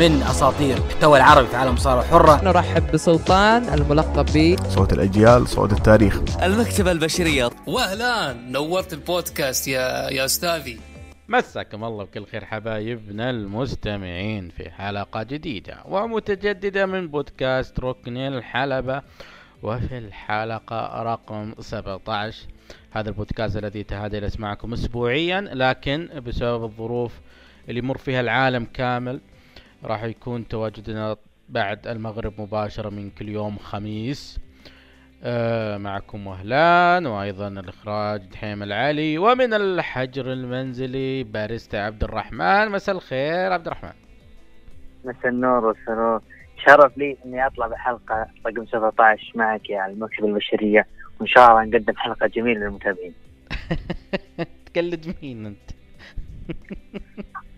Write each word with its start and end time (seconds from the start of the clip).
من 0.00 0.22
أساطير 0.22 0.76
المحتوى 0.76 1.18
العربي 1.18 1.46
في 1.46 1.56
عالم 1.56 1.74
الصارة 1.74 2.00
الحرة 2.00 2.44
نرحب 2.44 2.92
بسلطان 2.92 3.74
الملقب 3.74 4.26
ب 4.34 4.56
صوت 4.68 4.92
الأجيال 4.92 5.48
صوت 5.48 5.72
التاريخ. 5.72 6.42
المكتبة 6.42 6.92
البشرية. 6.92 7.50
واهلا 7.66 8.32
نورت 8.32 8.92
البودكاست 8.92 9.68
يا 9.68 10.10
يا 10.10 10.24
أستاذي. 10.24 10.80
مساكم 11.28 11.84
الله 11.84 12.04
بكل 12.04 12.26
خير 12.26 12.44
حبايبنا 12.44 13.30
المستمعين 13.30 14.48
في 14.48 14.70
حلقة 14.70 15.22
جديدة 15.22 15.76
ومتجددة 15.84 16.86
من 16.86 17.08
بودكاست 17.08 17.80
ركن 17.80 18.16
الحلبة. 18.16 19.02
وفي 19.62 19.98
الحلقة 19.98 21.02
رقم 21.02 21.54
17 21.60 22.38
هذا 22.90 23.08
البودكاست 23.08 23.56
الذي 23.56 23.82
تهادى 23.82 24.16
يسمعكم 24.16 24.72
اسبوعيا 24.72 25.40
لكن 25.40 26.08
بسبب 26.26 26.64
الظروف 26.64 27.12
اللي 27.68 27.78
يمر 27.78 27.98
فيها 27.98 28.20
العالم 28.20 28.66
كامل 28.74 29.20
راح 29.84 30.02
يكون 30.04 30.48
تواجدنا 30.48 31.16
بعد 31.48 31.86
المغرب 31.86 32.40
مباشرة 32.40 32.90
من 32.90 33.10
كل 33.10 33.28
يوم 33.28 33.58
خميس. 33.58 34.40
آه 35.22 35.76
معكم 35.76 36.26
وهلان 36.26 37.06
وأيضا 37.06 37.48
الإخراج 37.48 38.20
دحيم 38.20 38.62
العلي 38.62 39.18
ومن 39.18 39.54
الحجر 39.54 40.32
المنزلي 40.32 41.24
باريستا 41.24 41.76
عبد 41.76 42.04
الرحمن. 42.04 42.68
مساء 42.68 42.94
الخير 42.94 43.52
عبد 43.52 43.66
الرحمن. 43.66 43.92
مساء 45.04 45.28
النور 45.28 45.64
والسرور. 45.64 46.22
شرف 46.66 46.98
لي 46.98 47.16
إني 47.26 47.46
اطلع 47.46 47.66
بحلقه 47.66 48.26
رقم 48.46 48.66
17 48.66 49.32
معك 49.34 49.70
يا 49.70 49.86
المكتبه 49.86 50.26
البشرية 50.26 50.86
وإن 51.20 51.28
شاء 51.28 51.50
الله 51.50 51.64
نقدم 51.64 51.96
حلقة 51.96 52.26
جميلة 52.26 52.60
للمتابعين. 52.60 53.14
تقلد 54.66 55.14
مين 55.22 55.46
أنت؟ 55.46 55.70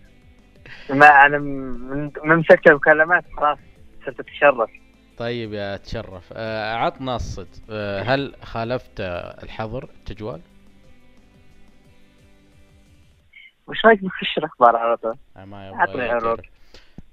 ما 0.91 1.07
أنا 1.07 1.39
من 1.39 2.11
مسكت 2.39 2.67
المكالمات 2.67 3.25
خلاص 3.37 3.59
صرت 4.07 4.21
أتشرف 4.21 4.71
طيب 5.19 5.53
يا 5.53 5.77
تشرف 5.77 6.33
آه 6.33 6.75
عطنا 6.75 7.17
الصدق 7.17 7.49
آه 7.71 8.03
هل 8.03 8.35
خالفت 8.43 9.01
الحظر 9.43 9.85
التجوال؟ 9.85 10.41
وش 13.67 13.85
رأيك 13.85 14.05
نخش 14.05 14.39
الأخبار 14.39 14.77
على 14.77 14.97
طول؟ 14.97 15.17
آه 15.37 15.45
ما 15.45 15.69
عطني 15.75 15.95
يبغى 15.95 16.09
عروض. 16.11 16.41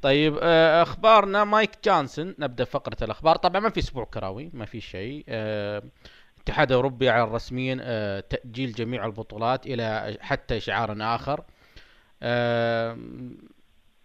طيب 0.02 0.38
آه 0.42 0.82
أخبارنا 0.82 1.44
مايك 1.44 1.72
جونسون 1.86 2.36
نبدأ 2.40 2.64
فقرة 2.64 2.98
الأخبار 3.02 3.36
طبعا 3.36 3.62
ما 3.62 3.70
في 3.70 3.80
أسبوع 3.80 4.06
كراوي 4.06 4.50
ما 4.54 4.66
في 4.66 4.82
شيء 4.82 5.24
آه 5.30 5.84
الاتحاد 6.38 6.72
الأوروبي 6.72 7.10
اعلن 7.10 7.34
رسميا 7.34 7.76
تأجيل 8.20 8.72
جميع 8.72 9.06
البطولات 9.06 9.66
إلى 9.66 10.18
حتى 10.22 10.58
اشعار 10.58 10.96
آخر 11.00 11.44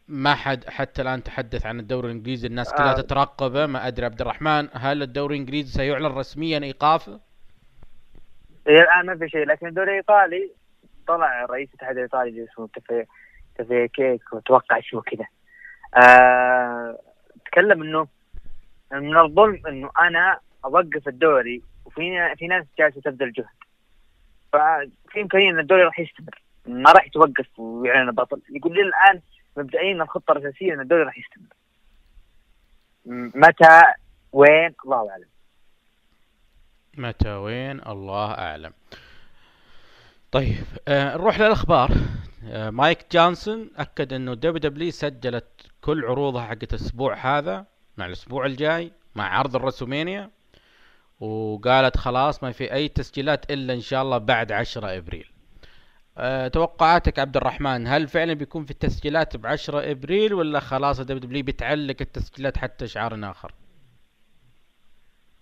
ما 0.08 0.34
حد 0.34 0.64
حتى 0.64 1.02
الآن 1.02 1.22
تحدث 1.22 1.66
عن 1.66 1.80
الدوري 1.80 2.06
الإنجليزي 2.06 2.47
الناس 2.47 2.72
كلها 2.74 2.98
آه. 2.98 3.00
تترقبه 3.00 3.66
ما 3.66 3.86
أدري 3.86 4.06
عبد 4.06 4.20
الرحمن 4.20 4.69
هل 4.72 5.02
الدوري 5.02 5.34
الإنجليزي 5.34 5.72
سيعلن 5.72 6.06
رسميا 6.06 6.58
إيقافه؟ 6.58 7.20
إلى 8.66 8.82
الآن 8.82 9.06
ما 9.06 9.16
في 9.16 9.28
شيء 9.28 9.47
لكن 9.47 9.66
الدوري 9.66 9.91
الإيطالي 9.91 10.50
طلع 11.06 11.44
رئيس 11.44 11.69
الاتحاد 11.69 11.97
الإيطالي 11.97 12.44
اسمه 12.44 12.69
تفي 12.69 13.05
تفي 13.58 13.88
كيك 13.88 14.32
وأتوقع 14.32 14.78
اسمه 14.78 15.02
كذا 15.02 15.27
آه... 16.02 16.98
تكلم 17.47 17.82
إنه 17.82 18.06
من 18.92 19.16
الظلم 19.16 19.66
إنه 19.66 19.91
أنا 20.00 20.38
أوقف 20.64 21.08
الدوري 21.08 21.62
وفي 21.84 22.34
في 22.36 22.47
ناس 22.47 22.64
جالسة 22.78 23.00
تبذل 23.00 23.32
جهد 23.32 23.47
ففي 24.52 25.20
إمكانية 25.20 25.50
إن 25.50 25.58
الدوري 25.58 25.82
راح 25.82 26.00
يستمر 26.00 26.42
ما 26.66 26.92
راح 26.92 27.06
يتوقف 27.06 27.58
ويعلن 27.58 28.10
بطل 28.10 28.41
يقول 28.50 28.75
لي 28.75 28.82
الآن 28.82 29.20
مبدئيا 29.56 30.02
الخطة 30.02 30.33
الاساسيه 30.33 30.74
إن 30.74 30.80
الدوري 30.80 31.02
راح 31.02 31.19
يستمر. 31.19 31.55
متى؟ 33.34 33.83
وين؟ 34.32 34.75
الله 34.84 35.10
أعلم. 35.10 35.28
متى؟ 36.97 37.31
وين؟ 37.31 37.81
الله 37.87 38.31
أعلم. 38.31 38.72
طيب 40.32 40.65
آه 40.88 41.16
نروح 41.16 41.41
للأخبار. 41.41 41.91
آه 42.44 42.70
مايك 42.70 43.06
جونسون 43.12 43.70
أكد 43.76 44.12
إنه 44.12 44.34
WWE 44.34 44.91
سجلت 44.91 45.47
كل 45.81 46.04
عروضها 46.04 46.42
حقت 46.42 46.75
الأسبوع 46.75 47.15
هذا 47.15 47.66
مع 47.97 48.06
الأسبوع 48.06 48.47
الجاي 48.47 48.92
مع 49.15 49.38
عرض 49.38 49.56
ال 49.56 49.62
WrestleMania 49.62 50.31
وقالت 51.21 51.97
خلاص 51.97 52.42
ما 52.42 52.53
في 52.53 52.72
أي 52.72 52.88
تسجيلات 52.88 53.50
إلا 53.50 53.75
إن 53.75 53.81
شاء 53.81 54.03
الله 54.03 54.19
بعد 54.19 54.53
10 54.53 54.97
إبريل. 54.97 55.34
أه 56.19 56.48
توقعاتك 56.48 57.19
عبد 57.19 57.36
الرحمن 57.36 57.86
هل 57.86 58.08
فعلا 58.08 58.34
بيكون 58.34 58.64
في 58.64 58.70
التسجيلات 58.70 59.36
ب 59.36 59.47
10 59.47 59.91
إبريل 59.91 60.34
ولا 60.34 60.60
خلاص 60.60 61.00
WWE 61.00 61.44
بتعلق 61.44 61.97
التسجيلات 62.00 62.58
حتى 62.58 62.84
اشعار 62.84 63.30
آخر؟ 63.30 63.52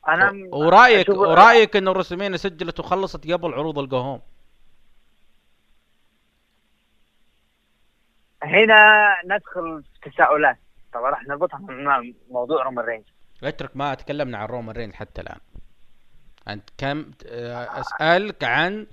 أنا 0.09 0.33
ورايك 0.53 1.09
ورأيك 1.09 1.77
انه 1.77 1.91
ال 1.91 1.94
WrestleMania 1.94 2.37
سجلت 2.37 2.81
وخلصت 2.81 3.31
قبل 3.33 3.55
عروض 3.55 3.79
ال 3.79 3.85
go 3.85 3.97
home 3.97 4.21
هنا 8.43 9.07
ندخل 9.25 9.83
في 10.03 10.11
تساؤلات. 10.11 10.59
طبعا 10.93 11.11
راح 11.11 11.27
نربطها 11.27 11.59
مع 11.59 12.03
موضوع 12.31 12.63
رومان 12.63 12.85
رينز 12.85 13.05
اترك 13.43 13.77
ما 13.77 13.95
تكلمنا 13.95 14.39
عن 14.39 14.47
رومان 14.47 14.77
رينز 14.77 14.95
حتى 14.95 15.21
الآن. 15.21 15.39
أنت 16.49 16.71
كم 16.79 17.11
آه، 17.27 17.81
أسألك 17.81 18.45
عن 18.45 18.87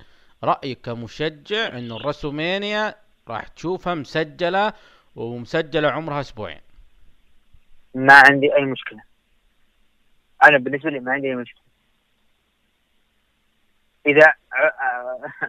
رأيك 0.44 0.80
كمشجع 0.80 1.78
انه 1.78 1.96
الرسومينيا 1.96 2.94
راح 3.28 3.48
تشوفها 3.48 3.94
مسجلة 3.94 4.72
ومسجلة 5.16 5.88
عمرها 5.88 6.20
أسبوعين. 6.20 6.60
ما 7.94 8.22
عندي 8.30 8.56
أي 8.56 8.64
مشكلة. 8.64 9.02
أنا 10.44 10.58
بالنسبة 10.58 10.90
لي 10.90 11.00
ما 11.00 11.12
عندي 11.12 11.28
أي 11.28 11.34
مشكلة. 11.34 11.62
إذا 14.06 14.32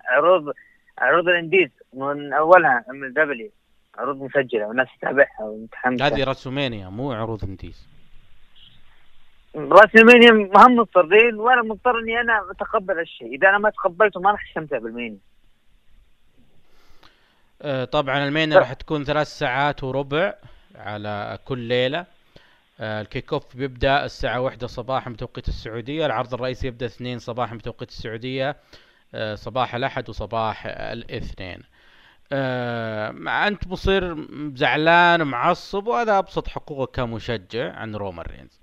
عروض 0.10 0.54
عروض 0.98 1.28
ال 1.28 1.34
indies 1.34 1.70
من 1.94 2.34
أولها 2.34 2.86
من 2.88 3.04
ال 3.04 3.16
WWE 3.16 3.52
عروض 3.96 4.22
مسجلة 4.22 4.68
والناس 4.68 4.88
تتابعها 4.98 5.42
ومتحمسة. 5.42 6.08
هذه 6.08 6.24
WrestleMania 6.24 6.90
مو 6.90 7.12
عروض 7.12 7.44
indies. 7.44 7.88
WrestleMania 9.56 10.32
هم 10.32 10.76
مضطرين 10.76 11.36
وأنا 11.36 11.62
مضطر 11.62 12.00
إني 12.00 12.22
أنا 12.22 12.52
أتقبل 12.52 13.00
الشيء 13.00 13.36
إذا 13.36 13.50
أنا 13.50 13.58
ما 13.58 13.70
تقبلته 13.70 14.20
ما 14.20 14.32
راح 14.32 14.50
أستمتع 14.50 14.78
بال 14.78 14.89
Mania 14.89 15.18
آه، 17.62 17.86
طبعا 17.86 18.28
ال 18.28 18.32
Mania 18.32 18.54
راح 18.54 18.74
تكون 18.74 19.04
ثلاث 19.04 19.28
ساعات 19.28 19.84
وربع 19.84 20.34
على 20.76 21.40
كل 21.46 21.60
ليلة. 21.60 22.06
آه، 22.80 23.02
ال 23.02 23.08
kick 23.08 23.34
off 23.34 23.56
بيبدأ 23.56 24.06
الساعة 24.06 24.42
واحدة 24.42 24.68
صباحا 24.68 25.10
بتوقيت 25.10 25.48
السعودية 25.48 26.06
العرض 26.06 26.34
الرئيسي 26.34 26.68
يبدأ 26.68 26.86
اثنين 26.86 27.20
صباحا 27.20 27.56
بتوقيت 27.56 27.90
السعودية 27.90 28.58
آه، 29.16 29.36
صباح 29.36 29.76
الأحد 29.76 30.10
وصباح 30.10 30.64
الاثنين. 30.66 31.64
مع 33.12 33.48
أنت 33.48 33.68
مصير 33.68 34.28
زعلان 34.56 35.22
ومعصب 35.22 35.88
وهذا 35.88 36.18
أبسط 36.18 36.48
حقوقك 36.48 36.96
كمشجع 36.96 37.74
عن 37.74 37.96
رومان 37.96 38.26
رينز. 38.26 38.61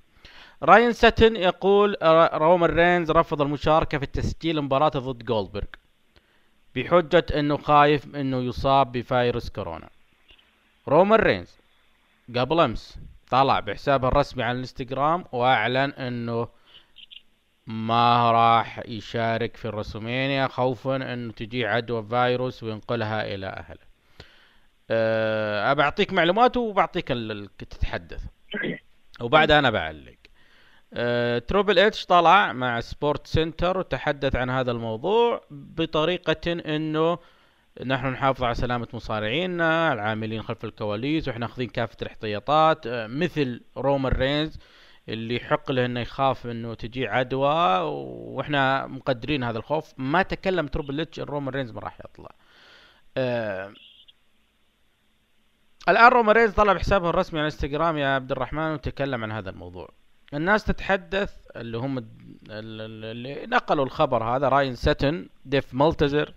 راين 0.63 0.93
ساتن 0.93 1.37
يقول 1.37 1.97
رومان 2.33 2.71
رينز 2.71 3.11
رفض 3.11 3.43
المشاركة 3.43 3.99
في 3.99 4.07
تسجيل 4.07 4.63
مباراته 4.63 4.99
ضد 5.01 5.25
جولدبرغ 5.25 5.67
بحجة 6.75 7.27
إنه 7.35 7.57
خايف 7.57 8.17
إنه 8.17 8.37
يصاب 8.37 8.93
بفيروس 8.93 9.51
كورونا. 9.51 9.89
رومان 10.89 11.21
رينز 11.21 11.59
قبل 12.37 12.61
أمس 12.61 12.99
طلع 13.31 13.61
بحسابه 13.61 14.09
الرسمي 14.09 14.43
على 14.43 14.53
الإنستغرام 14.53 15.25
وأعلن 15.33 15.93
إنه 15.93 16.49
ما 17.67 18.33
راح 18.33 18.83
يشارك 18.87 19.57
في 19.57 19.65
ال 19.65 19.71
WrestleMania 19.71 20.49
خوفا 20.49 20.97
إنه 20.97 21.33
تجي 21.33 21.67
عدوى 21.67 22.03
فيروس 22.03 22.63
وينقلها 22.63 23.35
إلى 23.35 23.47
أهله. 23.47 23.89
أه 24.91 25.73
بعطيك 25.73 26.13
معلومات 26.13 26.57
وبعطيك 26.57 27.09
تتحدث. 27.59 28.23
وبعدها 29.21 29.59
أنا 29.59 29.71
بعلق. 29.71 30.18
أه 30.95 31.39
Triple 31.39 31.79
H 31.79 32.07
طلع 32.07 32.53
مع 32.53 32.81
SportsCenter 32.81 33.79
وتحدث 33.79 34.37
عن 34.37 34.51
هذا 34.51 34.71
الموضوع 34.73 35.45
بطريقة 35.51 36.53
إنه 36.77 37.19
نحن 37.85 38.07
نحافظ 38.07 38.45
على 38.45 38.55
سلامة 38.55 38.89
مصارعينا 38.93 39.93
العاملين 39.93 40.43
خلف 40.43 40.65
الكواليس 40.65 41.29
وإحنا 41.29 41.47
أخذين 41.47 41.69
كافة 41.69 41.97
الاحتياطات 42.03 42.87
أه 42.87 43.07
مثل 43.07 43.61
رومان 43.77 44.13
رينز 44.13 44.59
اللي 45.09 45.37
يحق 45.37 45.71
له 45.73 45.85
إنه 45.85 46.01
يخاف 46.01 46.47
إنه 46.47 46.75
تجي 46.75 47.09
عدوى 47.09 47.79
وإحنا 47.83 48.87
مقدرين 48.87 49.45
هذا 49.45 49.59
الخوف. 49.59 49.93
ما 49.99 50.23
تكلم 50.23 50.67
Triple 50.67 51.01
H 51.01 51.21
رومان 51.21 51.55
رينز 51.55 51.71
ما 51.71 51.81
راح 51.81 51.99
يطلع. 52.05 52.31
أه 53.17 53.73
الآن 55.89 56.09
رومان 56.13 56.37
رينز 56.37 56.53
طلع 56.53 56.73
بحسابه 56.73 57.11
الرسمي 57.11 57.39
على 57.41 57.47
إنستغرام 57.47 57.97
يا 57.99 58.09
عبد 58.09 58.33
الرحمن 58.33 58.73
وتكلم 58.73 59.23
عن 59.25 59.33
هذا 59.33 59.51
الموضوع. 59.51 59.98
الناس 60.35 60.65
تتحدث 60.65 61.35
اللي 61.57 61.79
هم 61.79 61.99
ال- 61.99 62.07
ال- 62.51 63.05
اللي 63.05 63.47
نقلوا 63.47 63.85
الخبر 63.85 64.25
هذا 64.25 64.49
راين 64.49 64.75
ساتن 64.75 65.29
ديف 65.45 65.75
مالتزر 65.75 66.35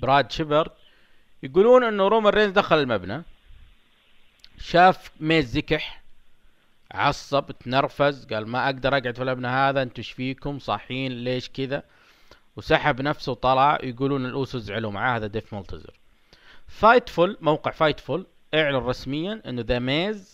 براد 0.00 0.30
شيبرد 0.32 0.70
يقولون 1.42 1.84
إنه 1.84 2.08
رومان 2.08 2.32
رينز 2.34 2.52
دخل 2.52 2.78
المبنى 2.78 3.22
شاف 4.58 5.10
Miz 5.20 5.50
يكح 5.52 6.02
عصب 6.92 7.50
تنرفز 7.52 8.26
قال 8.26 8.48
ما 8.48 8.64
أقدر 8.64 8.88
أقعد 8.96 9.16
في 9.16 9.22
المبنى 9.22 9.46
هذا 9.46 9.82
أنتوا 9.82 9.98
إيش 9.98 10.10
فيكم؟ 10.12 10.58
صاحيين 10.58 11.12
ليش 11.12 11.48
كذا؟ 11.48 11.82
وسحب 12.56 13.00
نفسه 13.00 13.32
وطلع 13.32 13.78
يقولون 13.82 14.26
ال 14.26 14.32
Usos 14.32 14.58
زعلوا 14.58 14.90
معاه 14.90 15.16
هذا 15.16 15.26
ديف 15.26 15.54
مولتزر. 15.54 15.94
Fightful 16.66 17.36
موقع 17.40 17.70
Fightful 17.70 18.26
إعلن 18.54 18.76
رسميا 18.76 19.42
إنه 19.46 19.62
The 19.62 19.78
Miz 19.78 20.33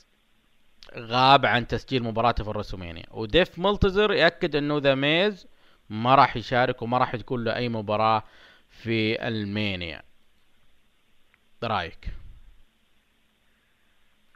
غاب 0.96 1.46
عن 1.46 1.66
تسجيل 1.66 2.02
مباراته 2.02 2.44
في 2.44 2.50
ال 2.50 2.55
WrestleMania 2.55 3.04
وديف 3.10 3.58
مولتزر 3.58 4.12
يأكد 4.12 4.56
إنه 4.56 4.78
The 4.78 4.94
Miz 4.94 5.48
ما 5.90 6.14
راح 6.14 6.36
يشارك 6.36 6.82
وما 6.82 6.98
راح 6.98 7.16
تكون 7.16 7.44
له 7.44 7.56
أي 7.56 7.68
مباراة 7.68 8.22
في 8.68 9.28
ال 9.28 9.39
Mania. 9.39 10.02
رايك 11.64 12.08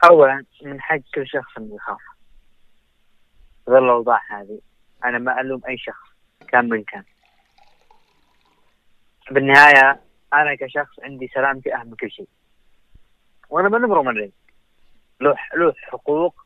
اولا 0.09 0.45
من 0.61 0.81
حق 0.81 0.99
كل 1.15 1.27
شخص 1.27 1.57
انه 1.57 1.75
يخاف 1.75 2.01
ظل 3.69 3.83
الأوضاع 3.83 4.21
هذه. 4.29 4.59
أنا 5.05 5.17
ما 5.17 5.41
ألوم 5.41 5.61
أي 5.67 5.77
شخص 5.77 6.07
كان 6.47 6.69
من 6.69 6.83
كان. 6.83 7.03
بالنهاية 9.31 10.01
أنا 10.33 10.55
كشخص 10.55 10.99
عندي 11.03 11.27
سلامتي 11.27 11.75
أهم 11.75 11.87
من 11.87 11.95
كل 11.95 12.11
شيء. 12.11 12.27
وأنا 13.49 13.69
من 13.69 13.93
رومان 13.93 14.15
رينز 14.17 14.31
له 15.21 15.35
له 15.55 15.73
حقوق 15.77 16.44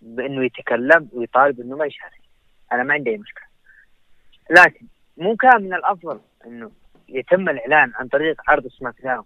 بإنه 0.00 0.44
يتكلم 0.44 1.08
ويطالب 1.12 1.60
إنه 1.60 1.76
ما 1.76 1.86
يشارك. 1.86 2.20
أنا 2.72 2.82
ما 2.82 2.94
عندي 2.94 3.10
أي 3.10 3.18
مشكلة. 3.18 3.44
لكن 4.50 4.86
مو 5.16 5.36
كان 5.36 5.62
من 5.62 5.74
الأفضل 5.74 6.20
إنه 6.46 6.70
يتم 7.08 7.48
الإعلان 7.48 7.92
عن 7.94 8.08
طريق 8.08 8.42
عرض 8.48 8.66
SmackDown 8.66 9.24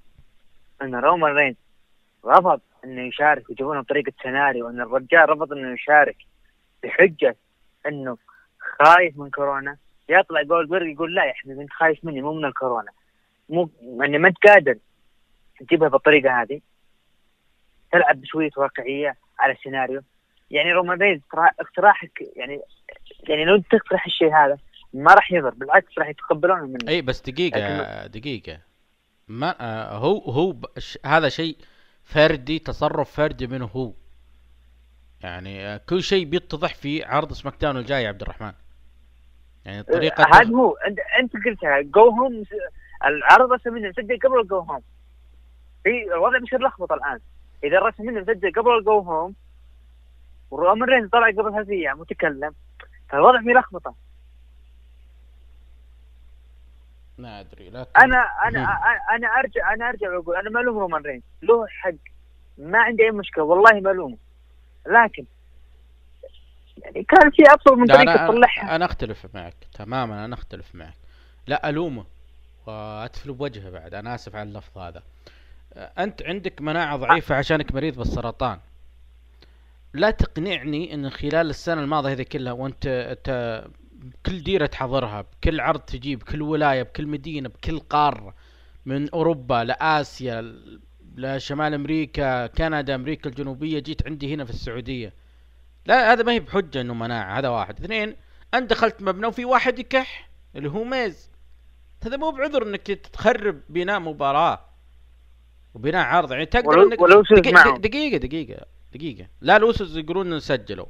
إن 0.83 0.95
رومان 0.95 1.33
رينز 1.33 1.57
رفض 2.25 2.61
إنه 2.85 3.03
يشارك 3.03 3.49
ويجيبونه 3.49 3.81
بطريقة 3.81 4.13
سيناريو 4.23 4.69
ان 4.69 4.81
الرجال 4.81 5.31
رفض 5.31 5.53
إنه 5.53 5.75
يشارك 5.75 6.17
بحجة 6.83 7.37
إنه 7.87 8.19
خايف 8.59 9.19
من 9.19 9.31
كورونا 9.31 9.77
يطلع 10.09 10.43
جولدبرغ 10.43 10.87
يقول 10.87 11.15
لا 11.15 11.25
يا 11.25 11.33
حبيبي 11.33 11.63
انت 11.63 11.73
خايف 11.73 12.05
مني 12.05 12.23
مو 12.23 12.33
من 12.33 12.45
الكورونا. 12.45 12.91
مو 13.49 13.71
يعني 13.83 14.19
ما 14.19 14.29
انت 14.29 14.39
قادر 14.47 14.79
تجيبها 15.61 15.89
بالطريقة 15.89 16.43
هذه. 16.43 16.61
تلعب 17.93 18.21
بشوية 18.21 18.51
واقعية 18.57 19.17
على 19.39 19.53
السيناريو. 19.53 20.03
يعني 20.55 20.73
رومان 20.73 20.99
رينز 20.99 21.21
اقتراحك 21.61 22.23
يعني 22.37 22.61
يعني 23.29 23.45
لو 23.45 23.55
انت 23.55 23.67
تقترح 23.71 24.07
الشيء 24.07 24.35
هذا 24.35 24.59
ما 24.93 25.15
راح 25.15 25.33
يضر 25.33 25.51
بالعكس 25.51 25.99
راح 25.99 26.09
يتقبلونه 26.09 26.67
منك. 26.67 26.89
أي 26.89 27.03
بس 27.03 27.21
دقيقة 27.21 28.07
دقيقة. 28.07 28.59
ما 29.29 29.55
آه 29.61 29.99
هو 29.99 30.19
هو 30.19 30.57
هذا 31.07 31.29
شيء 31.29 31.57
فردي 32.05 32.59
تصرف 32.59 33.11
فردي 33.11 33.47
منه 33.47 33.65
هو. 33.65 33.93
يعني 35.21 35.67
آه 35.67 35.81
كل 35.89 36.03
شيء 36.03 36.25
بيتضح 36.25 36.75
في 36.75 37.05
عرض 37.05 37.33
سماك 37.33 37.55
داون 37.61 37.77
الجاي 37.77 38.03
يا 38.03 38.09
عبد 38.09 38.23
الرحمن. 38.23 38.53
يعني 39.65 39.83
طريقة 39.83 40.25
هذا 40.25 40.57
هو. 40.57 40.73
أنت 40.73 40.99
أنت 41.21 41.33
قلتها 41.47 41.81
جو 41.81 42.11
هوم 42.11 42.45
العرض 43.05 43.53
رسم 43.53 43.75
مسجل 43.75 44.19
قبل 44.19 44.41
الجو 44.41 44.59
هوم 44.59 44.83
في 45.85 46.05
الوضع 46.15 46.39
بيصير 46.39 46.61
لخبطة 46.67 46.95
الآن. 46.95 47.21
إذا 47.65 47.79
الرسم 47.79 48.05
منه 48.05 48.21
مسجل 48.21 48.53
قبل 48.53 48.79
الجو 48.79 48.99
هوم 48.99 49.35
ورومان 50.51 50.89
رينز 50.89 51.09
طلع 51.09 51.31
قبل 51.31 51.53
ثلاث 51.53 51.69
أيام 51.69 52.01
وتكلم 52.01 52.55
فالوضع 53.09 53.41
فيه 53.41 53.53
لخبطة. 53.53 53.95
ما 57.19 57.41
أدري 57.41 57.71
لكن 57.71 58.01
أنا 58.01 58.17
أنا 58.49 58.61
مم. 58.61 58.67
أنا 59.15 59.29
ارجع 59.29 59.73
أنا 59.75 59.89
أرجع 59.89 60.17
وأقول 60.17 60.37
أنا 60.37 60.51
ما 60.51 60.61
الوم 60.61 60.79
رومان 60.79 61.03
رينز 61.03 61.23
له 61.43 61.67
حق. 61.67 61.91
ما 62.59 62.79
عندي 62.79 63.03
أي 63.03 63.11
مشكلة 63.11 63.45
والله 63.45 63.81
ما 63.81 63.91
الومه 63.91 64.17
لكن 64.87 65.25
يعني 66.79 67.05
كان 67.05 67.31
في 67.31 67.43
افضل 67.47 67.77
من 67.77 67.87
لا 67.87 67.95
طريقة 67.95 68.27
تصلحها. 68.27 68.77
أنا 68.77 68.85
أختلف 68.85 69.27
معك 69.35 69.55
تماما 69.75 70.25
أنا 70.25 70.35
أختلف 70.35 70.75
معك. 70.75 70.95
لا 71.47 71.69
ألومه. 71.69 72.05
وأتفل 72.67 73.33
بوجهه 73.33 73.71
بعد 73.71 73.95
أنا 73.95 74.15
آسف 74.15 74.37
على 74.37 74.49
اللفظ 74.49 74.79
هذا. 74.79 75.03
أنت 75.77 76.23
عندك 76.23 76.61
مناعة 76.61 76.97
ضعيفة 76.97 77.35
عشانك 77.35 77.75
مريض 77.75 77.99
بالسرطان. 77.99 78.59
لا 79.95 80.11
تقنعني 80.11 80.95
إن 80.95 81.11
خلال 81.11 81.51
السنة 81.51 81.81
الماضية 81.83 82.13
هذه 82.13 82.23
كلها 82.23 82.53
وأنت 82.53 82.87
أنت 82.87 83.65
بكل 83.93 84.43
ديرة 84.43 84.67
تحضرها 84.67 85.21
بكل 85.21 85.61
عرض 85.61 85.81
تجيب 85.81 86.19
بكل 86.19 86.43
ولاية 86.43 86.83
بكل 86.83 87.07
مدينة 87.07 87.49
بكل 87.49 87.79
قارة 87.79 88.35
من 88.87 89.11
أوروبا 89.11 89.65
لآسيا 89.65 90.55
لشمال 91.17 91.75
أمريكا 91.75 92.47
كندا 92.47 92.95
أمريكا 92.95 93.31
الجنوبية 93.31 93.79
جيت 93.79 94.07
عندي 94.07 94.35
هنا 94.35 94.45
في 94.45 94.51
السعودية. 94.51 95.13
لا 95.87 96.13
هذا 96.13 96.23
ما 96.23 96.33
هي 96.33 96.41
بحجة 96.41 96.81
إنه 96.81 96.95
مناعة 96.95 97.39
هذا 97.39 97.49
واحد. 97.49 97.81
اثنين 97.85 98.17
أنت 98.55 98.71
دخلت 98.71 99.03
مبنى 99.03 99.27
وفي 99.27 99.45
واحد 99.45 99.79
يكح 99.79 100.31
اللي 100.57 100.71
هو 100.71 100.85
ميز. 100.85 101.31
هذا 102.07 102.17
مو 102.17 102.31
بعذر 102.31 102.63
إنك 102.63 102.87
تخرب 102.87 103.61
بناء 103.69 104.01
مباراة 104.01 104.61
وبناء 105.75 106.07
عرض 106.07 106.33
يعني 106.33 106.47
تقدر 106.47 106.69
ولو- 106.69 106.89
إنك 106.89 107.01
ولو 107.01 107.25
سوز 107.25 107.39
دقي- 107.39 107.53
معهم. 107.53 107.81
دقيقة. 108.95 109.29
لا 109.41 109.57
الوسوس 109.57 109.97
يقولون 109.97 110.41
سجلوا. 110.41 110.87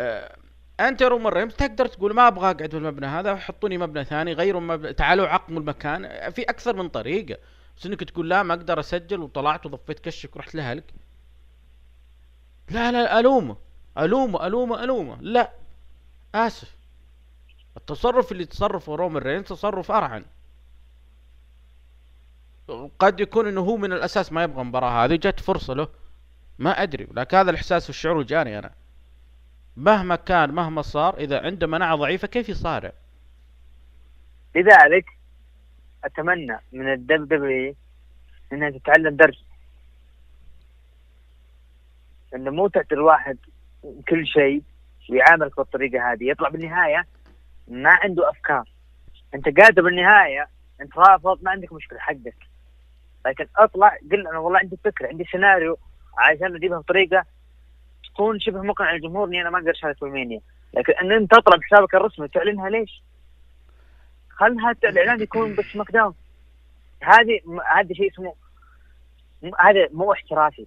آه 0.00 0.36
أنت 0.80 1.00
يا 1.00 1.08
رومان 1.08 1.48
تقدر 1.48 1.86
تقول 1.86 2.14
ما 2.14 2.28
أبغى 2.28 2.50
اقعد 2.50 2.70
في 2.70 2.76
المبنى 2.76 3.06
هذا 3.06 3.36
حطوني 3.36 3.78
مبنى 3.78 4.04
ثاني 4.04 4.32
غيروا 4.32 4.60
مبنى 4.60 4.92
تعالوا 4.92 5.26
عقموا 5.26 5.60
المكان. 5.60 6.30
في 6.30 6.42
أكثر 6.42 6.76
من 6.76 6.88
طريقة 6.88 7.38
بس 7.76 7.86
إنك 7.86 8.04
تقول 8.04 8.30
لا 8.30 8.42
ما 8.42 8.54
أقدر 8.54 8.80
أسجل 8.80 9.20
وطلعت 9.20 9.66
وضفيت 9.66 9.98
كشك 9.98 10.36
ورحت 10.36 10.54
لهلك 10.54 10.84
لا 12.70 12.92
لا 12.92 13.20
الومه 13.20 13.56
الومه 13.98 14.46
الومه 14.46 14.84
الومه 14.84 15.18
لا 15.20 15.52
آسف. 16.34 16.76
التصرف 17.76 18.32
اللي 18.32 18.44
تصرفه 18.44 18.94
رومان 18.94 19.22
رينز 19.22 19.44
تصرف 19.44 19.90
أرعن. 19.90 20.24
قد 22.98 23.20
يكون 23.20 23.48
إنه 23.48 23.60
هو 23.60 23.76
من 23.76 23.92
الأساس 23.92 24.32
ما 24.32 24.42
يبغى 24.42 24.62
المباراة 24.62 25.04
هذه 25.04 25.14
جت 25.14 25.40
فرصة 25.40 25.74
له. 25.74 25.88
ما 26.62 26.82
أدري 26.82 27.08
لكن 27.12 27.36
هذا 27.36 27.50
الإحساس 27.50 27.88
والشعور 27.88 28.22
جاني 28.22 28.58
أنا. 28.58 28.70
مهما 29.76 30.16
كان 30.16 30.50
مهما 30.50 30.82
صار 30.82 31.16
إذا 31.16 31.40
عنده 31.40 31.66
مناعة 31.66 31.96
ضعيفة 31.96 32.28
كيف 32.28 32.48
يصارع؟ 32.48 32.92
لذلك 34.56 35.04
أتمنى 36.04 36.58
من 36.72 36.92
الدب 36.92 37.28
دبليو 37.28 37.74
إنها 38.52 38.70
تتعلم 38.70 39.16
درس. 39.16 39.44
إنه 42.34 42.50
مو 42.50 42.68
تقدر 42.68 42.96
الواحد 42.96 43.38
كل 44.08 44.26
شيء 44.26 44.62
ويعاملك 45.10 45.56
بالطريقة 45.56 46.12
هذه. 46.12 46.24
يطلع 46.30 46.48
بالنهاية 46.48 47.06
ما 47.68 47.90
عنده 47.90 48.30
أفكار. 48.30 48.68
أنت 49.34 49.60
قادر 49.60 49.82
بالنهاية 49.82 50.48
أنت 50.80 50.98
رافض 50.98 51.38
ما 51.42 51.50
عندك 51.50 51.72
مشكلة 51.72 51.98
حقك. 51.98 52.36
لكن 53.26 53.46
أطلع 53.56 53.96
قل 54.12 54.26
أنا 54.28 54.38
والله 54.38 54.58
عندي 54.58 54.76
فكرة 54.84 55.08
عندي 55.08 55.24
سيناريو 55.24 55.78
عشان 56.18 56.54
اجيبها 56.56 56.78
بطريقة 56.78 57.24
تكون 58.14 58.40
شبه 58.40 58.62
مقنعة 58.62 58.92
للجمهور 58.92 59.28
إني 59.28 59.40
أنا 59.42 59.50
ما 59.50 59.58
أقدر 59.58 59.70
أشارك 59.70 59.96
في 59.98 60.40
لكن 60.74 60.92
إن 60.92 61.12
أنت 61.12 61.30
تطلع 61.30 61.56
بحسابك 61.56 61.94
الرسمي 61.94 62.28
تعلنها 62.28 62.70
ليش؟ 62.70 63.02
خلها 64.28 64.74
الإعلان 64.84 65.20
يكون 65.22 65.54
ب 65.54 65.76
SmackDown 65.76 66.14
هذه 67.02 67.40
هذا 67.76 67.94
شيء 67.94 68.12
اسمه 68.12 68.34
هذا 69.60 69.88
مو 69.92 70.12
احترافي 70.12 70.66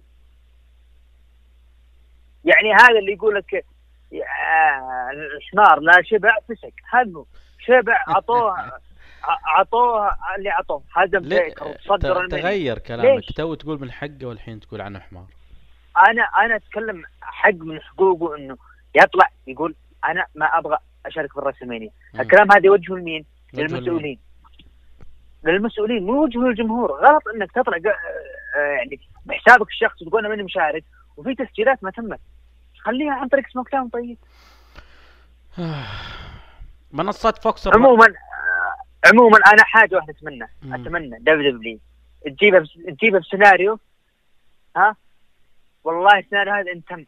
يعني 2.44 2.72
هذا 2.74 2.98
اللي 2.98 3.12
يقول 3.12 3.34
لك 3.34 3.54
آه، 4.14 5.10
الحمار 5.36 5.80
لا 5.80 6.02
شبع 6.02 6.36
فسق 6.48 6.70
هذا 6.94 7.12
هو. 7.12 7.24
شبع 7.58 8.04
عطوه 8.08 8.72
عطوه 9.24 10.10
اللي 10.36 10.50
عطوه 10.50 10.82
وصدر 11.62 12.14
ت- 12.14 12.16
ال 12.16 12.20
Mania. 12.20 12.42
تغير 12.42 12.78
كلامك؟ 12.78 13.24
تو 13.36 13.54
تقول 13.54 13.80
من 13.80 13.90
حقه 13.92 14.26
والحين 14.26 14.60
تقول 14.60 14.80
عنه 14.80 14.98
حمار 15.00 15.26
أنا 16.08 16.22
أنا 16.22 16.56
أتكلم 16.56 17.02
حق 17.22 17.54
من 17.54 17.80
حقوقه 17.80 18.36
إنه 18.36 18.56
يطلع 18.94 19.28
يقول 19.46 19.74
أنا 20.04 20.26
ما 20.34 20.46
أبغى 20.58 20.78
أشارك 21.06 21.32
في 21.32 21.38
ال 21.38 21.42
WrestleMania 21.42 21.90
مم. 22.14 22.20
الكلام 22.20 22.52
هذا 22.52 22.66
يوجهه 22.66 22.94
لمين؟ 22.94 23.24
للمسؤولين. 23.54 24.18
للمسؤولين 25.44 26.06
مو 26.06 26.24
وجهه 26.24 26.40
للجمهور. 26.40 26.92
غلط 26.92 27.22
إنك 27.34 27.52
تطلع 27.52 27.76
آه، 27.76 28.58
يعني 28.60 29.00
بحسابك 29.26 29.68
الشخصي 29.68 30.04
تقول 30.04 30.20
أنا 30.20 30.28
ماني 30.28 30.42
مشارك 30.42 30.84
وفي 31.16 31.34
تسجيلات 31.34 31.84
ما 31.84 31.90
تمت. 31.90 32.20
خليها 32.78 33.12
عن 33.12 33.28
طريق 33.28 33.48
SmackDown 33.48 33.88
طيب. 33.88 34.18
منصات 36.92 37.42
Fox 37.42 37.68
عموما 37.68 38.06
آه، 38.06 39.08
عموما 39.08 39.38
أنا 39.52 39.64
حاجة 39.64 39.96
واحدة 39.96 40.12
أتمنى. 40.18 40.48
أتمنى. 40.74 41.18
WW. 41.18 41.78
تجيبها 42.26 42.64
تجيبها 42.88 43.20
بسيناريو. 43.20 43.78
ها؟ 44.76 44.96
والله 45.86 46.18
السيناريو 46.18 46.54
هذا 46.54 46.72
ان 46.72 46.84
تم 46.84 47.06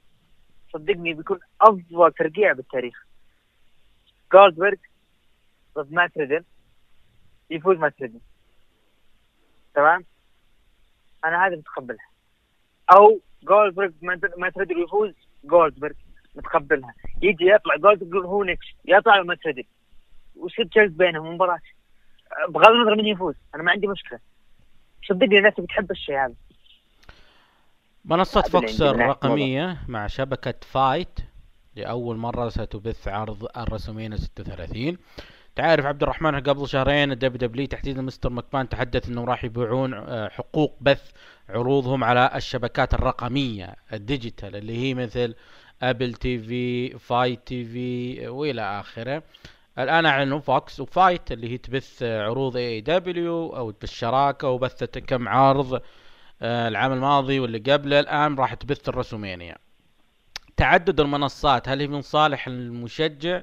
صدقني 0.73 1.15
بيكون 1.15 1.39
أفضل 1.61 2.13
ترقيع 2.13 2.53
بالتاريخ. 2.53 3.07
جولدبرغ 4.33 4.77
ضد 5.75 5.93
مات 5.93 6.19
ريدل 6.19 6.45
يفوز 7.51 7.77
مات 7.77 7.95
ريدل 8.03 8.21
تمام؟ 9.75 10.05
أنا 11.25 11.47
هذا 11.47 11.57
متقبلها. 11.57 12.09
أو 12.97 13.21
جولدبرغ 13.43 13.91
ما 14.03 14.21
ما 14.37 14.51
تدري 14.51 14.83
يفوز 14.83 15.15
جولدبرغ 15.45 15.95
متقبلها. 16.35 16.95
يجي 17.23 17.47
يطلع 17.47 17.77
جولدبرغ 17.77 18.27
هو 18.27 18.45
نكش 18.45 18.77
يطلع 18.85 19.21
وما 19.21 19.35
تدري 19.35 19.67
ويصير 20.37 20.65
جلد 20.65 20.97
بينهم 20.97 21.35
مباراة. 21.35 21.61
بغض 22.49 22.69
النظر 22.69 22.95
من 22.97 23.07
يفوز. 23.07 23.35
أنا 23.55 23.63
ما 23.63 23.73
عندي 23.73 23.87
مشكلة. 23.87 24.19
صدقني 25.09 25.39
الناس 25.39 25.61
بتحب 25.61 25.91
الشيء 25.91 26.19
هذا. 26.25 26.35
منصة 28.09 28.43
Fox 28.43 28.83
الرقمية 28.83 29.79
مع 29.89 30.07
شبكة 30.07 30.55
FITE. 30.61 31.19
لأول 31.77 32.17
مرة 32.17 32.49
ستبث 32.49 33.09
عرض 33.09 33.49
ال 33.57 33.61
WrestleMania 33.61 34.17
36 34.17 34.97
تعرف 35.57 35.87
عبد 35.87 36.03
الرحمن 36.03 36.41
قبل 36.41 36.69
شهرين 36.69 37.13
ال 37.13 37.49
WW 37.49 37.67
تحديدا 37.67 38.03
Mr. 38.03 38.31
مكمان 38.31 38.69
تحدث 38.69 39.09
إنه 39.09 39.25
راح 39.25 39.45
يبيعون 39.45 39.95
آه، 39.95 40.29
حقوق 40.29 40.77
بث 40.81 41.11
عروضهم 41.49 42.05
على 42.05 42.31
الشبكات 42.35 42.95
الرقمية 42.95 43.77
ال 43.93 44.01
digital 44.01 44.57
اللي 44.57 44.77
هي 44.79 44.95
مثل 44.95 45.35
Apple 45.83 46.15
TV 46.15 46.91
FITE 46.99 47.47
TV 47.47 48.29
وإلى 48.29 48.81
آخره. 48.81 49.23
الآن 49.79 50.07
أعلنوا 50.07 50.41
Fox 50.41 50.81
و 50.81 50.91
FITE 50.91 51.33
اللي 51.33 51.53
هي 51.53 51.59
تبث 51.59 52.03
عروض 52.03 52.57
AEW 52.57 53.57
أو 53.57 53.73
بالشراكة 53.81 54.49
وبثت 54.49 54.99
كم 54.99 55.29
عرض. 55.29 55.83
العام 56.43 56.93
الماضي 56.93 57.41
واللي 57.41 57.59
قبله 57.59 58.01
الآن 58.01 58.35
راح 58.35 58.55
تبث 58.55 58.89
ال 58.89 58.94
WrestleMania 58.94 59.57
تعدد 60.57 61.01
المنصات 61.01 61.69
هل 61.69 61.81
هي 61.81 61.87
من 61.87 62.01
صالح 62.01 62.47
المشجع 62.47 63.43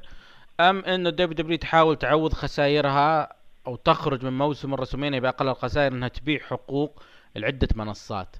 أم 0.59 0.85
انه 0.85 1.09
WW 1.09 1.57
تحاول 1.57 1.95
تعوض 1.95 2.33
خسائرها 2.33 3.35
أو 3.67 3.75
تخرج 3.75 4.25
من 4.25 4.37
موسم 4.37 4.73
ال 4.73 4.77
WrestleMania 4.77 5.19
باقل 5.19 5.47
الخسائر 5.47 5.91
إنها 5.91 6.07
تبيع 6.07 6.39
حقوق 6.39 7.03
لعدة 7.35 7.67
منصات. 7.75 8.35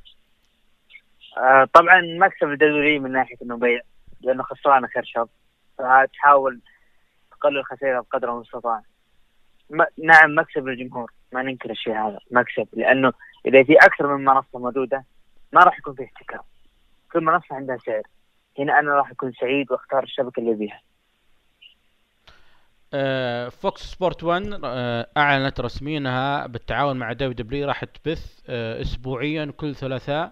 آه 1.38 1.68
طبعا 1.74 2.02
مكسب 2.02 2.48
الدوري 2.48 3.00
من 3.00 3.12
ناحية 3.12 3.36
إنه 3.42 3.58
بيع 3.58 3.82
لأنه 4.22 4.44
خسران 4.44 4.86
آخر 4.86 5.04
شهر. 5.04 5.28
فتحاول 5.78 6.60
تقلل 7.32 7.66
خسائرها 7.66 8.02
بقدر 8.02 8.36
المستطاع. 8.36 8.82
نعم 10.04 10.36
مكسب 10.36 10.68
للجمهور 10.68 11.12
ما 11.32 11.42
ننكر 11.42 11.72
الشيء 11.72 11.94
هذا. 11.94 12.20
مكسب 12.32 12.68
لأنه 12.74 13.14
إذا 13.46 13.64
في 13.64 13.74
أكثر 13.74 14.18
من 14.18 14.26
منصة 14.26 14.60
موجودة 14.60 15.06
ما 15.54 15.64
راح 15.64 15.80
يكون 15.80 15.96
في 15.96 16.04
احتكار 16.04 16.42
كل 17.12 17.24
منصة 17.24 17.56
عندها 17.56 17.78
سعر. 17.78 18.04
هنا 18.60 18.80
أنا 18.80 18.96
راح 18.96 19.12
أكون 19.12 19.32
سعيد 19.34 19.72
وأختار 19.72 20.04
الشبكة 20.04 20.40
اللي 20.40 20.52
أبيها. 20.52 20.82
آه، 22.94 23.50
Fox 23.50 23.82
Sports 23.82 24.24
1 24.24 24.60
آه، 24.64 25.08
أعلنت 25.18 25.60
رسميا 25.60 25.98
انها 25.98 26.48
بالتعاون 26.48 26.98
مع 26.98 27.14
WW 27.14 27.68
راح 27.68 27.84
تبث 27.84 28.40
آه، 28.50 28.82
اسبوعيا 28.82 29.54
كل 29.58 29.76
ثلاثاء 29.76 30.32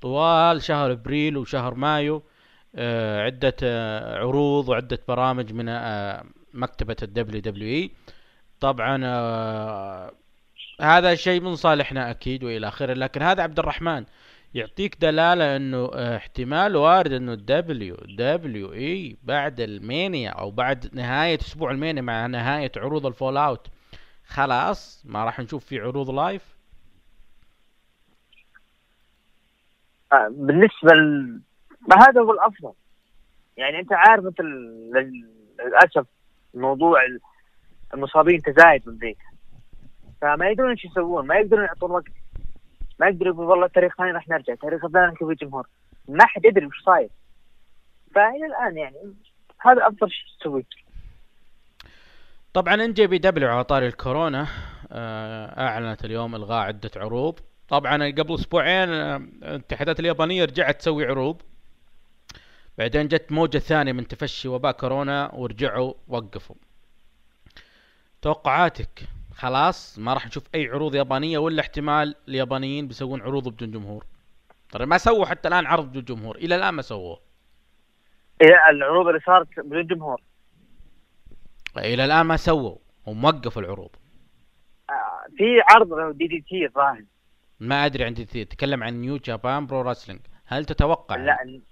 طوال 0.00 0.62
شهر 0.62 0.92
أبريل 0.92 1.36
وشهر 1.36 1.74
مايو 1.74 2.22
عدة 3.24 3.56
عروض 4.16 4.68
وعدة 4.68 4.98
برامج 5.08 5.52
من 5.52 5.66
مكتبة 6.54 6.96
ال 7.02 7.40
WWE. 7.40 7.90
طبعا 8.60 8.96
هذا 10.80 11.14
شيء 11.14 11.40
من 11.40 11.54
صالحنا 11.56 12.10
أكيد 12.10 12.44
وإلى 12.44 12.68
آخره 12.68 12.92
لكن 12.92 13.22
هذا 13.22 13.42
عبد 13.42 13.58
الرحمن 13.58 14.04
يعطيك 14.54 14.96
دلالة 15.00 15.56
إنه 15.56 15.90
آه، 15.94 16.16
احتمال 16.16 16.76
وارد 16.76 17.12
إنه 17.12 17.32
ال 17.32 17.96
WWE 17.96 19.16
بعد 19.22 19.60
ال 19.60 19.72
Mania 19.72 20.30
أو 20.30 20.50
بعد 20.50 20.94
نهاية 20.94 21.38
أسبوع 21.38 21.70
ال 21.70 21.75
Mania 21.75 22.02
مع 22.02 22.26
نهاية 22.26 22.72
عروض 22.76 23.06
ال 23.06 23.36
fallout. 23.36 23.66
خلاص 24.26 25.02
ما 25.06 25.24
راح 25.24 25.40
نشوف 25.40 25.64
في 25.64 25.80
عروض 25.80 26.10
live؟ 26.10 26.42
آه 30.12 30.28
بالنسبة 30.30 30.92
ل... 30.94 31.40
ما 31.88 31.96
هذا 32.08 32.20
هو 32.20 32.32
الأفضل؟ 32.32 32.72
يعني 33.56 33.78
أنت 33.78 33.92
عارف 33.92 34.24
لل- 34.40 35.26
للأسف 35.60 36.06
موضوع 36.54 37.04
ال- 37.04 37.20
المصابين 37.94 38.42
تزايد 38.42 38.82
من 38.88 38.96
ذيك. 38.98 39.18
فما 40.20 40.50
يدرون 40.50 40.70
إيش 40.70 40.84
يسوون 40.84 41.26
ما 41.26 41.34
يقدرون 41.34 41.64
يعطون 41.64 41.90
وقت. 41.90 42.12
ما 42.98 43.06
يقدروا 43.06 43.34
يقولوا 43.34 43.50
والله 43.50 43.66
التاريخ 43.66 43.92
الثاني 43.92 44.10
راح 44.10 44.28
نرجع 44.28 44.52
التاريخ 44.52 44.84
الثاني 44.84 45.12
نشوف 45.12 45.30
الجمهور. 45.30 45.66
ما 46.08 46.26
حد 46.26 46.44
يدري 46.44 46.66
وش 46.66 46.82
صاير. 46.86 47.10
فإلى 48.14 48.46
الآن 48.46 48.76
يعني 48.76 48.96
هذا 49.58 49.86
أفضل 49.86 50.10
شيء 50.10 50.26
تسويه. 50.40 50.64
طبعا 52.54 52.74
NJPW 52.74 53.48
على 53.48 53.64
طاري 53.64 53.86
الكورونا 53.86 54.46
آه، 54.92 55.66
أعلنت 55.68 56.04
اليوم 56.04 56.34
إلغاء 56.34 56.66
عدة 56.66 56.90
عروض. 56.96 57.40
طبعا 57.68 57.94
قبل 57.94 58.34
أسبوعين 58.34 58.88
آه، 58.88 59.16
الاتحادات 59.42 60.00
اليابانية 60.00 60.44
رجعت 60.44 60.80
تسوي 60.80 61.06
عروض. 61.06 61.42
بعدين 62.78 63.08
جت 63.08 63.32
موجة 63.32 63.58
ثانية 63.58 63.92
من 63.92 64.08
تفشي 64.08 64.48
وباء 64.48 64.72
كورونا 64.72 65.34
ورجعوا 65.34 65.94
وقفوا. 66.08 66.56
توقعاتك؟ 68.22 69.15
خلاص 69.36 69.98
ما 69.98 70.14
راح 70.14 70.26
نشوف 70.26 70.44
أي 70.54 70.68
عروض 70.68 70.94
يابانية 70.94 71.38
ولا 71.38 71.60
احتمال 71.60 72.14
اليابانيين 72.28 72.88
بيسوون 72.88 73.22
عروض 73.22 73.48
بدون 73.48 73.70
جمهور. 73.70 74.04
ترى 74.70 74.86
ما 74.86 74.98
سووا 74.98 75.26
حتى 75.26 75.48
الآن 75.48 75.66
عرض 75.66 75.88
بدون 75.88 76.04
جمهور 76.04 76.36
إلى 76.36 76.56
الآن 76.56 76.74
ما 76.74 76.82
سووه. 76.82 77.20
إيه 78.42 78.70
العروض 78.70 79.06
اللي 79.06 79.20
صارت 79.20 79.48
بدون 79.60 79.86
جمهور. 79.86 80.20
إلى 81.78 82.04
الآن 82.04 82.26
ما 82.26 82.36
سووا 82.36 82.76
هم 83.06 83.24
وقفوا 83.24 83.62
العروض. 83.62 83.90
آه 84.90 85.26
في 85.36 85.44
عرض 85.70 86.16
DDT 86.16 86.66
الظاهر. 86.66 87.04
ما 87.60 87.86
أدري 87.86 88.04
عندي 88.04 88.24
تتكلم 88.24 88.82
عن 88.82 88.94
New 89.00 89.16
Japan 89.16 89.66
Pro 89.66 89.80
Wrestling. 89.80 90.20
هل 90.46 90.64
تتوقع؟ 90.64 91.16
لا 91.16 91.42
ال- 91.42 91.62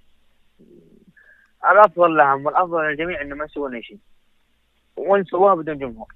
الأفضل 1.73 2.17
لهم 2.17 2.47
والأفضل 2.47 2.81
للجميع 2.83 3.21
انه 3.21 3.37
ما 3.37 3.45
يسوون 3.45 3.75
أي 3.75 3.83
شيء. 3.83 3.99
وإن 4.97 5.25
سووها 5.25 5.55
بدون 5.55 5.79
جمهور. 5.79 6.15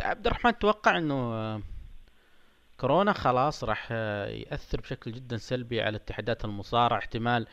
عبد 0.00 0.26
الرحمن 0.26 0.58
تتوقع 0.58 0.98
إنه 0.98 1.14
آه، 1.14 1.60
كورونا 2.80 3.12
خلاص 3.12 3.64
راح 3.64 3.88
آه، 3.92 4.26
يأثر 4.26 4.80
بشكل 4.80 5.12
جدا 5.12 5.36
سلبي 5.36 5.82
على 5.82 5.96
اتحادات 5.96 6.44
المصارعة. 6.44 6.98
احتمال 6.98 7.46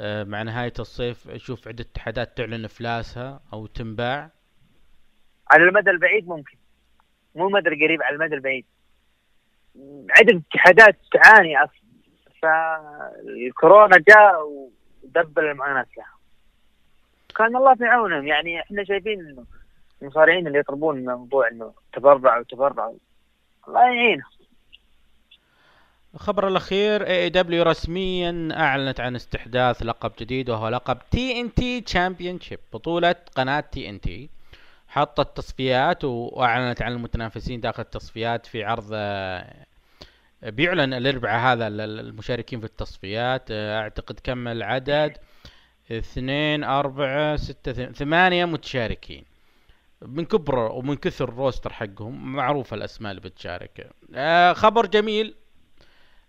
آه، 0.00 0.24
مع 0.24 0.42
نهاية 0.42 0.72
الصيف 0.78 1.26
نشوف 1.26 1.68
عدة 1.68 1.84
اتحادات 1.92 2.36
تعلن 2.36 2.64
إفلاسها 2.64 3.40
أو 3.52 3.66
تنباع. 3.66 4.30
على 5.50 5.64
المدى 5.64 5.90
البعيد 5.90 6.28
ممكن. 6.28 6.56
مو 7.34 7.48
المدى 7.48 7.68
القريب 7.68 8.02
على 8.02 8.14
المدى 8.14 8.34
البعيد. 8.34 8.64
عدة 10.10 10.42
اتحادات 10.50 10.98
تعاني 11.12 11.56
أصلا. 11.58 11.86
فالكورونا 12.42 13.98
جاء 14.08 14.32
ودبل 15.02 15.44
المعاناة 15.44 15.86
لها. 15.96 16.16
كان 17.36 17.56
الله 17.56 17.74
في 17.74 17.84
عونهم. 17.84 18.26
يعني 18.26 18.60
إحنا 18.60 18.84
شايفين 18.84 19.20
إنه 19.20 19.46
المصارعين 20.02 20.46
اللي 20.46 20.58
يطلبون 20.58 21.04
موضوع 21.04 21.48
إنه 21.48 21.72
تبرع 21.92 22.38
وتبرع. 22.38 22.92
الله 23.68 23.80
يعينهم. 23.80 24.30
الخبر 26.14 26.48
الأخير 26.48 27.06
AEW 27.06 27.62
رسميا 27.62 28.48
أعلنت 28.52 29.00
عن 29.00 29.16
استحداث 29.16 29.82
لقب 29.82 30.12
جديد 30.20 30.50
وهو 30.50 30.68
لقب 30.68 30.98
TNT 31.10 31.80
Championship 31.80 32.58
بطولة 32.72 33.14
قناة 33.36 33.60
TNT 33.60 34.28
حطت 34.88 35.36
تصفيات 35.36 36.04
وأعلنت 36.04 36.82
عن 36.82 36.92
المتنافسين 36.92 37.60
داخل 37.60 37.82
التصفيات 37.82 38.46
في 38.46 38.64
عرض 38.64 38.88
بيعلن 40.42 40.94
الاربعاء 40.94 41.52
هذا 41.52 41.66
ال- 41.66 41.80
ال- 41.80 42.00
المشاركين 42.00 42.60
في 42.60 42.66
التصفيات. 42.66 43.50
أعتقد 43.50 44.20
كم 44.24 44.48
العدد؟ 44.48 45.16
اثنين 45.92 46.64
أربعة 46.64 47.36
ستة 47.36 47.92
ثمانية 47.92 48.44
متشاركين. 48.44 49.24
من 50.02 50.24
كبر 50.24 50.58
ومن 50.58 50.96
كثر 50.96 51.28
ال 51.28 51.34
roster 51.34 51.72
حقهم 51.72 52.32
معروفة 52.32 52.74
الأسماء 52.76 53.10
اللي 53.10 53.20
بتشارك 53.20 53.90
آه، 54.14 54.52
خبر 54.52 54.86
جميل. 54.86 55.34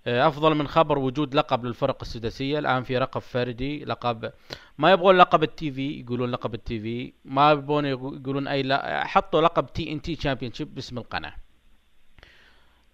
آه، 0.08 0.28
أفضل 0.28 0.56
من 0.56 0.68
خبر 0.68 0.98
وجود 1.00 1.36
لقب 1.36 1.66
للفرق 1.66 1.98
السداسية. 2.02 2.60
الآن 2.60 2.84
في 2.84 3.00
لقب 3.00 3.22
فردي 3.22 3.86
لقب 3.86 4.32
ما 4.78 4.92
يبغون 4.92 5.18
لقب 5.18 5.44
ال 5.44 5.72
TV 5.72 6.00
يقولون 6.00 6.32
لقب 6.32 6.54
ال 6.54 6.80
TV 6.80 7.14
ما 7.26 7.52
يبغون 7.52 7.84
يقو- 7.86 8.14
يقولون 8.22 8.48
أي 8.48 8.62
لا 8.64 9.04
حطوا 9.08 9.42
لقب 9.42 9.74
TNT 9.74 10.16
Championship 10.16 10.76
باسم 10.76 10.98
القناة. 10.98 11.34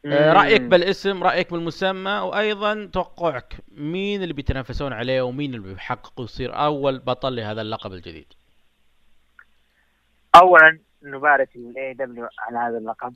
آه، 0.05 0.33
رأيك 0.33 0.61
بالاسم 0.61 1.23
رأيك 1.23 1.51
بالمسمى 1.51 2.11
وأيضا 2.11 2.85
توقعك 2.93 3.55
مين 3.71 4.23
اللي 4.23 4.33
بيتنافسون 4.33 4.93
عليه 4.93 5.21
ومين 5.21 5.53
اللي 5.55 5.73
بيحققوا 5.73 6.25
يصير 6.25 6.55
أول 6.55 6.99
بطل 6.99 7.35
لهذا 7.35 7.61
اللقب 7.61 7.93
الجديد؟ 7.93 8.33
اولا 10.35 10.79
نبارك 11.03 11.49
لل 11.55 11.93
AEW 11.93 12.27
على 12.39 12.57
هذا 12.57 12.77
اللقب. 12.77 13.15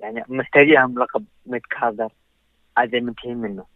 يعني 0.00 0.24
محتاجيهم 0.28 0.98
لقب 0.98 1.24
mid-carder 1.46 2.12
هذا 2.78 3.00
منتهين 3.00 3.36
منه. 3.36 3.66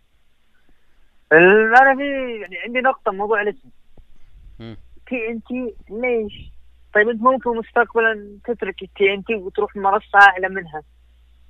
أنا 1.32 1.96
في 1.96 2.40
يعني 2.40 2.58
عندي 2.58 2.80
نقطة 2.80 3.12
موضوع 3.12 3.42
الاسم. 3.42 3.68
TNT 5.08 5.74
ليش؟ 5.90 6.52
طيب 6.94 7.08
أنت 7.08 7.22
ممكن 7.22 7.50
مستقبلا 7.56 8.38
تترك 8.44 8.82
ال 8.82 9.14
TNT 9.14 9.34
وتروح 9.34 9.76
منصة 9.76 10.18
اعلى 10.18 10.48
منها؟ 10.48 10.82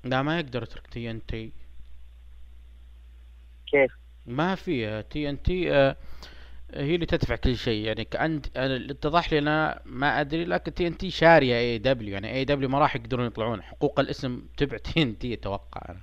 لا 0.05 0.23
ما 0.23 0.39
يقدر 0.41 0.63
يترك 0.63 0.87
TNT 0.87 1.53
كيف؟ 3.67 3.93
ما 4.27 4.55
في 4.55 5.03
TNT 5.03 5.95
هي 6.75 6.95
اللي 6.95 7.07
تدفع 7.07 7.37
كل 7.37 7.57
شيء. 7.57 7.85
يعني 7.85 8.09
اللي 8.57 8.93
اتضح 8.93 9.33
لي 9.33 9.39
أنا 9.39 9.81
ما 9.85 10.21
أدري 10.21 10.45
لكن 10.45 10.75
TNT 10.75 11.11
شارية 11.11 11.59
AEW 11.59 12.13
يعني 12.13 12.33
AEW 12.33 12.69
ما 12.69 12.79
راح 12.79 12.97
يقدرون 12.97 13.27
يطلعون. 13.27 13.63
حقوق 13.63 14.01
الاسم 14.01 14.43
تبع 14.57 14.77
TNT 14.77 15.35
أتوقع 15.35 15.81
أنا. 15.89 16.01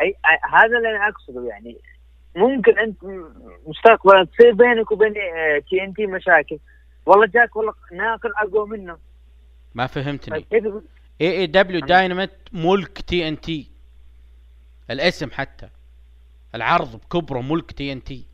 اي 0.00 0.14
هذا 0.52 0.78
اللي 0.78 0.96
أنا 0.96 1.08
أقصده 1.08 1.48
يعني. 1.48 1.76
ممكن 2.36 2.78
أنت 2.78 2.96
مستقبلا 3.66 4.24
تصير 4.24 4.52
بينك 4.52 4.92
وبين 4.92 5.14
TNT 5.70 6.06
مشاكل. 6.06 6.58
والله 7.06 7.26
جاك 7.26 7.56
والله 7.56 7.74
ناقل 7.92 8.32
اقوى 8.36 8.68
منه. 8.68 8.98
ما 9.74 9.86
فهمتني. 9.86 10.46
اي 11.20 11.30
AEW 11.38 11.46
Dynamite 11.46 12.30
ملك 12.52 13.00
TNT 13.00 13.70
الاسم 14.90 15.30
حتى. 15.30 15.68
العرض 16.54 16.96
بكبره 16.96 17.40
ملك 17.40 17.72
TNT 17.72 18.26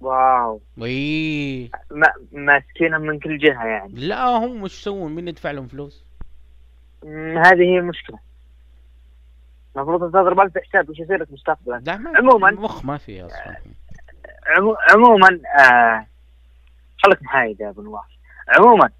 wow. 0.00 0.60
وي 0.78 1.70
ما 1.90 2.12
ماسكينهم 2.32 3.00
من 3.00 3.18
كل 3.18 3.38
جهة 3.38 3.64
يعني. 3.66 3.92
لا 3.94 4.24
هم 4.26 4.62
وش 4.62 4.78
يسوون؟ 4.80 5.14
مين 5.14 5.28
يدفع 5.28 5.50
لهم 5.50 5.66
فلوس؟ 5.68 6.04
هذه 7.44 7.62
هي 7.62 7.78
المشكلة. 7.78 8.18
المفروض 9.76 10.10
تضرب 10.10 10.40
ألف 10.40 10.58
حساب 10.58 10.88
وش 10.90 10.98
يصير 10.98 11.16
لك 11.22 11.32
مستقبلا؟ 11.32 11.82
لا 11.86 11.96
ما 11.96 12.12
عموماً. 12.18 12.50
مخ 12.50 12.84
ما 12.84 12.96
فيها 12.98 13.26
أصلا. 13.26 13.56
عمو... 14.46 14.76
عموما 14.90 15.40
آه... 15.60 16.06
خليك 16.98 17.22
محايد 17.22 17.60
يا 17.60 17.68
أبو 17.68 17.82
نواف. 17.82 18.04
عموما 18.48 18.90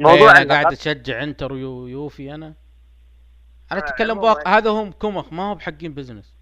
موضوع 0.00 0.30
أنا 0.30 0.38
اللقب- 0.42 0.50
قاعد 0.52 0.72
أشجع 0.72 1.22
إنتر 1.22 1.52
ويو- 1.52 1.86
يوفي 1.86 2.34
أنا. 2.34 2.46
أنا 3.72 3.80
آه، 3.80 3.84
أتكلم. 3.84 4.18
بواقع 4.20 4.56
هذا 4.58 4.70
هم 4.70 4.92
كمخ 4.92 5.32
ما 5.32 5.42
هو 5.50 5.54
بحقين 5.54 5.94
بزنس 5.94 6.37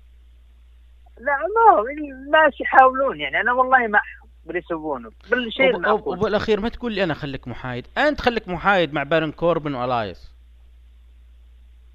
لا 1.20 1.36
ما 1.36 1.78
هو 1.80 1.86
الناس 1.88 2.60
يحاولون 2.60 3.20
يعني. 3.20 3.40
أنا 3.40 3.52
والله 3.52 3.86
ما 3.86 4.00
باللي 4.44 4.58
يسوونه. 4.58 5.10
بالشيء 5.30 5.76
المعقول 5.76 6.18
وبالأخير 6.18 6.60
ما 6.60 6.68
تقول 6.68 6.92
لي 6.92 7.04
أنا 7.04 7.14
خليك 7.14 7.48
محايد. 7.48 7.86
أنت 7.98 8.20
خليك 8.20 8.48
محايد 8.48 8.92
مع 8.92 9.02
بارون 9.02 9.32
كوربن 9.32 9.74
وألايس. 9.74 10.32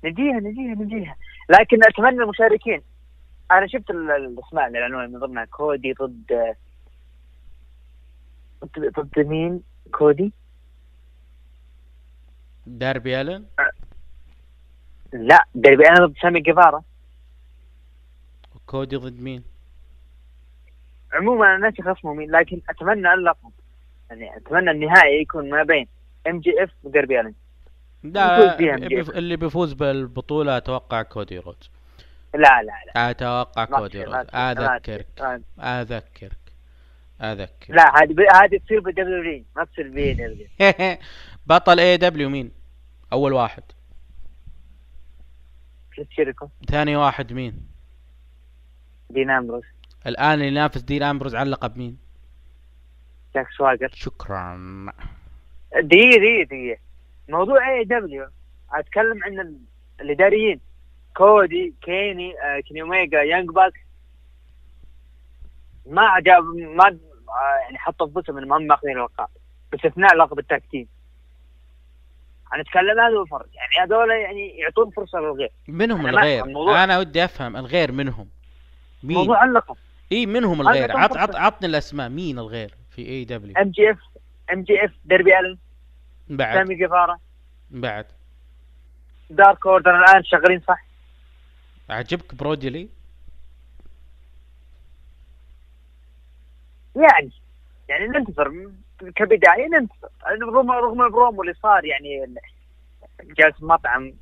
نجيها 0.04 0.40
نجيها 0.40 0.76
نجيها. 0.76 1.16
لكن 1.50 1.78
أتمنى 1.84 2.24
المشاركين. 2.24 2.82
أنا 3.52 3.68
شفت 3.68 3.90
ال- 3.90 4.12
الأسماء 4.12 4.68
اللي 4.68 4.80
اعلنوها 4.82 5.08
من 5.08 5.20
ضمنها. 5.20 5.46
كودي 5.46 5.94
ضد 5.94 6.56
ضد- 8.76 9.20
مين؟ 9.28 9.62
كودي؟ 9.92 10.34
داربي 12.68 13.22
ألن؟ 13.22 13.46
لا 15.14 15.46
ديربي 15.56 15.88
أنا 15.90 16.06
ضد 16.06 16.16
سامي 16.22 16.40
جيفارا. 16.42 16.82
كودي 18.72 18.96
ضد 18.96 19.22
مين؟ 19.22 19.44
عموما 21.14 21.56
أنا 21.56 21.58
ناسي 21.58 21.82
خصمه 21.82 22.14
مين 22.14 22.32
لكن 22.32 22.62
أتمنى 22.70 23.14
اللقب 23.14 23.52
يعني 24.10 24.38
أتمنى 24.38 24.72
النهائي 24.72 25.22
يكون 25.22 25.50
ما 25.50 25.64
بين 25.64 25.88
MJF 26.28 26.70
وديربي 26.84 27.20
الن 27.20 27.34
لا. 28.04 28.60
اللي 29.18 29.36
بيفوز 29.36 29.74
بالبطولة 29.74 30.58
أتوقع 30.58 31.02
كودي 31.02 31.40
رودز. 31.40 31.72
لا 32.34 32.40
لا 32.40 32.74
لا. 32.96 33.10
أتوقع 33.10 33.66
كودي 33.66 34.06
ما 34.06 34.06
رودز. 34.06 34.28
تصير، 34.28 34.38
ما 34.38 34.52
أذكرك. 34.52 35.08
أذكرك 35.60 36.54
أذكرك. 37.22 37.70
لا 37.70 38.04
هذه 38.04 38.16
هذه 38.44 38.58
تصير 38.66 38.80
بال 38.80 39.22
W 39.22 39.44
ما 39.56 39.66
تصير 39.66 39.88
بي 39.88 40.50
بطل 41.48 41.80
AEW 41.80 42.30
مين؟ 42.30 42.52
أول 43.14 43.34
واحد. 43.34 43.64
جيريكو 46.10 46.50
ثاني 46.70 46.96
واحد 46.96 47.34
مين؟ 47.34 47.71
دين 49.12 49.30
امبروس 49.30 49.66
الآن 50.08 50.34
اللي 50.34 50.48
ينافس 50.48 50.82
دين 50.82 51.04
أمبروز 51.04 51.36
على 51.36 51.46
اللقب 51.48 51.78
مين؟ 51.78 51.98
جاك 53.36 53.48
سواجر 53.58 53.90
شكرا. 53.94 54.58
دقيقة 55.74 56.18
دقيقة 56.18 56.44
دقيقة. 56.46 56.80
موضوع 57.30 57.70
AEW 57.70 58.28
أتكلم 58.74 59.24
عن 59.24 59.40
ال- 59.40 59.60
الإداريين. 60.02 60.60
كودي 61.18 61.74
كيني 61.82 62.34
آه 62.42 62.60
كيني 62.60 62.82
أوميجا 62.82 63.22
Young 63.22 63.50
Bucks. 63.50 63.74
ما 65.86 66.02
عجب 66.02 66.44
ما 66.56 66.88
آه 66.88 67.58
يعني 67.64 67.78
حطوا 67.78 68.08
بوسهم 68.08 68.38
إنهم 68.38 68.54
هم 68.54 68.68
ماخذين 68.68 68.98
الالقاب 68.98 69.28
باستثناء 69.72 70.16
لقب 70.16 70.40
ال 70.40 70.46
tag 70.46 70.64
team. 70.72 70.88
أنا 72.54 72.62
أتكلم 72.62 73.00
هذا 73.00 73.22
الفرق 73.22 73.48
يعني 73.54 73.86
هذول 73.92 74.10
يعني 74.12 74.50
يعطون 74.50 74.90
فرصة 74.90 75.20
للغير. 75.20 75.52
منهم 75.68 76.04
ما 76.04 76.10
الغير. 76.10 76.84
أنا 76.84 77.00
ودي 77.00 77.24
أفهم 77.26 77.58
الغير 77.58 77.92
منهم. 77.92 78.30
مين؟ 79.04 79.18
موضوع 79.18 79.44
اللقب 79.44 79.76
اي 80.12 80.26
منهم 80.26 80.62
الغير. 80.62 80.98
عط 80.98 81.18
عط؟ 81.18 81.36
عطني 81.36 81.68
الأسماء. 81.68 82.10
مين 82.10 82.40
الغير 82.40 82.76
في 82.90 83.02
AEW 83.02 83.58
ام 83.58 83.70
جي 83.70 83.92
اف 83.92 84.00
ام 84.54 84.64
جي 84.64 84.86
اف 84.86 84.92
ديربي 85.06 85.40
الن 85.40 85.58
بعد. 86.30 86.58
سامي 86.58 86.76
جيفارا. 86.76 87.18
بعد. 87.72 88.06
Dark 89.30 89.68
Order 89.68 90.00
الآن 90.00 90.24
شغالين 90.24 90.62
صح؟ 90.68 90.86
عجبك 91.90 92.36
برودي 92.36 92.70
لي؟ 92.70 92.90
يعني 96.96 97.32
يعني 97.90 98.08
ننتظر. 98.08 98.72
كبداية 99.16 99.68
ننتظر. 99.68 100.10
رغم 100.42 100.72
رغم 100.72 101.02
البرومو 101.02 101.42
اللي 101.42 101.54
صار 101.54 101.86
يعني 101.86 102.36
جالس 103.24 103.64
مطعم 103.64 104.14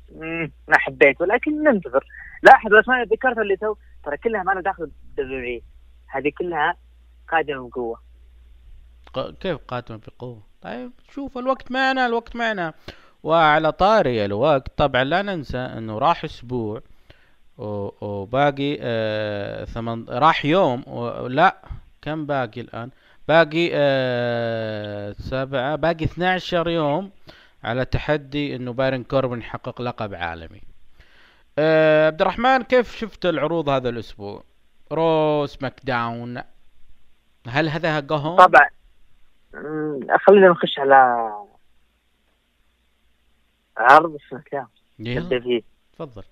ما 0.68 0.78
حبيته 0.78 1.26
لكن 1.26 1.62
ننتظر. 1.62 2.04
لاحظ 2.42 2.72
الاسماء 2.72 3.02
اللي 3.02 3.14
ذكرتها 3.14 3.42
اللي 3.42 3.56
تو 3.56 3.76
ترى 4.04 4.16
كلها 4.16 4.42
ما 4.42 4.52
أنا 4.52 4.60
داخل 4.60 4.90
W 5.16 5.62
هذه 6.06 6.32
كلها 6.38 6.76
قادمة 7.28 7.68
بقوة. 7.68 8.00
كيف 9.40 9.58
قادمة 9.68 10.00
بقوة؟ 10.06 10.42
طيب 10.62 10.90
شوف 11.10 11.38
الوقت 11.38 11.72
معنا 11.72 12.06
الوقت 12.06 12.36
معنا. 12.36 12.74
وعلى 13.22 13.72
طاري 13.72 14.24
الوقت 14.24 14.68
طبعا 14.76 15.04
لا 15.04 15.22
ننسى 15.22 15.58
إنه 15.58 15.98
راح 15.98 16.24
أسبوع 16.24 16.80
وباقي 17.58 18.78
آه 18.80 19.64
ثمن 19.64 20.08
راح 20.08 20.44
يوم 20.44 20.84
لا 21.28 21.56
كم 22.02 22.26
باقي 22.26 22.60
الآن؟ 22.60 22.90
باقي 23.28 23.70
آه 23.72 25.12
سبعة 25.12 25.76
باقي 25.76 26.04
12 26.04 26.68
يوم 26.68 27.10
على 27.64 27.84
تحدي 27.84 28.56
إنه 28.56 28.72
بارون 28.72 29.02
كوربن 29.04 29.38
يحقق 29.38 29.82
لقب 29.82 30.14
عالمي. 30.14 30.60
آه 31.62 32.06
عبد 32.06 32.20
الرحمن 32.20 32.62
كيف 32.62 32.96
شفت 32.96 33.26
العروض 33.26 33.68
هذا 33.68 33.88
الأسبوع؟ 33.88 34.44
RAW 34.92 35.46
SmackDown 35.46 36.42
هل 37.48 37.68
هذا 37.68 38.00
قهوة؟ 38.00 38.46
طبعا. 38.46 38.68
مم، 39.54 40.00
خلينا 40.26 40.48
نخش 40.48 40.78
على 40.78 41.30
عرض 43.76 44.16
سماك 44.30 44.66
Down 44.98 45.62
تفضل. 45.92 46.22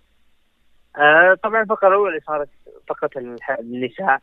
آه 0.97 1.35
طبعا 1.43 1.63
الفقرة 1.63 1.89
الأولى 1.89 2.21
صارت 2.27 2.49
فقرة 2.89 3.11
النساء. 3.61 4.21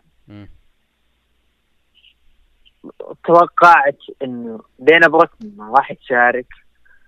توقعت 3.23 3.97
إنه 4.23 4.63
دينا 4.79 5.07
ما 5.41 5.73
راح 5.77 5.93
تشارك 5.93 6.47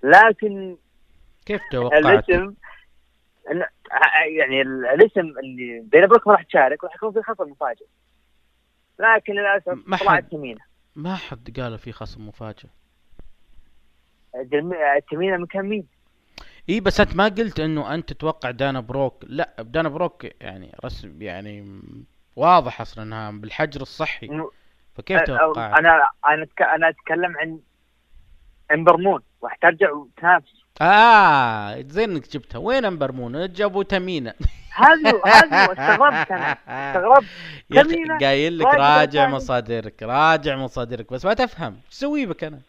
لكن 0.03 0.77
كيف 1.45 1.61
توقعت؟ 1.71 2.29
الاسم 2.29 2.53
إن- 3.47 3.69
يعني 4.37 4.61
ال- 4.61 4.85
الاسم 4.85 5.19
اللي 5.19 5.85
بروك 6.07 6.27
ما 6.27 6.33
راح 6.33 6.43
تشارك 6.43 6.83
راح 6.83 6.95
يكون 6.95 7.11
في 7.11 7.21
خصم 7.21 7.51
مفاجئ. 7.51 7.85
لكن 8.99 9.33
للأسف 9.33 9.83
ما 9.87 9.97
طلعت 9.97 10.23
حد- 10.23 10.29
تمينة. 10.29 10.59
ما 10.95 11.15
حد 11.15 11.59
قال 11.59 11.77
في 11.79 11.91
خصم 11.91 12.27
مفاجئ. 12.27 12.67
تمينه 15.11 15.37
من 15.37 15.45
كم 15.45 15.65
مين؟ 15.65 15.87
إي 16.69 16.79
بس 16.79 16.99
أنت 16.99 17.15
ما 17.15 17.23
قلت 17.27 17.59
إنه 17.59 17.93
أنت 17.93 18.13
تتوقع 18.13 18.51
دانا 18.51 18.79
بروك. 18.79 19.23
لا 19.27 19.55
دانا 19.59 19.89
بروك 19.89 20.25
يعني 20.41 20.75
رسم 20.85 21.21
يعني 21.21 21.81
واضح 22.35 22.81
أصلا 22.81 23.03
إنها 23.03 23.31
بالحجر 23.31 23.81
الصحي. 23.81 24.43
فكيف 24.95 25.21
توقعت 25.21 25.79
أنا 25.79 26.09
أنا 26.27 26.47
أنا 26.61 26.89
أتكلم 26.89 27.37
عن 27.37 27.59
امبر 28.73 28.97
مون 28.97 29.21
راح 29.43 29.55
ترجع 29.55 29.91
وتنافس. 29.91 30.63
آه 30.81 31.81
زين 31.81 32.11
انك 32.11 32.29
جبتها. 32.29 32.59
وين 32.59 32.85
أمبر 32.85 33.11
مون؟ 33.11 33.53
جابوا 33.53 33.83
تامينا. 33.83 34.33
هذا 34.75 35.11
هو 35.11 35.21
استغربت 35.73 36.31
أنا. 36.31 36.57
استغربت. 36.67 38.23
قايل 38.23 38.59
لك 38.59 38.65
راجع. 38.65 39.27
مصادرك 39.27 40.03
راجع 40.03 40.55
مصادرك 40.55 41.13
بس 41.13 41.25
ما 41.25 41.33
تفهم. 41.33 41.73
إيش 41.85 41.93
أسوي 41.97 42.25
بك 42.25 42.43
أنا؟ 42.43 42.59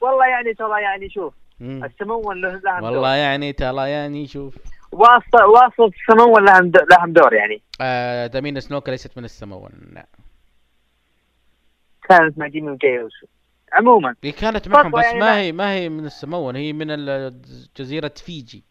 والله 0.00 0.26
يعني 0.26 0.54
ترى 0.54 0.82
يعني 0.82 1.10
شوف. 1.10 1.34
السموان 1.60 2.40
له 2.40 2.60
لهم 2.64 2.82
والله 2.84 3.14
يعني 3.14 3.52
ترى 3.52 3.90
يعني 3.90 4.26
شوف. 4.26 4.54
واسطه 4.92 5.46
واسطة 5.46 5.90
السموان 6.10 6.44
لهم 6.44 6.72
لهم 6.90 7.12
دور 7.12 7.34
يعني. 7.34 7.62
آه 7.80 8.26
تامينا 8.26 8.60
سنوكا 8.60 8.90
ليست 8.90 9.18
من 9.18 9.24
السموان 9.24 9.70
نعم 9.92 10.04
كانت 12.08 12.38
مع 12.38 12.46
جيمي 12.46 12.70
وجاي 12.70 13.00
اوسو 13.00 13.26
عموما. 13.72 14.14
هي 14.24 14.32
كانت 14.32 14.68
معهم 14.68 14.90
بس 14.90 15.04
يعني 15.04 15.18
ما. 15.18 15.36
هي 15.38 15.52
ما 15.52 15.72
هي 15.72 15.88
من 15.88 16.04
السموان 16.04 16.56
هي 16.56 16.72
من 16.72 16.86
جزيرة 17.76 18.12
فيجي. 18.16 18.64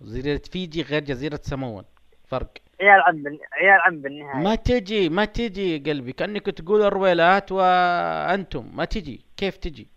جزيرة 0.00 0.40
فيجي 0.52 0.82
غير 0.82 1.04
جزيرة 1.04 1.40
سموا 1.42 1.84
فرق. 2.26 2.48
عيال 2.80 3.00
عم 3.00 3.24
عيال 3.52 3.80
عم 3.80 4.02
بالنهاية. 4.02 4.42
ما 4.44 4.54
تجي 4.54 5.08
ما 5.08 5.24
تجي 5.24 5.78
قلبي 5.78 6.12
كأنك 6.12 6.46
تقول 6.46 6.82
الرويلات 6.82 7.52
وأنتم. 7.52 8.70
ما 8.76 8.84
تجي. 8.84 9.24
كيف 9.36 9.56
تجي؟ 9.56 9.88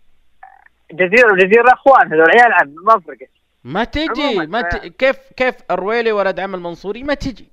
جزيره 0.92 1.32
وجزيره 1.32 1.72
اخوان 1.72 2.12
هذول 2.12 2.30
عيال 2.30 2.52
عم 2.52 2.74
ما 2.84 3.00
فرقت. 3.00 3.30
ما 3.64 3.84
تجي. 3.84 4.46
ما 4.46 4.62
ت... 4.62 4.76
كيف 4.76 5.16
كيف 5.36 5.54
الرويلي 5.70 6.12
ولد 6.12 6.40
عم 6.40 6.54
المنصوري؟ 6.54 7.02
ما 7.02 7.14
تجي. 7.14 7.48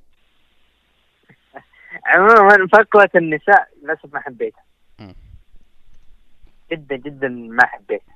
عموما 2.06 2.68
فقرة 2.74 3.10
النساء 3.16 3.68
للأسف 3.84 4.14
ما 4.14 4.20
حبيتها. 4.20 4.64
جدا 6.72 6.96
جدا 6.96 7.28
ما 7.28 7.66
حبيتها 7.66 8.16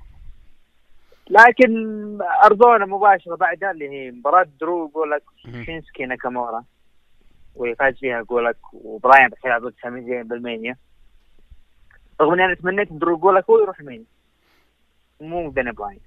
لكن 1.30 1.72
ارضونا 2.46 2.86
مباشرة 2.86 3.36
بعدها 3.36 3.72
اللي 3.72 3.90
هي 3.90 4.12
مباراة 4.12 4.48
درو 4.62 4.88
جولك. 4.88 5.24
شينسكي 5.66 6.06
ناكامورا 6.06 6.64
ويفاز 7.56 7.94
فيها 7.94 8.22
جولك 8.22 8.58
وبراين 8.74 9.30
راح 9.30 9.46
يلعب 9.46 9.62
ضد 9.62 9.74
سامي 9.82 10.02
زين 10.02 10.24
بال 10.24 10.37
Mania. 10.37 10.78
رغم 12.22 12.34
إني 12.34 12.46
أنا 12.46 12.54
تمنيت 12.54 12.94
درو 12.94 13.18
جولك 13.18 13.50
هو 13.50 13.60
يروح 13.60 13.80
ال 13.80 13.84
Mania 13.84 14.06
مو 15.22 15.52
دانيال 15.52 15.72
براين. 15.72 16.00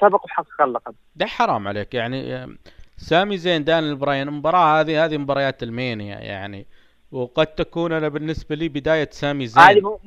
سبق 0.00 0.24
وحقق 0.24 0.62
اللقب 0.62 0.94
ده 1.16 1.26
حرام 1.26 1.68
عليك. 1.68 1.94
يعني 1.94 2.34
آم، 2.34 2.58
سامي 2.96 3.36
زين 3.36 3.64
دانيال 3.64 3.84
براين 3.84 4.28
المباراة 4.28 4.80
هذه 4.80 5.04
هذه 5.04 5.18
مباريات 5.18 5.62
ال 5.62 5.70
Mania. 5.70 6.18
يعني 6.18 6.66
وقد 7.12 7.46
تكون 7.46 7.92
أنا 7.92 8.08
بالنسبة 8.08 8.54
لي 8.54 8.68
بداية 8.68 9.08
سامي 9.12 9.46
زين. 9.46 9.62
هذه 9.62 9.98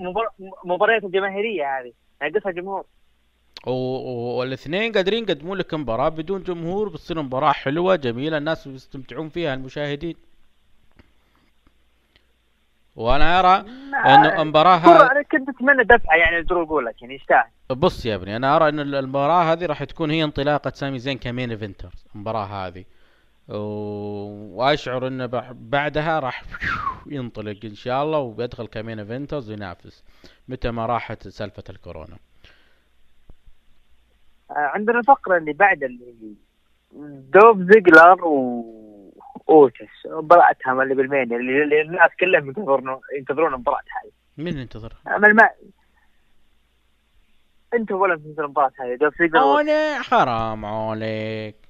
مباريات 0.66 1.04
الجماهيرية 1.04 1.80
هذه. 1.80 1.94
ناقصها 2.22 2.52
جمهور. 2.52 2.86
والاثنين 3.66 4.92
قادرين 4.92 5.24
يقدمون 5.24 5.58
لك 5.58 5.74
مباراة 5.74 6.10
بدون 6.10 6.44
جمهور 6.44 6.90
بتصير 6.90 7.22
مباراة 7.22 7.52
حلوة 7.52 7.96
جميلة 7.96 8.38
الناس 8.38 8.68
بيستمتعون 8.68 9.30
فيها 9.30 9.54
المشاهدين. 9.54 10.16
وأنا 12.96 13.40
أرى 13.40 13.66
انه 14.06 14.42
المباراة 14.42 14.80
كرة 14.80 15.08
ه- 15.08 15.12
أنا 15.12 15.22
كنت 15.22 15.50
أتمنى 15.50 15.84
دفعة 15.84 16.16
يعني 16.16 16.42
درو 16.42 16.66
جولك 16.66 17.02
يعني 17.02 17.16
يستاهل. 17.16 17.50
بص 17.70 18.06
يا 18.06 18.16
ابني 18.16 18.36
أنا 18.36 18.56
أرى 18.56 18.70
أن 18.70 18.80
المباراة 18.80 19.44
هذه 19.54 19.66
راح 19.66 19.84
تكون 19.84 20.12
هي 20.12 20.24
انطلاقة 20.24 20.72
سامي 20.76 21.00
زين 21.00 21.18
ك 21.18 21.24
main 21.24 21.52
eventer 21.52 21.90
المباراة 22.16 22.46
هذه. 22.46 22.86
وأشعر 23.50 25.08
انه 25.08 25.26
بعدها 25.54 26.20
راح 26.20 26.44
ينطلق 27.08 27.60
إن 27.66 27.76
شاء 27.76 28.04
الله 28.04 28.18
وبيدخل 28.20 28.68
ك 28.68 28.74
main 28.74 29.00
eventers 29.00 29.50
وينافس 29.50 30.04
متى 30.48 30.72
ما 30.72 30.86
راحت 30.86 31.28
سالفة 31.28 31.64
الكورونا. 31.70 32.18
عندنا 34.50 35.00
الفقره 35.00 35.38
اللي 35.38 35.54
بعد 35.54 35.84
اللي 35.84 36.36
دولف 37.34 37.58
زيجلر 37.58 38.26
و 38.26 38.66
اوتس 39.50 40.06
مباراتهم 40.06 40.82
اللي 40.82 40.96
بالمانيا 40.96 41.38
اللي, 41.38 41.82
الناس 41.82 42.12
كلهم 42.20 42.48
ينتظرون 42.48 43.00
ينتظرون 43.18 43.54
المباراه 43.54 43.80
هذه. 44.04 44.12
مين 44.38 44.58
ينتظر؟ 44.58 44.94
أما 45.08 45.28
الما 45.28 45.50
أنتم 47.74 47.96
ولا 47.96 48.16
تنتظرون 48.16 48.46
المباراه 48.46 48.72
هذه 48.80 48.96
دوف 48.96 49.18
زيجلر 49.20 49.62
أنا 49.62 50.02
حرام 50.02 50.66
عليك. 50.66 51.69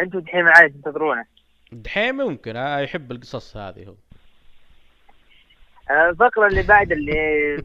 أنتم 0.00 0.18
دحين 0.18 0.44
معاي 0.44 0.68
تنتظرونه 0.68 1.24
دحين 1.72 2.14
ممكن 2.14 2.56
آه، 2.56 2.78
يحب 2.78 3.12
القصص 3.12 3.56
هذه 3.56 3.86
هو 3.86 3.94
آه، 5.90 6.10
الفقره 6.10 6.46
اللي 6.46 6.62
بعد 6.62 6.92
اللي 6.92 7.56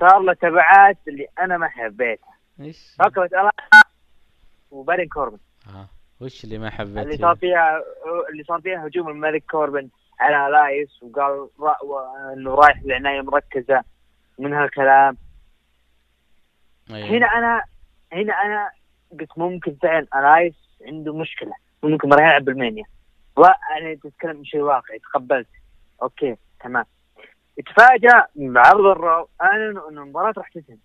صار 0.00 0.18
له 0.18 0.32
تبعات 0.32 0.98
اللي 1.08 1.26
أنا 1.38 1.56
ما 1.56 1.68
حبيتها 1.68 2.34
إيش؟ 2.60 2.94
فقرة 2.98 3.26
الا 3.26 3.50
وبارون 4.70 5.08
كوربن 5.08 5.38
آه 5.68 5.88
وش 6.20 6.44
اللي 6.44 6.58
ما 6.58 6.70
حبيت 6.70 6.98
اللي؟ 6.98 7.16
صار 7.16 7.36
فيها 7.36 7.82
اللي 8.30 8.44
صار 8.44 8.60
فيها 8.60 8.86
هجوم 8.86 9.08
الملك 9.08 9.44
كوربن 9.50 9.88
على 10.20 10.52
لايس 10.52 11.02
وقال 11.02 11.48
را... 11.60 11.84
و... 11.84 11.98
إنه 12.32 12.54
رايح 12.54 12.82
لعناية 12.84 13.20
مركزة 13.20 13.84
من 14.38 14.52
هالكلام 14.52 15.16
أيوة. 16.90 17.08
هنا 17.08 17.26
أنا 17.26 17.62
هنا 18.12 18.32
أنا 18.32 18.70
قلت 19.12 19.38
ممكن 19.38 19.76
فعلا 19.82 20.06
ألايس 20.14 20.54
عنده 20.82 21.14
مشكلة 21.14 21.52
ممكن 21.82 22.12
راح 22.12 22.26
يلعب 22.26 22.44
بال 22.44 22.54
Mania. 22.54 22.84
وأنا 23.36 23.94
تتكلم 24.04 24.44
شيء 24.44 24.60
واقعي 24.60 24.98
تقبلت. 24.98 25.48
okay 26.02 26.36
تمام. 26.60 26.84
يتفاجأ 27.58 28.26
بعرض 28.36 28.86
ال 28.86 28.96
RAW 28.96 29.28
اعلن 29.42 29.78
إنه 29.78 29.88
المباراة 29.88 30.32
راح 30.36 30.48
تنتهي. 30.48 30.76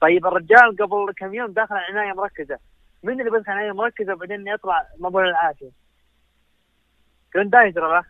طيب 0.00 0.26
الرجال 0.26 0.76
قبل 0.80 1.12
كم 1.16 1.34
يوم 1.34 1.52
داخل 1.52 1.74
عناية 1.74 2.12
مركزة. 2.12 2.58
مين 3.02 3.20
اللي 3.20 3.30
بدخل 3.30 3.52
عناية 3.52 3.72
مركزة 3.72 4.12
وبعدين 4.12 4.48
يطلع 4.48 4.86
مبول 4.98 5.28
العافية؟ 5.28 5.70
جراندايزر 7.34 8.02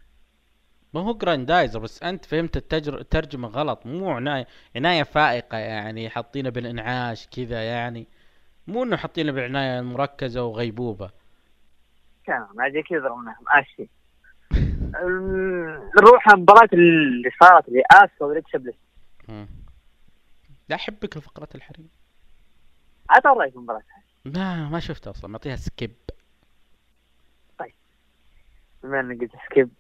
ما 0.95 1.01
هو 1.01 1.15
جراندايزر 1.15 1.79
بس 1.79 2.03
أنت 2.03 2.25
فهمت 2.25 2.57
التجر... 2.57 2.99
الترجمة 2.99 3.49
غلط. 3.49 3.87
مو 3.87 4.11
عناية 4.11 4.47
عناية 4.77 5.03
فائقة 5.03 5.59
يعني 5.59 6.11
حاطينه 6.11 6.51
بالإنعاش 6.51 7.29
كذا 7.29 7.63
يعني. 7.63 8.07
مو 8.71 8.83
إنه 8.83 8.97
حاطينه 8.97 9.33
بالعناية 9.33 9.81
المركزة 9.81 10.45
وغيبوبة. 10.45 11.11
ما 12.29 12.71
زي 12.71 12.83
كذا 12.83 13.17
ماشي. 13.55 13.89
نروح 15.99 16.29
المباراة 16.29 16.69
اللي 16.73 17.31
صارت 17.41 17.69
اللي 17.69 17.83
اسكا 17.91 18.25
واليكسا 18.25 18.57
بلس 18.57 18.75
مم. 19.29 19.47
لا 20.69 20.77
أحبك 20.77 21.17
لفقره 21.17 21.49
الحريم. 21.55 21.89
عطى 23.11 23.29
رأيك 23.29 23.57
المباراة؟ 23.57 23.83
لا 24.25 24.69
ما 24.69 24.81
شفتها 24.81 25.11
أصلا. 25.11 25.31
معطيها 25.31 25.57
skip. 25.57 25.95
بما 28.83 29.01
انك 29.01 29.21
قلت 29.21 29.33
skip 29.51 29.71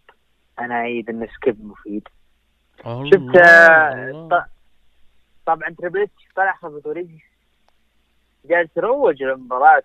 أنا 0.58 0.74
أعيد 0.74 1.08
إن 1.10 1.28
skip 1.36 1.64
مفيد. 1.64 2.08
شفت 2.78 3.36
آه، 3.36 4.48
طبعا 5.46 5.74
تريبل 5.78 6.08
طلع 6.36 6.56
خبطوري 6.56 7.22
جالس 8.44 8.70
يروج 8.76 9.22
لمباراة 9.22 9.82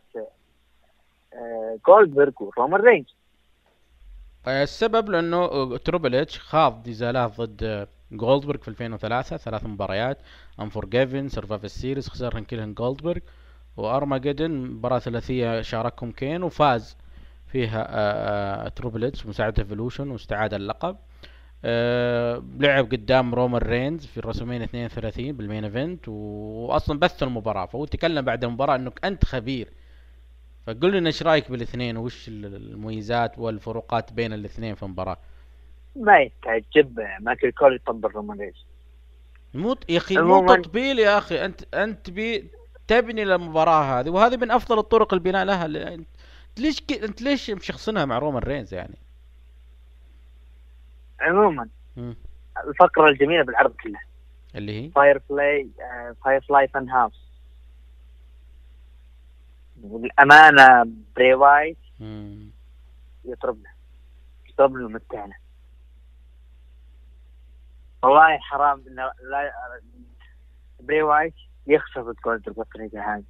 آه، 1.33 1.77
جولدبرغ 1.87 2.31
ورومان 2.39 2.81
رينز 2.81 3.05
آه، 4.47 4.63
السبب 4.63 5.09
لأنه 5.09 5.37
آه، 5.37 5.77
تريبل 5.77 6.15
اتش 6.15 6.39
خاض 6.39 6.89
نزالات 6.89 7.41
ضد 7.41 7.63
آه، 7.63 7.87
جولدبرغ 8.11 8.57
في 8.59 8.67
2003 8.67 9.37
ثلاث 9.37 9.65
مباريات. 9.65 10.17
انفورجيفن 10.59 11.29
سرفايفر 11.29 11.65
سيريز 11.65 12.09
خسرهم 12.09 12.43
كلهم 12.43 12.73
جولدبرغ 12.73 13.19
وارماجدن 13.77 14.51
مباراة 14.51 14.99
ثلاثية 14.99 15.61
شاركهم 15.61 16.11
كين 16.11 16.43
وفاز 16.43 16.97
فيها 17.47 17.81
آه، 17.89 18.65
آه، 18.65 18.69
تريبل 18.69 19.03
اتش 19.05 19.25
مساعدة 19.25 19.63
ايفولوشن 19.63 20.09
واستعاد 20.11 20.53
اللقب. 20.53 20.97
آه، 21.65 22.43
لعب 22.59 22.85
قدام 22.85 23.35
رومان 23.35 23.61
رينز 23.61 24.05
في 24.05 24.17
الرسلمينيا 24.17 24.61
32 24.61 25.31
بال 25.31 25.42
main 25.42 25.63
event 25.63 26.07
واصلا 26.07 26.99
بث 26.99 27.23
المباراة. 27.23 27.65
فهو 27.65 27.85
تكلم 27.85 28.25
بعد 28.25 28.43
المباراة 28.43 28.75
إنك 28.75 28.99
أنت 29.05 29.25
خبير. 29.25 29.69
فقل 30.67 30.91
لنا 30.91 31.07
إيش 31.07 31.23
رأيك 31.23 31.51
بالاثنين؟ 31.51 31.97
وش 31.97 32.27
ال- 32.27 32.55
المميزات 32.55 33.39
والفروقات 33.39 34.13
بين 34.13 34.33
الاثنين 34.33 34.75
في 34.75 34.83
المباراة؟ 34.83 35.17
ما 35.95 36.17
يحتاج 36.19 36.63
جيب 36.73 36.99
مايكل 37.19 37.51
كول 37.51 37.75
يطبل 37.75 38.09
رومان 38.09 38.39
رينج 38.39 38.55
مو 39.53 39.75
يا 39.89 39.97
أخي 39.97 40.17
مو 40.17 40.39
تطبيل 40.55 40.99
يا 40.99 41.17
أخي. 41.17 41.45
انت 41.45 41.75
أنت 41.75 42.09
بي 42.09 42.51
تبني 42.87 43.23
المباراة 43.23 43.99
هذه 43.99 44.09
وهذه 44.09 44.37
من 44.37 44.51
أفضل 44.51 44.79
الطرق 44.79 45.13
البناء 45.13 45.45
لها. 45.45 45.65
أنت 45.65 46.07
ليش 46.57 46.81
ك... 46.81 46.91
أنت 47.03 47.21
ليش 47.21 47.49
مشخصنها 47.51 48.05
مع 48.05 48.17
رومان 48.17 48.43
رينز 48.43 48.73
يعني؟ 48.73 48.97
عموما. 51.19 51.69
مم. 51.97 52.15
الفقرة 52.67 53.09
الجميلة 53.09 53.43
بالعرض 53.43 53.71
كله. 53.71 53.99
اللي 54.55 54.85
هي؟ 54.85 54.91
فاير 54.91 55.19
فلاي 55.19 55.69
فاير 56.23 56.41
فلاي 56.41 56.67
فان 56.67 56.89
هاوس 56.89 57.25
والأمانة 59.81 60.91
بري 61.15 61.33
وايت. 61.33 61.77
يطربنا. 63.25 63.69
يطربنا 64.49 64.85
ومتعنا. 64.85 65.35
والله 68.03 68.37
حرام 68.37 68.83
إن 68.87 68.95
لا 68.95 69.53
بري 70.79 71.01
وايت 71.01 71.33
يخسر 71.67 72.13
جولدبرغ 72.25 72.51
بالطريقة 72.51 73.15
هذه. 73.15 73.23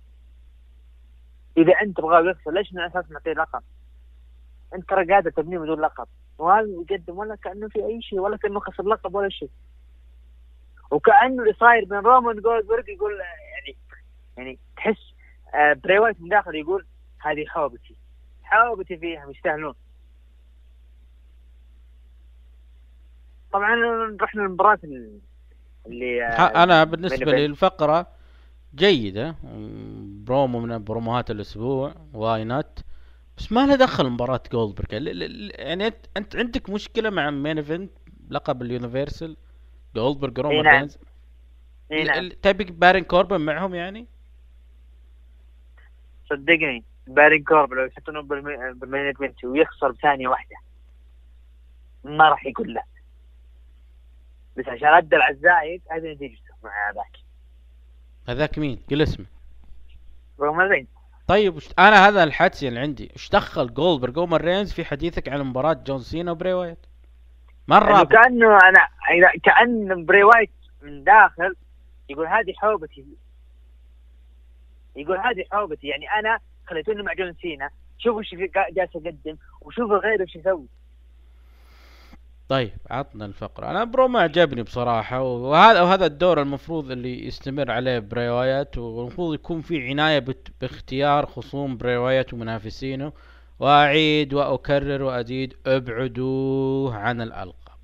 إذا 1.58 1.74
أنت 1.82 1.98
تبغاه 1.98 2.22
يخسر 2.22 2.52
ليش 2.52 2.74
من 2.74 2.80
الأساس 2.80 3.12
نعطيه 3.12 3.34
لقب؟ 3.34 3.64
أنت 4.74 4.90
ترى 4.90 5.14
قادر 5.14 5.30
تبنيه 5.30 5.58
بدون 5.58 5.82
لقب. 5.82 6.08
وهذا 6.38 6.68
يقدم 6.68 7.18
ولا 7.18 7.36
كأنه 7.36 7.68
في 7.68 7.86
أي 7.86 8.02
شيء 8.02 8.20
ولا 8.20 8.38
كأنه 8.38 8.60
خسر 8.60 8.84
لقب 8.84 9.16
ولا 9.16 9.30
شيء. 9.30 9.50
وكأنه 10.92 11.44
اللي 11.44 11.54
صاير 11.60 11.86
بين 11.86 11.98
رومان 12.00 12.42
جولدبرغ 12.42 12.90
يقول 12.90 13.12
يعني 13.54 13.78
يعني 14.38 14.60
تحس 14.78 15.14
آه، 15.56 15.74
بري 15.74 16.00
وايت 16.00 16.22
من 16.22 16.30
داخل 16.30 16.56
يقول 16.56 16.86
هذه 17.20 17.46
حوبتي 17.48 17.96
حوبتي 18.44 18.98
فيها 18.98 19.30
يستاهلون. 19.30 19.74
طبعا 23.54 23.76
رحنا 24.22 24.44
المباراة 24.46 24.80
اللي 25.88 26.24
آه، 26.24 26.64
أنا 26.64 26.84
بالنسبة 26.84 27.26
main 27.26 27.30
لي 27.30 28.06
جيدة 28.76 29.36
مم، 29.44 30.24
برومو 30.26 30.60
من 30.60 30.84
بروموهات 30.84 31.32
الأسبوع 31.32 31.94
why 32.14 32.44
not 32.44 32.85
بس 33.38 33.52
ما 33.52 33.66
له 33.68 33.76
دخل 33.76 34.10
مباراة 34.10 34.44
جولدبرغ 34.52 34.94
يعني 34.94 35.88
انت 35.88 35.96
أنت 36.18 36.36
عندك 36.36 36.70
مشكلة 36.70 37.10
مع 37.10 37.30
main 37.30 37.58
event 37.58 37.92
لقب 38.30 38.62
ال 38.62 38.69
universal. 38.69 39.38
جولدبرغ 39.96 40.42
رومان 40.42 40.64
نعم. 40.64 40.76
رينز 40.76 40.98
إي 41.92 42.04
نعم. 42.04 42.20
ال- 42.20 42.42
تبي 42.42 42.64
بارون 42.64 43.04
كوربن 43.04 43.42
معهم 43.42 43.76
يعني؟ 43.76 44.08
صدقني 46.30 46.84
بارون 47.08 47.44
كوربن 47.44 47.74
لو 47.74 47.86
يحطونه 47.86 48.22
بالمي- 48.22 48.74
بال 48.74 48.83
main 48.83 49.02
event 49.06 49.44
ويخسر 49.44 49.92
بثانية 49.92 50.28
واحدة 50.28 50.56
ما 52.04 52.30
راح 52.30 52.46
يقول 52.46 52.74
لا. 52.74 52.84
بس 54.58 54.68
عشان 54.68 54.88
ادى 54.88 55.16
على 55.16 55.34
الزايد 55.36 55.82
هذه 55.92 56.14
نتيجته 56.14 56.54
مع 56.64 56.92
ذاك 56.96 57.18
هذاك 58.28 58.58
مين؟ 58.60 58.80
قل 58.92 59.02
اسمه. 59.02 59.26
رومان 60.40 60.68
رينز 60.70 60.88
طيب 61.28 61.56
وش... 61.56 61.70
أنا 61.80 62.08
هذا 62.08 62.24
الحدس 62.24 62.64
اللي 62.64 62.80
عندي. 62.80 63.12
إيش 63.14 63.30
دخل 63.30 63.74
جولدبرغ 63.74 64.14
رومان 64.14 64.42
رينز 64.42 64.74
في 64.74 64.86
حديثك 64.86 65.30
عن 65.30 65.42
مباراة 65.42 65.74
جون 65.74 66.00
سينا 66.00 66.32
وبري 66.32 66.54
وايت؟ 66.54 66.86
مرة 67.68 67.92
يعني 67.92 68.06
كأنه 68.06 68.48
أنا 68.48 68.88
كأن 69.44 70.06
بري 70.06 70.24
وايت 70.24 70.52
من 70.82 71.04
داخل 71.04 71.56
يقول 72.10 72.28
هذه 72.28 72.54
حوبتي. 72.58 73.06
يقول 74.96 75.18
هذه 75.18 75.46
حوبتي. 75.52 75.88
يعني 75.88 76.06
أنا 76.20 76.40
خليتوني 76.68 77.04
مع 77.04 77.14
جون 77.14 77.34
سينا. 77.42 77.70
شوفوا 77.98 78.20
إيش 78.20 78.36
جالس 78.74 78.96
اقدم 78.96 79.38
وشوفوا 79.62 79.98
غيره 79.98 80.22
إيش 80.22 80.36
يسوي. 80.36 80.68
طيب 82.50 82.78
عطنا 82.90 83.26
الفقرة. 83.26 83.72
أنا 83.72 83.84
bro 83.84 84.08
ما 84.08 84.20
عجبني 84.20 84.64
بصراحة 84.64 85.22
وهذا 85.22 85.82
وهذا 85.82 86.06
الدور 86.06 86.42
المفروض 86.42 86.92
اللي 86.92 87.26
يستمر 87.28 87.72
عليه 87.72 88.00
بري 88.00 88.30
وايت 88.30 88.78
والمفروض 88.78 89.34
يكون 89.34 89.62
في 89.62 89.90
عناية. 89.90 90.26
باختيار 90.62 91.26
خصوم 91.26 91.78
بري 91.78 91.98
وايت 91.98 92.34
ومنافسينه. 92.34 93.14
وأعيد 93.60 94.34
وأكرر 94.34 95.04
وأزيد 95.04 95.54
ابعدوه 95.66 96.96
عن 96.96 97.22
الألقاب. 97.22 97.78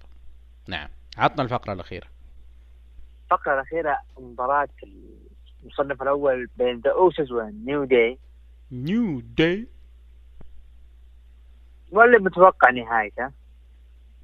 نعم. 0.68 0.90
عطنا 1.18 1.44
الفقرة 1.44 1.74
الأخيرة. 1.74 2.08
الفقرة 3.24 3.54
الأخيرة 3.54 3.98
مباراة 4.20 4.68
المصنف 5.64 6.02
الأول 6.02 6.50
بين 6.58 6.80
ذا 6.80 6.92
اوسس 6.92 7.32
والنيو 7.32 7.84
داي 7.84 8.18
نيو 8.72 9.20
داي 9.20 9.68
واللي 11.92 12.18
متوقع 12.18 12.70
نهايته. 12.70 13.41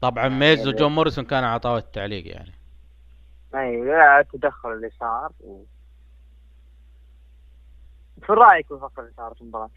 طبعا 0.09 0.29
ميز 0.29 0.67
وجون 0.67 0.91
موريسون 0.91 1.25
كانوا 1.25 1.49
على 1.49 1.61
طاولة 1.61 1.77
التعليق 1.77 2.27
يعني. 2.27 2.53
أي 3.55 3.81
لا 3.81 4.19
التدخل 4.19 4.73
اللي 4.73 4.89
صار 4.99 5.31
و... 5.39 5.63
في 8.21 8.33
رأيك 8.33 8.69
بالفقره 8.69 9.03
اللي 9.03 9.13
صارت 9.17 9.35
في 9.35 9.41
المباراة؟ 9.41 9.69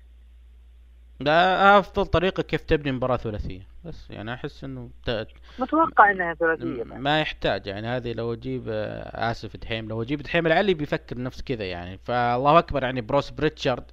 ده 1.20 1.78
أفضل 1.78 2.06
طريقة 2.06 2.42
كيف 2.42 2.62
تبني 2.62 2.92
مباراة 2.92 3.16
ثلاثية. 3.16 3.66
بس 3.84 4.10
يعني 4.10 4.34
أحس 4.34 4.64
إنه 4.64 4.90
ت... 5.06 5.26
متوقع 5.58 6.10
إنها 6.10 6.34
ثلاثية 6.34 6.84
ما 6.84 7.20
يحتاج 7.20 7.66
يعني. 7.66 7.86
هذه 7.86 8.12
لو 8.12 8.32
أجيب 8.32 8.64
آه، 8.68 9.30
آسف 9.30 9.56
دحيم. 9.56 9.88
لو 9.88 10.02
أجيب 10.02 10.22
دحيم 10.22 10.46
العلي 10.46 10.74
بيفكر 10.74 11.22
نفس 11.22 11.42
كذا 11.42 11.64
يعني. 11.64 11.98
فالله 11.98 12.58
أكبر 12.58 12.82
يعني 12.82 13.00
بروس 13.00 13.30
بريتشارد 13.30 13.84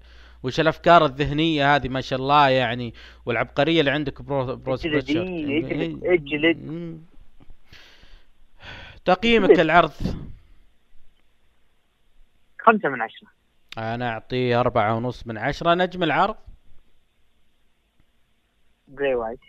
وش 0.44 0.60
الأفكار 0.60 1.06
الذهنية 1.06 1.76
هذه؟ 1.76 1.90
ما 1.90 2.02
شاء 2.02 2.20
الله 2.20 2.50
يعني 2.50 2.94
والعبقرية 3.26 3.80
اللي 3.80 3.92
عندك 3.92 4.22
bro 4.22 4.56
بروس 4.56 4.88
بريتشارد 4.88 5.28
إيه، 5.28 5.66
اجلد 5.66 6.04
إيه. 6.04 6.14
اجلد 6.14 6.58
مم. 6.58 6.98
تقييمك. 9.06 9.60
العرض؟ 9.60 9.92
خمسة 12.60 12.90
من 12.90 13.02
عشرة. 13.02 13.28
أنا 13.78 14.10
أعطيه 14.10 14.60
أربعة 14.60 14.96
ونص 14.96 15.28
من 15.28 15.38
عشرة. 15.38 15.74
نجم 15.74 16.04
العرض؟ 16.04 16.36
جراي 18.88 19.16
وايت 19.16 19.40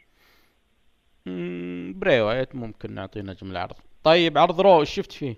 بري 1.96 2.20
وايت 2.20 2.54
ممكن 2.54 2.94
نعطيه 2.94 3.20
نجم 3.20 3.50
العرض. 3.50 3.76
طيب 4.04 4.38
عرض 4.38 4.60
رو 4.60 4.80
إيش 4.80 4.90
شفت 4.90 5.12
فيه؟ 5.12 5.36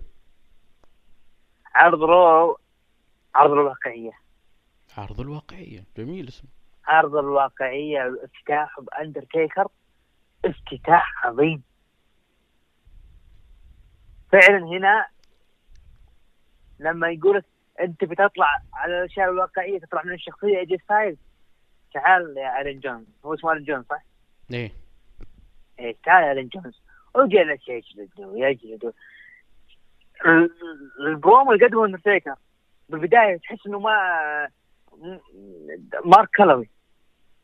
عرض 1.75 2.03
رو 2.03 2.57
عرض 3.35 3.51
الواقعية. 3.51 4.20
عرض 4.97 5.19
الواقعية. 5.19 5.83
جميل 5.97 6.27
اسمه 6.27 6.49
عرض 6.87 7.15
الواقعية 7.15 8.15
افتتاح 8.23 8.79
بأندرتيكر 8.79 9.67
افتتاح 10.45 11.25
عظيم. 11.25 11.63
فعلا 14.31 14.57
هنا 14.65 15.07
لما 16.79 17.09
يقولك 17.09 17.45
أنت 17.79 18.03
بتطلع 18.03 18.61
على 18.73 18.99
الأشياء 18.99 19.29
الواقعية 19.29 19.79
تطلع 19.79 20.03
من 20.03 20.13
الشخصية 20.13 20.57
ايجي 20.59 20.77
ستايلز 20.77 21.17
تعال 21.93 22.37
يا 22.37 22.61
ألين 22.61 22.79
جونز. 22.79 23.05
هو 23.25 23.33
اسمه 23.33 23.51
ألين 23.51 23.63
جونز 23.63 23.85
صح؟ 23.89 24.03
إيه. 24.53 24.71
إيه 25.79 25.95
تعال 26.03 26.23
يا 26.27 26.31
ألين 26.31 26.47
جونز. 26.47 26.81
وجلس 27.15 27.67
يجلد 27.69 28.09
ويجلد 28.19 28.93
ال- 30.25 30.49
البرومو 31.07 31.51
اللي 31.53 31.65
قدمه 31.65 31.85
اندرتيكر 31.85 32.35
بالبداية 32.89 33.37
تحس 33.37 33.67
إنه 33.67 33.79
ما 33.79 33.91
مارك 36.05 36.29
كالاوي 36.37 36.69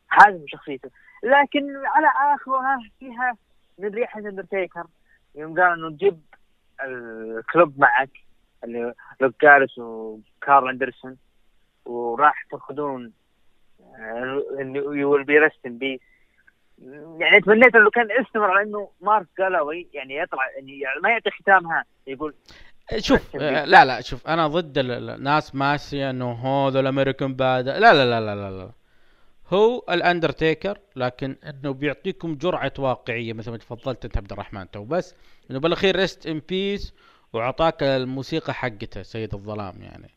هذا 0.08 0.38
من 0.38 0.48
شخصيته. 0.48 0.90
لكن 1.22 1.76
على 1.76 2.34
اخرها 2.34 2.78
فيها 2.98 3.36
من 3.78 3.88
ريحة 3.88 4.20
اندرتيكر 4.20 4.86
يوم 5.34 5.60
قال 5.60 5.72
إنه 5.72 5.90
جيب 5.90 6.20
ال 6.84 7.03
Club 7.03 7.80
معك 7.80 8.10
اللي 8.64 8.94
لوك 9.20 9.34
جالوز 9.42 9.78
وكارل 9.78 10.68
أندرسون 10.68 11.16
وراح 11.84 12.44
تأخذون 12.50 13.12
you 14.74 15.12
will 15.12 15.24
be 15.24 15.38
rest 15.38 15.66
in 15.66 15.78
peace 15.78 16.00
يعني 17.18 17.40
تمنيت 17.40 17.76
لو 17.76 17.90
كان 17.90 18.10
استمر 18.10 18.50
على 18.50 18.62
إنه 18.62 18.90
مارك 19.00 19.26
كالاوي 19.38 19.88
يعني 19.92 20.16
يطلع 20.16 20.50
يعني 20.50 20.82
ما 21.02 21.10
يعطي 21.10 21.30
ختامها 21.30 21.84
يقول 22.06 22.34
شوف 22.98 23.36
آه،. 23.36 23.64
لا 23.64 23.84
لا 23.84 24.00
شوف 24.00 24.26
أنا 24.26 24.48
ضد 24.48 24.78
ال- 24.78 24.90
ال- 24.90 25.10
الناس 25.10 25.54
ماشيه 25.54 26.10
انه 26.10 26.32
هو 26.32 26.68
ذا 26.68 26.80
ال 26.80 26.86
American 26.86 27.34
bad 27.34 27.68
لا 27.68 27.78
لا 27.78 27.94
لا 27.94 28.20
لا 28.20 28.34
لا 28.34 28.50
لا. 28.58 28.70
هو 29.52 29.84
الأندرتيكر 29.90 30.78
لكن 30.96 31.36
إنه 31.44 31.72
بيعطيكم 31.72 32.34
جرعة 32.34 32.72
واقعية 32.78 33.32
مثل 33.32 33.50
ما 33.50 33.56
تفضلت 33.56 34.04
أنت 34.04 34.16
عبد 34.16 34.32
الرحمن 34.32 34.70
تو. 34.70 34.84
بس 34.84 35.14
إنه 35.50 35.58
بالأخير 35.60 35.96
rest 35.96 36.26
in 36.26 36.42
peace 36.48 36.94
وأعطاك 37.32 37.82
الموسيقى 37.82 38.54
حقته 38.54 39.02
سيد 39.02 39.34
الظلام 39.34 39.82
يعني. 39.82 40.10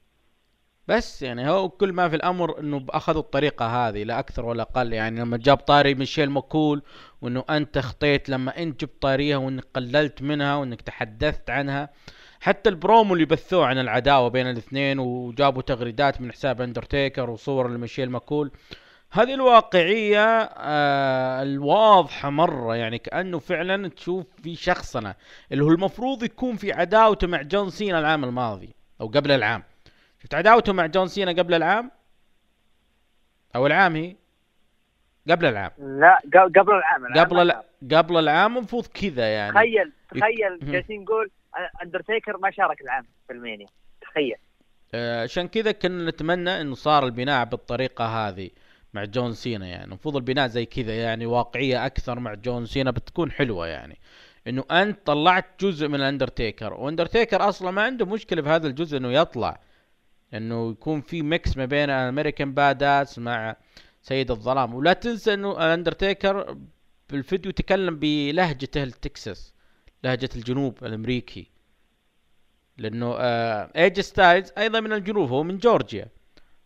بس 0.88 1.21
يعني 1.21 1.49
هو 1.49 1.69
كل 1.69 1.93
ما 1.93 2.10
في 2.10 2.15
الأمر 2.15 2.60
إنه 2.60 2.86
أخذوا 2.89 3.21
الطريقة 3.21 3.88
هذه 3.89 4.03
لا 4.03 4.19
أكثر 4.19 4.45
ولا 4.45 4.62
أقل. 4.63 4.93
يعني 4.93 5.19
لما 5.19 5.38
جاب 5.38 5.57
طاري 5.57 5.93
ميشيل 5.95 6.29
ماكول 6.29 6.81
وإنه 7.21 7.43
أنت 7.49 7.77
خطيت 7.79 8.29
لما 8.29 8.57
إنت 8.57 8.81
جبت 8.81 9.01
طاريها 9.01 9.38
وإنك 9.38 9.65
قللت 9.73 10.21
منها 10.21 10.55
وإنك 10.55 10.81
تحدثت 10.81 11.49
عنها 11.49 11.89
حتى 12.41 12.69
البرومو 12.69 13.13
اللي 13.13 13.25
بثوه 13.25 13.65
عن 13.65 13.77
العداوة 13.77 14.27
بين 14.27 14.49
الاثنين 14.49 14.99
وجابوا 14.99 15.62
تغريدات 15.62 16.21
من 16.21 16.32
حساب 16.32 16.62
اندرتيكر 16.62 17.30
وصور 17.30 17.67
لميشيل 17.69 18.10
ماكول 18.10 18.51
هذه 19.12 19.34
الواقعية 19.34 20.25
آه 20.58 21.43
الواضحة 21.43 22.30
مرة 22.30 22.75
يعني 22.75 22.97
كأنه 22.97 23.39
فعلا 23.39 23.89
تشوف 23.89 24.25
في 24.43 24.56
شخصنة 24.56 25.15
اللي 25.51 25.63
هو 25.63 25.69
المفروض 25.69 26.23
يكون 26.23 26.56
في 26.56 26.73
عداوته 26.73 27.27
مع 27.27 27.41
جون 27.41 27.69
سينا 27.69 27.99
العام 27.99 28.23
الماضي 28.23 28.75
أو 29.01 29.08
قبل 29.08 29.32
العام. 29.32 29.63
شفت 30.21 30.34
عداوته 30.36 30.73
مع 30.73 30.86
جون 30.86 31.08
سينا 31.08 31.32
قبل 31.32 31.54
العام؟ 31.54 31.91
أو 33.56 33.67
العام 33.67 33.95
هي؟ 33.95 34.15
قبل 35.30 35.45
العام. 35.45 35.71
لا 35.77 36.19
قبل 36.36 36.73
العام 36.73 37.06
العام 37.06 37.25
قبل 37.25 37.39
الع... 37.39 37.63
قبل 37.91 38.17
العام 38.17 38.58
المفروض 38.58 38.86
كذا 38.86 39.27
يعني. 39.34 39.51
تخيل 39.51 39.91
تخيل. 40.12 40.71
جالسين 40.71 41.01
نقول 41.01 41.32
اندرتيكر 41.83 42.37
ما 42.37 42.51
شارك 42.51 42.81
العام 42.81 43.03
في 43.27 43.33
ال 43.34 43.38
Mania. 43.38 43.67
تخيل. 44.01 44.35
آه، 44.93 45.23
عشان 45.23 45.47
كذا 45.47 45.71
كنا 45.71 46.09
نتمنى 46.09 46.61
إنه 46.61 46.75
صار 46.75 47.05
البناء 47.05 47.45
بالطريقة 47.45 48.05
هذه 48.05 48.49
مع 48.93 49.05
جون 49.05 49.33
سينا 49.33 49.67
يعني. 49.67 49.83
المفروض 49.83 50.15
البناء 50.15 50.47
زي 50.47 50.65
كذا 50.65 50.95
يعني 50.95 51.25
واقعية 51.25 51.85
أكثر 51.85 52.19
مع 52.19 52.33
جون 52.33 52.65
سينا 52.65 52.91
بتكون 52.91 53.31
حلوة 53.31 53.67
يعني. 53.67 53.97
إنه 54.47 54.63
أنت 54.71 54.99
طلعت 55.05 55.45
جزء 55.63 55.87
من 55.87 55.95
الاندرتيكر 55.95 56.73
وأندرتيكر 56.73 57.49
أصلا 57.49 57.71
ما 57.71 57.81
عنده 57.81 58.05
مشكلة 58.05 58.41
في 58.41 58.49
هذا 58.49 58.67
الجزء 58.67 58.97
إنه 58.97 59.11
يطلع. 59.11 59.59
إنه 60.33 60.71
يكون 60.71 61.01
في 61.01 61.21
mix 61.21 61.57
ما 61.57 61.65
بين 61.65 61.89
ال 61.89 61.97
American 61.97 62.53
Badass 62.53 63.19
مع 63.19 63.55
سيد 64.01 64.31
الظلام. 64.31 64.75
ولا 64.75 64.93
تنسى 64.93 65.33
إنه 65.33 65.51
الاندرتيكر 65.51 66.57
بالفيديو 67.09 67.51
تكلم 67.51 67.99
بلهجته 67.99 68.83
التكساس 68.83 69.53
لهجة 70.03 70.29
الجنوب 70.35 70.85
الأمريكي. 70.85 71.47
لأنه 72.77 73.15
آه 73.19 73.71
اي 73.75 73.84
جي 73.84 73.99
ستايلز 73.99 74.51
أيضا 74.57 74.79
من 74.79 74.93
الجنوب 74.93 75.29
هو 75.29 75.43
من 75.43 75.57
جورجيا 75.57 76.07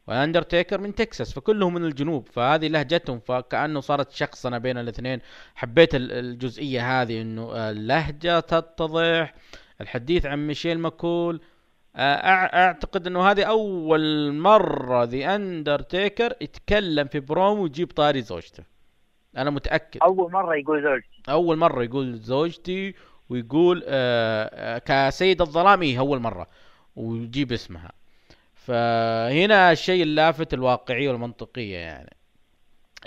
واندرتيكر 0.08 0.82
من 0.82 0.96
تكساس 0.96 1.34
فكلهم 1.34 1.74
من 1.74 1.86
الجنوب. 1.86 2.28
فهذه 2.28 2.68
لهجتهم 2.68 3.20
فكأنه 3.20 3.80
صارت 3.80 4.12
شخصنة 4.12 4.58
بين 4.58 4.78
الاثنين. 4.78 5.20
حبيت 5.56 5.96
ال- 5.96 6.12
الجزئية 6.12 7.02
هذه 7.02 7.22
إنه 7.22 7.52
آه، 7.54 7.72
اللهجة 7.72 8.40
تتضح 8.40 9.34
الحديث 9.82 10.26
عن 10.26 10.48
ميشيل 10.48 10.80
ماكول. 10.80 11.42
آه، 11.96 12.16
أعتقد 12.66 13.08
إنه 13.08 13.32
هذه 13.32 13.44
أول 13.44 14.34
مرة 14.34 15.04
ذا 15.04 15.36
اندرتيكر 15.36 16.34
يتكلم 16.42 17.08
في 17.08 17.20
برومو 17.20 17.64
ويجيب 17.64 17.92
طاري 17.92 18.22
زوجته. 18.22 18.64
أنا 19.38 19.50
متأكد. 19.50 20.00
أول 20.04 20.32
مرة 20.32 20.56
يقول 20.56 20.84
زوجتي. 20.84 21.32
أول 21.32 21.58
مرة 21.58 21.84
يقول 21.84 22.18
زوجتي 22.18 22.96
ويقول 23.30 23.84
آه 23.88 24.50
آه 24.54 24.78
كسيد 25.10 25.42
الظلام 25.42 25.82
إيه 25.82 26.00
اول 26.00 26.20
مره 26.20 26.48
ويجيب 26.96 27.52
اسمها. 27.52 27.92
فهنا 28.56 29.72
الشيء 29.72 30.04
اللافت 30.04 30.54
الواقعية 30.54 31.10
والمنطقية 31.10 31.78
يعني. 31.78 32.16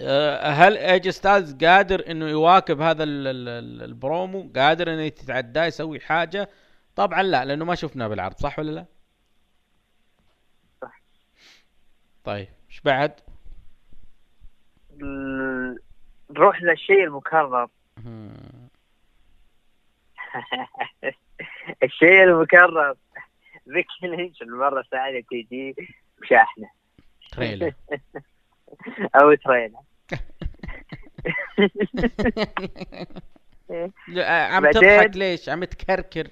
آه 0.01 0.49
هل 0.51 0.77
اي 0.77 0.88
جي 0.88 1.09
ستايلز 1.09 1.65
قادر 1.65 2.11
انه 2.11 2.29
يواكب 2.29 2.81
هذا 2.81 3.03
ال- 3.05 3.27
ال- 3.27 3.49
ال- 3.49 3.83
البرومو؟ 3.83 4.53
قادر 4.57 4.95
انه 4.95 5.03
يتعداه 5.03 5.65
يسوي 5.67 6.01
حاجة؟ 6.01 6.51
طبعا 6.97 7.23
لا 7.23 7.45
لأنه 7.45 7.65
ما 7.65 7.75
شفناه 7.75 8.07
بالعرض 8.09 8.37
صح 8.37 8.59
ولا 8.59 8.71
لا؟ 8.71 8.85
صح. 10.83 11.01
طيب 12.25 12.49
إيش 12.71 12.81
بعد؟ 12.81 13.21
نروح 16.31 16.63
للشيء 16.63 17.05
المكرر. 17.05 17.69
الشيء 21.85 22.25
المكرر. 22.25 22.95
فيكي 23.65 24.07
لينش 24.17 24.43
المره 24.43 24.81
الثانية 24.81 25.21
تيجي 25.31 25.75
بشاحنة. 26.21 26.71
تريلر. 27.33 27.73
أو 29.21 29.35
تريلر. 29.35 29.79
لا، 34.09 34.47
عم 34.47 34.71
تضحك 34.71 35.17
ليش؟ 35.17 35.49
عم 35.49 35.65
تكركر. 35.65 36.29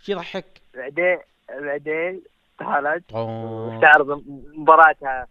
شي 0.00 0.12
يضحك؟ 0.12 0.60
بعدين 0.74 1.18
بعدين 1.48 2.22
طالت. 2.58 3.12
واستعرض 3.12 4.24
مباراتها 4.54 5.26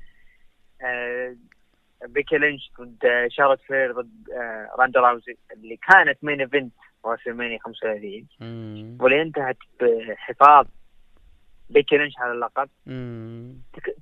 آه، 0.81 1.35
بيكي 2.05 2.37
لينش 2.37 2.71
ضد 2.81 3.27
شارلوت 3.29 3.61
فلير 3.61 3.91
ضد 3.91 4.29
آه، 4.33 4.69
روندا 4.79 4.99
راوزي 4.99 5.37
اللي 5.53 5.77
كانت 5.77 6.17
main 6.23 6.41
event 6.41 6.73
WrestleMania 7.05 7.59
35 7.59 8.27
مم. 8.39 8.97
واللي 9.01 9.21
انتهت 9.21 9.57
بحفاظ 9.81 10.67
بيكي 11.69 11.97
لينش 11.97 12.13
على 12.17 12.31
اللقب. 12.31 12.69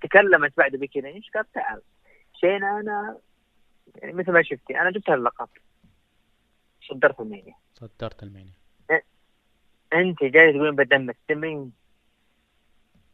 تكلمت 0.02 0.58
بعد 0.58 0.76
بيكي 0.76 1.02
لينش 1.02 1.30
قالت 1.30 1.48
تعال. 1.54 1.82
شينا 2.40 2.80
أنا 2.80 3.18
يعني 3.96 4.14
مثل 4.14 4.32
ما 4.32 4.44
شفتي 4.44 4.80
أنا 4.82 4.92
جبت 4.92 5.10
اللقب 5.10 5.48
صدرت 6.90 7.20
المانيا 7.20 7.56
صدرت 7.76 8.24
المانيا 8.24 8.54
أنت 9.94 10.24
جاي 10.24 10.54
تقولين 10.54 10.76
بدمك. 10.76 11.18
تدمرين 11.28 11.72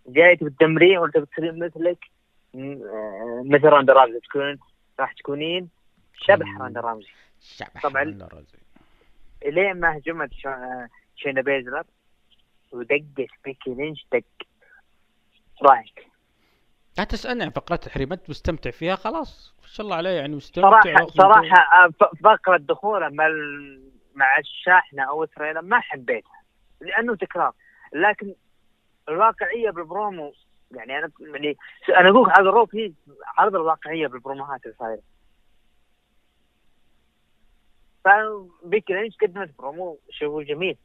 جاي 0.07 0.35
تدمرين 0.35 0.97
ولا 0.97 1.11
تبي 1.11 1.25
تصيرين 1.25 1.59
مثلك؟ 1.59 2.05
آه، 2.55 3.43
مثل 3.45 3.63
راندا 3.65 3.93
رامزي 3.93 4.19
تكون 4.19 4.59
راح 4.99 5.13
تكونين 5.13 5.69
شبح. 6.13 6.57
راندا 6.61 6.79
رامزي 6.81 7.07
شبح 7.41 7.81
طبعاً. 7.83 8.03
ولا 8.03 8.27
رزق. 8.27 8.59
الين 9.45 9.79
ما 9.79 9.97
هجمت 9.97 10.29
شينا 11.15 11.41
بيزلر 11.41 11.83
ودقت 12.71 13.03
بيكي 13.45 13.73
لينش 13.73 14.05
دق. 14.11 14.23
رايك؟ 15.61 16.07
لا 16.97 17.03
تسألني 17.03 17.43
عن 17.43 17.49
فقرات 17.49 17.87
التحريم 17.87 18.11
أنت 18.11 18.29
مستمتع 18.29 18.71
فيها؟ 18.71 18.95
خلاص 18.95 19.55
ما 19.61 19.67
شاء 19.67 19.85
الله 19.85 19.95
عليه 19.95 20.09
يعني 20.09 20.35
مستمتع 20.35 20.69
صراحة 20.69 21.07
صراحة 21.07 21.85
آه، 21.85 21.89
فقرة 22.23 22.57
دخوله 22.57 23.09
مع 23.09 23.27
مع 24.15 24.37
الشاحنة 24.39 25.03
أو 25.03 25.23
ال 25.23 25.28
trailer 25.28 25.61
ما 25.61 25.79
حبيتها 25.79 26.41
لأنه 26.81 27.15
تكرار. 27.15 27.53
لكن 27.93 28.35
الواقعية 29.09 29.69
بالبرومو 29.69 30.33
يعني 30.71 30.97
أنا 30.97 31.11
يعني 31.19 31.57
أنا 31.89 32.09
أقول 32.09 32.29
هذا 32.29 32.49
ال 32.49 32.53
Raw 32.53 32.65
فيه 32.65 32.91
عرض 33.37 33.55
الواقعية 33.55 34.07
بالبروموهات 34.07 34.65
اللي 34.65 34.75
صايرة 34.79 35.01
فبيكي 38.05 38.93
لينش 38.93 39.15
قدمت 39.21 39.57
برومو؟ 39.57 39.99
شوفوا 40.09 40.43
جميل. 40.43 40.77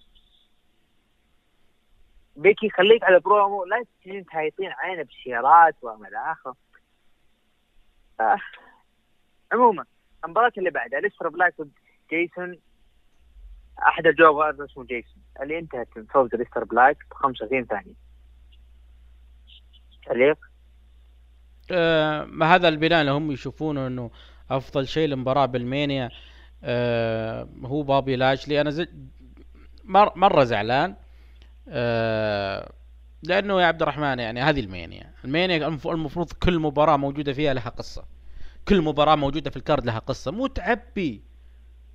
بيكي 2.37 2.70
خليك 2.70 3.05
على 3.05 3.20
برومو 3.20 3.64
لا 3.64 3.85
تجين 4.03 4.24
تهايطين 4.26 4.70
علينا 4.72 5.02
بسيارات 5.03 5.77
وما 5.83 6.09
إلى 6.09 6.33
آخره. 6.33 6.57
آه. 8.20 8.38
عموما 9.53 9.85
المباراة 10.24 10.53
اللي 10.59 10.70
بعدها 10.70 11.00
أليستر 11.00 11.28
بلاك 11.29 11.55
ضد 11.61 11.72
جيسون؟ 12.11 12.59
أحد 13.79 14.07
الجوبرات 14.06 14.70
اسمه 14.70 14.85
جيسون. 14.85 15.22
اللي 15.42 15.59
انتهت 15.59 15.88
من 15.96 16.07
فوز 16.07 16.35
أليستر 16.34 16.64
بلاك 16.64 16.96
ب 17.11 17.14
35 17.14 17.64
ثانية. 17.64 17.94
تعليق؟ 20.07 20.38
آه 21.70 22.24
ما 22.24 22.55
هذا 22.55 22.68
البناء 22.68 23.00
اللي 23.00 23.12
هم 23.12 23.33
يشوفونه 23.33 23.87
إنه 23.87 24.11
أفضل 24.50 24.88
شيء 24.88 25.05
المباراه 25.05 25.46
بال 25.46 25.62
Mania. 25.62 26.10
آه 26.66 27.48
هو 27.64 27.83
بابي 27.83 28.16
لاشلي 28.16 28.61
أنا 28.61 28.70
زي 28.70 28.88
مر 29.85 30.12
مرة 30.18 30.44
زعلان 30.44 30.94
آه 31.68 32.72
لأنه 33.22 33.61
يا 33.61 33.66
عبد 33.66 33.83
الرحمن 33.83 34.18
يعني 34.18 34.40
هذه 34.42 34.61
ال 34.60 34.68
Mania. 34.68 35.10
ال 35.24 35.31
Mania 35.31 35.66
المفروض 35.66 36.33
كل 36.33 36.59
مباراة 36.59 36.96
موجودة 36.96 37.33
فيها 37.33 37.55
لها 37.55 37.68
قصة. 37.68 38.05
كل 38.68 38.83
مباراة 38.83 39.16
موجودة 39.16 39.50
في 39.50 39.57
ال 39.56 39.62
card 39.62 39.87
لها 39.87 39.98
قصة. 39.98 40.31
مو 40.31 40.46
تعبي 40.46 41.22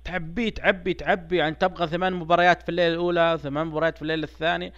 تعبي 0.04 0.50
تعبي 0.50 0.94
تعبي. 0.94 1.36
يعني 1.36 1.54
تبغى 1.54 1.86
ثمان 1.86 2.12
مباريات 2.12 2.62
في 2.62 2.68
الليلة 2.68 2.94
الأولى 2.94 3.38
ثمان 3.42 3.66
مباريات 3.66 3.96
في 3.96 4.02
الليلة 4.02 4.24
الثانية. 4.24 4.72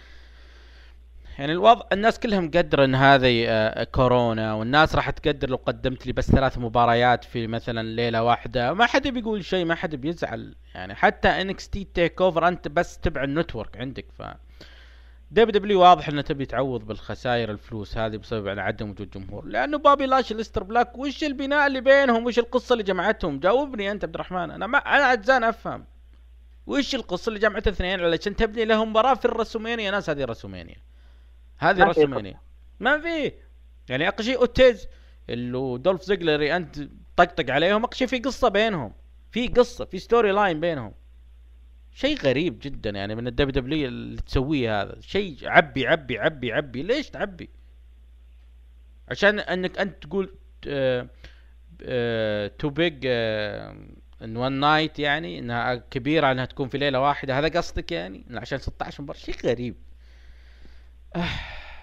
يعني 1.39 1.51
الوضع 1.51 1.85
الناس 1.91 2.19
كلها 2.19 2.39
مقدرة 2.39 2.85
إن 2.85 2.95
هذه 2.95 3.45
آه، 3.47 3.83
كورونا 3.83 4.53
والناس 4.53 4.95
راح 4.95 5.09
تقدر 5.09 5.49
لو 5.49 5.55
قدمت 5.65 6.07
لي 6.07 6.13
بس 6.13 6.31
ثلاث 6.31 6.57
مباريات 6.57 7.23
في 7.23 7.47
مثلا 7.47 7.87
ليلة 7.87 8.23
واحدة. 8.23 8.73
ما 8.73 8.85
حد 8.85 9.07
بيقول 9.07 9.45
شيء 9.45 9.65
ما 9.65 9.75
حد 9.75 9.95
بيزعل. 9.95 10.55
يعني 10.75 10.95
حتى 10.95 11.27
NXT 11.27 11.87
TakeOver 11.93 12.47
أنت 12.47 12.67
بس 12.67 12.97
تبع 12.97 13.23
ال 13.23 13.30
Network 13.30 13.77
عندك. 13.77 14.05
ف 14.17 14.23
WW 15.31 15.81
واضح 15.81 16.07
إنه 16.07 16.21
تبي 16.21 16.45
تعوض 16.45 16.83
بالخسائر 16.87 17.51
الفلوس 17.51 17.97
هذه 17.97 18.17
بسبب 18.17 18.47
يعني 18.47 18.61
عدم 18.61 18.89
وجود 18.89 19.09
جمهور. 19.09 19.45
لأنه 19.45 19.77
بابي 19.77 20.05
لاشلي 20.05 20.33
أليستر 20.33 20.63
بلاك 20.63 20.97
وش 20.97 21.23
البناء 21.23 21.67
اللي 21.67 21.81
بينهم؟ 21.81 22.25
وش 22.25 22.39
القصة 22.39 22.73
اللي 22.73 22.83
جمعتهم؟ 22.83 23.39
جاوبني 23.39 23.91
أنت 23.91 24.03
عبد 24.03 24.13
الرحمن. 24.15 24.51
أنا 24.51 24.67
ما 24.67 24.77
أنا 24.77 25.03
عجزان 25.03 25.43
أفهم. 25.43 25.85
وش 26.67 26.95
القصة 26.95 27.29
اللي 27.29 27.39
جمعت 27.39 27.67
الاثنين 27.67 27.99
علشان 27.99 28.35
تبني 28.35 28.65
لهم 28.65 28.89
مباراة 28.89 29.13
في 29.13 29.25
ال 29.25 29.29
WrestleMania؟ 29.29 29.85
يا 29.85 29.91
ناس 29.91 30.09
هذه 30.09 30.23
ال 30.23 30.28
WrestleMania. 30.28 30.92
هذه 31.63 31.79
ما 31.79 31.93
في 31.93 31.99
WrestleMania 32.01 32.39
ما 32.79 33.01
في. 33.01 33.31
يعني 33.89 34.07
أقل 34.07 34.23
شيء 34.23 34.37
أوتيس 34.37 34.87
اللي 35.29 35.77
دولف 35.77 36.03
زيجلر 36.03 36.55
أنت 36.55 36.79
طقطق 37.15 37.49
عليهم 37.49 37.83
أقل 37.83 37.97
شيء 37.97 38.07
في 38.07 38.19
قصة 38.19 38.49
بينهم. 38.49 38.93
في 39.31 39.47
قصة 39.47 39.85
في 39.85 39.99
storyline 39.99 40.59
بينهم. 40.59 40.93
شيء 41.91 42.17
غريب 42.17 42.59
جدا 42.61 42.89
يعني 42.89 43.15
من 43.15 43.27
ال 43.27 43.51
WW 43.51 43.87
اللي 43.87 44.21
تسويه 44.21 44.81
هذا. 44.81 44.97
شيء 45.01 45.37
عبي 45.43 45.87
عبي 45.87 46.19
عبي 46.19 46.53
عبي. 46.53 46.83
ليش 46.83 47.09
تعبي؟ 47.09 47.49
عشان 49.09 49.39
أنك 49.39 49.79
أنت 49.79 50.03
تقول 50.03 50.25
too 52.57 52.69
big 52.69 53.05
in 53.05 54.37
one 54.37 54.51
night 54.51 54.99
يعني 54.99 55.39
إنها 55.39 55.75
كبيرة 55.75 56.31
إنها 56.31 56.45
تكون 56.45 56.67
في 56.67 56.77
ليلة 56.77 56.99
واحدة. 57.01 57.39
هذا 57.39 57.47
قصدك 57.47 57.91
يعني؟ 57.91 58.25
عشان 58.31 58.57
16 58.57 59.03
مباراة. 59.03 59.19
شيء 59.19 59.35
غريب. 59.45 59.75
آه 61.15 61.29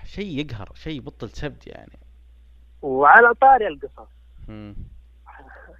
شيء 0.04 0.38
يقهر 0.38 0.72
شيء 0.74 0.96
يبطل 0.96 1.30
سبت 1.30 1.66
يعني. 1.66 1.98
وعلى 2.82 3.34
طاري 3.34 3.68
القصص 3.68 4.08
مم. 4.48 4.74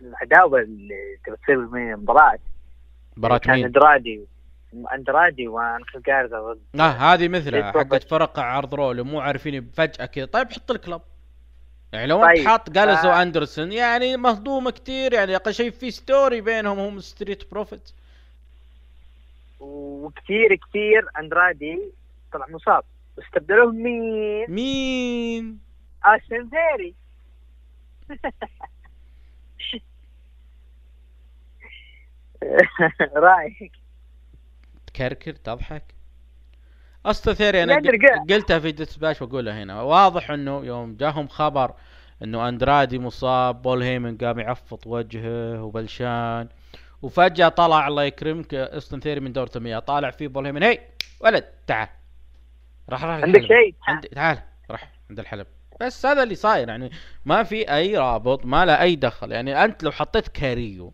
العداوة 0.00 0.60
اللي 0.60 1.18
تبي 1.26 1.36
تصير 1.36 1.58
من 1.58 1.92
المباراة 1.92 2.38
مباراة 3.16 3.38
كان 3.38 3.54
مين؟ 3.54 3.64
أندرادي. 3.64 4.20
أندرادي 4.92 5.48
وانخل 5.48 6.02
جارزا. 6.02 6.40
ضد 6.40 6.80
آه 6.80 6.90
هذه 6.90 7.28
مثلها 7.28 7.60
ليش 7.60 7.76
حقت؟ 7.76 8.04
فرق 8.04 8.38
عرض 8.38 8.74
رول 8.74 9.02
مو 9.02 9.20
عارفين 9.20 9.70
فجأة 9.74 10.06
كذا. 10.06 10.24
طيب 10.24 10.52
حط 10.52 10.70
الكلب. 10.70 11.00
يعني 11.92 12.06
لو 12.06 12.20
طيب، 12.20 12.36
انت 12.36 12.48
حاط 12.48 12.70
جالس 12.70 13.04
آه. 13.04 13.08
واندرسون 13.08 13.72
يعني 13.72 14.16
مهضومة 14.16 14.70
كتير 14.70 15.12
يعني 15.12 15.36
أقل 15.36 15.54
شيء 15.54 15.70
في 15.70 15.90
ستوري 15.90 16.40
بينهم 16.40 16.78
هم 16.78 17.00
ستريت 17.00 17.50
بروفيت. 17.50 17.90
وكثير 19.60 20.54
كثير 20.54 21.08
أندرادي 21.18 21.80
طلع 22.32 22.46
مصاب. 22.48 22.84
واستبدلوه 23.20 23.72
مين؟ 23.72 24.50
مين؟ 24.50 25.58
أوستن 26.04 26.50
ثيوري 26.50 26.94
رأيك؟ 33.16 33.72
تكركر 34.86 35.32
تضحك؟ 35.32 35.94
أصلا 37.06 37.34
ثيوري 37.34 37.62
أنا 37.62 37.74
قلتها 38.30 38.58
في 38.58 38.72
ديسباش 38.72 39.22
وأقولها 39.22 39.62
هنا. 39.62 39.82
واضح 39.82 40.30
إنه 40.30 40.64
يوم 40.64 40.96
جاهم 40.96 41.28
خبر 41.28 41.74
إنه 42.22 42.48
أندرادي 42.48 42.98
مصاب 42.98 43.62
بول 43.62 43.82
هيمن 43.82 44.16
قام 44.16 44.38
يعفط 44.38 44.86
وجهه 44.86 45.62
وبلشان 45.62 46.48
وفجأة 47.02 47.48
طلع 47.48 47.88
الله 47.88 48.04
يكرمك 48.04 48.54
أوستن 48.54 49.00
ثيوري 49.00 49.20
من 49.20 49.32
دورة 49.32 49.50
المياه 49.56 49.78
طالع 49.78 50.10
فيه 50.10 50.28
بول 50.28 50.46
هيمن. 50.46 50.62
هي 50.62 50.78
ولد 51.20 51.44
تعال. 51.66 51.88
راح 52.90 53.04
راح 53.04 53.22
عندك. 53.22 53.40
شيء؟ 53.40 53.74
عندي 53.88 54.08
تعال 54.08 54.38
راح 54.70 54.90
عند 55.10 55.18
الحلبة 55.18 55.46
بس 55.80 56.06
هذا 56.06 56.22
اللي 56.22 56.34
صاير 56.34 56.68
يعني 56.68 56.90
ما 57.24 57.42
في 57.42 57.74
أي 57.74 57.96
رابط 57.96 58.46
ما 58.46 58.64
له 58.66 58.80
أي 58.82 58.96
دخل 58.96 59.32
يعني 59.32 59.64
أنت 59.64 59.82
لو 59.82 59.90
حطيت 59.90 60.28
كاريلو 60.28 60.92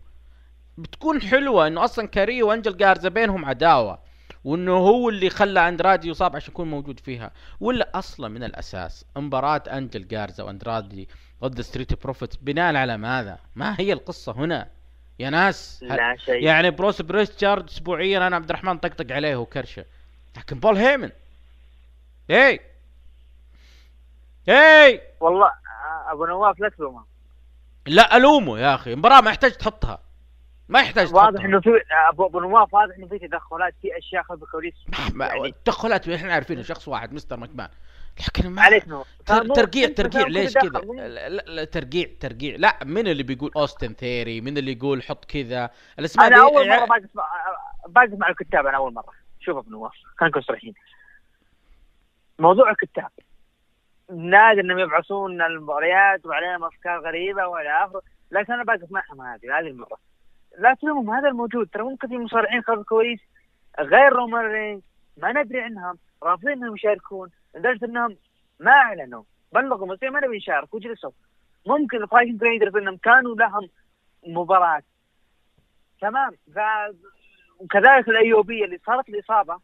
بتكون 0.77 1.21
حلوة 1.21 1.67
إنه 1.67 1.83
أصلا 1.83 2.07
كاريلو 2.07 2.49
وأنجل 2.49 2.77
جارزا 2.77 3.09
بينهم 3.09 3.45
عداوة 3.45 3.99
وإنه 4.43 4.71
هو 4.77 5.09
اللي 5.09 5.29
خلى 5.29 5.67
أندرادي 5.69 6.09
يصاب 6.09 6.35
عشان 6.35 6.51
يكون 6.51 6.67
موجود 6.69 6.99
فيها 6.99 7.31
ولا 7.59 7.89
أصلا 7.95 8.27
من 8.27 8.43
الأساس 8.43 9.05
مباراة 9.15 9.63
أنجل 9.71 10.07
جارزا 10.07 10.43
وأندرادي 10.43 11.07
ضد 11.43 11.61
Street 11.61 12.03
Profits 12.03 12.35
بناء 12.35 12.75
على 12.75 12.97
ماذا؟ 12.97 13.37
ما 13.55 13.75
هي 13.79 13.93
القصة 13.93 14.31
هنا؟ 14.31 14.67
يا 15.19 15.29
ناس 15.29 15.83
هل- 15.89 15.97
لا 15.97 16.15
شيء 16.25 16.43
يعني 16.43 16.71
بروس 16.71 17.01
بريتشارد 17.01 17.67
اسبوعيا 17.69 18.27
أنا 18.27 18.35
عبد 18.35 18.49
الرحمن 18.49 18.77
طقطق 18.77 19.11
عليه 19.15 19.35
وكرشه 19.35 19.85
لكن 20.37 20.59
بول 20.59 20.77
هيمن 20.77 21.09
اي 22.29 22.59
اي 24.49 25.01
والله 25.19 25.45
آه، 25.47 26.11
أبو 26.11 26.25
نواف 26.25 26.59
لا 26.59 26.69
تلومه. 26.69 27.03
لا 27.87 28.17
ألومه 28.17 28.59
يا 28.59 28.75
أخي. 28.75 28.93
المباراه 28.93 29.21
ما 29.21 29.29
يحتاج 29.29 29.51
تحطها. 29.51 29.99
ما 30.69 30.79
يحتاج 30.79 31.13
واضح 31.13 31.43
إنه 31.43 31.61
في 31.61 31.69
آه، 31.69 32.09
أبو 32.25 32.39
نواف 32.39 32.73
واضح 32.73 32.95
إنه 32.97 33.07
في 33.07 33.19
تدخلات 33.19 33.73
في 33.81 33.97
أشياء 33.97 34.23
خلف 34.23 34.43
الكواليس 34.43 34.73
يعني 35.19 35.45
التدخلات 35.45 36.09
إحنا 36.09 36.33
عارفين 36.33 36.63
شخص 36.63 36.87
واحد 36.87 37.13
Mr. 37.13 37.37
ماكمان 37.37 37.69
لكن 38.27 38.43
ما 38.49 38.49
معليش 38.61 38.87
نور 38.87 39.05
تر- 39.25 39.47
ترقيع 39.53 39.87
ترقيع 39.89 40.27
ليش 40.27 40.53
كذا. 40.53 40.69
لا, 41.29 41.63
ترقيع 41.63 42.07
ترقيع. 42.19 42.55
لا 42.55 42.77
من 42.85 43.07
اللي 43.07 43.23
بيقول 43.23 43.51
أوستن 43.55 43.93
ثيوري؟ 43.93 44.41
من 44.41 44.57
اللي 44.57 44.71
يقول 44.71 45.03
حط 45.03 45.25
كذا؟ 45.25 45.69
الأسماء 45.99 46.27
أنا 46.27 46.41
أول 46.41 46.67
يع- 46.67 46.79
مرة 46.79 46.85
باقف 46.85 47.09
مع 47.15 47.23
باقف 47.87 48.13
مع 48.19 48.29
الكتاب 48.29 48.65
أنا 48.67 48.77
أول 48.77 48.93
مرة. 48.93 49.13
شوف 49.39 49.57
أبو 49.57 49.69
نواف 49.69 49.91
خلينا 50.17 50.29
نكون 50.29 50.41
صريحين. 50.41 50.73
موضوع 52.39 52.71
الكتاب. 52.71 53.09
نادر 54.09 54.61
إنهم 54.61 54.79
يبعثون 54.79 55.41
المباريات 55.41 56.25
وعليهم 56.25 56.63
أفكار 56.63 56.99
غريبة 56.99 57.47
وإلى 57.47 57.69
آخره 57.69 58.01
لكن 58.31 58.53
أنا 58.53 58.63
باقف 58.63 58.91
معهم 58.91 59.21
هذه 59.21 59.59
هذه 59.59 59.67
المرة. 59.67 59.97
لا 60.57 60.73
تلومهم 60.73 61.11
هذا 61.11 61.27
الموجود 61.27 61.69
ترى 61.73 61.83
ممكن 61.83 62.07
في 62.07 62.17
مصارعين 62.17 62.61
خلف 62.61 62.79
الكواليس 62.79 63.19
غير 63.79 64.13
رومان 64.13 64.45
رينز 64.45 64.81
ما 65.17 65.31
ندري 65.31 65.61
عنهم 65.61 65.97
رافضين 66.23 66.51
إنهم 66.51 66.75
يشاركون 66.75 67.29
لدرجة 67.55 67.85
إنهم 67.85 68.17
ما 68.59 68.71
أعلنوا 68.71 69.23
بلغوا 69.53 69.87
مسير 69.87 70.11
ما 70.11 70.19
نبي 70.19 70.37
نشارك 70.37 70.73
وجلسوا. 70.73 71.11
ممكن 71.65 72.03
ال 72.03 72.08
Viking 72.08 72.39
Raiders 72.39 72.75
إنهم 72.75 72.97
كانوا 72.97 73.35
لهم 73.35 73.69
مباراة. 74.27 74.81
تمام 76.01 76.31
ف... 76.55 76.59
وكذلك 77.59 78.09
ال 78.09 78.23
AOP 78.23 78.65
اللي 78.65 78.79
صارت 78.85 79.09
الإصابة 79.09 79.59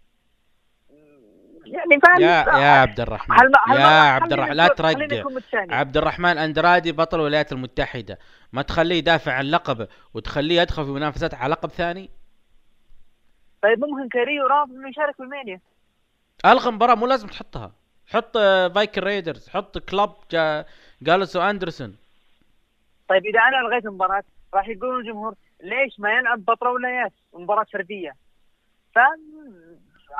يعني 1.73 2.01
فاهم 2.01 2.21
يا 2.21 2.59
يا 2.63 2.81
عبد 2.81 2.99
الرحمن 2.99 3.35
هل 3.39 3.51
هل 3.67 3.79
يا 3.79 3.85
عبد 3.85 4.33
الرحمن 4.33 4.55
لا 4.55 4.67
ترجع. 4.67 5.23
عبد 5.53 5.97
الرحمن 5.97 6.37
أندرادي 6.37 6.91
بطل 6.91 7.19
الولايات 7.19 7.51
المتحدة. 7.51 8.19
ما 8.53 8.61
تخليه 8.61 8.95
يدافع 8.95 9.33
عن 9.33 9.45
لقبه 9.45 9.87
وتخليه 10.13 10.61
يدخل 10.61 10.85
في 10.85 10.91
منافسات 10.91 11.33
على 11.33 11.51
لقب 11.51 11.69
ثاني؟ 11.69 12.09
طيب 13.63 13.79
ممكن 13.79 14.09
كاريلو 14.09 14.47
رافض 14.47 14.71
إنه 14.71 14.89
يشارك 14.89 15.15
في 15.15 15.23
المانيا. 15.23 15.59
ألغى 16.45 16.71
مباراة 16.71 16.95
مو 16.95 17.07
لازم 17.07 17.27
تحطها. 17.27 17.71
حط 18.07 18.37
آه، 18.37 18.67
Viking 18.67 19.03
Raiders 19.03 19.49
حط 19.49 19.77
Club 19.77 20.09
جا 20.31 20.65
جالوز 21.01 21.35
وأندرسون 21.35 21.95
طيب 23.09 23.25
إذا 23.25 23.39
أنا 23.39 23.59
ألغيت 23.59 23.85
المباراة 23.85 24.23
راح 24.53 24.67
يقولون 24.67 24.99
الجمهور 24.99 25.35
ليش 25.63 25.99
ما 25.99 26.13
يلعب 26.17 26.45
بطل 26.45 26.67
ولايات 26.67 27.13
مباراة 27.33 27.65
فردية. 27.73 28.15
ف 28.95 28.99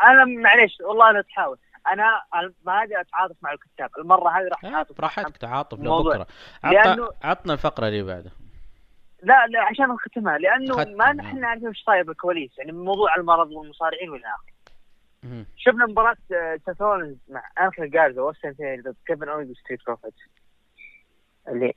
أنا 0.04 0.26
معليش 0.26 0.78
والله 0.82 1.12
لا 1.12 1.22
تحاول 1.22 1.58
أنا 1.88 2.22
ما 2.66 2.84
هذه 2.84 3.02
أتعاطف 3.02 3.36
مع 3.42 3.52
الكتاب. 3.54 3.90
المرة 3.98 4.30
هذه 4.30 4.48
راح 4.48 4.66
آه، 4.66 4.68
اتعاطف 4.70 4.98
براحتك 4.98 5.38
تعاطف 5.38 5.80
الموضوع. 5.80 6.16
لبكرة. 6.16 6.28
لأنه- 6.66 6.88
عط- 6.88 7.16
عطنا 7.24 7.54
الفقرة 7.54 7.88
اللي 7.88 8.04
بعدها 8.04 8.32
لا 9.24 9.48
لا 9.48 9.62
عشان 9.64 9.86
نختمها. 9.90 10.38
لأنه 10.38 10.74
ختم، 10.74 10.92
ما. 10.92 11.14
نحن 11.14 11.44
عارفين 11.44 11.68
إيش 11.68 11.84
صاير 11.84 12.04
بالكواليس. 12.04 12.58
يعني 12.58 12.72
موضوع 12.72 13.16
المرض 13.16 13.52
والمصارعين 13.52 14.10
والى 14.10 14.24
اخره. 14.26 14.54
شفنا 15.58 15.86
مباراة 15.86 16.18
آه، 16.34 16.60
سيث 16.66 16.89
رولنز 16.89 17.18
مع 17.30 17.44
انخيل 17.62 17.92
جارزا 17.92 18.22
ثيوري 18.54 18.82
ضد 18.82 18.96
كيفن 19.08 19.30
اونز 19.30 19.50
و 19.50 19.54
Street 19.54 19.80
Profits 19.86 20.18
اللي 21.48 21.74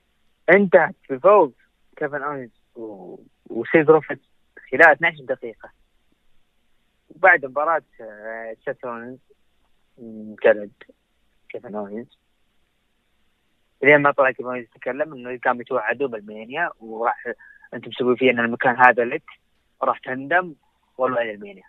انتهت 0.49 0.95
بفوز 1.09 1.51
كيفن 1.97 2.23
اونز 2.23 2.49
و- 2.75 3.19
و 3.49 3.54
Street 3.54 3.87
Profits 3.87 4.21
خلال 4.71 4.89
12 4.91 5.23
دقيقة. 5.23 5.69
وبعد 7.17 7.45
مباراة 7.45 7.81
آه، 8.01 8.55
سيث 8.65 8.88
رولنز 8.88 9.17
انقلب 9.99 10.71
كيفن 11.49 11.75
اونز 11.75 12.17
لين 13.83 13.97
ما 13.97 14.11
طلع 14.11 14.31
كيفن 14.31 14.45
اونز 14.49 14.63
يتكلم 14.63 15.13
إنه 15.13 15.37
كان 15.37 15.61
يتوعدوا 15.61 16.07
بالمانيا 16.07 16.69
وراح 16.79 17.23
أنتم 17.73 17.89
مسوي 17.89 18.17
فينا 18.17 18.41
المكان 18.45 18.75
هذا 18.85 19.05
لك 19.05 19.23
وراح 19.81 19.99
تندم 19.99 20.53
والله 20.97 21.21
إلى 21.21 21.31
المانيا 21.31 21.63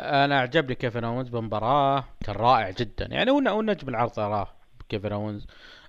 أنا 0.00 0.38
اعجبني 0.38 0.74
كيفن 0.74 1.04
اونز 1.04 1.28
بمباراة 1.28 2.04
كان 2.26 2.34
رائع 2.36 2.70
جدا. 2.70 3.06
يعني 3.10 3.30
ون- 3.30 3.48
ونجم 3.48 3.88
العرض 3.88 4.10
تراه 4.10 4.48
كيفن 4.88 5.12
اونز 5.12 5.46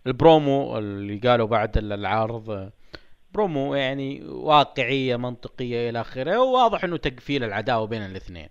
البرومو 0.08 0.78
اللي 0.78 1.18
قالوا 1.18 1.48
بعد 1.48 1.78
العرض 1.78 2.72
برومو 3.34 3.76
يعني 3.76 4.24
واقعية 4.26 5.16
منطقية 5.16 5.90
إلى 5.90 6.02
آخره 6.02 6.40
وواضح 6.40 6.84
إنه 6.84 6.98
تقفيل 6.98 7.44
العداوة 7.44 7.88
بين 7.88 8.06
الاثنين. 8.06 8.50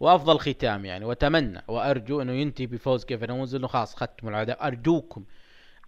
وأفضل 0.00 0.38
ختام 0.38 0.84
يعني 0.84 1.04
وأتمنى 1.04 1.62
وأرجو 1.68 2.22
إنه 2.22 2.32
ينتهي 2.32 2.66
بفوز 2.66 3.04
كيفن 3.04 3.30
اونز 3.30 3.54
إنه 3.54 3.66
خلاص 3.66 3.96
ختموا 3.96 4.30
العداوة. 4.30 4.66
أرجوكم 4.66 5.24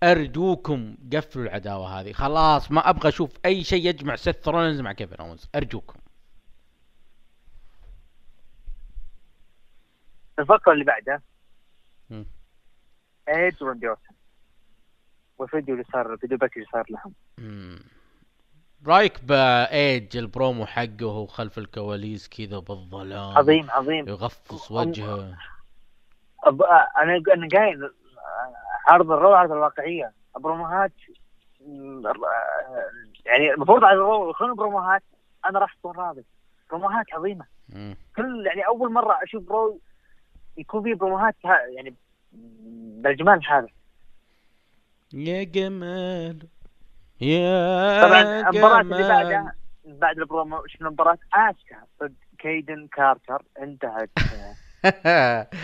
أرجوكم 0.03 0.97
قفلوا 1.13 1.45
العداوة 1.45 2.01
هذه. 2.01 2.13
خلاص 2.13 2.71
ما 2.71 2.91
أبغى 2.91 3.09
أشوف 3.09 3.31
أي 3.45 3.65
شيء 3.65 3.87
يجمع 3.87 4.17
سيث 4.17 4.37
رولنز 4.37 4.81
مع 4.81 4.93
كيفن 4.93 5.17
اونز 5.17 5.49
أرجوكم. 5.55 5.99
الفقرة 10.39 10.73
اللي 10.73 10.85
بعدها. 10.85 11.23
ايدج 13.29 13.63
وراندي 13.63 13.89
اورتن 13.89 14.15
والفيديو 15.39 15.75
اللي 15.75 15.85
صار 15.93 16.13
ال 16.13 16.17
video 16.17 16.39
pack 16.39 16.57
اللي 16.57 16.67
صار 16.73 16.85
لهم. 16.91 17.13
مم. 17.39 17.79
رأيك 18.87 19.25
بايج 19.25 20.17
البرومو 20.17 20.67
حقه 20.67 21.07
وهو 21.07 21.27
خلف 21.27 21.59
الكواليس 21.59 22.29
كذا 22.29 22.59
بالظلام؟ 22.59 23.39
عظيم 23.39 23.71
عظيم. 23.71 24.09
يغفص 24.09 24.71
وجهه. 24.71 25.37
أب... 26.45 26.63
أنا 26.63 27.23
أنا 27.35 27.49
قايل 27.53 27.91
عرض 28.89 29.11
ال 29.13 29.18
Raw 29.18 29.33
عرض 29.35 29.53
الواقعية. 29.53 30.13
بروموهات 30.39 30.93
يعني 33.27 33.51
المفروض 33.55 33.85
على 33.85 33.95
ال 33.95 34.04
Raw 34.04 34.31
يكون 34.31 34.55
بروموهات؟ 34.55 35.03
أنا 35.45 35.59
راح 35.59 35.77
أكون 35.81 35.97
راضي. 35.97 36.25
بروموهات 36.71 37.07
عظيمة. 37.13 37.45
مم. 37.69 37.97
كل 38.17 38.47
يعني 38.47 38.67
أول 38.67 38.93
مرة 38.93 39.19
أشوف 39.23 39.49
Raw 39.51 39.79
يكون 40.57 40.83
فيه 40.83 40.95
بروموهات 40.95 41.37
ها- 41.45 41.67
يعني 41.77 41.95
بالجمال 43.03 43.41
هذا. 43.49 43.69
يا 45.13 45.43
جمال. 45.45 46.47
يا 47.21 48.03
طبعا 48.03 48.23
المباراة 48.51 48.81
اللي. 48.81 49.09
بعدها 49.09 49.55
بعد 49.85 50.19
البرومو 50.19 50.67
شفنا 50.67 50.91
مباراة؟ 50.91 51.19
آسكا 51.35 51.77
ضد 52.03 52.15
كيدن 52.39 52.89
كارتر. 52.93 53.43
انتهت. 53.63 54.11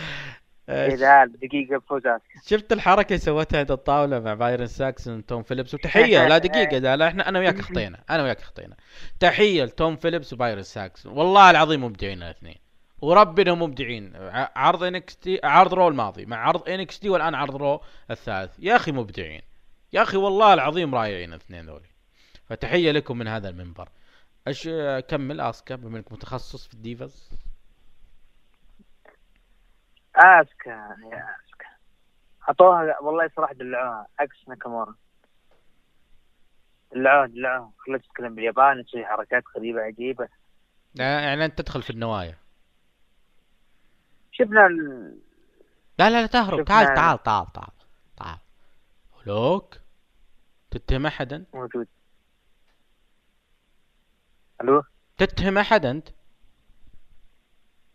خلال 0.67 1.31
دقيقة 1.39 1.77
بفوز 1.77 2.01
آسكا. 2.07 2.41
شفت 2.45 2.71
الحركة 2.73 3.07
اللي 3.07 3.17
سوتها 3.17 3.59
عند 3.59 3.71
الطاولة 3.71 4.19
مع 4.19 4.33
بايرون 4.33 4.67
ساكسون 4.67 5.25
توم 5.25 5.43
فيليبس؟ 5.43 5.73
وتحية. 5.73 6.27
لا 6.27 6.37
دقيقة 6.37 6.77
ده 6.77 6.95
لا 6.95 7.07
إحنا 7.07 7.29
أنا 7.29 7.39
وياك 7.39 7.59
أخطينا. 7.63 7.99
أنا 8.09 8.23
وياك 8.23 8.39
أخطينا. 8.39 8.75
تحية 9.19 9.63
لتوم 9.63 9.95
فيليبس 9.95 10.33
وبايرون 10.33 10.63
ساكسون. 10.63 11.13
والله 11.17 11.49
العظيم 11.51 11.83
مبدعين 11.83 12.23
الاثنين. 12.23 12.55
وربنا 13.01 13.53
مبدعين. 13.53 14.13
عرض 14.55 14.83
NXT 14.83 15.39
عرض 15.43 15.73
Raw 15.73 15.87
الماضي 15.87 16.25
مع 16.25 16.37
عرض 16.47 16.69
NXT 16.69 17.09
والآن 17.09 17.35
عرض 17.35 17.55
Raw 17.55 17.81
الثالث. 18.11 18.51
يا 18.59 18.75
أخي 18.75 18.91
مبدعين. 18.91 19.41
يا 19.93 20.01
أخي 20.01 20.17
والله 20.17 20.53
العظيم 20.53 20.95
رائعين 20.95 21.33
الاثنين 21.33 21.65
ذولي. 21.65 21.89
فتحية 22.45 22.91
لكم 22.91 23.17
من 23.17 23.27
هذا 23.27 23.49
المنبر. 23.49 23.89
إيش 24.47 24.69
كمل 25.07 25.41
آسكا 25.41 25.75
بما 25.75 25.97
إنك 25.97 26.11
متخصص 26.11 26.67
في 26.67 26.73
ال 26.73 26.83
Divas 26.83 27.31
آسكا 30.15 30.69
يا 31.11 31.35
آسكا. 31.35 31.67
أعطوها 32.47 32.99
والله 32.99 33.29
صراحة 33.35 33.53
دلعوها 33.53 34.07
عكس 34.19 34.47
ناكامورا. 34.47 34.95
دلعوها 36.95 37.27
دلعوها 37.27 37.71
خلت 37.77 38.05
تتكلم 38.05 38.35
بالياباني 38.35 38.83
تسوي 38.83 39.05
حركات 39.05 39.43
غريبة 39.57 39.81
عجيبة. 39.81 40.27
يعني 40.95 41.45
أنت 41.45 41.61
تدخل 41.61 41.81
في 41.81 41.89
النوايا. 41.89 42.37
شفنا 44.31 44.65
ال... 44.67 45.17
لا 45.99 46.09
لا 46.09 46.21
لا 46.21 46.27
تهرب. 46.27 46.65
تعال 46.65 46.85
تعال 46.95 47.23
تعال 47.23 47.51
تعال 47.53 47.71
تعال. 48.17 48.37
لوك 49.25 49.80
تتهم 50.71 51.05
احدا 51.05 51.45
موجود. 51.53 51.87
ألو؟ 54.61 54.83
تتهم 55.17 55.57
أحد 55.57 55.85
أنت؟ 55.85 56.07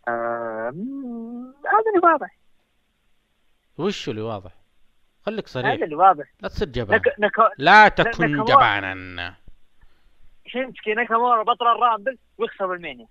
آه... 0.08 0.70
مم، 0.74 1.46
هذا 1.66 1.84
اللي 1.96 2.12
واضح. 2.12 2.36
وش 3.78 4.08
اللي 4.08 4.20
واضح؟ 4.20 4.50
خليك 5.26 5.48
صريح. 5.48 5.66
هذا 5.66 5.84
اللي 5.84 5.94
واضح. 5.96 6.26
لا 6.40 6.48
تصير 6.48 6.68
جبان. 6.68 6.96
نك... 6.96 7.02
نك... 7.18 7.32
لا 7.58 7.88
تكن 7.88 8.36
نكوا- 8.36 8.44
جبانا 8.54 9.34
شينسكي 10.46 10.94
ناكامورا 10.94 11.42
بطل 11.42 11.66
ال 11.66 11.74
Rumble 11.74 12.18
ويخسر 12.38 12.66
بال 12.66 12.78
Mania 12.78 13.06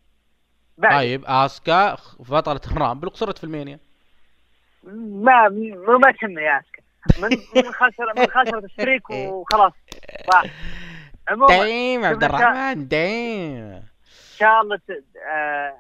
طيب 0.92 1.24
آسكا 1.26 1.98
بطلة 2.20 2.62
ال 2.72 2.77
Rumble 2.77 3.08
وخسرت 3.08 3.38
في 3.38 3.44
ال 3.44 3.50
Mania 3.50 3.80
ما 4.84 5.50
ما, 5.50 5.98
ما 5.98 6.12
تهمني 6.22 6.42
يا 6.42 6.60
آسكا. 6.60 6.82
من 7.22 7.30
من 7.56 7.72
خسر 7.74 8.14
من 8.18 8.28
خسرت 8.28 8.72
streak 8.72 9.10
وخلاص. 9.10 9.74
راح. 10.34 10.44
عموما 11.28 11.48
دايم 11.58 12.06
عبد 12.06 12.24
الرحمن 12.24 12.88
دايم. 12.88 13.84
شارلت 14.36 14.82
آه، 15.28 15.76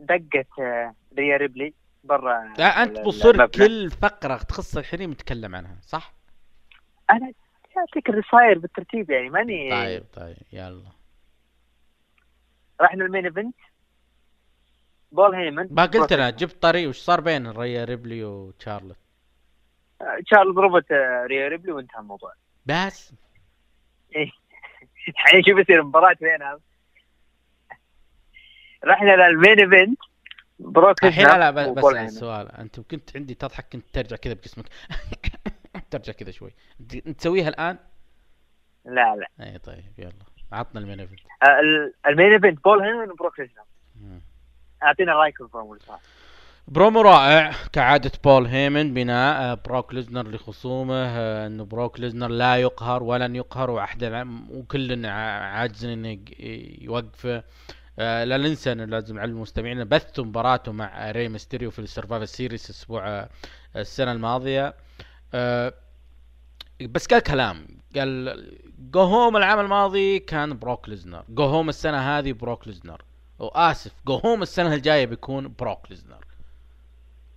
دقت 0.00 0.58
آه، 0.58 0.94
ريا 1.18 1.36
ريبلي 1.36 1.74
برا 2.04 2.52
لا 2.58 2.82
أنت 2.82 2.98
بصير. 3.00 3.46
كل 3.46 3.90
فقرة 3.90 4.36
تخص 4.36 4.76
الحريم 4.76 5.12
تتكلم 5.12 5.54
عنها 5.54 5.76
صح؟ 5.82 6.12
أنا 7.10 7.32
اعطيك 7.78 8.10
اللي 8.10 8.22
صاير 8.32 8.58
بالترتيب 8.58 9.10
يعني 9.10 9.30
ماني 9.30 9.70
طيب 9.70 10.04
طيب 10.14 10.36
يلا. 10.52 10.90
رحنا 12.80 13.04
ال 13.04 13.08
main 13.08 13.24
event. 13.24 13.54
بول 15.12 15.34
هيمن. 15.34 15.68
ما 15.70 15.84
قلت 15.86 16.12
أنا 16.12 16.30
جبت 16.30 16.62
طري 16.62 16.86
وش 16.86 16.98
صار 16.98 17.20
بين 17.20 17.50
ريا 17.50 17.84
ريبلي 17.84 18.24
وتشارلت 18.24 18.96
تشارلت 20.26 20.54
ضربت 20.56 20.92
آه، 20.92 21.26
ريا 21.26 21.48
ريبلي 21.48 21.72
وانتهى 21.72 21.98
الموضوع. 22.00 22.32
بس. 22.66 23.12
الحين 25.08 25.42
شو 25.42 25.54
بيصير 25.54 25.82
مباراة 25.82 26.16
بينهم 26.20 26.60
رحنا 28.84 29.10
لل 29.28 29.38
main 29.38 29.58
event. 29.60 29.98
بروك 30.58 31.04
الحين 31.04 31.26
لا 31.26 31.50
بس, 31.50 31.68
بس. 31.68 31.84
السؤال 31.94 32.52
أنت 32.52 32.80
كنت 32.80 33.16
عندي 33.16 33.34
تضحك 33.34 33.66
كنت 33.72 33.84
ترجع 33.92 34.16
كذا 34.16 34.34
بجسمك. 34.34 34.64
ترجع 35.90 36.12
كذا 36.12 36.30
شوي. 36.30 36.50
تسويها 37.18 37.48
الآن؟ 37.48 37.78
لا 38.84 39.16
لا. 39.16 39.28
اي 39.46 39.58
طيب 39.58 39.84
يلا. 39.98 40.12
عطنا 40.52 40.80
ال 40.80 40.84
main 40.84 41.00
event. 41.00 41.20
آه، 41.42 41.60
ال- 41.60 41.94
ال 42.06 42.11
main 42.11 42.32
event 42.32 42.64
بول 42.64 42.82
هيمن 42.82 43.10
وبروك 43.10 43.40
ليزنر. 43.40 43.64
أعطينا 44.82 45.12
رايك 45.14 45.36
في 45.36 45.48
برومو 46.68 47.00
رائع 47.00 47.52
كعادة 47.72 48.12
بول 48.24 48.46
هيمن 48.46 48.94
بناء 48.94 49.42
آه، 49.42 49.54
بروك 49.54 49.94
ليزنر 49.94 50.28
لخصومه 50.28 50.94
آه، 50.94 51.46
إنه 51.46 51.64
بروك 51.64 52.00
ليزنر 52.00 52.28
لا 52.28 52.56
يقهر 52.56 53.02
ولن 53.02 53.36
يقهر 53.36 53.70
وأحد 53.70 54.26
وكل 54.50 55.06
عاجز 55.06 55.84
إنه 55.84 56.18
يوقفه. 56.80 57.44
آه، 57.98 58.24
لا 58.24 58.36
ننسى 58.36 58.72
إنه 58.72 58.84
لازم 58.84 59.16
نعلم 59.16 59.36
المستمعين 59.36 59.84
بثوا 59.84 60.24
مباراته 60.24 60.72
مع 60.72 61.10
ري 61.10 61.28
ميستيريو 61.28 61.70
في 61.70 61.78
ال 61.78 61.83
Survivor 61.83 62.24
Series 62.24 62.70
الأسبوع 62.70 63.28
السنة 63.76 64.12
الماضية. 64.12 64.74
بس 66.80 67.06
قال 67.06 67.20
كلام 67.20 67.66
قال 67.96 68.44
go 68.78 69.00
home 69.00 69.36
العام 69.36 69.60
الماضي 69.60 70.18
كان 70.18 70.58
بروك 70.58 70.88
ليزنر 70.88 71.24
go 71.28 71.44
home 71.44 71.68
السنة 71.68 72.18
هذه 72.18 72.32
بروك 72.32 72.68
ليزنر. 72.68 73.02
وآسف 73.38 73.92
go 74.06 74.14
home 74.14 74.42
السنة 74.42 74.74
الجاية 74.74 75.06
بيكون 75.06 75.54
بروك 75.58 75.90
ليزنر. 75.90 76.23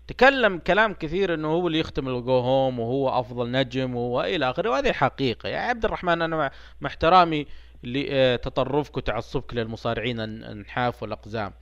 تكلم 0.07 0.57
كلام 0.57 0.93
كثير 0.93 1.33
إنه 1.33 1.47
هو 1.47 1.67
اللي 1.67 1.79
يختم 1.79 2.07
ال 2.07 2.18
go 2.18 2.39
home 2.39 2.79
وهو 2.79 3.19
أفضل 3.19 3.51
نجم 3.51 3.95
والى 3.95 4.49
آخره 4.49 4.69
وهذه 4.69 4.91
حقيقة. 4.91 5.49
يا 5.49 5.57
عبد 5.57 5.85
الرحمن 5.85 6.21
أنا 6.21 6.37
مع, 6.37 6.51
احترامي 6.85 7.45
لتطرفك 7.83 8.97
وتعصبك 8.97 9.53
للمصارعين 9.53 10.19
الن- 10.19 10.43
النحاف 10.43 11.01
والأقزام. 11.03 11.53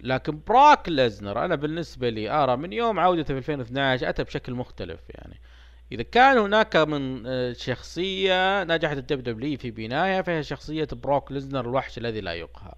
لكن 0.00 0.40
بروك 0.46 0.88
ليزنر 0.88 1.44
أنا 1.44 1.54
بالنسبة 1.54 2.08
لي 2.08 2.30
ارى 2.30 2.56
من 2.56 2.72
يوم 2.72 2.98
عودته 3.00 3.24
في 3.34 3.38
2012 3.38 4.08
أتى 4.08 4.24
بشكل 4.24 4.54
مختلف 4.54 5.00
يعني. 5.10 5.40
إذا 5.92 6.02
كان 6.02 6.38
هناك 6.38 6.76
من 6.76 7.22
آه، 7.26 7.52
شخصية 7.52 8.64
نجحت 8.64 8.96
ال 8.96 9.22
WWE 9.22 9.58
في 9.58 9.70
بنايها 9.70 10.22
فهي 10.22 10.42
شخصية 10.42 10.88
بروك 10.92 11.32
ليزنر 11.32 11.60
الوحش 11.60 11.98
الذي 11.98 12.20
لا 12.20 12.32
يقهر. 12.34 12.74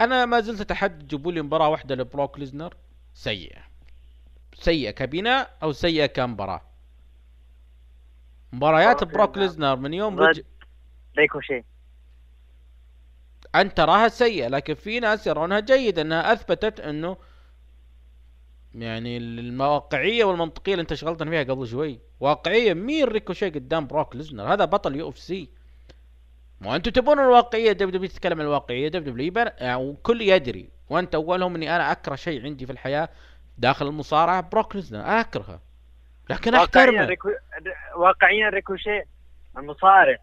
أنا 0.00 0.26
ما 0.26 0.40
زلت 0.40 0.60
اتحدى 0.60 1.06
جيبوا 1.06 1.32
لي 1.32 1.42
مباراة 1.42 1.68
واحدة 1.68 1.94
لبروك 1.94 2.38
ليزنر 2.38 2.74
سيئة. 3.14 3.73
سيئة 4.54 4.90
كبناء 4.90 5.56
أو 5.62 5.72
سيئة 5.72 6.06
كمباراه 6.06 6.60
مباريات 8.52 9.04
بروك 9.04 9.14
بروك 9.14 9.38
ليزنر 9.38 9.76
من 9.76 9.94
يوم 9.94 10.16
ضد 10.16 10.22
رج... 10.22 10.42
ريكوشي 11.18 11.64
أنت 13.54 13.76
تراها 13.76 14.08
سيئة 14.08 14.48
لكن 14.48 14.74
في 14.74 15.00
ناس 15.00 15.26
يرونها 15.26 15.60
جيدة 15.60 16.02
إنها 16.02 16.32
أثبتت 16.32 16.80
إنه 16.80 17.16
يعني 18.74 19.16
المواقعية 19.16 20.24
والمنطقية 20.24 20.72
اللي 20.72 20.82
أنت 20.82 20.94
شغلتنا 20.94 21.30
فيها 21.30 21.42
قبل 21.54 21.66
شوي 21.66 22.00
واقعية 22.20 22.74
مين 22.74 23.04
ريكوشي 23.04 23.48
قدام 23.48 23.86
بروك 23.86 24.16
ليزنر. 24.16 24.52
هذا 24.52 24.64
بطل 24.64 24.96
UFC. 24.96 25.48
ما 26.60 26.76
أنتم 26.76 26.90
تبون 26.90 27.18
الواقعية 27.18 27.72
WWE 27.72 28.08
تتكلم 28.10 28.40
عن 28.40 28.46
الواقعية 28.46 28.88
WWE 28.88 29.32
بر- 29.32 29.52
يعني 29.58 29.82
وكل 29.84 30.22
يدري. 30.22 30.68
وأنت 30.90 31.14
أولهم 31.14 31.54
إني 31.54 31.76
أنا 31.76 31.92
أكره 31.92 32.14
شيء 32.14 32.42
عندي 32.42 32.66
في 32.66 32.72
الحياة 32.72 33.08
داخل 33.58 33.86
المصارعة 33.86 34.40
بروك 34.40 34.76
ليزنر 34.76 35.20
أكرهه. 35.20 35.60
لكن 36.30 36.54
واقعيا 36.54 36.64
أحترمه. 36.64 37.06
ريكو... 37.06 37.28
واقعيا 37.96 38.48
ريكوشي 38.48 39.02
المصارع. 39.58 40.16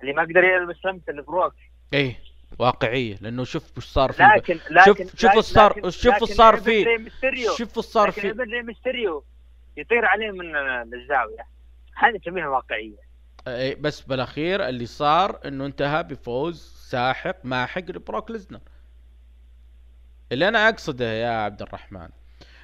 اللي 0.00 0.12
ما 0.12 0.22
قدر 0.22 0.44
يلبس 0.44 0.76
لمسة 0.84 1.12
لبروك. 1.12 1.54
إيه 1.92 2.16
واقعية. 2.58 3.16
لأنه 3.20 3.44
شوف 3.44 3.78
وش 3.78 3.84
صار 3.84 4.12
فيه. 4.12 4.34
لكن 4.36 4.58
لكن 4.70 4.84
شوف 4.84 5.16
شوف 5.16 5.36
وش 5.36 5.44
صار 5.44 5.78
لكن- 5.78 5.90
شوف 5.90 6.14
وش 6.14 6.22
لكن 6.22 6.34
صار 6.34 6.56
فيه. 6.56 6.98
شوف 7.56 7.78
وش 7.78 7.84
صار 7.84 8.08
لكن 8.08 8.20
فيه. 8.22 8.32
ري 8.42 8.62
ميستيريو 8.62 9.24
يطير 9.76 10.04
عليه 10.04 10.30
من 10.30 10.56
الزاوية. 10.94 11.46
هذه 11.94 12.18
تسميها 12.18 12.48
واقعية. 12.48 13.10
إيه، 13.48 13.76
بس 13.80 14.00
بالأخير 14.00 14.68
اللي 14.68 14.86
صار 14.86 15.40
إنه 15.44 15.66
انتهى 15.66 16.02
بفوز 16.02 16.86
ساحق 16.90 17.36
ماحق 17.44 17.82
لبروك 17.90 18.30
ليزنر. 18.30 18.60
اللي 20.32 20.48
أنا 20.48 20.68
أقصده 20.68 21.12
يا 21.12 21.28
عبد 21.28 21.62
الرحمن 21.62 22.08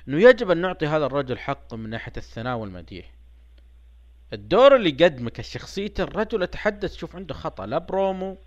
إنه 0.09 0.23
يجب 0.23 0.51
أن 0.51 0.59
نعطي 0.59 0.87
هذا 0.87 1.07
الرجل 1.07 1.39
حقه 1.39 1.77
من 1.77 1.91
ناحية 1.91 2.13
الثناء 2.17 2.57
والمديح. 2.57 3.11
الدور 4.33 4.77
اللي 4.77 4.91
قدمه 4.91 5.31
كشخصيته 5.31 6.05
الرجل 6.05 6.43
أتحدث 6.43 6.97
شوف 6.97 7.17
عنده 7.17 7.35
خطأ 7.35 7.67
لا 7.67 7.79
برومو 7.79 8.39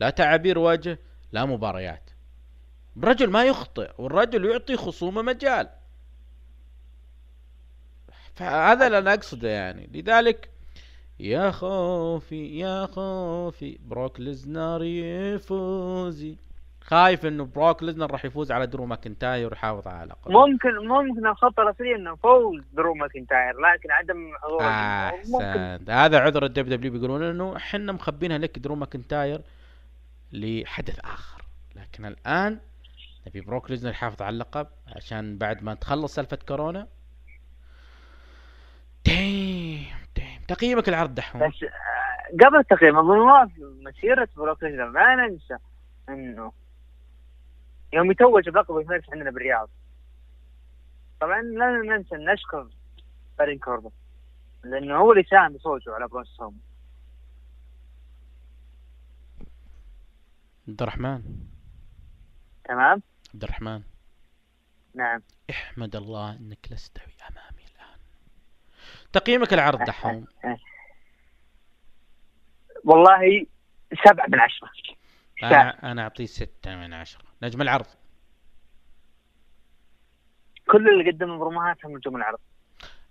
لا 0.00 0.10
تعابير 0.10 0.58
وجه 0.58 0.98
لا 1.32 1.44
مباريات. 1.44 2.10
الرجل 2.96 3.30
ما 3.30 3.44
يخطئ 3.44 3.90
والرجل 3.98 4.44
يعطي 4.44 4.76
خصومه 4.76 5.22
مجال. 5.22 5.68
فهذا 8.34 8.86
اللي 8.86 8.98
أنا 8.98 9.14
أقصده 9.14 9.48
يعني. 9.48 9.90
لذلك 9.92 10.50
يا 11.20 11.50
خوفي 11.50 12.58
يا 12.58 12.86
خوفي 12.86 13.78
بروك 13.84 14.20
ليزنر 14.20 14.82
يفوزي. 14.82 16.36
خايف 16.86 17.26
إنه 17.26 17.44
بروك 17.44 17.82
ليزنر 17.82 18.10
راح 18.10 18.24
يفوز 18.24 18.52
على 18.52 18.66
درو 18.66 18.86
ماكنتاير 18.86 19.50
ويحافظ 19.50 19.88
على 19.88 20.10
لقبه 20.10 20.46
ممكن 20.46 20.88
ممكن 20.88 21.26
الخطه 21.26 21.62
الاصليه 21.62 21.96
إنه 21.96 22.16
فوز 22.16 22.62
درو 22.72 22.94
ماكنتاير 22.94 23.60
لكن 23.60 23.90
عدم 23.90 24.32
حضور 24.42 24.62
ممكن 24.62 25.44
احسنت 25.44 25.90
هذا 25.90 26.18
عذر 26.20 26.44
ال 26.44 26.68
WWE 26.68 26.92
بيقولون 26.92 27.22
إنه 27.22 27.56
إحنا 27.56 27.92
مخبينها 27.92 28.38
لك 28.38 28.58
درو 28.58 28.74
ماكنتاير 28.74 29.40
لحدث 30.32 30.98
آخر. 31.00 31.42
لكن 31.76 32.04
الآن 32.04 32.58
نبي 33.26 33.40
بروك 33.40 33.70
ليزنر 33.70 33.90
يحافظ 33.90 34.22
على 34.22 34.34
اللقب 34.34 34.66
عشان 34.96 35.38
بعد 35.38 35.62
ما 35.62 35.74
تخلص 35.74 36.14
سالفة 36.14 36.38
كورونا. 36.48 36.86
دايم 39.06 39.84
دايم 40.16 40.40
تقييمك 40.48 40.88
العرض 40.88 41.14
دحوم. 41.14 41.48
بس 41.48 41.62
آه، 41.62 42.46
قبل 42.46 42.56
التقييم 42.56 42.98
اظن 42.98 43.50
مسيرة 43.82 44.28
بروك 44.36 44.62
ليزنر 44.62 44.88
ما 44.90 45.14
ننسى 45.14 45.56
إنه 46.08 46.52
يوم 47.94 48.10
يتوج 48.10 48.48
بلقبه 48.48 48.80
يمارس 48.80 49.10
عندنا 49.12 49.30
بالرياض. 49.30 49.70
طبعا 51.20 51.42
لا 51.42 51.96
ننسى 51.96 52.16
نشكر 52.16 52.68
بارون 53.38 53.58
كوربن 53.58 53.90
لأنه 54.64 54.96
هو 54.96 55.12
اللي 55.12 55.24
ساهم 55.24 55.52
بفوزه 55.52 55.94
على 55.94 56.08
برون 56.08 56.24
سترومان 56.24 56.60
عبد 60.68 60.82
الرحمن. 60.82 61.22
تمام؟ 62.64 63.02
عبد 63.34 63.44
الرحمن. 63.44 63.82
نعم. 64.94 65.22
احمد 65.50 65.96
الله 65.96 66.36
إنك 66.36 66.68
لست 66.70 66.98
امامي 66.98 67.64
الآن. 67.74 67.98
تقييمك 69.12 69.52
العرض 69.52 69.84
دحوم. 69.84 70.26
والله 72.84 73.46
سبعة 74.04 74.26
من 74.26 74.40
عشرة. 74.40 74.70
أنا 75.42 75.92
أنا 75.92 76.02
أعطيه 76.02 76.26
ستة 76.26 76.76
من 76.76 76.92
عشرة. 76.92 77.33
نجم 77.44 77.62
العرض. 77.62 77.86
كل 80.70 80.88
اللي 80.88 81.10
قدموا 81.10 81.38
بروموهاتهم 81.38 81.96
نجوم 81.96 82.16
العرض. 82.16 82.38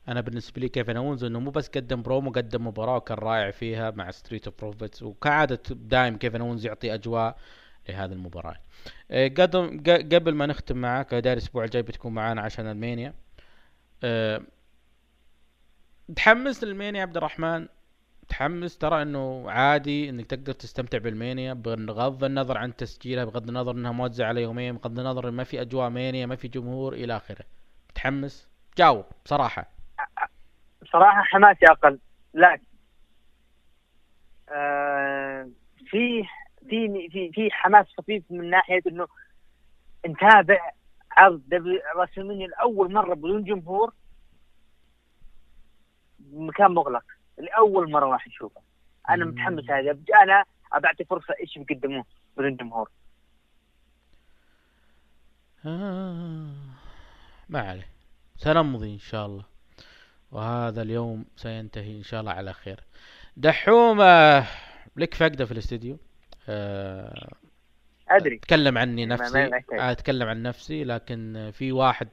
أنا 0.08 0.22
بالنسبة 0.22 0.62
لي 0.62 0.70
كيفن 0.70 0.98
اونز 0.98 1.24
إنه 1.24 1.40
مو 1.40 1.52
بس 1.52 1.70
قدم 1.70 2.02
برومو 2.02 2.32
قدم 2.32 2.68
مباراة 2.68 2.96
وكان 2.96 3.18
رائع 3.18 3.52
فيها 3.52 3.92
مع 3.92 4.12
Street 4.12 4.48
of 4.48 4.62
Profits 4.62 5.04
وكعادة 5.04 5.62
دايم 5.70 6.18
كيفن 6.18 6.42
اونز 6.42 6.66
يعطي 6.66 6.94
أجواء 6.94 7.38
لهذه 7.90 8.12
المباراة. 8.12 8.56
إيه، 9.12 9.34
قدم 9.34 9.84
قبل 9.88 10.34
ما 10.36 10.46
نختم 10.46 10.78
معك 10.78 11.14
دايم 11.14 11.38
الأسبوع 11.38 11.64
الجاي 11.64 11.82
بتكون 11.82 12.14
معانا 12.14 12.42
عشان 12.42 12.68
ال 12.68 12.74
Mania. 12.74 13.14
إيه، 14.04 14.42
تحمس 16.16 16.64
للمانيا 16.64 17.00
يا 17.00 17.06
عبد 17.06 17.18
الرحمن؟ 17.18 17.68
تحمس 18.30 18.78
ترى 18.78 19.02
إنه 19.02 19.52
عادي 19.52 20.10
إنك 20.10 20.26
تقدر 20.26 20.54
تستمتع 20.54 20.98
بالمانيا 20.98 21.54
بغض 21.54 22.24
النظر 22.24 22.58
عن 22.58 22.76
تسجيلها 22.76 23.26
بغض 23.26 23.48
النظر 23.48 23.72
إنها 23.72 23.92
موزعه 23.92 24.28
على 24.28 24.42
يومين 24.42 24.76
بغض 24.76 25.00
النظر 25.00 25.32
ما 25.32 25.44
في 25.44 25.62
أجواء 25.62 25.90
مانيا 25.90 26.26
ما 26.26 26.36
في 26.36 26.48
جمهور 26.48 26.94
إلى 26.94 27.18
آخره. 27.18 27.46
متحمس؟ 27.90 28.50
جاوب 28.78 29.06
بصراحة. 29.26 29.66
صراحة 30.92 31.24
حماسي 31.24 31.66
أقل 31.66 32.00
لكن 32.34 32.64
آه 34.50 35.50
في 35.86 36.24
في 36.70 37.10
في 37.10 37.32
في 37.32 37.52
حماس 37.52 37.86
خفيف 37.98 38.24
من 38.30 38.50
ناحية 38.50 38.82
إنه 38.88 39.08
نتابع 40.08 40.72
عرض 41.12 41.42
دبليو 41.48 41.80
راسلمانيا 41.96 42.48
لأول 42.48 42.94
مرة 42.94 43.14
بدون 43.14 43.44
جمهور 43.44 43.94
مكان 46.32 46.72
مغلق. 46.72 47.04
لأول 47.38 47.92
مرة 47.92 48.06
راح 48.06 48.28
نشوفه 48.28 48.62
أنا. 49.10 49.26
متحمس 49.26 49.70
هذا. 49.70 49.98
أنا 50.24 50.46
بعطي 50.80 51.04
فرصة 51.06 51.34
إيش 51.42 51.58
بيقدموه 51.58 52.06
بدون 52.38 52.56
جمهور 52.56 52.90
آه. 55.66 56.50
ما 57.50 57.60
عليه. 57.60 57.88
سنمضي 58.36 58.94
إن 58.94 59.00
شاء 59.00 59.26
الله. 59.26 59.46
وهذا 60.32 60.82
اليوم 60.82 61.26
سينتهي 61.36 61.98
إن 61.98 62.04
شاء 62.04 62.22
الله 62.22 62.32
على 62.32 62.54
خير. 62.54 62.80
دحوم 63.38 64.02
لك 64.96 65.14
فقدة 65.14 65.46
في 65.46 65.52
الاستديو. 65.52 65.98
آه، 66.50 67.32
أدري. 68.10 68.36
أتكلم 68.36 68.78
عني 68.78 69.06
نفسي. 69.06 69.50
أتكلم 69.72 70.28
عن 70.28 70.44
نفسي 70.44 70.84
لكن 70.84 71.52
في 71.54 71.72
واحد 71.72 72.08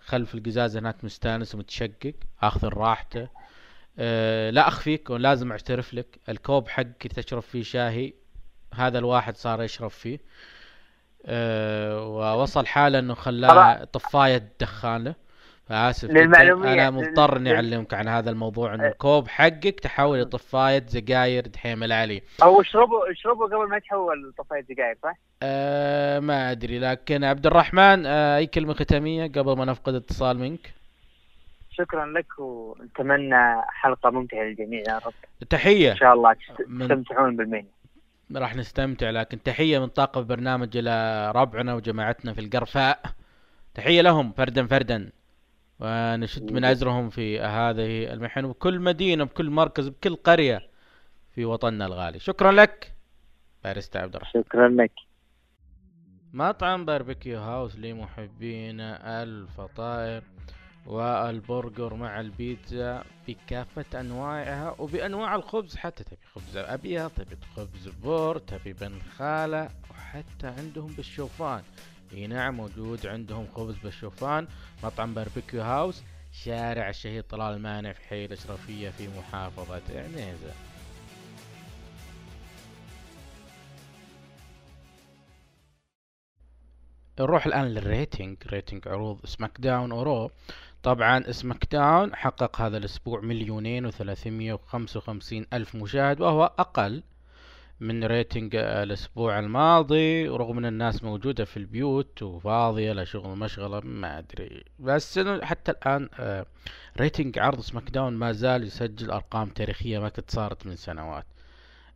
خلف 0.00 0.34
القزاز 0.34 0.76
هناك 0.76 1.04
مستانس 1.04 1.54
ومتشقق 1.54 2.14
آخذ 2.42 2.68
راحته. 2.68 3.28
أه 3.98 4.50
لا 4.50 4.68
أخفيك 4.68 5.10
ولازم 5.10 5.50
أعترف 5.50 5.94
لك. 5.94 6.18
الكوب 6.28 6.68
حقك 6.68 7.06
تشرب 7.06 7.42
فيه 7.42 7.62
شاهي 7.62 8.12
هذا 8.74 8.98
الواحد 8.98 9.36
صار 9.36 9.62
يشرب 9.62 9.90
فيه. 9.90 10.18
أه 11.26 12.06
ووصل 12.06 12.66
حالة 12.66 12.98
إنه 12.98 13.14
خلاه. 13.14 13.84
طفاية 13.84 14.48
دخان 14.60 15.04
له. 15.04 15.14
فآسف 15.66 16.10
أنا 16.10 16.90
مضطر 16.90 17.36
إني 17.36 17.54
أعلمك 17.54 17.94
عن 17.94 18.08
هذا 18.08 18.30
الموضوع 18.30 18.74
إنه 18.74 18.84
أه. 18.84 18.88
الكوب 18.88 19.28
حقك 19.28 19.80
تحول 19.80 20.20
لطفاية 20.20 20.86
سجاير 20.86 21.46
دحيم 21.46 21.84
العلي. 21.84 22.22
أو 22.42 22.60
اشربوا 22.60 23.12
اشربوا 23.12 23.46
قبل 23.46 23.68
ما 23.68 23.76
يتحول 23.76 24.32
طفايه 24.38 24.62
سجاير 24.62 24.98
صح؟ 25.02 25.18
أه 25.42 26.20
ما 26.20 26.50
أدري 26.50 26.78
لكن 26.78 27.24
عبد 27.24 27.46
الرحمن 27.46 28.06
أي 28.06 28.46
كلمة 28.46 28.74
ختامية 28.74 29.26
قبل 29.26 29.56
ما 29.56 29.64
نفقد 29.64 29.94
اتصال 29.94 30.38
منك؟ 30.38 30.74
شكرا 31.78 32.06
لك 32.06 32.38
ونتمنى 32.38 33.62
حلقة 33.68 34.10
ممتعة 34.10 34.42
للجميع 34.42 34.80
يا 34.88 34.98
رب. 35.06 35.12
تحية. 35.50 35.92
إن 35.92 35.96
شاء 35.96 36.14
الله 36.14 36.36
من- 36.66 36.88
تستمتعون 36.88 37.36
بالمنيا 37.36 37.70
راح 38.36 38.56
نستمتع 38.56 39.10
لكن 39.10 39.42
تحية 39.42 39.78
من 39.78 39.86
طاقم 39.86 40.20
البرنامج 40.20 40.76
إلى 40.76 41.32
ربعنا 41.34 41.74
وجماعتنا 41.74 42.32
في 42.32 42.40
القرفاء. 42.40 43.00
تحية 43.74 44.00
لهم 44.00 44.32
فردا 44.32 44.66
فردا. 44.66 45.10
ونشد 45.80 46.52
من 46.52 46.64
أزرهم 46.64 47.10
في 47.10 47.40
هذه 47.40 48.12
المحن 48.12 48.44
وكل 48.44 48.80
مدينة 48.80 49.24
بكل 49.24 49.50
مركز 49.50 49.88
بكل 49.88 50.16
قرية 50.16 50.62
في 51.34 51.44
وطننا 51.44 51.86
الغالي. 51.86 52.18
شكرا 52.18 52.52
لك 52.52 52.92
باريستا 53.64 53.98
عبد 53.98 54.16
الرحمن. 54.16 54.42
شكرا 54.42 54.68
لك. 54.68 54.92
مطعم 56.32 56.84
Barbecue 56.84 57.38
House 57.38 57.78
لمحبين 57.78 58.80
الفطائر. 58.80 60.22
والبرجر 60.88 61.94
مع 61.94 62.20
البيتزا 62.20 63.04
بكافة 63.28 64.00
أنواعها 64.00 64.74
وبأنواع 64.78 65.34
الخبز. 65.34 65.76
حتى 65.76 66.04
تبي 66.04 66.26
خبز 66.34 66.56
أبيض 66.56 67.10
تبي 67.10 67.36
خبز 67.56 67.88
بر 67.88 68.38
تبي 68.38 68.72
بنخالة 68.72 69.70
وحتى 69.90 70.46
عندهم 70.46 70.92
بالشوفان. 70.92 71.62
إي 72.12 72.26
نعم 72.26 72.56
موجود 72.56 73.06
عندهم 73.06 73.46
خبز 73.46 73.74
بالشوفان. 73.84 74.48
مطعم 74.84 75.14
Barbecue 75.14 75.62
House 75.62 76.02
شارع 76.32 76.88
الشهيد 76.88 77.24
طلال 77.24 77.54
المانع 77.54 77.92
في 77.92 78.08
حي 78.08 78.24
الأشرفية 78.24 78.90
في 78.90 79.08
محافظة 79.18 79.82
عنيزة. 79.90 80.52
نروح 87.20 87.46
الآن 87.46 87.64
لل 87.64 87.80
rating. 87.80 88.36
rating 88.46 88.88
عروض 88.88 89.26
SmackDown 89.26 89.60
و 89.60 89.92
Raw 89.92 90.30
طبعا 90.82 91.32
SmackDown 91.32 92.16
حقق 92.16 92.60
هذا 92.60 92.76
الأسبوع 92.76 93.20
مليونين 93.20 93.86
وثلاثمية 93.86 94.52
وخمسة 94.52 94.98
وخمسين 94.98 95.46
ألف 95.52 95.74
مشاهد 95.74 96.20
وهو 96.20 96.44
أقل 96.58 97.02
من 97.80 98.04
rating 98.04 98.56
الأسبوع 98.56 99.38
الماضي 99.38 100.28
ورغم 100.28 100.58
أن 100.58 100.64
الناس 100.64 101.04
موجودة 101.04 101.44
في 101.44 101.56
البيوت 101.56 102.22
وفاضية 102.22 102.92
لا 102.92 103.04
شغل 103.04 103.38
مشغلة 103.38 103.80
ما 103.80 104.18
أدري. 104.18 104.64
بس 104.78 105.18
حتى 105.42 105.70
الآن 105.72 106.08
آه، 106.18 106.46
rating 107.00 107.38
عرض 107.38 107.60
SmackDown 107.60 108.12
ما 108.12 108.32
زال 108.32 108.64
يسجل 108.64 109.10
أرقام 109.10 109.48
تاريخية 109.48 109.98
ما 109.98 110.08
كانت 110.08 110.30
صارت 110.30 110.66
من 110.66 110.76
سنوات. 110.76 111.26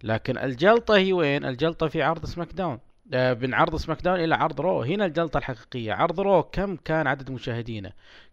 لكن 0.05 0.39
الجلطة 0.39 0.97
هي 0.97 1.13
وين؟ 1.13 1.45
الجلطة 1.45 1.89
في 1.89 2.03
عرض 2.03 2.25
SmackDown 2.27 2.79
آه، 3.15 3.35
من 3.35 3.55
عرض 3.55 4.03
داون 4.03 4.21
إلى 4.21 4.35
عرض 4.35 4.61
رو. 4.61 4.83
هنا 4.83 5.07
الجلطة 5.07 5.39
الحقيقية. 5.39 5.93
عرض 5.93 6.21
رو 6.21 6.43
كم 6.43 6.77
كان 6.77 7.07
عدد 7.07 7.31
مشاهدينه؟ 7.31 7.93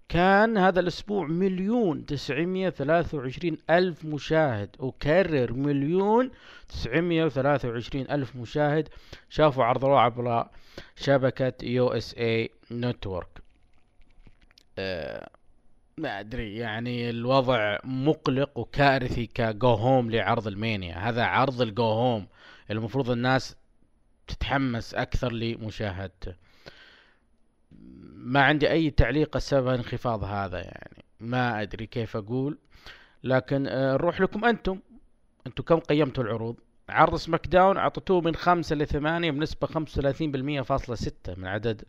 كان 0.10 0.57
هذا 0.57 0.80
الأسبوع 0.80 1.28
مليون 1.28 2.05
تسعمية 2.05 2.70
ثلاثة 2.70 3.18
وعشرين 3.18 3.57
ألف 3.70 4.05
مشاهد. 4.05 4.76
وكرر 4.80 5.53
مليون 5.53 6.32
تسعمية 6.70 7.26
وثلاثة 7.26 7.70
وعشرين 7.70 8.12
ألف 8.12 8.36
مشاهد 8.36 8.89
شافوا 9.30 9.64
عرض 9.64 9.86
رو 9.86 9.97
عبر 9.97 10.47
شبكة 10.95 11.53
USA 11.66 12.16
Network. 12.18 13.41
ما 15.97 16.20
أدري 16.20 16.55
يعني 16.55 17.10
الوضع 17.10 17.78
مقلق 17.84 18.57
وكارثي 18.57 19.26
ك 19.26 19.39
go 19.39 19.68
home 19.68 20.12
لعرض 20.12 20.47
المانيا. 20.47 21.10
هذا 21.10 21.24
عرض 21.24 21.62
ال 21.62 21.69
go 21.69 21.84
home 21.84 22.28
المفروض 22.72 23.10
الناس 23.10 23.55
تتحمس 24.28 24.95
أكثر 24.95 25.32
لمشاهدته. 25.32 26.49
ما 28.22 28.41
عندي 28.43 28.72
أي 28.72 28.89
تعليق 28.89 29.36
السبب 29.36 29.67
انخفاض 29.67 30.24
هذا 30.24 30.57
يعني. 30.57 31.03
ما 31.20 31.61
أدري 31.61 31.88
كيف 31.88 32.17
أقول. 32.17 32.57
لكن 33.24 33.67
آه، 33.67 33.93
نروح 33.93 34.22
لكم 34.22 34.45
أنتم. 34.45 34.80
أنتم 35.47 35.63
كم 35.63 35.80
قيمتوا 35.80 36.24
العروض؟ 36.24 36.55
عرض 36.89 37.15
سماك 37.15 37.47
داون 37.47 37.78
اعطيتوه 37.78 38.22
من 38.22 38.36
خمسة 38.36 38.76
لثمانية 38.76 39.32
بنسبة 39.32 39.67
خمسة 39.67 39.99
وثلاثين 39.99 40.32
بالمية 40.32 40.61
فاصلة 40.61 40.95
ستة 40.95 41.36
من 41.38 41.47
عدد 41.47 41.84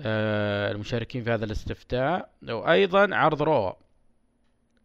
آه، 0.00 0.70
المشاركين 0.72 1.24
في 1.24 1.30
هذا 1.30 1.44
الاستفتاء. 1.44 2.30
وأيضا 2.48 3.14
عرض 3.16 3.42
رو. 3.42 3.76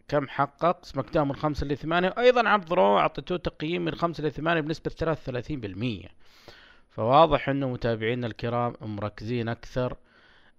كم 0.08 0.28
حقق 0.28 0.86
سماك 0.86 1.14
داون 1.14 1.28
من 1.28 1.36
خمسة 1.36 1.68
لثمانية 1.68 2.14
وأيضا 2.18 2.50
عرض 2.50 2.74
رو 2.74 2.98
أعطيتوه 2.98 3.38
تقييم 3.38 3.86
من 3.86 3.96
خمسة 3.96 4.24
لثمانية 4.24 4.62
بنسبة 4.62 4.92
ثلاثة 4.92 5.22
وثلاثين 5.22 5.60
بالمية. 5.60 6.08
فواضح 6.90 7.50
أنه 7.50 7.70
متابعينا 7.70 8.28
الكرام 8.28 8.74
مركزين 8.82 9.50
أكثر 9.50 9.98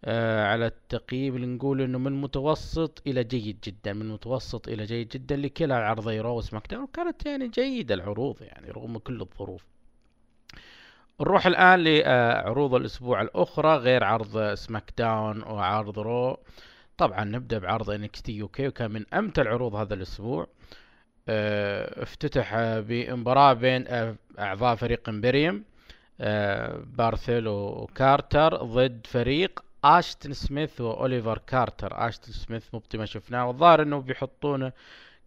آه 0.04 0.46
على 0.46 0.66
التقييم 0.66 1.54
نقول 1.54 1.80
إنه 1.82 1.98
من 1.98 2.12
متوسط 2.20 3.02
إلى 3.06 3.24
جيد 3.24 3.60
جدا 3.64 3.92
من 3.92 4.08
متوسط 4.08 4.68
إلى 4.68 4.84
جيد 4.84 5.08
جدا 5.08 5.36
لكلا 5.36 5.76
عرضي 5.76 6.20
رو 6.20 6.38
وسماك 6.38 6.66
داون 6.70 6.86
كانت 6.92 7.26
يعني 7.26 7.48
جيدة 7.48 7.94
العروض 7.94 8.42
يعني 8.42 8.70
رغم 8.70 8.98
كل 8.98 9.20
الظروف. 9.20 9.64
نروح 11.20 11.46
الآن 11.46 11.84
لعروض 11.84 12.74
الأسبوع 12.74 13.22
الأخرى 13.22 13.76
غير 13.76 14.04
عرض 14.04 14.54
سماك 14.54 14.92
داون 14.98 15.42
وعرض 15.42 15.98
رو. 15.98 16.38
طبعا 16.98 17.24
نبدأ 17.24 17.58
بعرض 17.58 17.90
NXT 17.90 18.32
UK 18.32 18.68
وكان 18.68 18.90
من 18.90 19.04
أمتع 19.14 19.42
العروض 19.42 19.74
هذا 19.74 19.94
الأسبوع. 19.94 20.46
آه، 21.28 22.02
افتتح 22.02 22.54
بمباراة 22.78 23.52
بين 23.52 23.84
أعضاء 24.38 24.76
فريق 24.76 25.08
إمبريوم 25.08 25.64
آه، 26.20 26.82
بارثيل 26.86 27.48
وكارتر 27.48 28.56
ضد 28.64 29.06
فريق 29.06 29.64
أشتن 29.84 30.32
سميث 30.32 30.80
وأوليفر 30.80 31.38
كارتر. 31.38 32.08
أشتن 32.08 32.32
سميث 32.32 32.74
مبتي 32.74 32.98
ما 32.98 33.06
شفناه 33.06 33.46
والظاهر 33.46 33.82
إنه 33.82 33.98
بيحطونه 34.00 34.72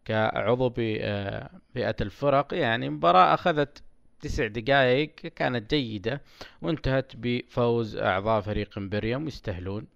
كعضو 0.06 0.70
بفئة 0.70 1.96
الفرق. 2.02 2.54
يعني 2.54 2.90
مباراة 2.90 3.34
أخذت 3.34 3.84
تسع 4.22 4.48
دقائق 4.48 5.16
كانت 5.16 5.74
جيدة 5.74 6.22
وانتهت 6.62 7.12
بفوز 7.16 7.96
أعضاء 7.96 8.42
فريق 8.42 8.78
إمبريوم 8.78 9.28
يستاهلون. 9.28 9.88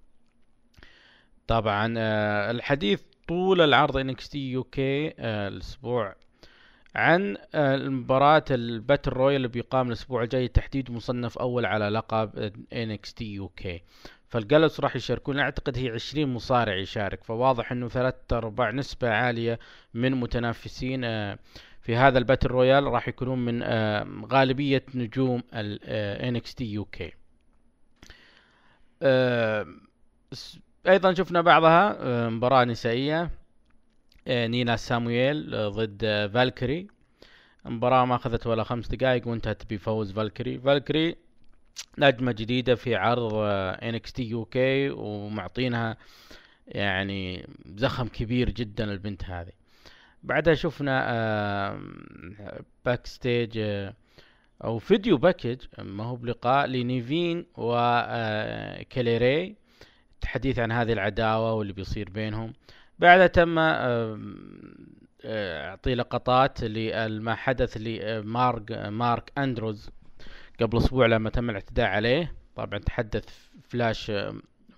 طبعا 1.48 1.94
آه، 1.98 2.52
الحديث 2.52 3.02
طول 3.28 3.62
العرض 3.62 4.12
NXT 4.12 4.34
UK 4.34 4.80
آه، 4.80 5.48
الأسبوع 5.48 6.16
عن 6.96 7.38
آه، 7.56 7.76
المباراة 7.76 8.46
ال 8.52 8.60
battle 8.60 9.12
royal 9.12 9.36
اللي 9.36 9.48
بيقام 9.48 9.88
الأسبوع 9.88 10.24
الجاي 10.24 10.48
تحديد 10.48 10.92
مصنف 10.92 11.38
أول 11.38 11.66
على 11.66 11.90
لقب 11.90 12.54
NXT 12.74 13.22
UK 13.22 13.68
فالجالوس 14.32 14.80
راح 14.80 14.96
يشاركون. 14.96 15.40
أعتقد 15.40 15.78
هي 15.78 15.90
20 15.90 16.34
مصارع 16.34 16.76
يشارك 16.76 17.24
فواضح 17.24 17.72
إنه 17.72 17.88
ثلاث 17.90 18.16
أرباع 18.32 18.72
نسبة 18.72 19.10
عالية 19.10 19.60
من 19.94 20.12
متنافسين 20.12 21.04
آه، 21.04 21.38
في 21.82 21.96
هذا 21.96 22.18
ال 22.18 22.22
battle 22.22 22.48
royal 22.48 22.84
راح 22.84 23.08
يكونون 23.08 23.46
من 23.46 23.62
آه، 23.64 24.08
غالبية 24.32 24.84
نجوم 24.96 25.44
ال 25.54 25.80
NXT 26.38 26.64
UK 26.82 27.12
آه، 29.04 29.66
س- 30.34 30.60
أيضا 30.88 31.14
شفنا 31.14 31.42
بعضها 31.42 31.98
مباراة 32.30 32.64
نسائية 32.64 33.30
نينا 34.28 34.76
سامويل 34.76 35.52
ضد 35.72 36.30
فالكري. 36.34 36.88
المباراة 37.66 38.06
ما 38.06 38.16
أخذت 38.16 38.48
ولا 38.48 38.64
خمس 38.64 38.88
دقائق 38.88 39.28
وانتهت 39.28 39.74
بفوز 39.74 40.12
فالكري. 40.12 40.60
فالكري 40.60 41.16
نجمة 41.98 42.32
جديدة 42.32 42.76
في 42.76 42.96
عرض 42.96 43.34
آه، 43.34 43.92
NXT 43.92 44.22
UK 44.22 44.58
ومعطينها 44.98 45.98
يعني 46.68 47.48
زخم 47.66 48.08
كبير 48.08 48.50
جدا 48.50 48.84
البنت 48.92 49.24
هذه. 49.26 49.52
بعدها 50.24 50.54
شفنا 50.54 51.80
backstage 52.86 53.60
أو 54.64 54.80
video 54.80 55.18
package 55.18 55.58
ما 55.78 56.04
هو 56.04 56.16
بلقاء 56.16 56.68
لنيفين 56.68 57.46
وكاي 57.58 58.43
لي 58.43 58.99
راي 58.99 59.56
الحديث 60.24 60.60
عن 60.60 60.72
هذه 60.72 60.94
العداوة 60.94 61.54
واللي 61.54 61.74
بيصير 61.74 62.10
بينهم. 62.10 62.54
بعدها 63.00 63.28
تم 63.28 63.60
آه، 63.60 64.20
اعطي 65.26 65.96
لقطات 65.96 66.64
لما 66.64 67.36
حدث 67.36 67.78
لمارك 67.78 68.72
مارك 68.72 69.32
أندروز. 69.38 69.90
قبل 70.62 70.78
أسبوع 70.78 71.06
لما 71.06 71.30
تم 71.30 71.50
الاعتداء 71.50 71.88
عليه. 71.88 72.34
طبعا 72.56 72.80
تحدث 72.80 73.26
فلاش 73.70 74.12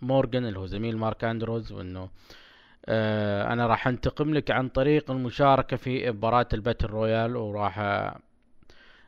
مورغان 0.02 0.46
اللي 0.46 0.60
هو 0.60 0.66
زميل 0.66 0.98
مارك 0.98 1.24
أندروز 1.24 1.72
وإنه 1.72 2.10
آه 2.86 3.54
أنا 3.54 3.68
راح 3.68 3.88
أنتقم 3.88 4.34
لك 4.34 4.52
عن 4.52 4.70
طريق 4.70 5.12
المشاركة 5.12 5.78
في 5.78 6.12
مباراة 6.12 6.48
ال 6.54 6.59
battle 6.59 6.88
royal 6.88 7.36
وراح 7.36 7.80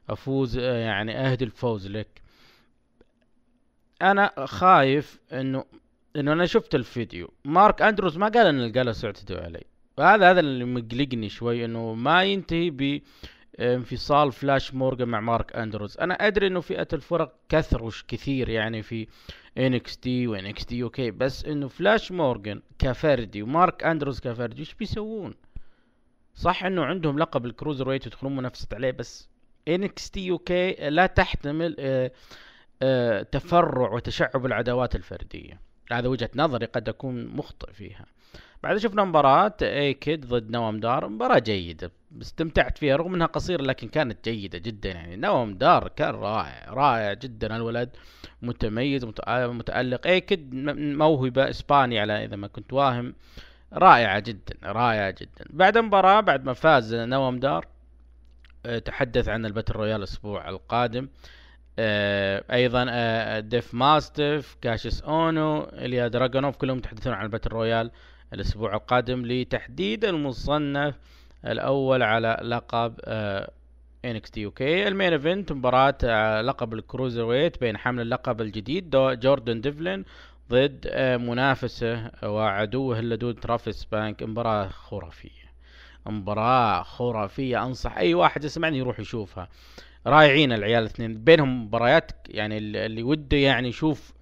أفوز 0.10 0.58
آه، 0.58 0.78
يعني 0.78 1.18
أهدي 1.18 1.46
الفوز 1.46 1.88
لك. 1.88 2.22
أنا 4.02 4.32
خايف 4.46 5.20
إنه 5.34 5.66
إنه 6.16 6.34
أنا 6.34 6.46
شفت 6.46 6.76
الفيديو. 6.76 7.34
مارك 7.46 7.82
أندروز 7.82 8.18
ما 8.18 8.28
قال 8.28 8.48
إن 8.48 8.60
الجالوس 8.60 9.06
اعتدوا 9.06 9.42
علي. 9.42 9.64
وهذا 9.98 10.32
هذا 10.32 10.40
اللي 10.40 10.66
مقلقني 10.66 11.30
شوي 11.30 11.66
إنه 11.66 11.94
ما 11.94 12.24
ينتهي 12.24 12.70
انفصال 13.60 14.32
فلاش 14.32 14.74
مورغان 14.74 15.08
مع 15.08 15.20
مارك 15.20 15.56
أندروز. 15.56 15.98
أنا 15.98 16.14
أدري 16.14 16.48
إنه 16.48 16.62
فئة 16.62 16.88
الفرق 16.94 17.36
كثر 17.50 17.84
وش 17.84 18.06
كثير 18.08 18.50
يعني 18.50 18.82
في 18.82 19.08
NXT 19.60 20.08
و 20.08 20.38
NXT 20.38 20.90
UK 20.90 21.00
بس 21.00 21.46
إنه 21.46 21.68
فلاش 21.68 22.12
مورغان 22.12 22.62
كفردي 22.80 23.42
ومارك 23.42 23.84
أندروز 23.84 24.20
كفردي 24.20 24.62
وش 24.62 24.74
بيسوون؟ 24.74 25.34
صح 26.36 26.64
إنه 26.64 26.86
عندهم 26.86 27.20
لقب 27.20 27.46
ال 27.46 27.90
cruiserweight 27.90 28.06
يدخلون 28.06 28.36
منافسة 28.36 28.68
عليه 28.74 28.92
بس 28.92 29.30
NXT 29.70 30.20
UK 30.20 30.52
لا 30.82 31.06
تحتمل 31.06 31.76
آه، 31.80 32.12
آه، 32.82 33.22
تفرع 33.22 33.94
وتشعب 33.94 34.46
العداوات 34.46 34.96
الفردية. 34.96 35.60
هذا 35.92 36.08
وجهة 36.08 36.30
نظري 36.36 36.66
قد 36.66 36.90
أكون 36.90 37.28
مخطئ 37.28 37.74
فيها. 37.74 38.06
بعد 38.64 38.78
شفنا 38.78 39.04
مباراة 39.04 39.56
إيكيد 39.62 40.26
ضد 40.26 40.52
نوام 40.52 40.80
دار 40.80 41.10
مباراة 41.10 41.40
جيدة. 41.40 41.92
استمتعت 42.22 42.78
فيها 42.78 42.96
رغم 42.96 43.14
إنها 43.14 43.28
قصيرة 43.28 43.62
لكن 43.62 43.88
كانت 43.88 44.30
جيدة 44.30 44.58
جدا 44.58 44.90
يعني. 44.92 45.16
نوام 45.16 45.54
دار 45.58 45.88
كان 45.88 46.16
رائع 46.16 46.66
رائع 46.74 47.14
جدا. 47.14 47.56
الولد 47.56 47.90
متميز 48.42 49.06
متأ- 49.06 49.30
متألق. 49.30 50.08
ايكيد 50.08 50.54
م- 50.54 50.98
موهبة 50.98 51.50
إسباني 51.50 52.00
على 52.00 52.26
إذا 52.26 52.36
ما 52.36 52.48
كنت 52.48 52.74
واهم. 52.74 53.16
رائعة 53.74 54.20
جدا 54.20 54.56
رائعة 54.64 55.16
جدا. 55.22 55.46
بعد 55.50 55.78
المباراة 55.78 56.20
بعد 56.22 56.46
ما 56.46 56.54
فاز 56.54 56.96
نوام 56.96 57.40
دار 57.40 57.68
آه، 58.66 58.80
تحدث 58.80 59.30
عن 59.30 59.46
ال 59.46 59.50
battle 59.50 59.74
royal 59.74 59.96
الأسبوع 59.98 60.50
القادم. 60.50 61.08
آه، 61.80 62.44
أيضا 62.52 62.86
آه، 62.90 63.40
ديف 63.40 63.74
ماستف 63.74 64.58
كاشيس 64.62 65.02
أونو 65.02 65.64
إليا 65.64 66.08
دراجونوف 66.08 66.58
كلهم 66.58 66.78
يتحدثون 66.78 67.14
عن 67.14 67.26
ال 67.26 67.29
battle 67.29 67.50
royal 67.50 67.92
الأسبوع 68.34 68.74
القادم 68.76 69.26
لتحديد 69.26 70.06
المصنف 70.06 70.96
الأول 71.46 72.04
على 72.04 72.38
لقب 72.42 73.00
آه، 73.06 73.52
NXT 74.06 74.38
UK 74.38 74.62
ال 74.62 74.72
main 74.72 75.14
event 75.14 75.52
مباراة 75.52 75.98
آه، 76.04 76.42
لقب 76.42 76.74
ال 76.74 77.24
cruiserweight 77.24 77.60
بين 77.62 77.78
حامل 77.78 78.02
اللقب 78.02 78.42
الجديد 78.42 78.90
جوردن 78.96 79.62
ديفلين 79.62 80.06
ضد 80.50 80.88
آه، 80.88 81.18
منافسه 81.18 82.12
وعدوه 82.24 83.00
اللدود 83.00 83.40
ترافيس 83.40 83.86
بانكس. 83.86 84.24
مباراة 84.24 84.68
خرافية. 84.68 85.46
مباراة 86.06 86.84
خرافية. 86.84 87.64
أنصح 87.66 87.98
أي 87.98 88.14
واحد 88.14 88.44
يسمعني 88.44 88.78
يروح 88.78 89.00
يشوفها. 89.00 89.48
رائعين 90.08 90.52
العيال 90.54 90.80
الاثنين. 90.84 91.24
بينهم 91.24 91.66
مباريات 91.66 92.12
يعني 92.28 92.58
اللي 92.58 93.04
وده 93.04 93.38
يعني 93.38 93.68
يشوف 93.68 94.14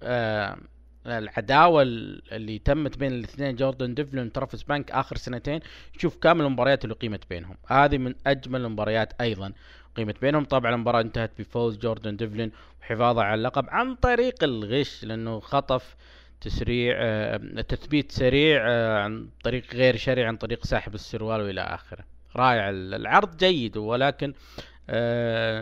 العداوة 1.06 1.82
اللي 1.82 2.58
تمت 2.58 2.98
بين 2.98 3.12
الاثنين 3.12 3.56
جوردن 3.56 3.94
ديفلين 3.94 4.26
وترافيس 4.26 4.62
بانكس 4.62 4.90
آخر 4.90 5.16
سنتين 5.16 5.60
يشوف 5.96 6.16
كامل 6.16 6.44
المباريات 6.44 6.84
اللي 6.84 6.94
قيمت 6.94 7.30
بينهم. 7.30 7.56
هذه 7.66 7.98
من 7.98 8.14
أجمل 8.26 8.60
المباريات 8.64 9.12
أيضا 9.20 9.52
قيمت 9.96 10.20
بينهم. 10.20 10.44
طبعا 10.44 10.74
المباراة 10.74 11.00
انتهت 11.00 11.30
بفوز 11.38 11.78
جوردن 11.78 12.16
ديفلين 12.16 12.52
وحفاظه 12.80 13.22
على 13.22 13.34
اللقب 13.34 13.66
عن 13.68 13.94
طريق 13.94 14.44
الغش 14.44 15.04
لأنه 15.04 15.40
خطف 15.40 15.96
تسريع 16.40 16.96
آه 16.98 17.36
تثبيت 17.68 18.12
سريع 18.12 18.64
آه 18.68 18.98
عن 18.98 19.28
طريق 19.44 19.74
غير 19.74 19.96
شرعي 19.96 20.24
عن 20.24 20.36
طريق 20.36 20.64
ساحب 20.66 20.94
السروال 20.94 21.40
وإلى 21.40 21.60
آخره. 21.60 22.04
رائع 22.36 22.70
العرض 22.70 23.36
جيد 23.36 23.76
ولكن 23.76 24.34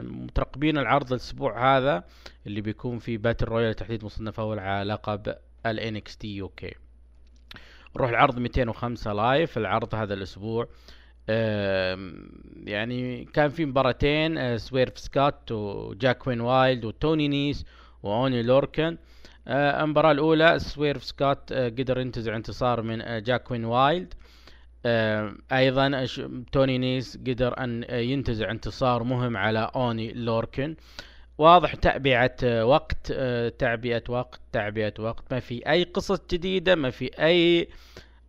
مترقبين 0.00 0.78
العرض 0.78 1.12
الأسبوع 1.12 1.76
هذا 1.76 2.04
اللي 2.46 2.60
بيكون 2.60 2.98
في 2.98 3.16
battle 3.16 3.46
royal 3.46 3.74
تحديد 3.74 4.04
مصنف 4.04 4.40
اول 4.40 4.58
على 4.58 4.92
لقب 4.92 5.34
ال 5.66 6.02
NXT 6.02 6.24
UK 6.44 6.74
نروح 7.96 8.10
العرض 8.10 8.38
205 8.38 9.12
Live 9.12 9.58
العرض 9.58 9.94
هذا 9.94 10.14
الأسبوع. 10.14 10.68
يعني 12.64 13.24
كان 13.24 13.48
في 13.48 13.66
مباراتين 13.66 14.38
آه، 14.38 14.56
سويرف 14.56 14.98
سكوت 14.98 15.52
وجواكين 15.52 16.40
وايلد 16.40 16.84
وتوني 16.84 17.28
نيس 17.28 17.64
وأوني 18.02 18.42
لوركن. 18.42 18.98
آه، 19.48 19.84
المباراة 19.84 20.12
الأولى 20.12 20.58
سويرف 20.58 21.04
سكوت 21.04 21.52
آه، 21.52 21.68
قدر 21.68 21.98
ينتزع 21.98 22.36
انتصار 22.36 22.82
من 22.82 23.02
آه، 23.02 23.18
جواكين 23.18 23.64
وايلد. 23.64 24.14
آه، 24.14 24.21
أيضا 25.52 26.04
ش- 26.04 26.22
توني 26.52 26.78
نيس 26.78 27.16
قدر 27.26 27.58
أن 27.58 27.84
آه، 27.88 27.96
ينتزع 27.96 28.50
انتصار 28.50 29.02
مهم 29.02 29.36
على 29.36 29.70
أوني 29.76 30.12
لوركن. 30.12 30.76
واضح 31.38 31.74
تعبئة 31.74 32.36
آه، 32.44 32.64
وقت 32.64 33.12
آه، 33.14 33.48
تعبئة 33.48 34.02
وقت 34.08 34.40
تعبئة 34.52 34.94
وقت. 34.98 35.24
ما 35.32 35.40
في 35.40 35.68
أي 35.70 35.84
قصص 35.84 36.20
جديدة 36.32 36.74
ما 36.74 36.90
في 36.90 37.10
أي 37.24 37.68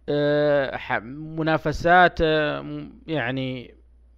آه، 0.09 0.99
منافسات 1.37 2.17
آه، 2.21 2.85
يعني 3.07 3.73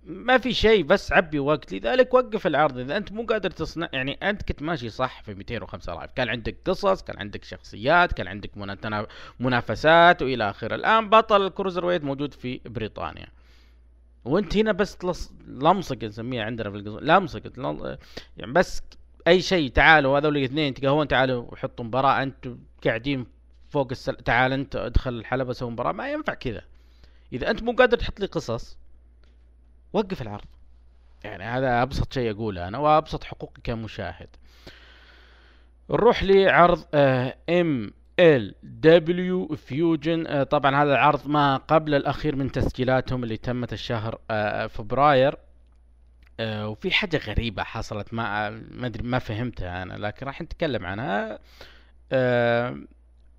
ما 0.06 0.38
في 0.38 0.54
شيء 0.54 0.84
بس 0.84 1.12
عبي 1.12 1.40
وقت. 1.40 1.74
لذلك 1.74 2.14
وقف 2.14 2.48
العرض. 2.48 2.78
إذا 2.78 2.98
أنت 2.98 3.12
مو 3.12 3.26
قادر 3.26 3.50
تصنع 3.52 3.90
يعني 3.94 4.14
أنت 4.14 4.42
كنت 4.42 4.62
ماشي 4.62 4.90
صح 4.90 5.22
في 5.24 5.34
205 5.34 5.96
Live. 5.96 6.12
كان 6.12 6.30
عندك 6.30 6.58
قصص 6.66 7.02
كان 7.02 7.20
عندك 7.20 7.44
شخصيات 7.44 8.14
كان 8.14 8.28
عندك 8.28 8.52
منافسات 9.40 10.22
وإلى 10.22 10.50
آخره. 10.50 10.76
الآن 10.76 11.10
بطل 11.10 11.46
الكروزر 11.46 11.86
ويت 11.86 12.04
موجود 12.04 12.34
في 12.34 12.62
بريطانيا. 12.66 13.28
وأنت 14.26 14.58
هنا 14.58 14.72
بس. 14.72 14.98
لمصق 15.48 16.04
نسميها 16.04 16.44
عندنا 16.44 16.72
في 16.72 16.78
القصة 16.78 17.00
لمصق 17.00 17.42
يعني 18.38 18.52
بس 18.52 18.82
أي 19.28 19.42
شيء 19.42 19.70
تعالوا 19.70 20.20
هذول 20.20 20.38
الاثنين 20.38 20.74
تقهون 20.74 21.08
تعالوا 21.08 21.42
وحطوا 21.52 21.86
مباراة. 21.86 22.24
أنتم 22.24 22.58
قاعدين 22.86 23.26
فوق 23.70 23.88
السل... 23.92 24.16
تعال 24.16 24.54
أنت 24.54 24.76
ادخل 24.76 25.14
الحلبة 25.14 25.54
سوي 25.54 25.72
مباراة. 25.72 25.92
ما 25.92 26.12
ينفع 26.12 26.34
كذا. 26.34 26.62
إذا 27.34 27.52
أنت 27.52 27.64
مو 27.64 27.72
قادر 27.72 27.98
تحط 27.98 28.20
لي 28.20 28.26
قصص 28.26 28.78
وقف 29.96 30.22
العرض. 30.22 30.46
يعني 31.24 31.44
هذا 31.44 31.82
أبسط 31.82 32.14
شيء 32.14 32.32
أقوله 32.32 32.68
أنا 32.68 32.78
وأبسط 32.78 33.24
حقوقي 33.24 33.62
كمشاهد. 33.64 34.28
نروح 35.90 36.24
لعرض 36.24 36.86
MLW 37.50 38.56
Fusion. 38.64 40.44
طبعا 40.44 40.84
هذا 40.84 40.94
العرض 40.94 41.28
ما 41.28 41.58
قبل 41.58 41.96
الأخير 41.96 42.36
من 42.36 42.52
تسجيلاتهم 42.52 43.24
اللي 43.24 43.38
تمت 43.38 43.74
الشهر 43.74 44.20
آه، 44.32 44.68
فبراير. 44.68 45.38
آه، 46.40 46.68
وفي 46.68 46.92
حاجة 46.92 47.18
غريبة 47.18 47.64
حصلت 47.64 48.14
ما 48.14 48.50
ما 48.50 48.88
أدري 48.88 49.04
ما 49.04 49.20
فهمتها 49.20 49.84
أنا 49.84 49.94
لكن 49.94 50.26
راح 50.26 50.42
نتكلم 50.42 50.86
عنها. 50.86 51.40
آه، 52.12 52.78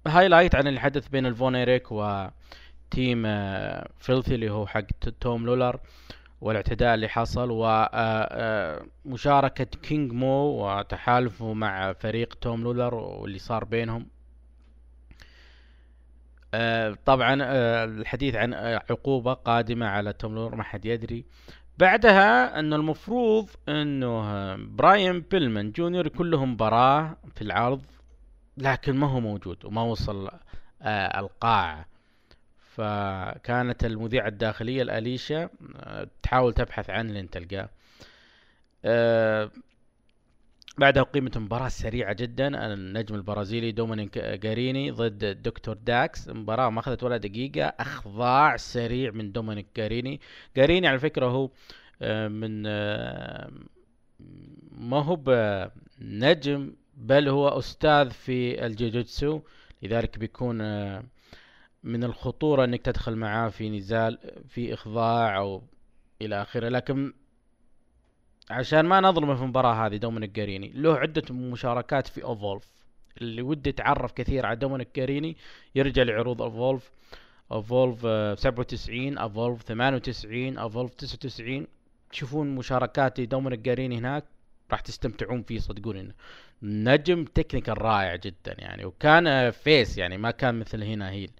highlight 0.07 0.55
عن 0.55 0.67
اللي 0.69 0.81
حدث 0.81 1.09
بين 1.09 1.27
الفون 1.27 1.57
إيريك 1.57 1.87
و 1.93 2.19
Team 2.19 3.23
آه، 3.27 3.89
Filthy 3.99 4.35
اللي 4.35 4.51
هو 4.51 4.67
حق 4.67 4.87
توم 5.21 5.47
لولر. 5.47 5.81
والاعتداء 6.41 6.95
اللي 6.95 7.09
حصل 7.09 7.49
ومشاركة 9.07 9.65
كينج 9.65 10.13
مو 10.13 10.67
وتحالفه 10.69 11.53
مع 11.53 11.93
فريق 11.93 12.35
توم 12.35 12.63
لولر 12.63 12.95
واللي 12.95 13.39
صار 13.39 13.65
بينهم. 13.65 14.07
آه، 16.55 16.97
طبعا 17.05 17.39
آه، 17.43 17.85
الحديث 17.85 18.35
عن 18.35 18.55
آه، 18.55 18.83
عقوبة 18.91 19.33
قادمة 19.33 19.87
على 19.87 20.13
توم 20.13 20.35
لولر 20.35 20.55
ما 20.55 20.63
حد 20.63 20.85
يدري. 20.85 21.25
بعدها 21.79 22.59
إنه 22.59 22.77
المفروض 22.77 23.49
إنه 23.69 24.07
آه، 24.09 24.57
براين 24.57 25.21
بيلمان 25.21 25.73
جونيور 25.73 26.07
يكون 26.07 26.31
له 26.31 26.45
مباراة 26.45 27.17
في 27.35 27.43
العرض 27.43 27.83
لكن 28.57 28.97
ما 28.97 29.07
هو 29.07 29.21
موجود 29.21 29.65
وما 29.65 29.83
وصل 29.83 30.29
آه، 30.83 31.21
القاعة 31.21 31.87
فكانت 32.77 33.85
المذيعة 33.85 34.29
الداخلية 34.29 34.83
الأليشا 34.83 35.49
آه، 35.77 36.09
تحاول 36.23 36.53
تبحث 36.53 36.91
عنه 36.91 37.13
لين 37.13 37.31
تلقاه. 37.31 37.69
آه، 38.85 39.51
بعدها 40.79 41.03
أقيمت 41.03 41.39
مباراة 41.39 41.69
سريعة 41.69 42.13
جدا. 42.13 42.75
النجم 42.75 43.15
البرازيلي 43.15 43.73
دومينيك 43.73 44.19
جاريني 44.19 44.91
ضد 44.91 45.25
الدكتور 45.25 45.75
داكس. 45.75 46.29
مباراة 46.29 46.71
ما 46.71 46.81
أخذت 46.81 47.03
ولا 47.03 47.17
دقيقة. 47.17 47.67
أخضاع 47.67 48.57
سريع 48.57 49.11
من 49.11 49.33
دومينيك 49.33 49.67
جاريني 49.77 50.21
جاريني 50.57 50.87
على 50.89 50.99
فكرة 50.99 51.27
هو 51.27 51.51
آه، 52.03 52.29
من 52.29 52.63
ما 54.73 55.03
هو 55.03 55.17
بنجم 55.17 56.73
بل 56.97 57.29
هو 57.29 57.49
أستاذ 57.49 58.11
في 58.11 58.67
الجوجوتسو 58.67 59.41
لذلك 59.83 60.19
بيكون 60.19 60.61
من 61.87 62.05
الخطورة 62.05 62.65
إنك 62.65 62.83
تدخل 62.83 63.17
معاه 63.17 63.49
في 63.49 63.71
نزال 63.71 64.19
في 64.49 64.75
إخضاع 64.75 65.39
أو 65.39 65.63
إلى 66.23 66.43
آخره. 66.43 66.69
لكن 66.69 67.13
عشان 68.51 68.81
ما 68.81 69.01
نظلمه 69.01 69.35
في 69.35 69.43
المباراة 69.43 69.87
هذه 69.87 69.97
دومينيك 69.97 70.31
جاريني 70.31 70.73
له 70.75 70.97
عدة 70.97 71.35
مشاركات 71.35 72.07
في 72.07 72.25
EVOLVE 72.25 72.65
اللي 73.21 73.43
ودي 73.43 73.71
يتعرف 73.71 74.13
كثير 74.13 74.47
على 74.47 74.57
دومينيك 74.57 74.89
جاريني 74.97 75.37
يرجع 75.75 76.03
لعروض 76.03 76.43
اولف 76.43 76.91
EVOLVE 77.53 78.01
97 78.41 79.19
EVOLVE 79.19 79.63
98 79.63 80.59
EVOLVE 80.59 80.95
99 80.95 81.67
تشوفون 82.11 82.55
مشاركات 82.55 83.21
دومينيك 83.21 83.59
جاريني 83.59 83.99
هناك 83.99 84.25
راح 84.71 84.81
تستمتعون 84.81 85.43
فيه 85.43 85.59
صدقوني. 85.59 86.15
نجم 86.63 87.25
technical 87.25 87.83
رائع 87.83 88.17
جدا 88.17 88.55
يعني 88.59 88.85
وكان 88.85 89.51
face 89.51 89.99
يعني 89.99 90.17
ما 90.19 90.31
كان 90.31 90.59
مثل 90.59 90.83
هنا 90.83 91.11
heel. 91.11 91.31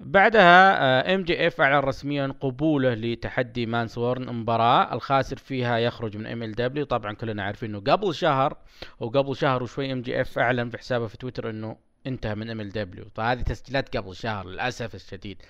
بعدها 0.00 1.14
MJF 1.14 1.60
أعلن 1.60 1.78
رسميا 1.78 2.34
قبوله 2.40 2.94
لتحدي 2.94 3.66
مانس 3.66 3.91
وورنر 3.91 4.32
مباراة. 4.34 4.94
الخاسر 4.94 5.36
فيها 5.36 5.78
يخرج 5.78 6.16
من 6.16 6.26
MLW 6.26 6.84
طبعا 6.84 7.12
كلنا 7.12 7.42
عارفين 7.42 7.70
إنه 7.70 7.80
قبل 7.80 8.14
شهر 8.14 8.56
وقبل 9.00 9.36
شهر 9.36 9.62
وشوي 9.62 9.92
MJF 9.92 10.38
أعلن 10.38 10.70
في 10.70 10.78
حسابه 10.78 11.06
في 11.06 11.16
تويتر 11.16 11.50
إنه 11.50 11.76
انتهى 12.06 12.34
من 12.34 12.50
MLW 12.50 13.04
فهذه 13.14 13.40
تسجيلات 13.40 13.96
قبل 13.96 14.16
شهر 14.16 14.46
للأسف 14.46 14.94
الشديد. 14.94 15.42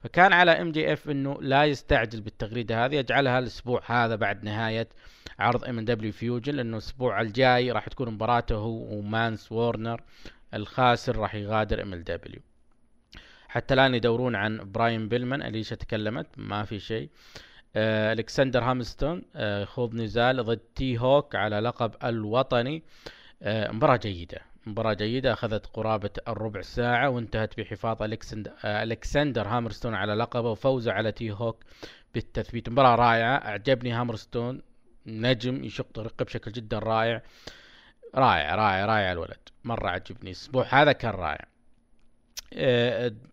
فكان 0.00 0.32
على 0.32 0.50
MJF 0.50 1.10
إنه 1.10 1.42
لا 1.42 1.64
يستعجل 1.64 2.20
بالتغريدة 2.20 2.84
هذه. 2.84 2.94
يجعلها 2.94 3.38
الأسبوع 3.38 3.82
هذا 3.86 4.16
بعد 4.16 4.44
نهاية 4.44 4.88
عرض 5.38 5.64
MLW 5.64 6.12
Fusion 6.12 6.54
لأنه 6.54 6.76
الأسبوع 6.76 7.20
الجاي 7.20 7.72
راح 7.72 7.88
تكون 7.88 8.10
مباراته 8.10 8.54
هو 8.54 8.98
ومانس 8.98 9.52
وورنر. 9.52 10.02
الخاسر 10.54 11.16
راح 11.16 11.34
يغادر 11.34 11.82
MLW 11.82 12.40
حتى 13.54 13.74
الآن 13.74 13.94
يدورون 13.94 14.36
عن 14.36 14.72
براين 14.72 15.08
بيلمان 15.08 15.42
أليشا 15.42 15.74
تكلمت 15.76 16.26
ما 16.36 16.64
في 16.64 16.78
شيء. 16.78 17.10
آه، 17.76 18.12
ألكسندر 18.12 18.64
هامرستون 18.64 19.22
آه، 19.36 19.90
نزال 19.92 20.44
ضد 20.44 20.60
تي 20.74 20.98
هوك 20.98 21.36
على 21.36 21.60
لقب 21.60 21.92
الوطني. 22.04 22.82
آه، 23.42 23.70
مباراة 23.72 23.96
جيدة 23.96 24.40
مباراة 24.66 24.94
جيدة 24.94 25.32
أخذت 25.32 25.66
قرابة 25.66 26.10
الربع 26.28 26.60
ساعة 26.60 27.08
وانتهت 27.10 27.60
بحفاظ 27.60 28.02
ألكسندر, 28.02 28.52
آه، 28.64 28.82
ألكسندر 28.82 29.48
هامرستون 29.48 29.94
على 29.94 30.14
لقبه 30.14 30.50
وفوزه 30.50 30.92
على 30.92 31.12
تي 31.12 31.30
هوك 31.30 31.64
بالتثبيت. 32.14 32.68
مباراة 32.68 32.94
رائعة 32.94 33.36
أعجبني 33.36 33.92
هامرستون 33.92 34.62
نجم 35.06 35.64
يشق 35.64 35.86
طريقه 35.94 36.24
بشكل 36.24 36.52
جدا 36.52 36.78
رائع. 36.78 37.22
رائع 38.14 38.54
رائع 38.54 38.84
رائع 38.86 39.12
الولد. 39.12 39.48
مرة 39.64 39.88
عجبني. 39.88 40.30
الأسبوع 40.30 40.66
هذا 40.70 40.92
كان 40.92 41.10
رائع. 41.10 41.53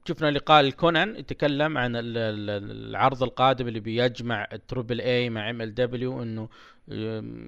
شفنا 0.08 0.32
لقاء 0.32 0.62
الكونان 0.62 1.16
يتكلم 1.16 1.78
عن 1.78 1.96
ال- 1.96 2.18
ال- 2.18 2.72
العرض 2.90 3.24
القادم 3.24 3.68
اللي 3.68 3.80
بيجمع 3.80 4.48
Triple 4.68 5.02
A 5.02 5.30
مع 5.30 5.50
MLW 5.50 6.24
إنه 6.24 6.50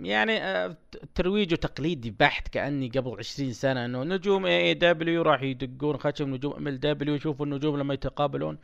يعني 0.03 0.43
آه، 0.43 0.77
ترويجه 1.15 1.55
تقليدي 1.55 2.11
بحت 2.19 2.47
كأني 2.47 2.89
قبل 2.89 3.15
20 3.19 3.53
سنة 3.53 3.85
إنه 3.85 4.03
نجوم 4.03 4.45
AEW 4.45 5.21
راح 5.21 5.41
يدقون 5.41 5.97
خشم 5.97 6.35
نجوم 6.35 6.53
MLW 6.53 7.15
يشوفوا 7.15 7.45
النجوم 7.45 7.77
لما 7.79 7.93
يتقابلون. 7.93 8.57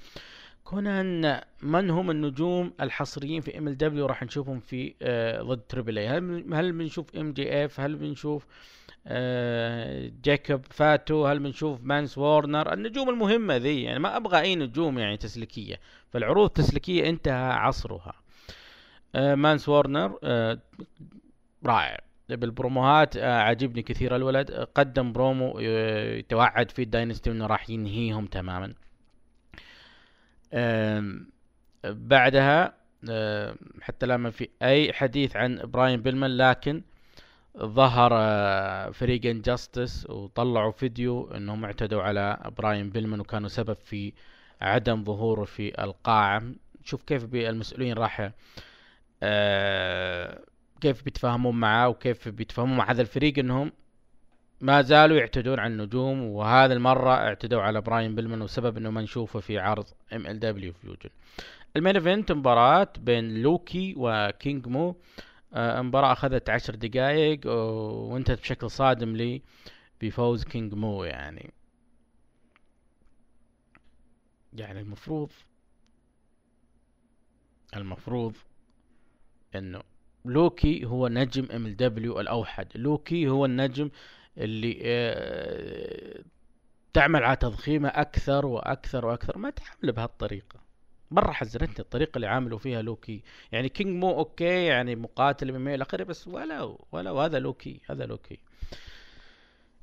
كونان 0.69 1.41
من 1.61 1.89
هم 1.89 2.11
النجوم 2.11 2.73
الحصريين 2.81 3.41
في 3.41 3.57
MLW 3.57 4.05
راح 4.05 4.23
نشوفهم 4.23 4.59
في 4.59 4.93
آه، 5.01 5.41
ضد 5.41 5.61
Triple 5.69 5.97
A 5.97 6.07
هل 6.07 6.53
هل 6.53 6.71
بنشوف 6.71 7.15
MJF 7.15 7.79
هل 7.79 7.95
بنشوف 7.95 8.45
آه، 9.07 10.11
جاكوب 10.23 10.65
فاتو 10.69 11.27
هل 11.27 11.39
بنشوف 11.39 11.79
مانس 11.83 12.17
وورنر 12.17 12.73
النجوم 12.73 13.09
المهمة 13.09 13.57
ذي 13.57 13.83
يعني 13.83 13.99
ما 13.99 14.17
أبغى 14.17 14.41
أي 14.41 14.55
نجوم 14.55 14.99
يعني 14.99 15.17
تسليكية. 15.17 15.79
فالعروض 16.09 16.45
التسليكية 16.45 17.09
انتهى 17.09 17.51
عصرها. 17.51 18.13
آه، 19.15 19.35
مانس 19.35 19.69
وورنر 19.69 20.19
آه، 20.23 20.59
رائع. 21.65 21.99
بالبروموهات 22.29 23.17
آه، 23.17 23.39
عجبني 23.39 23.81
كثير 23.81 24.15
الولد. 24.15 24.51
قدم 24.51 25.13
برومو 25.13 25.59
آه، 25.61 26.15
يتوعد 26.15 26.71
فيه 26.71 26.83
ال 26.83 26.89
Dynasty 26.89 27.31
انه 27.31 27.45
راح 27.45 27.69
ينهيهم 27.69 28.25
تماما. 28.25 28.73
بعدها 31.83 32.73
حتى 33.81 34.05
لا 34.05 34.17
ما 34.17 34.29
في 34.29 34.49
أي 34.61 34.93
حديث 34.93 35.35
عن 35.35 35.61
براين 35.63 36.01
بيلمان 36.01 36.37
لكن 36.37 36.81
ظهر 37.57 38.11
آه، 38.13 38.89
فريق 38.89 39.25
Injustice 39.25 40.09
وطلعوا 40.09 40.71
فيديو 40.71 41.31
إنهم 41.31 41.65
اعتدوا 41.65 42.01
على 42.01 42.51
براين 42.57 42.89
بيلمان 42.89 43.19
وكانوا 43.19 43.49
سبب 43.49 43.73
في 43.73 44.13
عدم 44.61 45.03
ظهوره 45.03 45.43
في 45.43 45.83
القاعة. 45.83 46.43
شوف 46.83 47.03
كيف 47.03 47.35
المسؤولين 47.35 47.93
راح 47.93 48.31
آه، 49.23 50.41
كيف 50.81 51.03
بيتفاهمون 51.03 51.55
معاه 51.59 51.89
وكيف 51.89 52.29
بيتفاهمون 52.29 52.77
مع 52.77 52.91
هذا 52.91 53.01
الفريق 53.01 53.39
إنهم 53.39 53.71
ما 54.61 54.81
زالوا 54.81 55.17
يعتدون 55.17 55.59
على 55.59 55.73
النجوم 55.73 56.23
وهذه 56.23 56.73
المرة 56.73 57.13
اعتدوا 57.13 57.61
على 57.61 57.81
براين 57.81 58.15
بيلمان 58.15 58.41
وسبب 58.41 58.77
إنه 58.77 58.89
ما 58.89 59.01
نشوفه 59.01 59.39
في 59.39 59.59
عرض 59.59 59.85
MLW 60.13 60.39
Fusion 60.39 61.09
ال 61.75 61.79
main 61.79 61.95
event 61.95 62.31
مباراة 62.31 62.87
بين 62.99 63.41
لوكي 63.41 63.93
وكينج 63.97 64.67
مو. 64.67 64.95
آه، 65.53 65.81
مباراة 65.81 66.11
أخذت 66.11 66.49
عشر 66.49 66.75
دقائق 66.75 67.47
وانتهت 67.47 68.39
بشكل 68.39 68.69
صادم 68.71 69.15
لي 69.15 69.41
بفوز 70.01 70.43
كينج 70.43 70.73
مو 70.73 71.03
يعني. 71.03 71.53
يعني 74.53 74.81
المفروض 74.81 75.31
المفروض 77.75 78.35
إنه 79.55 79.81
لوكي 80.25 80.85
هو 80.85 81.07
نجم 81.07 81.47
MLW 81.51 82.19
الأوحد. 82.19 82.67
لوكي 82.75 83.27
هو 83.27 83.45
النجم 83.45 83.89
اللي 84.39 84.79
آه، 84.83 86.23
تعمل 86.93 87.23
على 87.23 87.35
تضخيمه 87.35 87.89
أكثر 87.89 88.45
وأكثر 88.45 89.05
وأكثر. 89.05 89.37
ما 89.37 89.49
تعمل 89.49 89.91
بهالطريقة. 89.93 90.59
مرة 91.11 91.31
حزنتني 91.31 91.79
الطريقة 91.79 92.15
اللي 92.15 92.27
عاملوا 92.27 92.59
فيها 92.59 92.81
لوكي. 92.81 93.23
يعني 93.51 93.69
كينج 93.69 93.89
مو 94.03 94.17
okay 94.17 94.65
يعني 94.65 94.95
مقاتل 94.95 95.55
MMA 95.55 95.67
إلى 95.67 95.83
آخره 95.83 96.03
بس 96.03 96.27
ولا 96.27 96.77
ولا 96.91 97.11
وهذا 97.11 97.39
لوكي 97.39 97.81
هذا 97.89 98.05
لوكي. 98.05 98.39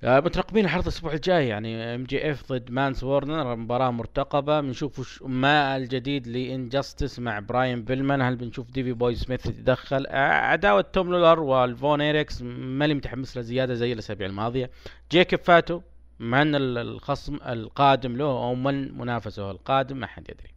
مترقبين 0.03 0.65
العرض 0.65 0.83
الأسبوع 0.83 1.13
الجاي 1.13 1.49
يعني 1.49 1.95
MJF 1.95 2.53
ضد 2.53 2.71
مانس 2.71 3.05
وورنر 3.05 3.57
مباراة 3.57 3.91
مرتقبة. 3.91 4.61
بنشوف 4.61 4.99
وش 4.99 5.23
ما 5.23 5.77
الجديد 5.77 6.27
ل 6.29 6.38
Injustice 6.38 7.19
مع 7.19 7.39
براين 7.39 7.85
بيلمان. 7.85 8.23
هل 8.23 8.37
بنشوف 8.37 8.71
ديفي 8.71 8.93
بوي 8.93 9.15
سميث 9.15 9.47
يتدخل؟ 9.47 10.07
آه، 10.07 10.17
عداوة 10.33 10.81
توم 10.81 11.11
لولر 11.11 11.41
والفون 11.41 12.01
إيريكس 12.01 12.43
ماني 12.43 12.95
متحمس 12.95 13.37
لها 13.37 13.43
زيادة 13.43 13.75
زي 13.75 13.93
الأسابيع 13.93 14.27
الماضية. 14.27 14.71
جيكوب 15.13 15.41
فاتو 15.41 15.81
من 16.21 16.55
ال- 16.55 16.79
الخصم 16.79 17.37
القادم 17.47 18.17
له 18.17 18.25
أو 18.25 18.55
من 18.55 18.99
منافسه 18.99 19.51
القادم 19.51 19.97
ما 19.97 20.07
حد 20.07 20.29
يدري. 20.31 20.51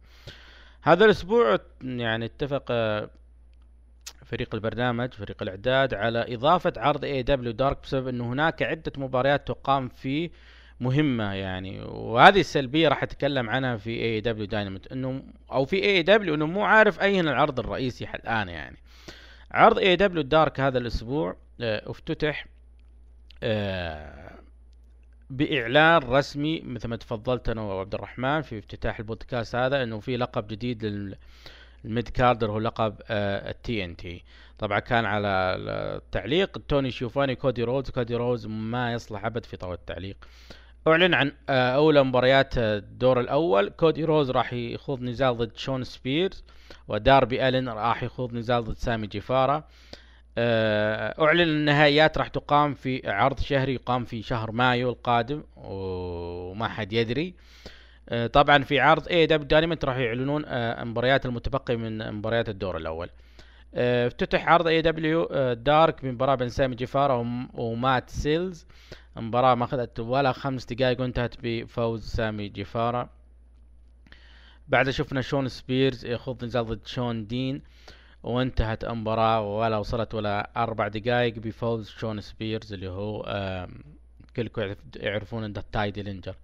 هذا 0.82 1.04
الأسبوع 1.04 1.58
يعني 1.82 2.24
اتفق 2.24 2.64
آه، 2.70 3.10
فريق 4.24 4.54
البرنامج 4.54 5.14
فريق 5.14 5.42
الإعداد 5.42 5.94
على 5.94 6.34
إضافة 6.34 6.72
عرض 6.76 7.04
AEW 7.04 7.22
Dark 7.22 7.82
بسبب 7.82 8.08
إنه 8.08 8.32
هناك 8.32 8.62
عدة 8.62 8.92
مباريات 8.96 9.48
تقام 9.48 9.88
فيه 9.88 10.30
مهمة 10.80 11.32
يعني. 11.32 11.80
وهذه 11.80 12.40
السلبية 12.40 12.88
راح 12.88 13.02
أتكلم 13.02 13.50
عنها 13.50 13.76
في 13.76 13.90
AEW 13.90 14.20
Dynamite 14.20 14.92
إنه 14.92 15.22
أو 15.52 15.64
في 15.64 15.84
AEW 15.84 16.34
إنه 16.34 16.46
مو 16.46 16.64
عارف 16.64 17.00
أين 17.00 17.28
العرض 17.28 17.58
الرئيسي 17.58 18.04
الآن 18.04 18.48
يعني. 18.48 18.76
عرض 19.50 19.78
AEW 19.78 19.96
Dark 19.96 20.60
هذا 20.60 20.78
الأسبوع 20.78 21.36
آه، 21.60 21.90
افتتح 21.90 22.46
آه، 23.42 24.30
بإعلان 25.30 26.02
رسمي 26.02 26.60
مثل 26.60 26.88
ما 26.88 26.96
تفضلت 26.96 27.48
أنا 27.48 27.60
وعبد 27.60 27.94
الرحمن 27.94 28.42
في 28.42 28.58
افتتاح 28.58 28.98
البودكاست 28.98 29.54
هذا 29.54 29.82
إنه 29.82 30.00
في 30.00 30.16
لقب 30.16 30.46
جديد 30.46 30.84
لل 31.84 32.08
mid-carder 32.08 32.50
هو 32.50 32.58
لقب 32.58 32.94
ال 33.10 33.84
TNT. 33.84 34.24
طبعا 34.58 34.78
كان 34.78 35.04
على 35.04 35.28
التعليق 35.58 36.58
توني 36.68 36.90
شوفاني 36.90 37.34
كودي 37.34 37.62
رودز 37.62 37.90
كودي 37.90 38.14
رودز 38.14 38.46
ما 38.46 38.92
يصلح 38.92 39.24
أبد 39.24 39.44
في 39.44 39.56
طاوله 39.56 39.74
التعليق. 39.74 40.16
أعلن 40.88 41.14
عن 41.14 41.32
آه، 41.48 41.70
اولى 41.70 42.02
مباريات 42.02 42.58
الدور 42.58 43.20
الأول. 43.20 43.68
كودي 43.68 44.04
رودز 44.04 44.30
راح 44.30 44.52
يخوض 44.52 45.02
نزال 45.02 45.36
ضد 45.36 45.56
شون 45.56 45.84
سبيرز 45.84 46.44
وداربي 46.88 47.48
الين 47.48 47.68
راح 47.68 48.02
يخوض 48.02 48.32
نزال 48.34 48.64
ضد 48.64 48.76
سامي 48.76 49.06
جيفارا. 49.06 49.64
آه، 50.38 51.24
أعلن 51.24 51.40
النهائيات 51.40 52.18
راح 52.18 52.28
تقام 52.28 52.74
في 52.74 53.10
عرض 53.10 53.40
شهري 53.40 53.74
يقام 53.74 54.04
في 54.04 54.22
شهر 54.22 54.52
مايو 54.52 54.90
القادم 54.90 55.42
وما 55.56 56.68
حد 56.68 56.92
يدري. 56.92 57.28
آه، 57.28 57.79
طبعا 58.32 58.62
في 58.64 58.80
عرض 58.80 59.08
AEW 59.08 59.26
Dynamite 59.26 59.84
راح 59.84 59.96
يعلنون 59.96 60.44
آه، 60.46 60.84
مباريات 60.84 61.26
المتبقي 61.26 61.76
من 61.76 62.12
مباريات 62.12 62.48
الدور 62.48 62.76
الأول. 62.76 63.10
آه، 63.74 64.06
افتتح 64.06 64.48
عرض 64.48 64.66
AEW 64.66 64.82
Dark 64.82 66.04
بمباراة 66.04 66.34
بين 66.34 66.48
سامي 66.48 66.74
جيفارا 66.76 67.14
وم- 67.14 67.48
ومات 67.54 68.10
سيلز. 68.10 68.66
مباراة 69.16 69.54
ما 69.54 69.64
أخذت 69.64 70.00
ولا 70.00 70.32
خمس 70.32 70.64
دقائق 70.64 71.00
وانتهت 71.00 71.34
بفوز 71.42 72.04
سامي 72.04 72.48
جيفارا. 72.48 73.08
بعد 74.68 74.90
شفنا 74.90 75.20
شون 75.20 75.48
سبيرز 75.48 76.04
يخوض 76.06 76.44
نزال 76.44 76.64
ضد 76.66 76.86
شون 76.86 77.26
دين 77.26 77.62
وانتهت 78.22 78.84
المباراة 78.84 79.40
ولا 79.58 79.76
وصلت 79.78 80.14
ولا 80.14 80.50
أربع 80.56 80.88
دقائق 80.88 81.34
بفوز 81.38 81.88
شون 81.88 82.20
سبيرز 82.20 82.72
اللي 82.72 82.88
هو 82.88 83.22
كلكم 84.36 84.60
يعرف- 84.62 84.78
يعرفون 84.96 85.52
ذا 85.52 85.62
تاي 85.72 85.90
ديلينجر 85.90 86.34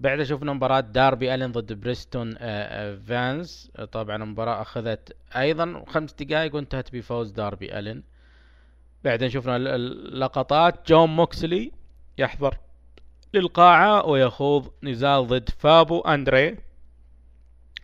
بعدها 0.00 0.24
شفنا 0.24 0.52
مباراة 0.52 0.80
داربي 0.80 1.34
ألين 1.34 1.52
ضد 1.52 1.72
بريستون 1.72 2.34
آه، 2.38 2.38
آه، 2.40 2.96
فانس 2.96 3.70
آه، 3.76 3.84
طبعا 3.84 4.16
المباراة 4.16 4.62
أخذت 4.62 5.16
أيضا 5.36 5.84
خمس 5.88 6.12
دقائق 6.12 6.54
وانتهت 6.54 6.92
بفوز 6.92 7.30
داربي 7.30 7.78
ألين. 7.78 8.02
بعدين 9.04 9.28
شفنا 9.28 9.56
ال- 9.56 9.68
ال- 9.68 10.20
لقطات 10.20 10.88
جون 10.88 11.08
موكسلي 11.16 11.72
يحضر 12.18 12.58
للقاعة 13.34 14.06
ويخوض 14.06 14.70
نزال 14.82 15.26
ضد 15.26 15.48
فابو 15.58 16.00
أندري. 16.00 16.56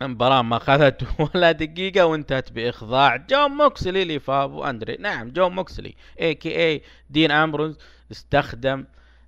المباراة 0.01 0.41
ما 0.41 0.57
أخذت 0.57 1.03
ولا 1.35 1.51
دقيقة 1.51 2.05
وانتهت 2.05 2.51
بإخضاع 2.51 3.15
جون 3.15 3.51
موكسلي 3.51 4.05
لفابو 4.15 4.63
أندري. 4.63 4.97
نعم 4.99 5.29
جون 5.29 5.51
موكسلي 5.55 5.95
a.k.a. 6.21 6.81
دين 7.09 7.31
أمبروز 7.31 7.77
استخدم 8.11 8.85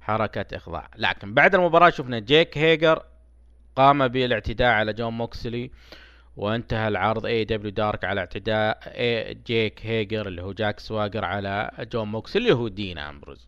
حركة 0.07 0.57
إخضاع. 0.57 0.89
لكن 0.97 1.33
بعد 1.33 1.55
المباراة 1.55 1.89
شفنا 1.89 2.19
جيك 2.19 2.57
هيجر 2.57 3.03
قام 3.75 4.07
بالاعتداء 4.07 4.67
على 4.67 4.93
جون 4.93 5.13
موكسلي 5.13 5.71
وانتهى 6.37 6.87
العرض. 6.87 7.25
AEW 7.25 7.45
Dark 7.45 8.03
على 8.03 8.19
اعتداء. 8.19 8.79
جيك 9.47 9.85
هيجر 9.85 10.27
اللي 10.27 10.41
هو 10.41 10.53
جاك 10.53 10.79
سواجر 10.79 11.25
على 11.25 11.71
جون 11.79 12.07
موكسلي 12.07 12.41
اللي 12.41 12.53
هو 12.55 12.67
دين 12.67 12.97
أمبروز. 12.97 13.47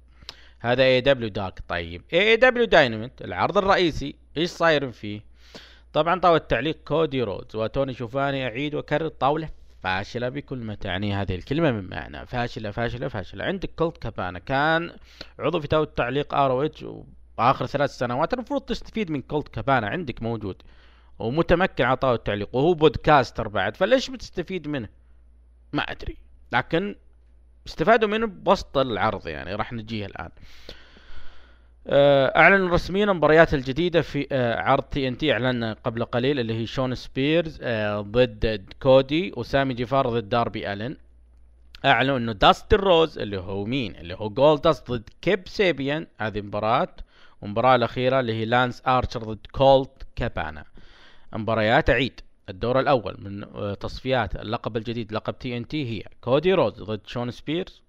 هذا 0.59 0.83
AEW 0.83 1.01
Dark. 1.01 1.59
طيب 1.67 2.01
AEW 2.13 2.35
Dynamite 2.35 3.21
العرض 3.21 3.57
الرئيسي. 3.57 4.15
إيش 4.37 4.49
صاير 4.49 4.91
فيه؟ 4.91 5.21
طبعا 5.93 6.19
طاولة 6.19 6.37
تعليق 6.37 6.77
كودي 6.85 7.23
رودز 7.23 7.55
وتوني 7.55 7.93
شوفاني 7.93 8.47
أعيد 8.47 8.75
وأكرر 8.75 9.07
طاولة. 9.07 9.49
فاشلة 9.83 10.29
بكل 10.29 10.57
ما 10.57 10.75
تعنيه 10.75 11.21
هذه 11.21 11.35
الكلمة 11.35 11.71
من 11.71 11.89
معنى. 11.89 12.25
فاشلة 12.25 12.71
فاشلة 12.71 13.07
فاشلة. 13.07 13.45
عندك 13.45 13.69
كولت 13.75 13.97
كابانا. 13.97 14.39
كان 14.39 14.95
عضو 15.39 15.59
في 15.59 15.67
طاولة 15.67 15.91
تعليق 15.95 16.33
ROH 16.33 16.65
آخر 16.65 17.65
ثلاث 17.65 17.89
سنوات. 17.89 18.33
المفروض 18.33 18.61
تستفيد 18.61 19.11
من 19.11 19.21
كولت 19.21 19.47
كابانا. 19.47 19.87
عندك 19.87 20.23
موجود. 20.23 20.61
ومتمكن 21.19 21.83
على 21.83 21.97
طاولة 21.97 22.15
التعليق. 22.17 22.55
وهو 22.55 22.73
podcaster 22.73 23.47
بعد. 23.47 23.77
فليش 23.77 24.09
بتستفيد 24.09 24.67
منه؟ 24.67 24.89
ما 25.73 25.81
أدري. 25.81 26.17
لكن 26.51 26.95
استفادوا 27.67 28.09
منه 28.09 28.27
بوسط 28.27 28.77
العرض 28.77 29.27
يعني. 29.27 29.55
راح 29.55 29.73
نجيه 29.73 30.05
الآن. 30.05 30.29
أعلن 31.87 32.67
رسميا 32.67 33.03
المباريات 33.03 33.53
الجديدة 33.53 34.01
في 34.01 34.27
آه، 34.31 34.55
عرض 34.61 34.83
TNT 34.83 35.33
أعلن 35.33 35.63
قبل 35.83 36.05
قليل 36.05 36.39
اللي 36.39 36.53
هي 36.53 36.65
شون 36.65 36.95
سبيرز 36.95 37.59
آه، 37.61 38.01
ضد 38.01 38.65
كودي 38.81 39.33
وسامي 39.37 39.73
جيفارا 39.73 40.09
ضد 40.09 40.29
داربي 40.29 40.73
الين 40.73 40.97
أعلنوا 41.85 42.17
إنه 42.17 42.31
داستن 42.31 42.73
رودز 42.73 43.19
اللي 43.19 43.39
هو 43.39 43.65
مين؟ 43.65 43.95
اللي 43.95 44.13
هو 44.13 44.29
جولد 44.29 44.67
ضد 44.67 45.09
كيب 45.21 45.47
سيبيان. 45.47 46.07
هذه 46.17 46.41
مباراة. 46.41 46.95
والمباراة 47.41 47.75
الأخيرة 47.75 48.19
اللي 48.19 48.33
هي 48.33 48.45
لانس 48.45 48.81
آرشر 48.87 49.23
ضد 49.23 49.47
كولت 49.51 50.07
كابانا. 50.15 50.65
مباريات 51.33 51.89
أعيد. 51.89 52.21
الدور 52.49 52.79
الأول 52.79 53.17
من 53.19 53.43
آه، 53.43 53.73
تصفيات 53.73 54.35
اللقب 54.35 54.77
الجديد 54.77 55.11
لقب 55.11 55.39
TNT 55.39 55.85
هي 55.85 56.03
كودي 56.21 56.53
رودز 56.53 56.83
ضد 56.83 57.07
شون 57.07 57.31
سبيرز. 57.31 57.81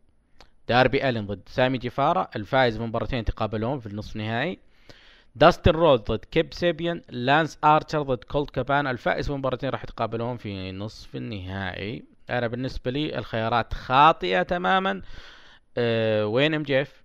داربي 0.71 1.09
ألين 1.09 1.27
ضد 1.27 1.49
سامي 1.49 1.79
جيفارا 1.79 2.29
الفائز 2.37 2.79
من 2.79 2.87
مباراتين 2.87 3.19
في 3.81 3.87
النصف 3.87 4.17
النهائي. 4.17 4.59
داستن 5.35 5.71
رودز 5.71 6.05
ضد 6.05 6.25
كيب 6.25 6.55
سيبيان 6.55 7.03
لانس 7.09 7.59
ارشر 7.65 8.03
ضد 8.03 8.25
كولت 8.25 8.51
كابانا 8.51 8.87
الفائز 8.87 9.31
من 9.31 9.41
راح 9.71 9.85
يتقابلون 9.85 10.37
في 10.37 10.73
نصف 10.73 11.17
النهائي. 11.17 12.05
أنا 12.31 12.47
بالنسبة 12.47 12.91
لي 12.91 13.19
الخيارات 13.19 13.75
خاطئة 13.75 14.43
تماما. 14.43 15.03
أه 15.79 16.27
وين 16.27 16.55
MJF؟ 16.55 17.03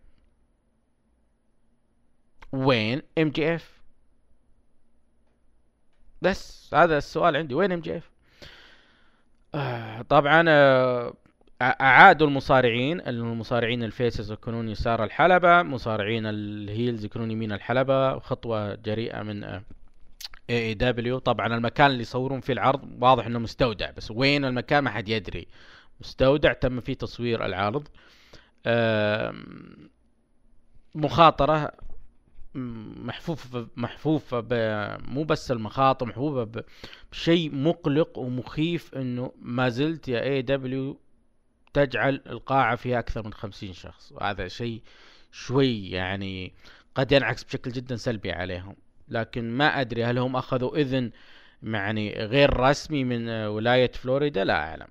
وين 2.51 3.01
MJF؟ 3.17 3.81
بس 6.21 6.73
هذا 6.73 6.97
السؤال 6.97 7.35
عندي 7.35 7.53
وين 7.55 7.71
MJF؟ 7.71 8.09
آه 9.55 10.01
طبعا 10.01 10.45
آه 10.47 11.13
أعادوا 11.61 12.27
المصارعين 12.27 13.01
المصارعين 13.01 13.83
ال 13.83 13.91
faces 13.91 14.31
يكونون 14.31 14.69
يسار 14.69 15.03
الحلبة 15.03 15.63
مصارعين 15.63 16.25
ال 16.25 16.39
heels 16.39 17.05
يكونون 17.05 17.31
يمين 17.31 17.51
الحلبة 17.51 18.19
خطوة 18.19 18.75
جريئة 18.75 19.21
من 19.23 19.43
A 19.43 19.61
EW 20.49 21.17
طبعا 21.19 21.47
المكان 21.57 21.91
اللي 21.91 22.01
يصورون 22.01 22.39
فيه 22.41 22.53
العرض 22.53 22.89
واضح 23.01 23.25
إنه 23.25 23.39
مستودع 23.39 23.91
بس 23.91 24.11
وين 24.11 24.45
المكان 24.45 24.83
ما 24.83 24.89
حد 24.89 25.09
يدري. 25.09 25.47
مستودع 26.01 26.53
تم 26.53 26.79
فيه 26.79 26.93
تصوير 26.93 27.45
العرض. 27.45 27.87
آم، 28.67 29.89
مخاطرة 30.95 31.71
م- 32.55 33.07
محفوفة 33.07 33.67
محفوفة 33.75 34.39
ب- 34.39 34.97
مو 35.07 35.23
بس 35.23 35.51
المخاطر 35.51 36.05
محفوفة 36.05 36.63
بشيء 37.11 37.55
مقلق 37.55 38.17
ومخيف 38.17 38.95
إنه 38.95 39.31
ما 39.41 39.69
زلت 39.69 40.07
يا 40.07 40.23
AEW 40.23 40.99
تجعل 41.75 42.21
القاعة 42.27 42.75
فيها 42.75 42.99
أكثر 42.99 43.25
من 43.25 43.33
خمسين 43.33 43.73
شخص 43.73 44.11
وهذا 44.11 44.47
شيء 44.47 44.81
شوي 45.31 45.89
يعني 45.89 46.53
قد 46.95 47.11
ينعكس 47.11 47.43
بشكل 47.43 47.71
جدا 47.71 47.95
سلبي 47.95 48.31
عليهم. 48.31 48.75
لكن 49.09 49.51
ما 49.51 49.81
أدري 49.81 50.03
هل 50.03 50.17
هم 50.17 50.35
أخذوا 50.35 50.77
إذن 50.77 51.11
يعني 51.63 52.13
غير 52.13 52.59
رسمي 52.59 53.03
من 53.03 53.29
ولاية 53.29 53.91
فلوريدا؟ 53.91 54.43
لا 54.43 54.53
أعلم. 54.53 54.87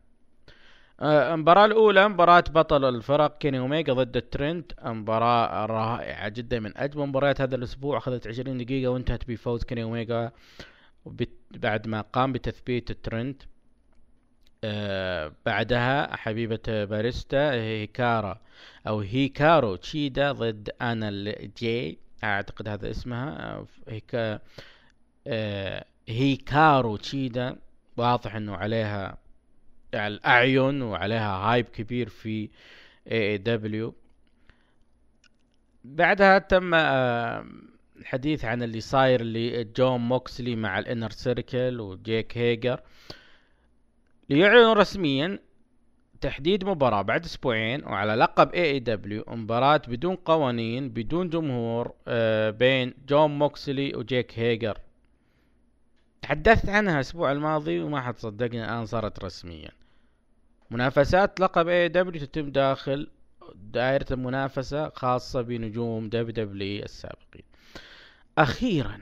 آه، 1.01 1.35
المباراة 1.35 1.65
الأولى 1.65 2.09
مباراة 2.09 2.45
بطل 2.51 2.85
الفرق 2.85 3.39
كيني 3.39 3.59
أوميجا 3.59 3.93
ضد 3.93 4.17
ترينت 4.17 4.73
مباراة 4.85 5.67
رائعة 5.67 6.29
جدا 6.29 6.61
من 6.61 6.77
أجمل 6.77 7.07
مباريات 7.07 7.41
هذا 7.41 7.57
الأسبوع 7.57 7.99
أخذت 7.99 8.27
20 8.27 8.59
دقيقة 8.59 8.89
وانتهت 8.91 9.29
بفوز 9.29 9.65
كيني 9.65 9.83
أوميجا 9.83 10.33
بعد 11.51 11.89
ما 11.89 12.01
قام 12.01 12.33
بتثبيت 12.33 12.91
ترينت 12.91 13.43
آه، 14.65 15.33
بعدها 15.47 16.17
حبيبة 16.17 16.85
باريستا 16.85 17.53
هيكارا 17.53 18.41
أو 18.87 19.01
هيكارو 19.01 19.77
تشيدا 19.77 20.33
ضد 20.33 20.71
أنا 20.83 21.11
جي. 21.59 21.99
أعتقد 22.25 22.69
هذا 22.69 22.91
اسمها. 22.91 23.65
هيكا 23.89 24.39
آه، 25.27 25.85
هيكارو 26.09 26.97
تشيدا. 26.97 27.57
واضح 27.97 28.35
إنه 28.35 28.57
عليها 28.57 29.19
الأعين 29.95 30.83
وعليها 30.83 31.37
hype 31.37 31.65
كبير 31.69 32.09
في 32.09 32.49
AEW 33.13 33.95
بعدها 35.85 36.39
تم 36.39 36.75
آه، 36.75 37.47
الحديث 37.97 38.45
عن 38.45 38.63
اللي 38.63 38.81
صاير 38.81 39.23
لجون 39.23 40.01
موكسلي 40.01 40.57
مع 40.57 40.79
ال 40.79 40.84
Inner 40.84 41.11
Circle 41.11 41.81
وجيك 41.81 42.39
هيجر. 42.39 42.81
ليعلنوا 44.31 44.75
رسميا 44.75 45.39
تحديد 46.21 46.65
مباراة 46.65 47.03
بعد 47.03 47.25
أسبوعين 47.25 47.85
وعلى 47.85 48.15
لقب 48.15 48.55
AEW 48.55 49.25
مباراة 49.29 49.83
بدون 49.89 50.17
قوانين 50.17 50.89
بدون 50.89 51.31
جمهور 51.31 51.93
آه، 52.09 52.51
بين 52.51 52.95
جون 53.09 53.39
موكسلي 53.39 53.97
وجيك 53.97 54.39
هيجر. 54.39 54.79
تحدثت 56.23 56.69
عنها 56.69 56.95
الأسبوع 56.95 57.33
الماضي 57.33 57.81
وما 57.81 58.01
حد 58.01 58.19
صدقني 58.19 58.65
الآن 58.65 58.87
صارت 58.87 59.25
رسميا. 59.25 59.71
منافسات 60.71 61.41
لقب 61.41 61.69
AEW 61.69 62.27
تتم 62.27 62.51
داخل 62.51 63.11
دائرة 63.55 64.07
المنافسة 64.11 64.89
خاصة 64.89 65.43
بنجوم 65.43 66.09
WWE 66.09 66.83
السابقين. 66.83 67.45
أخيرا 68.39 69.01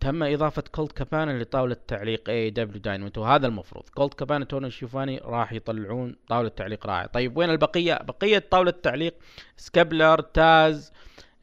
تم 0.00 0.22
إضافة 0.22 0.62
كولت 0.72 0.92
كابانا 0.92 1.42
لطاولة 1.42 1.76
تعليق 1.88 2.30
AEW 2.30 2.50
Dynamite 2.50 3.18
وهذا 3.18 3.46
المفروض. 3.46 3.84
كولت 3.88 4.14
كابانا 4.14 4.44
توني 4.44 4.70
شيفاني 4.70 5.18
راح 5.18 5.52
يطلعون 5.52 6.16
طاولة 6.28 6.48
تعليق 6.48 6.86
رائعة. 6.86 7.06
طيب 7.06 7.36
وين 7.36 7.50
البقية؟ 7.50 7.94
بقية 7.94 8.38
طاولة 8.50 8.70
التعليق 8.70 9.14
إكسكاليبر 9.56 10.20
تاز 10.20 10.92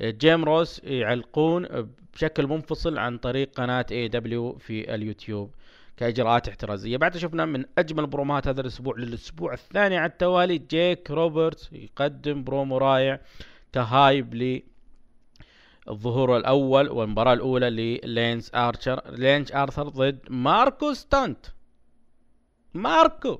جيم 0.01 0.45
روس 0.45 0.81
يعلقون 0.83 1.89
بشكل 2.13 2.47
منفصل 2.47 2.97
عن 2.97 3.17
طريق 3.17 3.51
قناة 3.55 3.85
AEW 3.91 4.57
في 4.57 4.95
اليوتيوب 4.95 5.55
كإجراءات 5.97 6.47
احترازية. 6.47 6.97
بعد 6.97 7.17
شفنا 7.17 7.45
من 7.45 7.65
أجمل 7.77 8.07
برومات 8.07 8.47
هذا 8.47 8.61
الأسبوع 8.61 8.95
للأسبوع 8.97 9.53
الثاني 9.53 9.97
على 9.97 10.11
التوالي 10.11 10.57
جيك 10.57 11.11
روبرتس 11.11 11.69
يقدم 11.73 12.43
برومو 12.43 12.77
رائع 12.77 13.19
ك 13.73 14.35
hype 14.35 14.61
للظهور 15.89 16.37
الأول 16.37 16.89
والمباراة 16.89 17.33
الأولى 17.33 17.69
للانس 17.69 18.51
آرشر. 18.55 19.11
لانس 19.11 19.51
آرشر 19.51 19.89
ضد 19.89 20.19
ماركو 20.29 20.93
ستنت. 20.93 21.45
ماركو. 22.73 23.39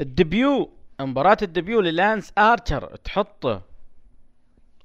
ال 0.00 0.12
debut 0.12 0.72
مباراة 1.00 1.36
ال 1.42 1.48
debut 1.48 1.80
للانس 1.80 2.32
آرشر 2.38 2.96
تحطه 2.96 3.62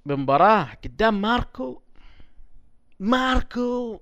بمباراة 0.06 0.68
قدام 0.84 1.22
ماركو. 1.22 1.82
ماركو. 3.00 4.00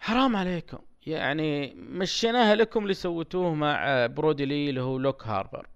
حرام 0.00 0.36
عليكم. 0.36 0.78
يعني 1.06 1.74
مشيناها 1.74 2.54
لكم 2.54 2.82
اللي 2.82 2.94
سويتوه 2.94 3.54
مع 3.54 4.06
برودي 4.06 4.44
لي 4.44 4.70
اللي 4.70 4.80
هو 4.80 4.98
لوك 4.98 5.26
هاربر. 5.26 5.66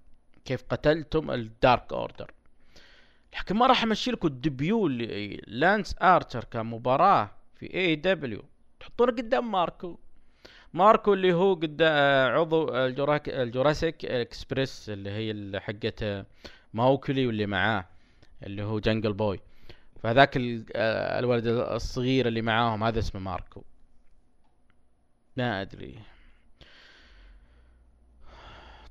كيف 0.44 0.64
قتلتم 0.70 1.30
الدارك 1.30 1.92
اوردر 1.92 2.30
لكن 3.38 3.56
ما 3.56 3.66
راح 3.66 3.82
امشي 3.82 4.10
لكم 4.10 4.28
ال 4.28 4.38
debut 4.38 4.86
لانس 5.46 5.96
ارشر 6.02 6.44
كمباراة 6.44 7.30
في 7.54 7.74
اي 7.74 7.96
دبليو 7.96 8.44
تحطونه 8.80 9.12
قدام 9.12 9.50
ماركو. 9.52 9.98
ماركو 10.74 11.14
اللي 11.14 11.32
هو 11.32 11.54
قدام 11.54 12.32
عضو 12.34 12.68
الجوراسيك 12.74 14.04
إكسبريس 14.04 14.90
اللي 14.90 15.10
هي 15.10 15.60
حقت 15.60 16.26
ماوكلي 16.74 17.26
واللي 17.26 17.46
معاه 17.46 17.86
اللي 18.42 18.62
هو 18.62 18.78
جنجل 18.78 19.12
بوي. 19.12 19.40
فهذاك 20.02 20.30
الولد 20.36 21.46
الصغير 21.46 22.28
اللي 22.28 22.42
معاهم 22.42 22.84
هذا 22.84 22.98
اسمه 22.98 23.20
ماركو. 23.20 23.64
ما 25.36 25.60
أدري. 25.62 25.98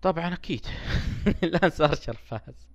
طبعا 0.02 0.34
أكيد. 0.34 0.66
لانس 1.54 1.82
ارشر 1.82 2.14
فاز. 2.14 2.75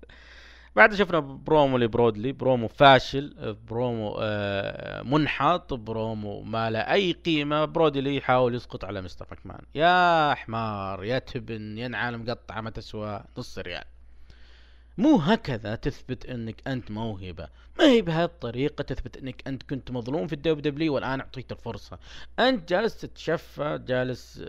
بعد 0.76 0.94
شفنا 0.94 1.20
promo 1.20 1.78
لبرودي 1.78 2.19
لي 2.19 2.32
promo 2.32 2.68
فاشل 2.68 3.56
برومو 3.68 4.18
آه 4.20 5.02
منحط 5.02 5.74
برومو 5.74 6.42
ما 6.42 6.70
له 6.70 6.78
أي 6.78 7.12
قيمة. 7.12 7.64
برودي 7.64 8.01
لي 8.01 8.16
يحاول 8.16 8.54
يسقط 8.54 8.84
على 8.84 9.02
مستر 9.02 9.26
مكمان 9.32 9.60
يا 9.74 10.34
حمار 10.34 11.04
يا 11.04 11.18
تبن 11.18 11.78
يا 11.78 11.88
نعال 11.88 12.18
مقطعه 12.18 12.60
ما 12.60 12.70
تسوى. 12.70 13.24
نص 13.38 13.58
ريال. 13.58 13.84
مو 14.98 15.16
هكذا 15.16 15.74
تثبت 15.74 16.26
إنك 16.26 16.68
أنت 16.68 16.90
موهبة. 16.90 17.48
ما 17.78 17.84
هي 17.84 18.02
بهالطريقة 18.02 18.82
تثبت 18.82 19.16
إنك 19.16 19.42
أنت 19.46 19.62
كنت 19.62 19.90
مظلوم 19.90 20.26
في 20.26 20.32
الدبليو 20.32 20.60
دبليو 20.60 20.94
والآن 20.94 21.20
اعطيت 21.20 21.52
الفرصة. 21.52 21.98
أنت 22.38 22.68
جالس 22.68 23.00
تتشفى 23.00 23.80
جالس 23.86 24.42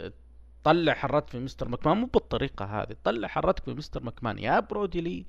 طلع 0.64 0.93
حرتك 0.94 1.30
في 1.30 1.39
مستر 1.39 1.70
مكمان 1.70 1.97
مو 1.97 2.05
بالطريقة 2.05 2.66
هذه 2.66 2.95
طلع 3.03 3.28
حرتك 3.28 3.64
في 3.64 3.74
مستر 3.74 4.03
مكمان 4.03 4.39
يا 4.39 4.59
برودي 4.59 5.01
لي 5.01 5.26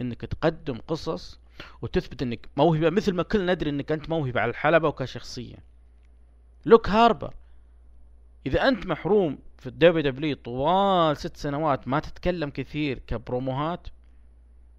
إنك 0.00 0.20
تقدم 0.20 0.78
قصص 0.88 1.40
وتثبت 1.82 2.22
إنك 2.22 2.48
موهبة 2.56 2.90
مثل 2.90 3.14
ما 3.14 3.22
كلنا 3.22 3.54
ندري 3.54 3.70
إنك 3.70 3.92
أنت 3.92 4.10
موهبة 4.10 4.40
على 4.40 4.50
الحلبة 4.50 4.88
وكشخصية. 4.88 5.56
لوك 6.66 6.88
هاربر 6.88 7.34
إذا 8.46 8.68
أنت 8.68 8.86
محروم 8.86 9.38
في 9.58 9.66
الدبليو 9.66 10.02
دبليو 10.02 10.36
طوال 10.36 11.16
ست 11.16 11.36
سنوات 11.36 11.88
ما 11.88 12.00
تتكلم 12.00 12.50
كثير 12.50 12.98
كبروموهات 12.98 13.88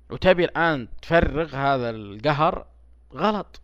وتبي 0.10 0.46
الآن 0.46 0.88
تفرغ 1.02 1.56
هذا 1.56 1.90
القهر 1.90 2.66
غلط. 3.14 3.62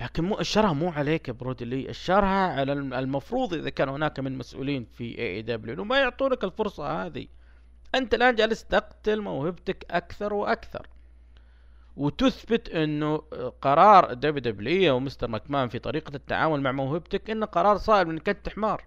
لكن 0.00 0.24
مو 0.24 0.40
الشرها 0.40 0.72
مو 0.72 0.88
عليك 0.88 1.28
يا 1.28 1.32
برودي 1.32 1.72
لي 1.72 1.88
الشرها 1.88 2.60
على 2.60 2.72
المفروض 2.72 3.54
إذا 3.54 3.70
كان 3.70 3.88
هناك 3.88 4.20
من 4.20 4.38
مسؤولين 4.38 4.84
في 4.84 5.18
اي 5.18 5.36
اي 5.36 5.42
دبليو 5.42 5.74
إنه 5.74 5.84
ما 5.84 5.98
يعطونك 5.98 6.44
الفرصة 6.44 7.06
هذه. 7.06 7.26
أنت 7.94 8.14
الآن 8.14 8.34
جالس 8.34 8.64
تقتل 8.64 9.20
موهبتك 9.20 9.86
أكثر 9.90 10.34
وأكثر. 10.34 10.86
وتثبت 11.96 12.68
إنه 12.68 13.16
قرار 13.62 14.14
دبليو 14.14 14.38
دبليو 14.52 14.96
ومستر 14.96 15.28
ماكمان 15.28 15.68
في 15.68 15.78
طريقة 15.78 16.16
التعامل 16.16 16.60
مع 16.60 16.72
موهبتك 16.72 17.30
انه 17.30 17.46
قرار 17.46 17.76
صائب 17.76 18.10
انك 18.10 18.28
أنت 18.28 18.48
حمار. 18.48 18.84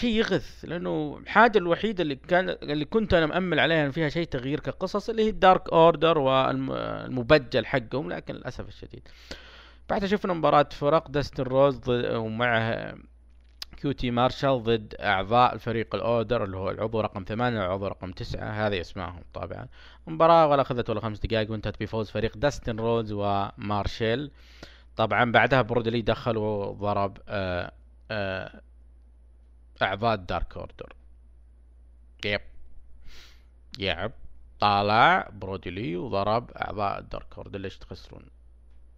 شيء 0.00 0.16
يغث 0.16 0.64
لأنه 0.64 1.18
الحاجة 1.22 1.58
الوحيدة 1.58 2.02
اللي 2.02 2.16
كان 2.16 2.48
اللي 2.48 2.84
كنت 2.84 3.14
أنا 3.14 3.26
مأمل 3.26 3.60
عليها 3.60 3.86
إن 3.86 3.90
فيها 3.90 4.08
شيء 4.08 4.26
تغيير 4.26 4.60
كقصص 4.60 5.08
اللي 5.08 5.24
هي 5.24 5.28
الدارك 5.28 5.72
أوردر 5.72 6.18
والمبجل 6.18 7.66
حقهم 7.66 8.12
لكن 8.12 8.34
للأسف 8.34 8.68
الشديد. 8.68 9.08
بعدها 9.90 10.08
شفنا 10.08 10.32
مباراة 10.32 10.68
فرق 10.72 11.08
داستن 11.10 11.42
روز 11.42 11.80
ومعه 11.88 12.94
كيوتي 13.76 14.10
مارشال 14.10 14.62
ضد 14.62 14.94
أعضاء 15.00 15.54
الفريق 15.54 15.94
الأوردر 15.94 16.44
اللي 16.44 16.56
هو 16.56 16.70
العضو 16.70 17.00
رقم 17.00 17.24
ثمانية 17.28 17.60
والعضو 17.60 17.86
رقم 17.86 18.12
تسعة. 18.12 18.50
هذه 18.50 18.80
اسمائهم 18.80 19.22
طبعا. 19.34 19.66
مباراة 20.06 20.46
ولا 20.46 20.62
أخذت 20.62 20.90
ولا 20.90 21.00
خمس 21.00 21.18
دقائق 21.18 21.50
وإنتهت 21.50 21.80
بفوز 21.80 22.10
فريق 22.10 22.36
داستن 22.36 22.76
روز 22.80 23.12
ومارشيل 23.12 24.30
طبعا 24.96 25.32
بعدها 25.32 25.62
برودي 25.62 25.91
لي 25.91 26.02
دخل 26.02 26.36
وضرب 26.36 27.18
آآ 27.28 27.72
آآ 28.10 28.60
أعضاء 29.82 30.16
دارك 30.16 30.56
اوردر 30.56 30.92
yep. 32.24 32.40
yep. 33.78 34.12
طالع 34.60 35.28
برودي 35.32 35.78
لي 35.78 35.96
وضرب 35.96 36.50
أعضاء 36.50 36.98
الدارك 36.98 37.38
اوردر 37.38 37.58
ليش 37.58 37.78
تخسرون؟ 37.78 38.22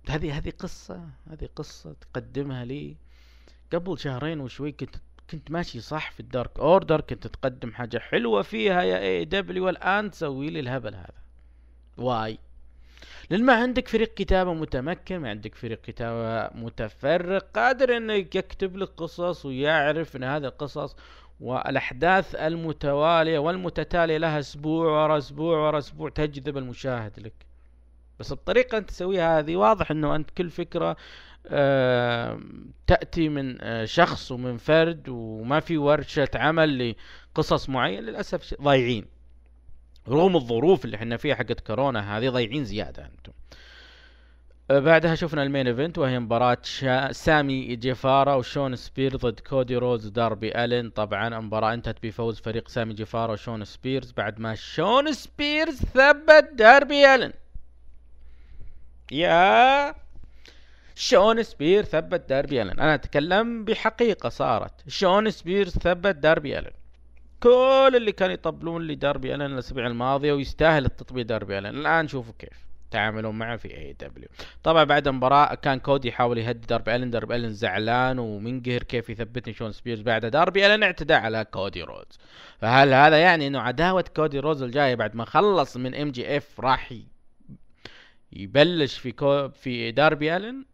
هذه 0.09 0.39
هذه 0.39 0.53
قصة 0.59 1.09
هذه 1.31 1.49
قصة 1.57 1.93
تقدمها 1.93 2.65
لي 2.65 2.97
قبل 3.73 3.99
شهرين 3.99 4.41
وشوي 4.41 4.73
كنت 4.73 4.97
كنت 5.31 5.51
ماشي 5.51 5.81
صح 5.81 6.11
في 6.11 6.21
الدارك 6.21 6.59
اوردر 6.59 7.01
كنت 7.01 7.27
تقدم 7.27 7.73
حاجة 7.73 7.99
حلوة 7.99 8.43
فيها 8.43 8.83
يا 8.83 8.99
اي 8.99 9.25
دبليو 9.25 9.67
والآن 9.67 10.11
تسوي 10.11 10.51
لي 10.51 10.61
الهبل 10.61 10.95
هذا. 10.95 11.23
why. 11.97 12.39
لأن 13.31 13.45
ما 13.45 13.55
عندك 13.55 13.89
فريق 13.89 14.15
كتابة 14.15 14.55
متمكن 14.55 15.17
ما 15.19 15.31
عندك 15.31 15.55
فريق 15.55 15.81
كتابة 15.81 16.51
متفرغ 16.63 17.47
قادر 17.55 17.97
إنه 17.97 18.13
يكتب 18.13 18.77
لك 18.77 18.89
قصص 18.97 19.47
ويعرف 19.47 20.17
إن 20.17 20.25
هذه 20.25 20.45
القصص 20.45 20.97
والأحداث 21.41 22.35
المتوالية 22.35 23.39
والمتتالية 23.39 24.19
لها 24.19 24.39
أسبوع 24.39 25.03
ورا 25.03 25.19
أسبوع 25.19 25.59
ورا 25.59 25.79
أسبوع 25.79 26.11
تجذب 26.11 26.59
المشاهد 26.59 27.21
لك. 27.21 27.33
بس 28.19 28.33
الطريقة 28.33 28.79
أنت 28.79 28.89
تسويها 28.89 29.39
هذه 29.39 29.57
واضح 29.57 29.91
إنه 29.91 30.17
أنت 30.17 30.31
كل 30.31 30.51
فكرة 30.51 30.97
آه 31.47 32.41
تأتي 32.87 33.29
من 33.29 33.61
آه 33.61 33.85
شخص 33.85 34.33
ومن 34.33 34.57
فرد 34.57 35.09
وما 35.09 35.61
في 35.61 35.79
ورشة 35.79 36.29
عمل 36.35 36.95
لقصص 37.35 37.69
معينة 37.69 38.01
للأسف 38.01 38.55
ضايعين. 38.63 39.20
رغم 40.11 40.37
الظروف 40.37 40.85
اللي 40.85 40.97
إحنا 40.97 41.17
فيها 41.17 41.35
حقت 41.35 41.61
كورونا 41.61 42.19
هذه 42.19 42.29
ضايعين 42.29 42.65
زيادة 42.65 43.05
أنتم. 43.05 43.33
بعدها 44.71 45.15
شفنا 45.15 45.43
ال 45.43 45.48
main 45.48 45.67
event 45.67 45.99
وهي 45.99 46.19
مباراة 46.19 46.59
شا... 46.63 47.13
سامي 47.13 47.77
جيفارا 47.77 48.35
وشون 48.35 48.77
سبير 48.77 49.17
ضد 49.17 49.41
كودي 49.41 49.77
روز 49.77 50.07
وداربي 50.07 50.65
ألين. 50.65 50.91
طبعا 50.91 51.29
المباراة 51.29 51.75
انتهت 51.75 51.97
بفوز 52.03 52.41
فريق 52.41 52.69
سامي 52.69 52.95
جيفارا 52.95 53.33
وشون 53.33 53.65
سبيرز 53.65 54.13
بعد 54.13 54.41
ما 54.41 54.55
شون 54.55 55.13
سبيرز 55.13 55.77
ثبت 55.77 56.51
داربي 56.55 57.15
ألين. 57.15 57.33
يا! 59.13 59.95
شون 60.95 61.43
سبير 61.43 61.85
ثبت 61.85 62.29
داربي 62.29 62.63
ألين. 62.63 62.81
أنا 62.81 62.95
أتكلم 62.95 63.65
بحقيقة 63.65 64.29
صارت. 64.29 64.89
شون 64.89 65.31
سبيرز 65.31 65.73
ثبت 65.73 66.17
داربي 66.17 66.59
ألين. 66.59 66.80
كل 67.43 67.93
اللي 67.97 68.13
كانوا 68.13 68.35
يطبلون 68.35 68.87
لي 68.87 68.95
داربي 68.95 69.35
الين 69.35 69.53
الاسابيع 69.53 69.87
الماضيه 69.87 70.33
ويستاهل 70.33 70.85
التطبيل 70.85 71.27
داربي 71.27 71.59
الين 71.59 71.75
الآن 71.75 72.09
شوفوا 72.09 72.33
كيف 72.39 72.71
تعاملون 72.91 73.39
معه 73.39 73.57
في 73.57 73.77
اي 73.77 73.93
دبليو 74.01 74.29
طبعا 74.63 74.85
بعد 74.85 75.09
المباراة 75.09 75.55
كان 75.55 75.79
كودي 75.79 76.09
يحاول 76.09 76.39
يهدي 76.39 76.67
داربي 76.67 76.97
الين 76.97 77.11
داربي 77.11 77.37
الين 77.37 77.53
زعلان 77.53 78.19
ومنقهر 78.19 78.83
كيف 78.83 79.11
يثبتني 79.11 79.55
شون 79.55 79.73
سبيرز 79.73 80.01
بعد. 80.01 80.27
داربي 80.27 80.67
الين 80.67 80.83
اعتدى 80.83 81.15
على 81.15 81.45
كودي 81.45 81.83
روز 81.83 82.19
فهل 82.59 82.93
هذا 82.93 83.19
يعني 83.19 83.47
إنه 83.47 83.61
عداوة 83.61 84.05
كودي 84.17 84.39
روز 84.39 84.63
الجاية 84.63 84.95
بعد 84.95 85.17
ما 85.17 85.25
خلص 85.25 85.77
من 85.77 85.95
إم 85.95 86.11
جي 86.11 86.37
إف 86.37 86.61
راح 86.61 86.95
يبلش 88.33 88.99
في 88.99 89.13
كو 89.13 89.49
في 89.49 89.91
داربي 89.91 90.37
الين 90.37 90.65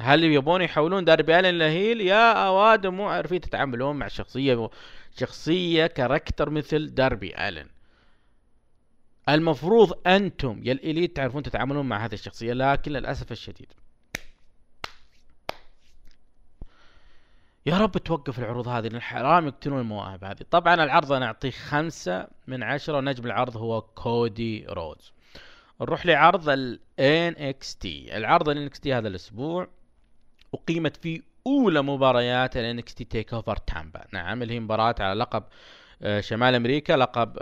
هل 0.00 0.24
يبون 0.24 0.62
يحولون 0.62 1.04
داربي 1.04 1.38
الين 1.38 1.58
ل 1.58 1.65
heel؟ 1.65 2.00
يا 2.00 2.32
اوادم 2.46 2.94
مو 2.94 3.08
عارفين 3.08 3.40
تتعاملون 3.40 3.96
مع 3.96 4.08
شخصية 4.08 4.70
شخصية 5.18 5.86
character 5.86 6.50
مثل 6.50 6.94
داربي 6.94 7.48
الين 7.48 7.66
المفروض 9.28 9.98
أنتم 10.06 10.60
يا 10.64 10.72
الإليت 10.72 11.16
تعرفون 11.16 11.42
تتعاملون 11.42 11.88
مع 11.88 12.04
هذه 12.04 12.14
الشخصية 12.14 12.52
لكن 12.52 12.92
للأسف 12.92 13.32
الشديد. 13.32 13.72
يا 17.66 17.78
رب 17.78 17.98
توقف 17.98 18.38
العروض 18.38 18.68
هذه 18.68 18.88
لأن 18.88 19.00
حرام 19.02 19.46
يقتلون 19.46 19.80
المواهب 19.80 20.24
هذه. 20.24 20.44
طبعا 20.50 20.74
العرض 20.74 21.12
أنا 21.12 21.26
أعطيه 21.26 21.50
خمسة 21.50 22.28
من 22.46 22.62
عشرة 22.62 22.96
ونجم 22.96 23.26
العرض 23.26 23.56
هو 23.56 23.80
كودي 23.80 24.66
رودز 24.66 25.12
نروح 25.80 26.06
لعرض 26.06 26.48
ال 26.48 26.80
NXT 27.00 27.84
العرض 27.84 28.48
ال 28.48 28.70
NXT 28.70 28.86
هذا 28.86 29.08
الأسبوع 29.08 29.68
أقيمت 30.54 30.96
فيه 30.96 31.31
أولى 31.46 31.82
مباريات 31.82 32.56
ال 32.56 32.82
NXT 32.82 32.94
تيك 33.10 33.34
اوفر 33.34 33.56
تامبا 33.56 34.04
نعم 34.12 34.42
اللي 34.42 34.54
هي 34.54 34.60
مباراة 34.60 34.94
على 35.00 35.20
لقب 35.20 35.44
آه، 36.02 36.20
شمال 36.20 36.54
أمريكا 36.54 36.92
لقب 36.92 37.38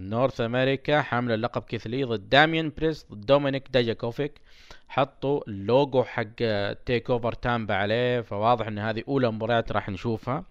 North 0.00 0.40
America 0.40 1.02
حامل 1.02 1.32
اللقب 1.32 1.62
كيث 1.62 1.90
لي 1.90 2.04
ضد 2.04 2.28
داميان 2.28 2.72
بريست 2.76 3.06
ضد 3.12 3.26
دومينيك 3.26 3.68
داجاكوفيك 3.70 4.40
حطوا 4.88 5.40
اللوجو 5.48 6.04
حق 6.04 6.36
تيك 6.86 7.10
اوفر 7.10 7.32
تامبا 7.32 7.74
عليه 7.74 8.20
فواضح 8.20 8.66
إن 8.66 8.78
هذه 8.78 9.02
أولى 9.08 9.30
مباريات 9.32 9.72
راح 9.72 9.88
نشوفها. 9.88 10.44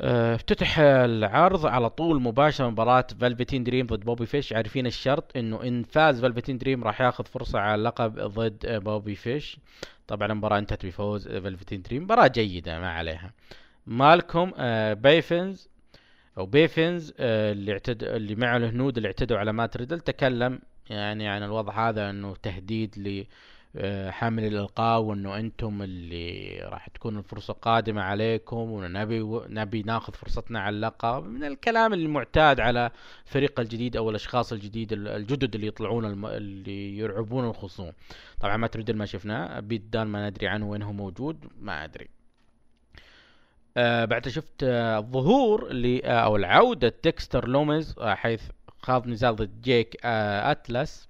افتتح 0.00 0.78
العرض 0.78 1.66
على 1.66 1.90
طول 1.90 2.22
مباشرة 2.22 2.68
مباراة 2.70 3.06
فالفتين 3.20 3.64
دريم 3.64 3.86
ضد 3.86 4.00
بوبي 4.00 4.26
فيش 4.26 4.52
عارفين 4.52 4.86
الشرط 4.86 5.36
إنه 5.36 5.62
إن 5.62 5.82
فاز 5.82 6.20
فالفتين 6.20 6.58
دريم 6.58 6.84
راح 6.84 7.00
ياخذ 7.00 7.24
فرصة 7.24 7.58
على 7.58 7.74
اللقب 7.74 8.18
ضد 8.18 8.66
آه، 8.66 8.78
بوبي 8.78 9.14
فيش 9.14 9.58
طبعا 10.06 10.32
المباراة 10.32 10.58
انتهت 10.58 10.86
بفوز 10.86 11.28
فالفتين 11.28 11.82
دريم 11.82 12.02
مباراة 12.02 12.26
جيدة 12.26 12.80
ما 12.80 12.90
عليها. 12.90 13.32
مالكم 13.86 14.52
آه، 14.56 14.94
بيفنز 14.94 15.68
أو 16.38 16.46
بيفنز 16.46 17.14
آه، 17.18 17.52
اللي 17.52 17.72
اعتد 17.72 18.02
اللي 18.04 18.34
معه 18.34 18.56
الهنود 18.56 18.96
اللي 18.96 19.06
اعتدوا 19.06 19.38
على 19.38 19.52
مات 19.52 19.76
ريدل 19.76 20.00
تكلم 20.00 20.60
يعني 20.90 21.28
عن 21.28 21.42
الوضع 21.42 21.88
هذا 21.88 22.10
إنه 22.10 22.36
تهديد 22.42 22.94
ل 22.98 23.08
آه، 23.18 23.26
حامل 24.10 24.44
الالقاب 24.44 25.04
وأنه 25.04 25.36
أنتم 25.38 25.82
اللي 25.82 26.58
راح 26.62 26.88
تكون 26.88 27.18
الفرصة 27.18 27.54
قادمة 27.54 28.02
عليكم 28.02 28.56
ونبي 28.56 29.40
نبي 29.48 29.82
ناخذ 29.82 30.12
فرصتنا 30.12 30.60
على 30.60 30.76
اللقب 30.76 31.24
من 31.24 31.44
الكلام 31.44 31.92
المعتاد 31.94 32.60
على 32.60 32.90
الفريق 33.26 33.60
الجديد 33.60 33.96
أو 33.96 34.10
الأشخاص 34.10 34.52
الجديد 34.52 34.92
الجدد 34.92 35.54
اللي 35.54 35.66
يطلعون 35.66 36.04
الم... 36.04 36.26
اللي 36.26 36.98
يرعبون 36.98 37.44
الخصوم. 37.44 37.92
طبعا 38.40 38.56
مات 38.56 38.66
ريدل 38.66 38.90
ما 38.90 39.06
شفناه. 39.06 39.60
بيت 39.60 39.82
دن 39.82 40.06
ما 40.06 40.30
ندري 40.30 40.48
عنه 40.48 40.68
وين 40.68 40.82
هو 40.82 40.92
موجود. 40.92 41.44
ما 41.60 41.84
أدري. 41.84 42.08
آه 43.76 44.04
بعد 44.04 44.28
شفت 44.28 44.62
آه 44.62 44.98
اللي 45.70 46.04
آه 46.04 46.24
أو 46.24 46.36
العودة 46.36 46.94
ديكستر 47.04 47.48
لوميز 47.48 47.94
آه 47.98 48.14
حيث 48.14 48.42
خاض 48.82 49.06
نزال 49.06 49.36
ضد 49.36 49.60
جيك 49.62 49.96
آه 50.04 50.50
أتلس. 50.50 51.08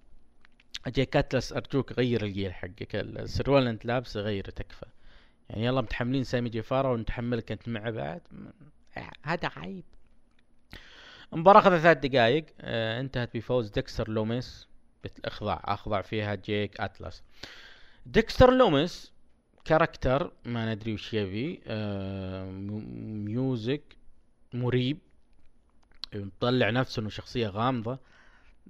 جيك 0.88 1.16
اتلس 1.16 1.52
أرجوك 1.52 1.92
غير 1.92 2.24
الجيل 2.24 2.54
حقك 2.54 2.96
السروال 2.96 3.66
أنت 3.66 3.84
لابسه 3.84 4.20
غيره 4.20 4.50
تكفى. 4.50 4.86
يعني 5.50 5.64
يلا 5.64 5.80
متحملين 5.80 6.24
سامي 6.24 6.48
جيفارا 6.48 6.88
ونتحملك 6.88 7.52
أنت 7.52 7.68
معه 7.68 7.90
بعد 7.90 8.22
هذا 9.22 9.50
عيب. 9.56 9.84
المباراة 11.32 11.60
أخذت 11.60 11.80
ثلاث 11.82 11.96
دقائق 11.96 12.46
آه 12.60 13.00
انتهت 13.00 13.36
بفوز 13.36 13.70
ديكستر 13.70 14.08
لوميس. 14.08 14.68
بالاخضاع 15.04 15.62
أخضع 15.64 16.02
فيها 16.02 16.34
جيك 16.34 16.80
اتلس 16.80 17.22
ديكستر 18.06 18.52
لوميس 18.52 19.12
character 19.64 20.32
ما 20.44 20.74
ندري 20.74 20.94
وش 20.94 21.14
يبي. 21.14 21.60
آه 21.66 22.50
music 22.50 23.82
مريب. 24.54 24.98
مطلع 26.14 26.70
نفسه 26.70 27.00
إنه 27.00 27.08
شخصية 27.08 27.48
غامضة. 27.48 27.98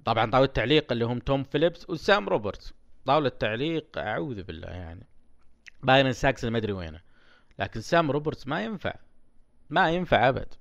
طبعا 0.05 0.31
طاولة 0.31 0.47
التعليق 0.47 0.91
اللي 0.91 1.05
هم 1.05 1.19
توم 1.19 1.43
فيليبس 1.43 1.89
وسام 1.89 2.29
روبرتس. 2.29 2.73
طاولة 3.05 3.27
التعليق 3.27 3.97
أعوذ 3.97 4.43
بالله 4.43 4.67
يعني. 4.67 5.07
بايرن 5.83 6.11
ساكسون 6.11 6.51
ما 6.51 6.57
أدري 6.57 6.73
وينه. 6.73 7.01
لكن 7.59 7.81
سام 7.81 8.11
روبرتس 8.11 8.47
ما 8.47 8.63
ينفع. 8.63 8.93
ما 9.69 9.91
ينفع 9.91 10.29
أبد. 10.29 10.53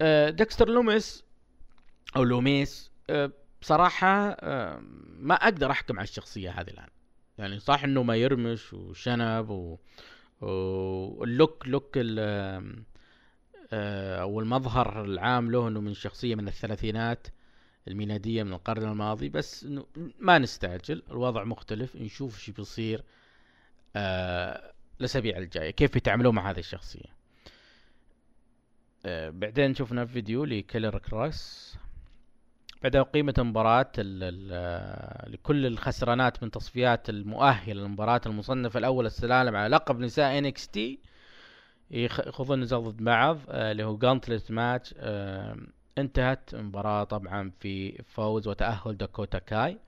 آه 0.00 0.30
ديكستر 0.30 0.68
لوميس 0.68 1.24
أو 2.16 2.24
لوميس 2.24 2.90
آه 3.10 3.32
بصراحة 3.60 4.30
آه 4.30 4.80
ما 5.18 5.34
أقدر 5.34 5.70
أحكم 5.70 5.98
على 5.98 6.04
الشخصية 6.04 6.50
هذه 6.50 6.70
الآن. 6.70 6.88
يعني 7.38 7.58
صح 7.58 7.84
إنه 7.84 8.02
ما 8.02 8.16
يرمش 8.16 8.72
وشنب 8.72 9.50
و... 9.50 9.78
وال 10.40 10.83
look 10.83 11.68
look 11.68 11.92
ال 11.96 12.18
أو 14.20 14.40
المظهر 14.40 15.04
العام 15.04 15.50
له 15.50 15.68
إنه 15.68 15.80
من 15.80 15.94
شخصية 15.94 16.34
من 16.34 16.48
الثلاثينات. 16.48 17.26
الميلادية 17.88 18.42
من 18.42 18.52
القرن 18.52 18.82
الماضي 18.90 19.28
بس 19.28 19.64
إنه 19.64 19.86
ما 20.18 20.38
نستعجل 20.38 21.02
الوضع 21.10 21.44
مختلف 21.44 21.96
نشوف 21.96 22.34
إيش 22.38 22.50
بيصير 22.50 23.04
آه 23.96 24.72
الأسابيع 25.00 25.38
الجاية 25.38 25.70
كيف 25.70 25.96
يتعاملون 25.96 26.34
مع 26.34 26.50
هذه 26.50 26.58
الشخصية. 26.58 27.18
آه 29.06 29.30
بعدين 29.30 29.74
شفنا 29.74 30.04
فيديو 30.04 30.44
لكيلر 30.44 30.98
كروس. 30.98 31.74
بعدها 32.82 33.00
أقيمت 33.00 33.40
مباراة 33.40 33.92
ال- 33.98 35.32
لكل 35.32 35.66
الخسرانات 35.66 36.42
من 36.42 36.50
تصفيات 36.50 37.10
المؤهلة 37.10 37.72
للمباراة 37.82 38.20
المصنفة 38.26 38.78
الأول 38.78 39.06
السلالم 39.06 39.56
على 39.56 39.76
لقب 39.76 39.98
نساء 39.98 40.50
NXT 40.50 40.78
يخ- 41.90 42.26
يخوضون 42.26 42.60
نزال 42.60 42.82
ضد 42.82 43.04
بعض 43.04 43.38
آه، 43.48 43.72
اللي 43.72 43.84
هو 43.84 43.96
gauntlet 43.98 44.50
match 44.50 44.94
انتهت 46.00 46.54
المباراة 46.54 47.04
طبعا 47.04 47.50
في 47.60 48.02
فوز 48.02 48.48
وتأهل 48.48 48.96
داكوتا 48.96 49.38
كاي. 49.38 49.78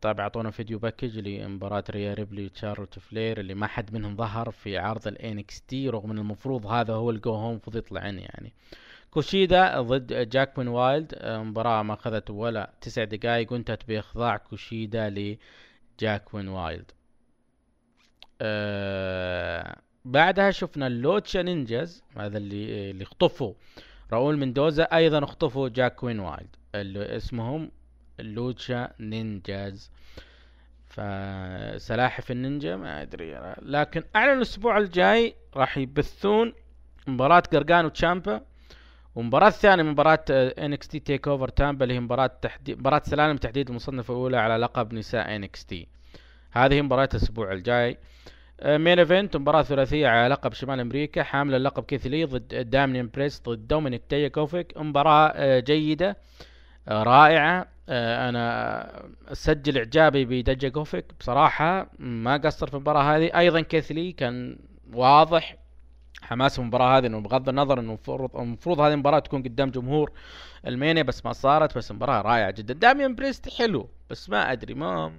طبعا 0.00 0.20
أعطونا 0.20 0.50
فيديو 0.50 0.78
package 0.78 1.18
لمباراة 1.18 1.84
ريا 1.90 2.14
ريبلي 2.14 2.44
وتشارلوت 2.44 2.98
فلير 2.98 3.40
اللي 3.40 3.54
ما 3.54 3.66
حد 3.66 3.94
منهم 3.94 4.16
ظهر 4.16 4.50
في 4.50 4.78
عرض 4.78 5.06
ال 5.08 5.44
NXT 5.44 5.74
رغم 5.74 6.10
إن 6.10 6.18
المفروض 6.18 6.66
هذا 6.66 6.94
هو 6.94 7.10
ال 7.10 7.18
go 7.18 7.34
home 7.34 7.50
المفروض 7.50 7.76
يطلع 7.76 8.06
يعني. 8.06 8.52
كوشيدا 9.10 9.80
ضد 9.80 10.28
جاكوين 10.28 10.68
وايلد. 10.68 11.14
آه، 11.14 11.42
مباراة 11.42 11.82
ما 11.82 11.94
أخذت 11.94 12.30
ولا 12.30 12.72
تسع 12.80 13.04
دقائق 13.04 13.52
وانتهت 13.52 13.88
بإخضاع 13.88 14.36
كوشيدا 14.36 15.36
لجاكوين 16.00 16.48
وايلد. 16.48 16.90
آه 18.40 19.76
بعدها 20.04 20.50
شفنا 20.50 20.86
اللوتشا 20.86 21.38
نينجاز 21.38 22.02
هذا 22.16 22.38
اللي 22.38 22.90
اللي 22.90 23.04
اخطفوا 23.04 23.54
راؤول 24.12 24.38
مندوزا 24.38 24.82
أيضا 24.82 25.24
اخطفوا 25.24 25.68
جاكوين 25.68 26.20
وايلد 26.20 26.56
اللي 26.74 27.16
اسمهم 27.16 27.70
اللوتشا 28.20 28.90
نينجاز. 29.00 29.90
فسلاحف 30.86 32.30
النينجا 32.30 32.76
ما 32.76 33.02
أدري 33.02 33.54
لكن 33.62 34.02
أعلن 34.16 34.36
الأسبوع 34.36 34.78
الجاي 34.78 35.34
راح 35.56 35.78
يبثون 35.78 36.52
مباراة 37.06 37.42
قرقانو 37.52 37.84
وتشامبا 37.84 38.40
ومباراة 39.14 39.48
الثانية 39.48 39.82
مباراة 39.82 40.24
NXT 40.30 40.98
TakeOver 40.98 41.48
Tampa 41.48 41.84
اللي 41.84 41.94
هي 41.94 42.00
مباراة 42.00 42.30
تحديد 42.42 42.78
مباراة 42.78 43.02
سلالم 43.04 43.36
تحديد 43.36 43.68
المصنفة 43.68 44.14
الأولى 44.14 44.36
على 44.36 44.56
لقب 44.56 44.92
نساء 44.94 45.36
NXT. 45.36 45.88
هذه 46.50 46.82
مباراة 46.82 47.08
الأسبوع 47.14 47.52
الجاي. 47.52 47.98
main 48.64 48.98
event 48.98 49.36
مباراة 49.36 49.62
ثلاثية 49.62 50.08
على 50.08 50.28
لقب 50.34 50.52
شمال 50.52 50.80
أمريكا 50.80 51.22
حامل 51.22 51.54
اللقب 51.54 51.84
كيث 51.84 52.11
لي 52.11 52.24
ضد 52.24 52.70
داميان 52.70 53.10
بريست 53.14 53.42
ضد 53.48 53.68
دومينيك 53.68 54.02
دايجاكوفيك. 54.08 54.78
مباراة 54.78 55.32
آه، 55.34 55.60
جيدة 55.60 56.16
آه، 56.88 57.02
رائعة. 57.02 57.66
آه، 57.88 58.28
أنا 58.28 59.08
أسجل 59.32 59.78
إعجابي 59.78 60.24
بدايجاكوفيك 60.24 61.04
بصراحة 61.20 61.90
ما 61.98 62.36
قصر 62.36 62.66
في 62.66 62.74
المباراة 62.74 63.16
هذه. 63.16 63.38
أيضا 63.38 63.60
كيث 63.60 63.95
لي 63.95 64.12
كان 64.12 64.58
واضح 64.92 65.56
حماس 66.22 66.58
المباراة 66.58 66.98
هذه 66.98 67.06
إنه 67.06 67.20
بغض 67.20 67.48
النظر 67.48 67.80
إنه 67.80 67.88
المفروض 67.88 68.36
المفروض 68.36 68.80
هذه 68.80 68.92
المباراة 68.92 69.18
تكون 69.18 69.42
قدام 69.42 69.70
جمهور 69.70 70.12
ألمانيا 70.66 71.02
بس 71.02 71.26
ما 71.26 71.32
صارت. 71.32 71.78
بس 71.78 71.92
مباراة 71.92 72.20
رائعة 72.22 72.50
جدا. 72.50 72.74
داميان 72.74 73.14
بريست 73.14 73.48
حلو 73.48 73.88
بس 74.10 74.30
ما 74.30 74.52
أدري 74.52 74.74
ما 74.74 75.12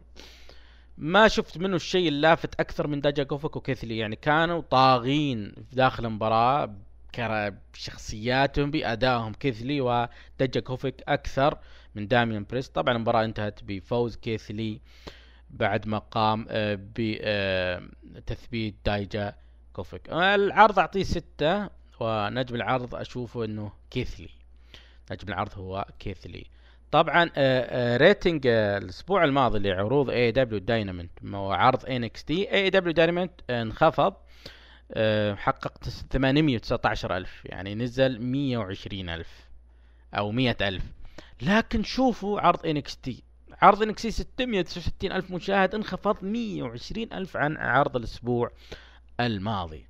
ما 1.02 1.28
شفت 1.28 1.58
منه 1.58 1.76
الشيء 1.76 2.08
اللافت 2.08 2.60
أكثر 2.60 2.88
من 2.88 3.02
داجاكوفيك 3.02 3.56
وكيثلي. 3.56 3.98
يعني 3.98 4.16
كانوا 4.16 4.62
طاغين 4.62 5.52
في 5.70 5.76
داخل 5.76 6.06
المباراة 6.06 6.76
كرا- 7.16 7.54
بشخصياتهم 7.74 8.72
بأدائهم 8.72 9.34
كيثلي 9.34 9.82
وداجاكوفيك 9.82 11.04
أكثر 11.08 11.58
من 11.96 12.08
داميان 12.08 12.46
بريست 12.50 12.76
طبعا 12.76 12.96
المباراة 12.96 13.26
انتهت 13.26 13.60
بفوز 13.64 14.16
كيثلي 14.16 14.80
بعد 15.50 15.88
ما 15.88 15.98
قام 15.98 16.46
آه، 16.50 16.80
بتثبيت 16.96 18.76
دايجاكوفيك 18.86 20.10
العرض 20.10 20.80
أعطيه 20.80 21.04
ستة 21.04 21.70
ونجم 22.00 22.56
العرض 22.56 22.96
أشوفه 22.96 23.46
إنه 23.46 23.72
كيث 23.92 24.14
لي. 24.14 24.30
نجم 25.12 25.28
العرض 25.28 25.52
هو 25.58 25.86
كيث 26.00 26.26
لي. 26.26 26.46
طبعا 26.92 27.24
آه، 27.24 27.94
آه، 27.96 27.98
rating 27.98 28.48
آه، 28.48 28.78
الأسبوع 28.78 29.24
الماضي 29.24 29.60
لعروض 29.60 30.10
AEW 30.10 30.32
Dynamite 30.32 31.12
وعرض 31.34 31.86
NXT 31.86 32.54
AEW 32.54 32.70
Dynamite 32.70 33.32
انخفض 33.50 34.14
حقق 35.36 35.84
819 36.12 37.18
ألف 37.18 37.46
يعني 37.46 37.76
نزل 37.76 38.22
120 38.22 39.10
ألف 39.10 39.28
أو 40.14 40.32
100 40.32 40.58
ألف. 40.62 40.84
لكن 41.42 41.84
شوفوا 41.84 42.42
عرض 42.42 42.66
NXT 42.66 43.24
عرض 43.62 43.84
NXT 43.84 44.12
669 44.12 45.12
ألف 45.12 45.32
مشاهد 45.32 45.76
انخفض 45.76 46.24
120 46.24 47.14
ألف 47.14 47.38
عن 47.38 47.58
عرض 47.58 47.96
الأسبوع 47.96 48.52
الماضي. 49.20 49.89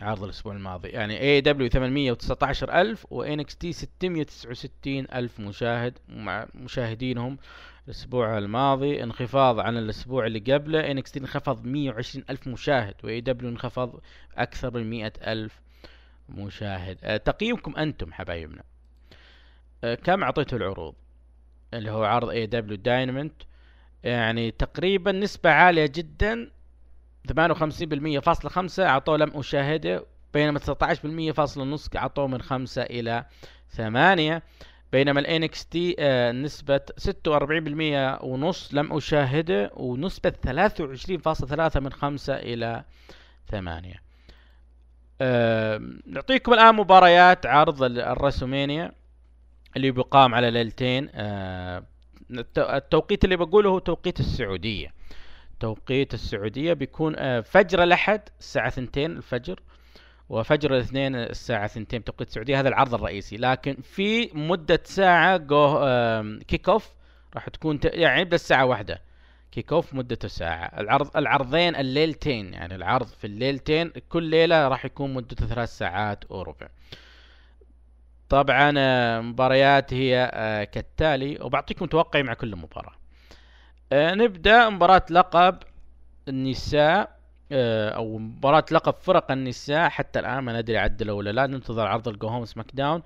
عرض 0.00 0.24
الأسبوع 0.24 0.52
الماضي. 0.54 0.88
يعني 0.88 1.20
AEW 1.20 1.68
819 1.68 2.80
ألف 2.80 3.06
و 3.10 3.56
NXT 3.56 3.72
669 3.72 5.06
ألف 5.14 5.40
مشاهد 5.40 5.98
مع 6.08 6.46
مشاهدينهم 6.54 7.38
الأسبوع 7.86 8.38
الماضي. 8.38 9.02
انخفاض 9.02 9.60
عن 9.60 9.76
الأسبوع 9.76 10.26
اللي 10.26 10.38
قبله 10.38 10.90
NXT 10.90 11.20
انخفض 11.20 11.64
120 11.64 12.24
ألف 12.30 12.46
مشاهد 12.46 12.94
و 13.04 13.20
AEW 13.20 13.50
انخفض 13.50 14.00
أكثر 14.36 14.70
من 14.70 14.90
100 14.90 15.12
ألف 15.26 15.60
مشاهد. 16.28 16.98
أه 17.02 17.16
تقييمكم 17.16 17.76
أنتم 17.76 18.12
حبايبنا. 18.12 18.62
أه 19.84 19.94
كم 19.94 20.22
أعطيته 20.22 20.56
العروض؟ 20.56 20.94
اللي 21.74 21.90
هو 21.90 22.04
عرض 22.04 22.28
AEW 22.28 22.46
Dynamite 22.46 23.42
يعني 24.04 24.50
تقريبا 24.50 25.12
نسبة 25.12 25.50
عالية 25.50 25.86
جدا 25.94 26.50
58% 27.32 28.18
فاصلة 28.18 28.50
خمسة 28.50 28.86
أعطوه 28.86 29.16
لم 29.16 29.30
أشاهده 29.34 30.04
بينما 30.34 30.58
19% 30.58 31.32
فاصلة 31.32 31.64
نص 31.64 31.88
أعطوه 31.96 32.26
من 32.26 32.42
خمسة 32.42 32.82
إلى 32.82 33.24
ثمانية. 33.70 34.42
بينما 34.92 35.20
ال 35.20 35.50
NXT 35.50 35.94
آه 35.98 36.32
نسبة 36.32 36.80
46% 36.98 38.24
ونص 38.24 38.74
لم 38.74 38.92
أشاهده 38.92 39.70
ونسبة 39.74 40.32
23.3 40.46 41.76
من 41.76 41.92
خمسة 41.92 42.34
إلى 42.34 42.84
ثمانية. 43.48 44.02
آه 45.20 45.80
نعطيكم 46.06 46.52
الآن 46.52 46.74
مباريات 46.74 47.46
عرض 47.46 47.82
ال 47.82 47.90
WrestleMania 47.90 48.92
اللي 49.76 49.90
بيقام 49.90 50.34
على 50.34 50.50
ليلتين. 50.50 51.08
آه 51.14 51.84
التوقيت 52.58 53.24
اللي 53.24 53.36
بقوله 53.36 53.70
هو 53.70 53.78
توقيت 53.78 54.20
السعودية. 54.20 54.94
توقيت 55.60 56.14
السعودية 56.14 56.72
بيكون 56.72 57.16
آه 57.18 57.40
فجر 57.40 57.82
الأحد 57.82 58.20
الساعة 58.40 58.70
ثنتين 58.70 59.10
الفجر 59.10 59.60
وفجر 60.28 60.74
الاثنين 60.74 61.16
الساعة 61.16 61.66
ثنتين 61.66 62.00
بتوقيت 62.00 62.28
السعودية 62.28 62.60
هذا 62.60 62.68
العرض 62.68 62.94
الرئيسي. 62.94 63.36
لكن 63.36 63.74
في 63.82 64.30
مدة 64.34 64.80
ساعة 64.84 65.36
show 65.36 65.78
kickoff 66.48 66.94
راح 67.34 67.48
تكون. 67.48 67.80
يعني 67.84 68.20
يبدا 68.20 68.34
الساعة 68.34 68.64
واحدة. 68.66 69.02
kickoff 69.52 69.94
مدته 69.94 70.28
ساعة. 70.28 70.80
العرض 70.80 71.16
العرضين 71.16 71.76
الليلتين 71.76 72.54
يعني 72.54 72.74
العرض 72.74 73.06
في 73.06 73.26
الليلتين 73.26 73.92
كل 74.08 74.22
ليلة 74.22 74.68
راح 74.68 74.84
يكون 74.84 75.14
مدته 75.14 75.46
ثلاث 75.46 75.68
ساعات 75.68 76.30
وربع. 76.30 76.68
طبعا 78.28 78.70
مباريات 79.20 79.94
هي 79.94 80.30
كالتالي 80.72 81.38
وبعطيكم 81.40 81.86
توقعي 81.86 82.22
مع 82.22 82.34
كل 82.34 82.56
مباراة. 82.56 82.94
نبدأ 83.92 84.68
مباراة 84.68 85.06
لقب 85.10 85.58
النساء 86.28 87.18
أو 87.52 88.18
مباراة 88.18 88.64
لقب 88.70 88.94
فرق 88.94 89.30
النساء. 89.30 89.88
حتى 89.88 90.20
الآن 90.20 90.38
ما 90.38 90.60
ندري 90.60 90.78
عدلوا 90.78 91.18
ولا 91.18 91.30
لا. 91.30 91.46
ننتظر 91.46 91.86
عرض 91.86 92.08
ال 92.08 92.44
go 92.44 92.66
SmackDown. 92.74 93.02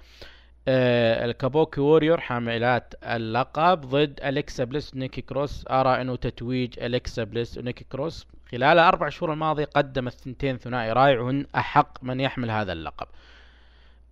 آه 0.68 1.24
ال 1.24 1.32
Kabuki 1.32 1.80
Warriors 1.80 2.20
حاملات 2.20 2.94
اللقب 3.04 3.80
ضد 3.80 4.20
أليكسا 4.24 4.64
بليس 4.64 4.94
ونيكي 4.94 5.20
كروس. 5.20 5.64
ارى 5.70 6.00
إنه 6.00 6.16
تتويج 6.16 6.80
أليكسا 6.80 7.24
بليس 7.24 7.58
ونيكي 7.58 7.84
كروس. 7.92 8.26
خلال 8.50 8.78
الأربع 8.78 9.08
شهور 9.08 9.32
الماضية 9.32 9.64
قدمت 9.64 10.12
ثنتين 10.12 10.56
ثنائي 10.56 10.92
رائع 10.92 11.20
وهن 11.20 11.46
أحق 11.56 12.04
من 12.04 12.20
يحمل 12.20 12.50
هذا 12.50 12.72
اللقب. 12.72 13.06
آه 13.06 13.37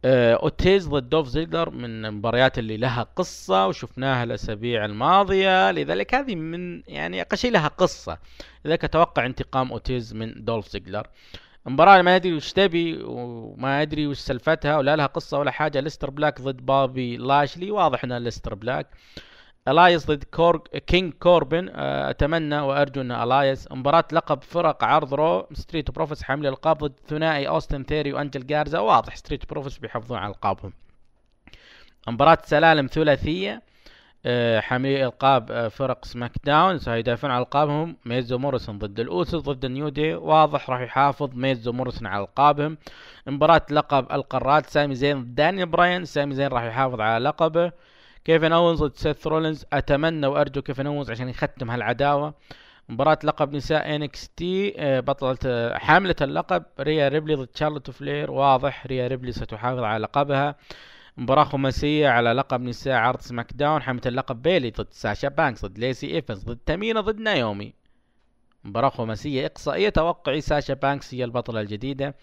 أوتيز 0.07 0.89
ضد 0.89 1.09
دولف 1.09 1.29
زيجلر 1.29 1.71
من 1.71 2.05
المباريات 2.05 2.59
اللي 2.59 2.77
لها 2.77 3.03
قصة 3.17 3.67
وشفناها 3.67 4.25
الأسابيع 4.25 4.85
الماضية. 4.85 5.71
لذلك 5.71 6.15
هذه 6.15 6.35
من 6.35 6.83
يعني 6.89 7.21
أقل 7.21 7.39
شيء 7.39 7.51
لها 7.53 7.69
قصة. 7.69 8.19
لذلك 8.65 8.85
أتوقع 8.85 9.27
انتقام 9.27 9.73
أوتيز 9.73 10.15
من 10.15 10.45
دولف 10.45 10.69
زيجلر 10.69 11.07
مباراة 11.67 12.03
ما 12.03 12.17
أدري 12.17 12.33
وش 12.35 12.53
تبي 12.53 12.99
وما 13.03 13.83
أدري 13.83 14.07
وش 14.07 14.19
سالفتها 14.19 14.79
ولا 14.79 14.97
لها 14.97 15.07
قصة 15.07 15.39
ولا 15.39 15.51
حاجة. 15.51 15.81
أليستر 15.81 16.11
بلاك 16.11 16.41
ضد 16.41 16.67
بوبي 16.67 17.17
لاشلي. 17.17 17.71
واضح 17.71 18.05
إنها 18.05 18.19
أليستر 18.19 18.55
بلاك. 18.55 18.87
إلايس 19.69 20.07
ضد 20.07 20.25
كورج 20.25 20.61
كينج 20.61 21.13
كوربن 21.13 21.69
أتمنى 21.77 22.61
وأرجو 22.61 23.01
أن 23.01 23.13
إلايس 23.13 23.73
مباراة 23.73 24.05
لقب 24.13 24.43
فرق 24.43 24.85
عرض 24.85 25.15
Raw 25.15 25.47
Street 25.53 25.91
Profits 25.91 26.23
حامل 26.23 26.47
ألقاب 26.47 26.79
ضد 26.79 26.93
ثنائي 27.09 27.49
أوستن 27.49 27.83
ثيوري 27.85 28.13
وأنجل 28.13 28.47
جارزا 28.47 28.79
واضح 28.79 29.17
Street 29.17 29.51
Profits 29.51 29.79
بيحافظون 29.79 30.19
على 30.19 30.31
ألقابهم. 30.31 30.73
مباراة 32.09 32.39
سلالم 32.45 32.87
ثلاثية 32.87 33.63
حاملي 34.59 35.05
ألقاب 35.05 35.69
فرق 35.69 36.05
SmackDown 36.05 36.79
سيدافعون 36.79 37.33
على 37.33 37.43
ألقابهم. 37.43 37.97
ميز 38.05 38.39
وموريسون 38.39 38.79
ضد 38.79 39.01
الأوسوز 39.01 39.39
ضد 39.39 39.65
ال 39.65 39.71
New 39.71 39.89
Day 39.89 40.15
واضح 40.15 40.71
راح 40.71 40.81
يحافظ 40.81 41.31
ميز 41.35 41.73
وموريسون 41.73 42.07
على 42.07 42.23
ألقابهم. 42.23 42.79
مباراة 43.27 43.67
لقب 43.71 44.13
القارات. 44.13 44.67
سامي 44.67 44.95
زين 44.95 45.23
ضد 45.23 45.35
دانيال 45.35 45.69
براين 45.69 46.05
سامي 46.05 46.35
زين 46.35 46.47
راح 46.47 46.63
يحافظ 46.65 47.01
على 47.01 47.25
لقبه. 47.25 47.73
كيفن 48.27 48.53
اونز 48.53 48.83
ضد 48.83 48.97
سيث 48.97 49.27
رولينز؟ 49.27 49.67
أتمنى 49.73 50.27
وأرجو 50.27 50.63
كيفن 50.63 50.87
اونز 50.87 51.11
عشان 51.11 51.29
يختم 51.29 51.71
هالعداوة. 51.71 52.35
مباراة 52.89 53.19
لقب 53.25 53.53
نساء 53.55 53.97
NXT 53.97 54.75
بطلة 55.01 55.39
حاملة 55.79 56.15
اللقب 56.23 56.65
ريا 56.81 57.09
ريبلي 57.09 57.35
ضد 57.35 57.49
شارلوت 57.55 57.91
فلير. 57.91 58.31
واضح 58.31 58.87
ريا 58.87 59.09
ريبلي 59.09 59.33
ستحافظ 59.33 59.83
على 59.83 60.03
لقبها. 60.03 60.57
مباراة 61.17 61.45
خماسية 61.45 62.09
على 62.09 62.33
لقب 62.33 62.61
نساء 62.61 62.95
عرض 62.95 63.21
SmackDown 63.21 63.83
حاملة 63.83 64.03
اللقب 64.07 64.43
بيلي 64.43 64.71
ضد 64.71 64.89
ساشا 64.91 65.29
بانكس 65.29 65.65
ضد 65.65 65.79
ليسي 65.79 66.15
إيفنز 66.15 66.45
ضد 66.45 66.59
تامينا 66.67 67.01
ضد 67.01 67.21
نايومي. 67.21 67.75
مباراة 68.65 68.89
خماسية 68.89 69.47
إقصائية. 69.47 69.89
توقعي 69.89 70.41
ساشا 70.41 70.75
بانكس 70.75 71.15
هي 71.15 71.25
البطلة 71.25 71.61
الجديدة. 71.61 72.15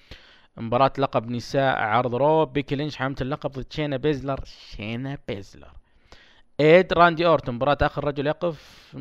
مباراة 0.58 0.94
لقب 0.98 1.30
نساء 1.30 1.76
عرض 1.76 2.16
Raw 2.16 2.46
بيكي 2.46 2.76
لينش 2.76 2.96
حاملة 2.96 3.18
اللقب 3.22 3.52
ضد 3.52 3.74
شينا 3.74 3.98
بيزلر. 3.98 4.40
شينا 4.46 5.18
بيزلر. 5.28 5.72
إيدج 6.60 6.94
راندي 6.94 7.28
أورتون 7.28 7.56
مباراة 7.56 7.78
آخر 7.82 8.04
رجل 8.04 8.28
يقف 8.28 8.96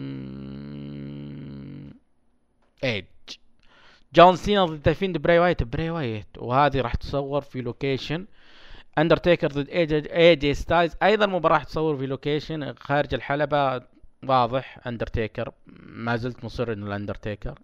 إيدج 2.85 3.05
جون 4.15 4.37
سينا 4.37 4.65
ضد 4.65 4.93
Fiend 4.93 5.19
براي 5.19 5.39
وايت 5.39 5.63
براي 5.63 5.91
وايت. 5.91 6.27
وهذه 6.39 6.81
راح 6.81 6.95
تصور 6.95 7.41
في 7.41 7.61
location 7.61 8.27
اندرتيكر 8.99 9.49
ضد 9.49 9.69
اي 9.69 10.37
جي 10.37 10.55
ستايلز 10.55 10.95
أيضا 11.03 11.27
مباراة 11.27 11.55
راح 11.55 11.65
تصور 11.65 11.97
في 11.97 12.07
location 12.07 12.75
خارج 12.75 13.15
الحلبة. 13.15 13.83
واضح 14.25 14.87
اندرتيكر 14.87 15.53
ما 15.87 16.17
زلت 16.17 16.45
مصر 16.45 16.73
انه 16.73 16.87
الأندرتيكر. 16.87 17.59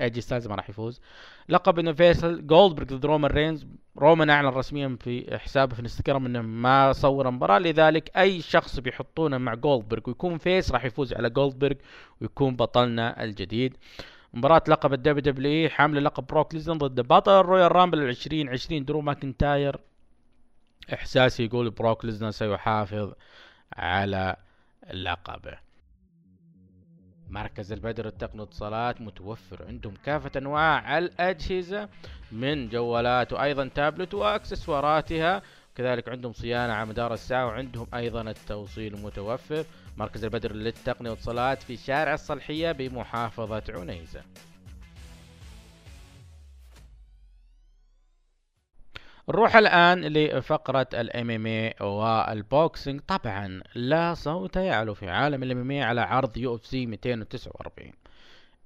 اي 0.00 0.10
جي 0.10 0.20
ستايلز 0.20 0.46
ما 0.46 0.54
راح 0.54 0.70
يفوز. 0.70 1.00
لقب 1.48 1.78
Universal 1.78 2.46
جولدبرغ 2.46 2.86
ضد 2.86 3.06
رومان 3.06 3.30
رينز 3.30 3.66
رومان 3.98 4.30
أعلن 4.30 4.48
رسميا 4.48 4.96
في 5.00 5.38
حسابه 5.38 5.74
في 5.74 5.80
انستغرام 5.82 6.26
إنه 6.26 6.42
ما 6.42 6.92
صور 6.92 7.30
مباراة. 7.30 7.58
لذلك 7.58 8.16
أي 8.16 8.40
شخص 8.40 8.80
بيحطونه 8.80 9.38
مع 9.38 9.54
جولدبرغ 9.54 10.02
ويكون 10.06 10.38
face 10.38 10.72
راح 10.72 10.84
يفوز 10.84 11.14
على 11.14 11.30
جولدبرغ 11.30 11.76
ويكون 12.20 12.56
بطلنا 12.56 13.24
الجديد. 13.24 13.76
مباراة 14.34 14.62
لقب 14.68 14.92
ال 14.92 15.32
WWE 15.32 15.68
حامل 15.70 16.04
لقب 16.04 16.26
بروك 16.26 16.54
ليسنر 16.54 16.78
ضد 16.78 17.00
بطل 17.00 17.40
ال 17.40 17.72
Royal 17.72 17.84
Rumble 17.84 17.98
2020 17.98 18.84
درو 18.84 19.00
ماكنتاير 19.00 19.80
إحساسي 20.92 21.44
يقول 21.44 21.70
بروك 21.70 22.04
ليزنر 22.04 22.30
سيحافظ 22.30 23.12
على 23.72 24.36
لقبه. 24.92 25.69
مركز 27.30 27.72
البدر 27.72 28.06
التقني 28.06 28.40
واتصالات 28.40 29.00
متوفر. 29.00 29.64
عندهم 29.68 29.94
كافة 30.04 30.30
أنواع 30.36 30.98
الأجهزة 30.98 31.88
من 32.32 32.68
جوالات 32.68 33.32
وأيضا 33.32 33.68
تابلت 33.74 34.14
وأكسسواراتها. 34.14 35.42
كذلك 35.74 36.08
عندهم 36.08 36.32
صيانة 36.32 36.72
على 36.72 36.86
مدار 36.88 37.14
الساعة 37.14 37.46
وعندهم 37.46 37.86
أيضا 37.94 38.20
التوصيل 38.20 39.02
متوفر. 39.02 39.64
مركز 39.96 40.24
البدر 40.24 40.52
للتقنية 40.52 41.10
واتصالات 41.10 41.62
في 41.62 41.76
شارع 41.76 42.14
الصلحية 42.14 42.72
بمحافظة 42.72 43.62
عنيزة. 43.68 44.22
نروح 49.30 49.56
الآن 49.56 50.00
لفقرة 50.00 50.86
ال 50.94 51.30
MMA 51.30 51.46
وال 51.46 51.74
boxing. 51.80 53.00
طبعا 53.00 53.62
لا 53.74 54.14
صوت 54.14 54.56
يعلو 54.56 54.94
في 54.94 55.10
عالم 55.10 55.42
ال 55.42 55.58
MMA 55.58 55.82
على 55.82 56.00
عرض 56.00 56.36
UFC 56.36 56.86
249 56.86 57.92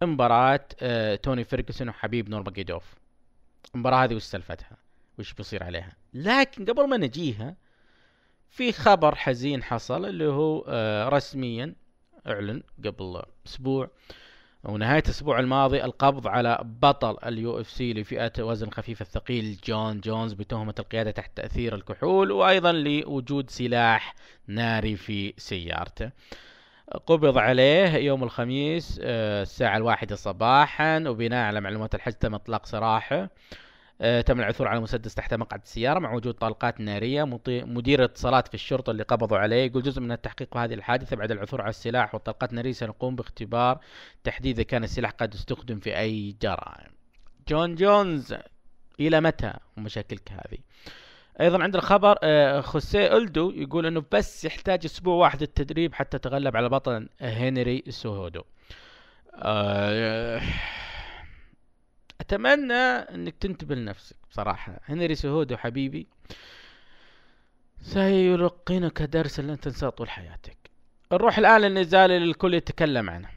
مباراة 0.03 0.61
آه 0.81 1.15
توني 1.15 1.45
فيرجسون 1.45 1.89
وحبيب 1.89 2.29
نورماجيدوف 2.29 2.95
المباراة 3.75 4.05
هذه 4.05 4.15
وش 4.15 4.23
سالفتها؟ 4.23 4.77
وش 5.19 5.33
بيصير 5.33 5.65
عليها؟ 5.65 5.93
لكن 6.15 6.65
قبل 6.65 6.89
ما 6.89 6.97
نجيها 6.97 7.57
في 8.49 8.73
خبر 8.73 9.15
حزين 9.15 9.63
حصل 9.63 10.07
اللي 10.07 10.27
هو 10.27 10.65
آه 10.69 11.09
رسميا 11.09 11.75
إعلن 12.27 12.63
قبل 12.85 13.23
أسبوع 13.47 13.91
ونهاية 14.65 15.03
الأسبوع 15.07 15.41
الماضي 15.41 15.85
القبض 15.85 16.27
على 16.27 16.59
بطل 16.63 17.17
ال 17.27 17.61
UFC 17.61 17.93
لفئة 17.93 18.33
وزن 18.43 18.71
خفيف 18.71 19.01
الثقيل 19.01 19.59
جون 19.65 20.01
جونز 20.01 20.33
بتهمة 20.33 20.75
القيادة 20.79 21.11
تحت 21.11 21.37
تأثير 21.37 21.75
الكحول 21.75 22.33
وأيضا 22.33 22.73
لوجود 22.73 23.51
سلاح 23.51 24.15
ناري 24.47 24.97
في 24.97 25.35
سيارته. 25.37 26.11
قبض 27.07 27.39
عليه 27.39 27.95
يوم 27.97 28.23
الخميس 28.23 29.01
آه، 29.03 29.43
الساعة 29.43 29.77
الواحدة 29.77 30.17
صباحا 30.17 31.05
وبناء 31.09 31.47
على 31.47 31.61
معلومات 31.61 31.95
الحجز 31.95 32.17
تم 32.17 32.35
إطلاق 32.35 32.67
سراحه. 32.67 33.31
تم 33.99 34.41
العثور 34.41 34.69
على 34.69 34.81
مسدس 34.81 35.15
تحت 35.15 35.35
مقعد 35.35 35.61
السيارة 35.63 35.99
مع 35.99 36.13
وجود 36.13 36.35
طلقات 36.35 36.81
نارية. 36.81 37.25
مدير 37.49 38.05
اتصالات 38.05 38.49
في 38.49 38.55
الشرطة 38.55 38.91
اللي 38.91 39.03
قبضوا 39.03 39.39
عليه 39.39 39.67
يقول 39.67 39.83
جزء 39.83 40.01
من 40.01 40.13
التحقيق 40.13 40.55
بهذه 40.55 40.75
الحادثة 40.75 41.17
بعد 41.17 41.31
العثور 41.31 41.61
على 41.61 41.71
السلاح 41.71 42.15
والطلقات 42.15 42.51
النارية 42.51 42.73
سنقوم 42.73 43.17
باختبار 43.17 43.79
تحديد 44.25 44.55
إذا 44.59 44.63
كان 44.63 44.85
السلاح 44.85 45.11
قد 45.11 45.35
استخدم 45.35 45.81
في 45.81 45.99
أي 45.99 46.37
جرائم. 46.43 46.91
جون 47.49 47.75
جونز 47.75 48.35
إلى 49.01 49.21
متى 49.21 49.53
ومشاكلك 49.77 50.33
هذه؟ 50.33 50.59
أيضا 51.41 51.63
عندنا 51.63 51.83
خبر 51.83 52.19
آه، 52.23 52.61
خوسيه 52.61 53.17
الدو 53.17 53.51
يقول 53.51 53.87
إنه 53.87 54.05
بس 54.13 54.45
يحتاج 54.45 54.85
أسبوع 54.85 55.15
واحد 55.15 55.43
التدريب 55.43 55.95
حتى 55.95 56.19
تغلب 56.19 56.57
على 56.57 56.69
بطل 56.69 57.09
هنري 57.21 57.85
سوهودو. 57.89 58.43
آه، 59.35 60.41
أتمنى 62.25 62.75
إنك 63.15 63.35
تنتبه 63.41 63.75
لنفسك 63.75 64.17
بصراحة. 64.31 64.81
هنري 64.85 65.15
سوهودو 65.15 65.57
حبيبي 65.57 66.07
سيلقنك 67.83 69.03
درسا 69.03 69.43
لن 69.43 69.61
تنساه 69.61 69.89
طول 69.89 70.11
حياتك. 70.11 70.57
نروح 71.13 71.39
الآن 71.39 71.61
للنزال 71.61 72.11
اللي 72.11 72.31
الكل 72.31 72.55
يتكلم 72.55 73.11
عنه. 73.11 73.29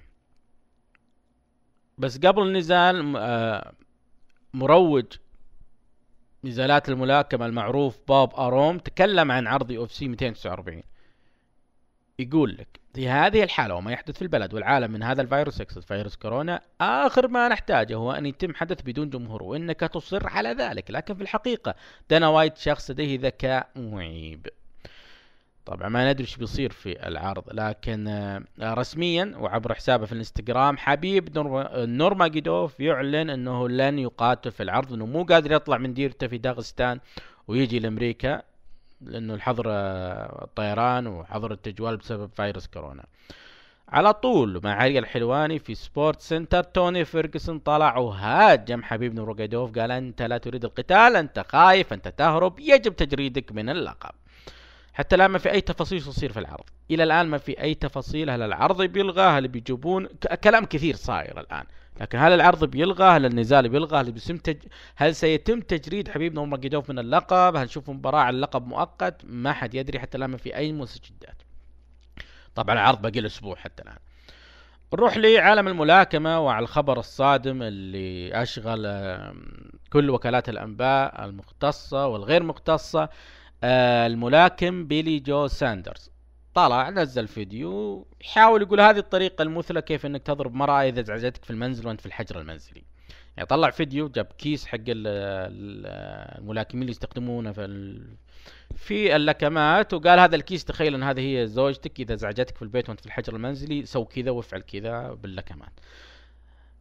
بس 1.97 2.17
قبل 2.17 2.41
النزال 2.41 3.13
آه، 3.17 3.73
مروج 4.53 5.05
نزالات 6.43 6.89
الملاكمة 6.89 7.45
المعروف 7.45 7.97
بوب 8.07 8.35
أروم 8.35 8.77
تكلم 8.79 9.31
عن 9.31 9.47
عرض 9.47 9.87
سي 9.87 10.07
249 10.07 10.83
يقول 12.19 12.57
لك 12.59 12.67
في 12.93 13.09
هذه 13.09 13.43
الحالة 13.43 13.75
وما 13.75 13.91
يحدث 13.91 14.15
في 14.15 14.21
البلد 14.21 14.53
والعالم 14.53 14.91
من 14.91 15.03
هذا 15.03 15.21
الفيروس 15.21 15.59
يقصد 15.59 15.83
فيروس 15.83 16.15
كورونا 16.15 16.61
آخر 16.81 17.27
ما 17.27 17.47
نحتاجه 17.47 17.95
هو 17.95 18.11
أن 18.11 18.25
يتم 18.25 18.53
حدث 18.55 18.81
بدون 18.81 19.09
جمهور 19.09 19.43
وإنك 19.43 19.79
تصر 19.79 20.27
على 20.29 20.49
ذلك. 20.49 20.91
لكن 20.91 21.15
في 21.15 21.21
الحقيقة 21.21 21.75
دانا 22.09 22.27
وايت 22.27 22.57
شخص 22.57 22.91
لديه 22.91 23.19
ذكاء 23.19 23.67
معيب 23.75 24.47
طبعا 25.65 25.89
ما 25.89 26.11
ندري 26.11 26.23
إيش 26.23 26.37
بيصير 26.37 26.71
في 26.71 27.07
العرض 27.07 27.43
لكن 27.53 28.07
آه، 28.07 28.43
رسميا 28.61 29.33
وعبر 29.37 29.73
حسابه 29.73 30.05
في 30.05 30.11
الإنستغرام 30.11 30.77
حبيب 30.77 31.37
نور- 31.37 31.69
نورماجيدوف 31.85 32.79
يعلن 32.79 33.29
إنه 33.29 33.69
لن 33.69 33.99
يقاتل 33.99 34.51
في 34.51 34.63
العرض 34.63 34.93
إنه 34.93 35.05
مو 35.05 35.23
قادر 35.23 35.51
يطلع 35.51 35.77
من 35.77 35.93
ديرته 35.93 36.27
في 36.27 36.37
داغستان 36.37 36.99
ويجي 37.47 37.79
لأمريكا. 37.79 38.41
لأنه 39.01 39.33
الحظر 39.33 39.65
الطيران 40.43 41.07
وحظر 41.07 41.51
التجوال 41.51 41.97
بسبب 41.97 42.29
فيروس 42.35 42.67
كورونا. 42.67 43.05
على 43.89 44.13
طول 44.13 44.61
مع 44.63 44.73
علي 44.73 44.99
الحلواني 44.99 45.59
في 45.59 45.75
SportsCenter 45.75 46.63
توني 46.63 47.05
فيرجسون 47.05 47.59
طلع 47.59 47.97
وهاجم 47.97 48.83
حبيب 48.83 49.15
نورماجيدوف 49.15 49.79
قال 49.79 49.91
أنت 49.91 50.21
لا 50.21 50.37
تريد 50.37 50.65
القتال 50.65 51.15
أنت 51.15 51.45
خايف 51.49 51.93
أنت 51.93 52.07
تهرب 52.07 52.59
يجب 52.59 52.95
تجريدك 52.95 53.51
من 53.51 53.69
اللقب. 53.69 54.11
حتى 54.93 55.15
الآن 55.15 55.31
ما 55.31 55.37
في 55.39 55.51
أي 55.51 55.61
تفاصيل 55.61 56.01
تصير 56.01 56.31
في 56.31 56.39
العرض. 56.39 56.65
إلى 56.91 57.03
الآن 57.03 57.27
ما 57.27 57.37
في 57.37 57.61
أي 57.61 57.73
تفاصيل 57.73 58.29
هل 58.29 58.41
العرض 58.41 58.81
بيلغى 58.81 59.21
هل 59.21 59.47
بيجيبون 59.47 60.07
كلام 60.43 60.65
كثير 60.65 60.95
صاير 60.95 61.39
الآن. 61.39 61.63
لكن 62.01 62.17
هل 62.17 62.31
العرض 62.31 62.63
بيلغى؟ 62.65 63.03
هل 63.17 63.25
النزال 63.25 63.69
بيلغى؟ 63.69 64.01
هل 64.01 64.11
بيتم 64.11 64.37
تج... 64.37 64.57
هل 64.95 65.15
سيتم 65.15 65.61
تجريد 65.61 66.09
حبيب 66.09 66.33
نورماجيدوف 66.33 66.89
من 66.89 66.99
اللقب؟ 66.99 67.55
هل 67.55 67.63
نشوف 67.63 67.89
مباراة 67.89 68.19
على 68.19 68.35
اللقب 68.35 68.67
مؤقت؟ 68.67 69.21
ما 69.25 69.53
حد 69.53 69.73
يدري 69.75 69.99
حتى 69.99 70.17
الآن 70.17 70.29
ما 70.29 70.37
في 70.37 70.55
أي 70.55 70.71
مستجدات 70.73 71.41
طبعا 72.55 72.75
العرض 72.75 73.01
باقي 73.01 73.19
له 73.19 73.27
أسبوع 73.27 73.55
حتى 73.55 73.83
الآن. 73.83 73.97
نروح 74.93 75.17
لعالم 75.17 75.67
الملاكمة 75.67 76.39
وعلى 76.39 76.63
الخبر 76.63 76.99
الصادم 76.99 77.61
اللي 77.61 78.41
أشغل 78.41 78.87
كل 79.93 80.09
وكالات 80.09 80.49
الأنباء 80.49 81.25
المختصة 81.25 82.07
والغير 82.07 82.43
مختصة 82.43 83.09
آه، 83.63 84.07
الملاكم 84.07 84.87
بيلي 84.87 85.19
جو 85.19 85.47
ساندرز. 85.47 86.11
طلع 86.57 86.89
نزل 86.89 87.27
فيديو 87.27 88.07
يحاول 88.21 88.61
يقول 88.61 88.81
هذه 88.81 88.97
الطريقة 88.97 89.41
المثلى 89.41 89.81
كيف 89.81 90.05
إنك 90.05 90.23
تضرب 90.23 90.53
مرأة 90.53 90.83
إذا 90.83 91.01
ازعجتك 91.01 91.45
في 91.45 91.49
المنزل 91.51 91.87
وأنت 91.87 91.99
في 92.01 92.05
الحجر 92.05 92.39
المنزلي 92.39 92.83
يعني 93.37 93.47
طلع 93.47 93.69
فيديو 93.69 94.09
جاب 94.09 94.25
كيس 94.25 94.65
حق 94.65 94.75
ال- 94.77 95.07
ال- 95.07 96.37
الملاكمين 96.39 96.81
اللي 96.81 96.91
يستخدمونه 96.91 97.51
في. 97.51 97.97
في 98.75 99.15
اللكمات 99.15 99.93
وقال 99.93 100.19
هذا 100.19 100.35
الكيس 100.35 100.65
تخيل 100.65 100.95
إن 100.95 101.03
هذه 101.03 101.19
هي 101.41 101.47
زوجتك 101.47 101.99
إذا 101.99 102.13
ازعجتك 102.13 102.55
في 102.55 102.61
البيت 102.61 102.89
وأنت 102.89 102.99
في 102.99 103.05
الحجر 103.05 103.35
المنزلي 103.35 103.85
سو 103.85 104.05
كذا 104.05 104.31
وافعل 104.31 104.61
كذا 104.61 105.13
باللكمات 105.13 105.71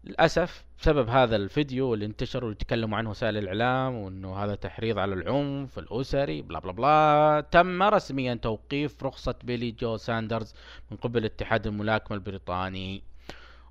للأسف 0.07 0.65
بسبب 0.81 1.09
هذا 1.09 1.37
الفيديو 1.37 1.95
اللي 1.95 2.07
انتشر 2.07 2.45
واللي 2.45 2.57
تكلموا 2.59 2.99
عنه 2.99 3.11
وسائل 3.11 3.37
الإعلام 3.37 3.95
وإنه 3.95 4.37
هذا 4.37 4.55
تحريض 4.55 4.99
على 4.99 5.15
العنف 5.15 5.79
الأسري 5.79 6.43
blah 6.43 6.59
blah 6.59 6.73
blah 6.73 7.45
تم 7.51 7.83
رسميا 7.83 8.35
توقيف 8.35 9.03
رخصة 9.05 9.35
بيلي 9.45 9.71
جو 9.71 9.97
ساندرز 9.97 10.55
من 10.91 10.97
قبل 10.97 11.25
اتحاد 11.25 11.67
الملاكمة 11.67 12.17
البريطاني. 12.17 13.03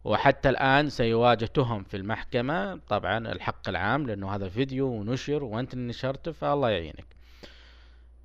وحتى 0.03 0.49
الآن 0.49 0.89
سيواجه 0.89 1.45
تهم 1.45 1.83
في 1.83 1.97
المحكمة. 1.97 2.75
طبعا 2.75 3.17
الحق 3.17 3.69
العام 3.69 4.07
لأنه 4.07 4.35
هذا 4.35 4.49
فيديو 4.49 4.87
ونشر 4.87 5.43
وأنت 5.43 5.75
نشرته 5.75 6.31
فالله 6.31 6.69
يعينك. 6.69 7.05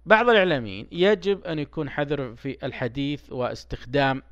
بعض 0.07 0.29
الإعلاميين 0.29 0.87
يجب 0.93 1.45
أن 1.45 1.59
يكون 1.59 1.91
حذر 1.91 2.35
في 2.37 2.67
الحديث 2.67 3.33
واستخدام 3.33 4.23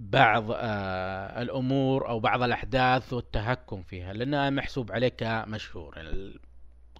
بعض 0.00 0.44
آه 0.50 1.42
الأمور 1.42 2.08
أو 2.08 2.20
بعض 2.20 2.42
الأحداث 2.42 3.12
والتهكم 3.12 3.82
فيها 3.82 4.12
لأنها 4.12 4.50
محسوب 4.50 4.92
عليك 4.92 5.22
مشهور 5.22 5.94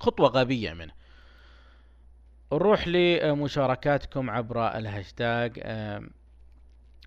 خطوة 0.01 0.28
غبية 0.28 0.72
منه. 0.72 0.93
نروح 2.52 2.89
لمشاركاتكم 2.89 4.31
عبر 4.31 4.77
الهاشتاج 4.77 5.60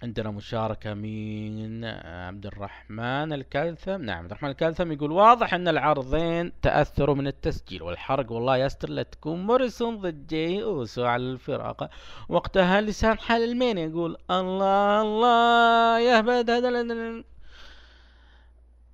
عندنا 0.03 0.31
مشاركة 0.31 0.93
من 0.93 1.85
عبد 2.05 2.45
الرحمن 2.45 3.33
الكلثم 3.33 4.01
نعم 4.01 4.17
عبد 4.19 4.31
الرحمن 4.31 4.49
الكلثم 4.49 4.91
يقول 4.91 5.11
واضح 5.11 5.53
إن 5.53 5.67
العرضين 5.67 6.51
تأثروا 6.61 7.15
من 7.15 7.27
التسجيل 7.27 7.83
والحرق. 7.83 8.31
والله 8.31 8.57
يستر 8.57 8.89
لا 8.89 9.03
تكون 9.03 9.45
موريسون 9.45 9.97
ضد 9.97 10.27
جي 10.27 10.63
اوسو 10.63 11.05
على 11.05 11.23
الفرقة 11.23 11.89
وقتها 12.29 12.81
لسان 12.81 13.19
حال 13.19 13.43
الميز 13.43 13.77
يقول 13.77 14.17
الله 14.31 15.01
الله 15.01 15.97
ال- 16.81 17.23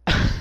آه، 0.08 0.30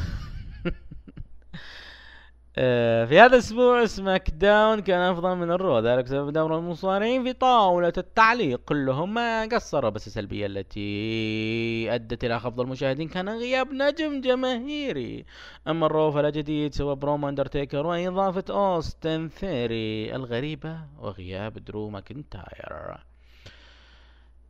في 3.09 3.21
هذا 3.21 3.27
الأسبوع 3.27 3.85
SmackDown 3.85 4.81
كان 4.81 5.01
أفضل 5.01 5.37
من 5.37 5.51
ال 5.51 5.58
Raw 5.58 5.79
ذلك 5.79 6.05
بسبب 6.05 6.33
دور 6.33 6.59
المصارعين 6.59 7.25
في 7.25 7.33
طاولة 7.33 7.93
التعليق 7.99 8.61
كلهم 8.65 9.15
ما 9.15 9.45
قصروا 9.45 9.91
بس 9.91 10.07
السلبية 10.07 10.47
التي 10.47 11.95
أدت 11.95 12.25
إلى 12.25 12.41
خفض 12.41 12.61
المشاهدين 12.61 13.09
كان 13.09 13.29
غياب 13.29 13.73
نجم 13.73 14.21
جماهيري. 14.21 15.25
أما 15.69 15.87
ال 15.87 15.93
Raw 15.93 16.11
فلا 16.11 16.31
جديد 16.31 16.75
سوى 16.75 16.97
برومو 16.97 17.29
أندرتيكر 17.29 17.87
وإضافة 17.87 18.45
أوستن 18.51 19.29
ثيري 19.29 20.15
الغريبة 20.15 20.79
وغياب 20.99 21.65
درو 21.65 21.91
ماكنتاير. 21.91 23.08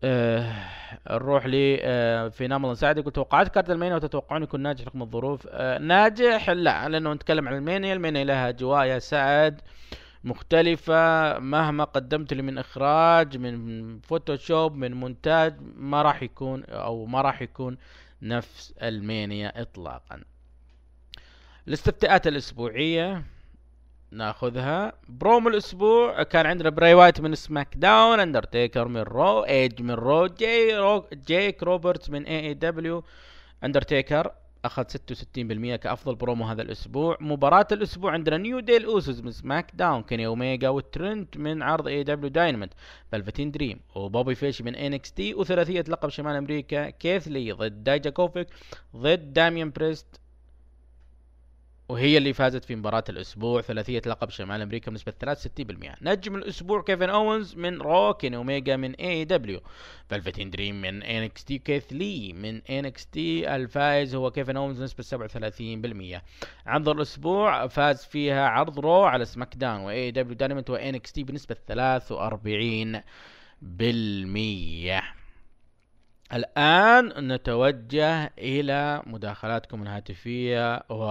آه 0.04 0.52
نروح 1.10 1.46
لي 1.46 1.78
آه 1.82 2.28
في 2.28 2.46
نامل 2.48 2.76
سعد 2.76 2.98
يقول 2.98 3.12
توقعات 3.12 3.48
card 3.48 3.70
ال 3.70 3.74
Mania 3.74 3.96
وتتوقعون 3.96 4.42
يكون 4.42 4.60
ناجح 4.60 4.86
رغم 4.86 5.02
الظروف؟ 5.02 5.46
آه 5.50 5.78
ناجح؟ 5.78 6.50
لا 6.50 6.88
لأنه 6.88 7.12
نتكلم 7.12 7.48
عن 7.48 7.54
ال 7.56 7.62
Mania 7.62 7.94
ال 7.94 7.99
Mania 7.99 8.24
لها 8.24 8.48
أجواء 8.48 8.86
يا 8.86 8.98
سعد 8.98 9.60
مختلفة. 10.24 11.38
مهما 11.38 11.84
قدمت 11.84 12.32
لي 12.34 12.42
من 12.42 12.58
إخراج 12.58 13.36
من 13.36 14.00
Photoshop 14.00 14.74
من 14.74 14.94
مونتاج 14.94 15.54
ما 15.76 16.02
راح 16.02 16.22
يكون 16.22 16.64
أو 16.64 17.06
ما 17.06 17.20
راح 17.20 17.42
يكون 17.42 17.78
نفس 18.22 18.74
ال 18.82 18.95
Mania 18.95 19.62
اطلاقا. 19.62 20.20
الاستفتاءات 21.68 22.26
الأسبوعية. 22.26 23.22
ناخذها. 24.10 24.92
بروم 25.08 25.48
الأسبوع 25.48 26.22
كان 26.22 26.46
عندنا 26.46 26.70
براي 26.70 26.94
وايت 26.94 27.20
من 27.20 27.34
SmackDown 27.34 28.20
اندرتيكر 28.20 28.88
من 28.88 29.00
Raw 29.00 29.44
ايج 29.44 29.82
من 29.82 29.90
Raw 29.90 30.26
جي 30.26 30.76
رو 30.76 31.04
جيك 31.26 31.62
روبرتس 31.62 32.10
من 32.10 32.24
AEW 32.26 33.04
اندرتيكر 33.64 34.32
أخذ 34.64 34.84
66% 34.84 35.76
كأفضل 35.76 36.14
برومو 36.14 36.44
هذا 36.44 36.62
الأسبوع. 36.62 37.16
مباراة 37.20 37.66
الأسبوع 37.72 38.12
عندنا 38.12 38.36
نيو 38.36 38.60
ديل 38.60 38.84
اوسوس 38.84 39.20
من 39.20 39.32
سماك 39.32 39.70
داون 39.74 40.02
كيني 40.02 40.26
اوميجا 40.26 40.68
وترنت 40.68 41.36
من 41.36 41.62
عرض 41.62 41.88
AEW 41.88 42.04
Dynamite 42.04 42.70
فالفتين 43.12 43.50
دريم 43.50 43.80
وبوبي 43.94 44.34
فيش 44.34 44.62
من 44.62 44.74
NXT 44.74 45.34
وثلاثية 45.34 45.84
لقب 45.88 46.08
شمال 46.08 46.36
أمريكا 46.36 46.90
كيث 46.90 47.28
لي 47.28 47.52
ضد 47.52 47.84
دايجاكوفيك 47.84 48.46
ضد 48.96 49.32
داميان 49.32 49.70
بريست 49.70 50.20
وهي 51.88 52.18
اللي 52.18 52.32
فازت 52.32 52.64
في 52.64 52.76
مباراة 52.76 53.04
الأسبوع 53.08 53.60
ثلاثية 53.60 54.02
لقب 54.06 54.30
شمال 54.30 54.62
أمريكا 54.62 54.90
بنسبة 54.90 55.12
63% 55.24 55.36
نجم 56.02 56.34
الأسبوع 56.34 56.82
كيفن 56.82 57.08
أوينز 57.08 57.54
من 57.54 57.80
Raw 57.80 58.14
كيني 58.14 58.34
أوميجا 58.34 58.76
من 58.76 58.94
AEW 58.94 59.60
فالفتين 60.08 60.50
دريم 60.50 60.80
من 60.80 61.02
NXT 61.02 61.58
كيث 61.58 61.92
لي 61.92 62.32
من 62.32 62.62
NXT 62.70 63.56
الفائز 63.56 64.14
هو 64.14 64.30
كيفن 64.30 64.56
أوينز 64.56 64.94
بنسبة 64.94 65.28
37% 66.18 66.20
عرض 66.66 66.88
الأسبوع 66.88 67.66
فاز 67.66 68.04
فيها 68.04 68.48
عرض 68.48 68.78
Raw 68.78 69.04
على 69.04 69.24
SmackDown 69.24 69.80
و 69.80 70.10
AEW 70.10 70.36
Dynamite 70.36 70.66
و 70.66 70.70
NXT 70.70 71.24
بنسبة 71.24 71.56
43% 71.70 71.74
الآن 76.32 77.32
نتوجه 77.32 78.32
إلى 78.38 79.02
مداخلاتكم 79.06 79.82
الهاتفية 79.82 80.82
و 80.90 81.04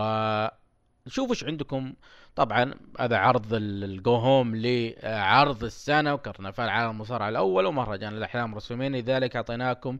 نشوف 1.07 1.29
إيش 1.29 1.43
عندكم. 1.43 1.93
طبعا 2.35 2.73
هذا 2.99 3.17
عرض 3.17 3.53
الجو 3.53 4.15
هوم 4.15 4.55
لعرض 4.55 5.63
السنة 5.63 6.13
وكرنفال 6.13 6.69
عالم 6.69 6.91
المصارعة 6.91 7.29
الأول 7.29 7.65
ومهرجان 7.65 8.13
الأحلام 8.13 8.55
رسومين. 8.55 8.95
لذلك 8.95 9.35
أعطيناكم 9.35 9.97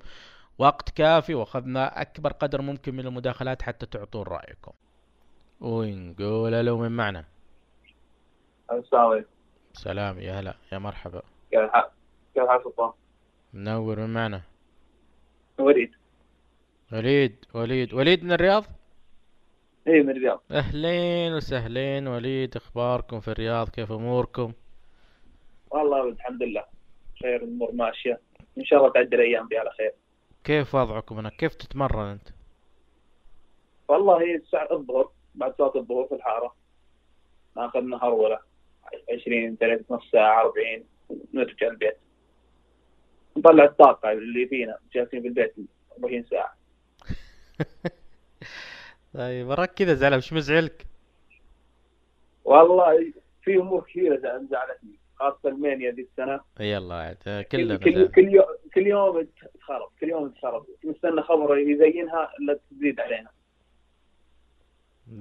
وقت 0.58 0.90
كافي 0.90 1.34
وأخذنا 1.34 2.02
أكبر 2.02 2.32
قدر 2.32 2.62
ممكن 2.62 2.96
من 2.96 3.08
المداخلات 3.08 3.62
حتى 3.62 3.86
تعطون 3.86 4.24
رأيكم. 4.24 4.72
ونقول 5.62 6.54
ألو 6.54 6.78
من 6.78 6.92
معنا؟ 6.92 7.26
السلام 8.72 9.06
عليكم. 9.06 9.30
سلام 9.74 10.20
يا 10.20 10.40
هلا 10.40 10.56
يا 10.72 10.78
مرحبا. 10.78 11.22
كيف 11.52 11.60
الحال؟ 11.60 11.86
كيف 12.36 12.64
سلطان؟ 12.64 12.92
منور 13.54 14.00
من 14.00 14.14
معنا؟ 14.14 14.42
وليد. 15.58 15.92
وليد 16.92 17.46
وليد 17.54 17.94
وليد 17.94 18.24
من 18.24 18.32
الرياض؟ 18.32 18.64
إيه 19.88 20.02
من 20.04 20.10
الرياض. 20.10 20.44
أهلين 20.52 21.34
وسهلين 21.34 22.08
وليد 22.08 22.56
إخباركم 22.56 23.20
في 23.20 23.28
الرياض 23.28 23.70
كيف 23.70 23.92
أموركم؟ 23.92 24.54
والله 25.72 26.10
الحمد 26.10 26.44
لله 26.44 26.66
خير 27.22 27.36
الأمور 27.36 27.72
ماشية. 27.72 28.20
إن 28.58 28.66
شاء 28.66 28.80
الله 28.80 28.92
تعدي 28.92 29.16
الأيام 29.16 29.48
دي 29.48 29.58
على 29.58 29.70
خير. 29.70 29.92
كيف 30.44 30.76
وضعكم 30.76 31.18
هناك؟ 31.18 31.36
كيف 31.36 31.56
تتمرن 31.56 32.06
أنت؟ 32.12 32.28
والله 33.88 34.36
الساعة 34.36 34.68
الظهر 34.72 35.10
بعد 35.36 35.54
صلاة 35.58 35.72
الظهر 35.76 36.08
في 36.08 36.16
الحارة. 36.16 36.56
ناخذنا 37.58 37.98
هرولة 38.04 38.40
20 39.22 39.56
30 39.56 39.86
نص 39.90 40.12
ساعة 40.12 40.42
40 40.42 40.84
نرجع 41.34 41.68
البيت. 41.68 41.98
نطلع 43.38 43.64
الطاقة 43.64 44.12
اللي 44.12 44.48
فينا 44.48 44.78
جالسين 44.94 45.22
في 45.22 45.28
البيت 45.28 45.56
40 46.04 46.24
ساعة. 46.24 46.58
طيب 49.18 49.48
وراك 49.48 49.74
كذا 49.74 49.94
زعلان 49.94 50.18
مش 50.18 50.34
مزعلك؟ 50.34 50.86
والله 52.46 53.14
في 53.44 53.56
أمور 53.58 53.82
كثيرة 53.84 54.16
زع- 54.18 54.50
زعلتني 54.52 55.00
خاصة 55.16 55.50
ألمانيا 55.50 55.92
ذي 55.92 56.02
السنة. 56.02 56.40
يلا 56.60 56.96
عاد 56.96 57.18
كل 57.26 57.44
كلنا 57.44 57.78
كل. 57.78 58.08
كل 58.12 58.28
يوم 58.34 58.46
كل 58.76 58.88
يوم 58.88 59.28
تخرب 59.60 59.90
كل 60.02 60.10
يوم 60.10 60.30
تخرب 60.30 60.66
نستنى 60.86 61.22
خبر 61.22 61.58
يزينها 61.58 62.32
الا 62.40 62.60
تزيد 62.72 63.00
علينا. 63.00 63.30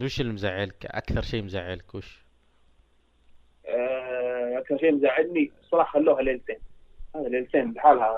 وش 0.02 0.20
اللي 0.20 0.32
مزعلك؟ 0.32 0.86
أكثر 0.86 1.20
شيء 1.22 1.42
مزعلك 1.42 1.94
وش؟ 1.94 2.24
آه، 3.68 4.58
أكثر 4.58 4.78
شيء 4.78 4.92
مزعلني 4.94 5.52
الصراحه 5.62 5.92
خلوها 5.92 6.22
ليلتين. 6.22 6.58
هذا 7.16 7.28
ليلتين 7.28 7.72
بحالها 7.72 8.14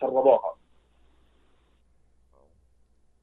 خربوها. 0.00 0.57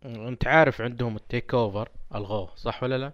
انت 0.06 0.48
عارف 0.48 0.82
عندهم 0.82 1.16
ال 1.16 1.54
TakeOver 1.54 1.90
الغوه 2.16 2.50
صح 2.56 2.84
ولا 2.84 2.98
لا؟ 2.98 3.12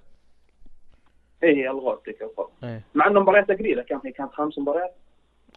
إيه 1.43 1.72
الغوه 1.72 2.06
تلك 2.05 2.22
الغوه. 2.22 2.52
إيه. 2.63 2.84
مع 2.95 3.07
إنه 3.07 3.19
مباريات 3.19 3.51
قليلة 3.51 3.84
كم 3.84 4.01
هي 4.05 4.11
كانت 4.11 4.31
خمس 4.34 4.59
مباريات. 4.59 4.95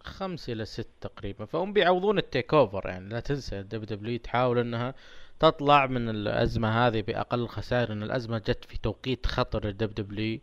خمس 0.02 0.50
إلى 0.50 0.64
ست 0.64 0.88
تقريبا. 1.00 1.44
فهم 1.44 1.72
بيعوضون 1.72 2.18
ال 2.18 2.54
TakeOver 2.54 2.88
يعني 2.88 3.08
لا 3.08 3.20
تنسى 3.20 3.60
ال 3.60 3.98
WWE 3.98 4.18
تحاول 4.18 4.58
إنها 4.58 4.94
تطلع 5.40 5.86
من 5.86 6.08
الأزمة 6.08 6.86
هذه 6.86 7.02
بأقل 7.02 7.48
خسائر. 7.48 7.92
إن 7.92 8.02
الأزمة 8.02 8.38
جت 8.38 8.64
في 8.64 8.78
توقيت 8.78 9.26
خطر 9.26 9.66
لل 9.66 10.06
WWE 10.06 10.40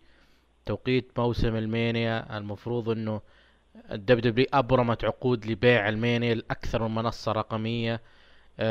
توقيت 0.65 1.19
موسم 1.19 1.55
ال 1.55 1.67
Mania. 1.67 2.37
المفروض 2.37 2.89
إنه 2.89 3.21
ال 3.91 4.31
WWE 4.31 4.45
أبرمت 4.53 5.05
عقود 5.05 5.45
لبيع 5.45 5.89
ال 5.89 5.96
Mania 5.96 6.33
لأكثر 6.33 6.87
من 6.87 6.95
منصة 6.95 7.31
رقمية. 7.31 7.93
آه، 7.93 7.99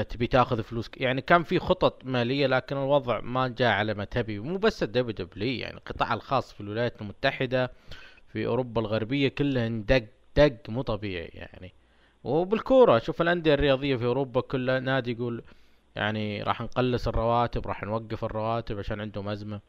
تبي 0.08 0.26
تاخذ 0.26 0.62
فلوس 0.62 0.88
ك- 0.88 1.00
يعني 1.00 1.20
كان 1.20 1.42
في 1.42 1.58
خطط 1.58 2.04
مالية 2.04 2.46
لكن 2.46 2.76
الوضع 2.76 3.20
ما 3.20 3.48
جاء 3.48 3.70
على 3.72 3.94
ما 3.94 4.04
تبي. 4.04 4.38
مو 4.38 4.56
بس 4.58 4.82
ال 4.82 5.26
WWE 5.26 5.60
يعني 5.60 5.76
القطاع 5.76 6.14
الخاص 6.14 6.52
في 6.52 6.60
الولايات 6.60 7.00
المتحدة 7.02 7.70
في 8.32 8.46
أوروبا 8.46 8.80
الغربية 8.80 9.28
كلها 9.28 9.66
اندق 9.66 10.04
دق 10.36 10.56
مو 10.68 10.82
طبيعي 10.82 11.30
يعني. 11.34 11.72
وبالكورة 12.24 12.98
شوف 12.98 13.22
الأندية 13.22 13.54
الرياضية 13.54 13.96
في 13.96 14.04
أوروبا 14.04 14.40
كلها 14.40 14.80
نادي 14.80 15.12
يقول 15.12 15.42
يعني 15.96 16.42
راح 16.42 16.60
نقلص 16.60 17.08
الرواتب 17.08 17.66
راح 17.66 17.82
نوقف 17.82 18.24
الرواتب 18.24 18.78
عشان 18.78 19.00
عندهم 19.00 19.28
أزمة. 19.28 19.60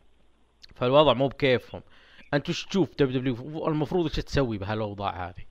فالوضع 0.76 1.14
مو 1.14 1.27
بكيفهم. 1.27 1.81
أنت 2.34 2.49
وش 2.49 2.65
تشوف 2.65 2.89
WWE 2.99 3.67
المفروض 3.68 4.03
إيش 4.03 4.15
تسوي 4.15 4.57
بهالأوضاع 4.57 5.27
هذه؟ 5.27 5.43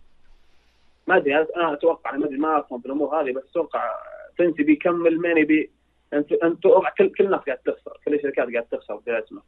ما 1.07 1.17
أدري 1.17 1.35
أنا 1.37 1.73
أتوقع 1.73 2.17
ما 2.17 2.27
أدري 2.27 2.39
ما 2.39 2.61
أفهم 2.61 2.81
في 2.81 2.87
الأمور 2.87 3.21
هذه 3.23 3.33
بس 3.33 3.43
أتوقع 3.51 3.91
فينس 4.39 4.63
بيكمل 4.63 5.19
Mania 5.21 5.71
انت 6.13 6.33
أنت 6.33 6.63
كل 6.99 7.09
كل 7.09 7.25
الناس 7.25 7.41
قاعد 7.41 7.59
تخسر 7.59 7.99
كل 8.05 8.15
الشركات 8.15 8.53
قاعد 8.53 8.65
تخسر 8.71 8.99
في 9.01 9.11
الازمه 9.11 9.43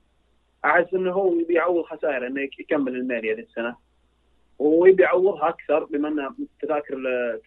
احس 0.65 0.95
إنه 0.95 1.13
هو 1.13 1.35
يبي 1.41 1.55
يعوض 1.55 1.85
خسائر 1.85 2.27
إنه 2.27 2.41
يكمل 2.43 2.97
ال 2.97 3.03
Mania 3.03 3.35
ذي 3.35 3.43
السنة. 3.43 3.77
ويبي 4.59 5.03
يعوضها 5.03 5.49
أكثر 5.49 5.85
بما 5.85 6.09
إن 6.09 6.35
تذاكر 6.63 6.97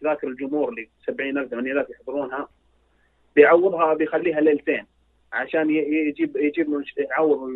تذاكر 0.02 0.28
الجمهور 0.28 0.70
اللي 0.70 0.90
70000 1.07 1.49
80000 1.49 1.90
يحضرونها 1.90 2.48
بيعوضها 3.36 3.94
بيخليها 3.94 4.41
ليلتين 4.41 4.86
عشان 5.34 5.70
يجيب 5.70 6.38
يجيب 6.38 6.84
يعوض 6.98 7.49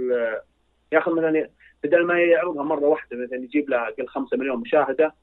ياخذ 0.91 1.11
مثلا 1.11 1.49
بدل 1.83 2.05
ما 2.05 2.19
يعرضها 2.23 2.63
مرة 2.63 2.85
واحدة 2.85 3.17
مثلا 3.17 3.35
يجيب 3.43 3.69
لها 3.69 3.89
قل 3.89 4.07
5 4.07 4.37
مليون 4.37 4.57
مشاهدة 4.61 5.13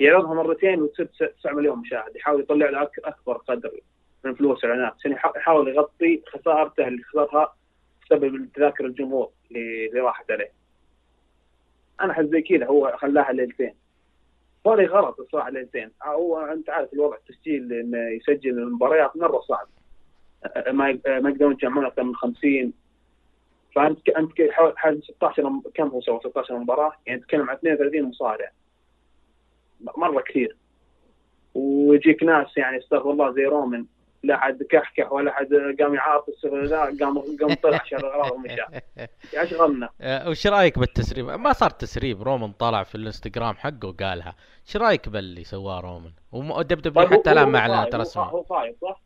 يعرضها 0.00 0.34
مرتين 0.34 0.82
وتصير 0.82 1.06
9 1.06 1.52
مليون 1.52 1.78
مشاهد 1.78 2.16
يحاول 2.16 2.40
يطلع 2.40 2.70
له 2.70 2.84
أك- 2.84 2.88
أكبر 3.04 3.36
قدر. 3.36 3.70
من 4.26 4.34
فلوس 4.34 4.64
الاعلانات 4.64 4.92
عشان 4.98 5.12
يح- 5.12 5.32
يحاول 5.36 5.68
يغطي 5.68 6.22
خسارته 6.32 6.88
اللي 6.88 7.02
خسرها 7.02 7.54
بسبب 8.06 8.48
تذاكر 8.54 8.84
الجمهور 8.86 9.30
اللي 9.50 10.00
راحت 10.00 10.30
عليه. 10.30 10.50
أنا 12.00 12.12
أحس 12.12 12.24
زي 12.24 12.42
كذا 12.42 12.66
هو 12.66 12.96
خلاها 12.96 13.32
ليلتين. 13.32 13.74
لي 14.66 14.86
غلط 14.86 15.20
الصراحة 15.20 15.50
ليلتين. 15.50 15.90
هو 16.02 16.38
أنت 16.40 16.70
عارف 16.70 16.92
الوضع 16.92 17.16
التسجيل 17.16 17.72
إنه 17.72 17.98
يسجل 18.08 18.58
المباريات 18.58 19.16
مرة 19.16 19.40
صعب. 19.40 19.66
ما 20.72 20.90
ي- 20.90 21.00
ما 21.06 21.30
يقدرون 21.30 21.52
يجمعون 21.52 21.86
أكثر 21.86 22.02
من 22.02 22.14
50 22.14 22.72
فأنت 23.74 24.08
أنت 24.08 24.32
حول 24.50 25.02
16 25.02 25.48
مب- 25.50 25.68
كم 25.74 25.88
هو 25.88 26.00
سوى 26.00 26.20
16 26.20 26.58
مباراة؟ 26.58 26.92
يعني 27.06 27.20
تتكلم 27.20 27.50
عن 27.50 27.56
32 27.56 28.02
مصارع. 28.02 28.50
مرة 29.96 30.20
كثير. 30.20 30.56
ويجيك 31.54 32.22
ناس 32.22 32.56
يعني 32.56 32.78
استغفر 32.78 33.10
الله 33.10 33.32
زي 33.32 33.44
رومان 33.44 33.86
لا 34.22 34.36
حد 34.36 34.62
كحكح 34.62 35.12
ولا 35.12 35.32
حد 35.32 35.48
قام 35.80 35.94
يعاطس 35.94 36.44
لا 36.44 36.80
قام 36.84 37.18
قام 37.40 37.54
طلع 37.62 37.84
شر 37.84 38.06
اغراض 38.14 38.32
ومشى 38.32 38.62
اشغلنا 39.34 39.88
آه، 40.00 40.28
وش 40.28 40.46
رأيك 40.46 40.78
بالتسريب؟ 40.78 41.26
ما 41.26 41.52
صار 41.52 41.70
تسريب. 41.70 42.22
رومان 42.22 42.52
طلع 42.52 42.82
في 42.82 42.94
الانستغرام 42.94 43.54
حقه 43.56 43.88
وقالها. 43.88 44.34
إيش 44.66 44.76
رأيك 44.76 45.08
باللي 45.08 45.44
سواه 45.44 45.80
رومان 45.80 46.12
ودب 46.32 46.78
دبليو 46.82 47.08
طيب 47.08 47.18
حتى 47.20 47.32
الآن 47.32 47.48
ما 47.48 47.58
إعلنت 47.58 47.96
خايف- 47.96 48.18
هو 48.18 48.42
خايف 48.42 48.76
صح؟ 48.82 49.00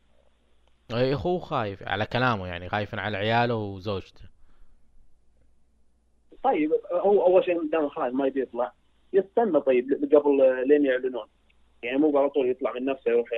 اي 0.95 1.15
هو 1.15 1.39
خايف 1.39 1.83
على 1.83 2.07
كلامه 2.07 2.47
يعني 2.47 2.69
خايف 2.69 2.95
على 2.95 3.17
عياله 3.17 3.55
وزوجته. 3.55 4.25
طيب 6.43 6.71
هو 6.93 7.27
أول 7.27 7.45
شيء 7.45 7.71
دام 7.73 7.89
خلاص 7.89 8.13
ما 8.15 8.27
يبي 8.27 8.43
يطلع 8.43 8.73
يستنى 9.13 9.61
طيب 9.61 10.09
قبل 10.15 10.69
لين 10.69 10.85
يعلنون. 10.87 11.27
يعني 11.83 11.99
مو 11.99 12.19
على 12.19 12.31
طول 12.31 12.51
يطلع 12.51 12.73
من 12.73 12.85
نفسه 12.85 13.11
يروح 13.11 13.29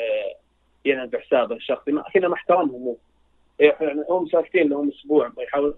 يعلن 0.85 1.07
بحسابه 1.11 1.57
الشخصي. 1.57 1.93
ما- 1.93 2.05
كذا 2.15 2.29
ما 2.29 2.35
احترمهم 2.35 2.83
هو 2.83 2.97
يعني 3.61 4.05
هم 4.09 4.27
ساكتين 4.29 4.69
لهم 4.69 4.89
أسبوع 4.89 5.33
يحاول 5.39 5.75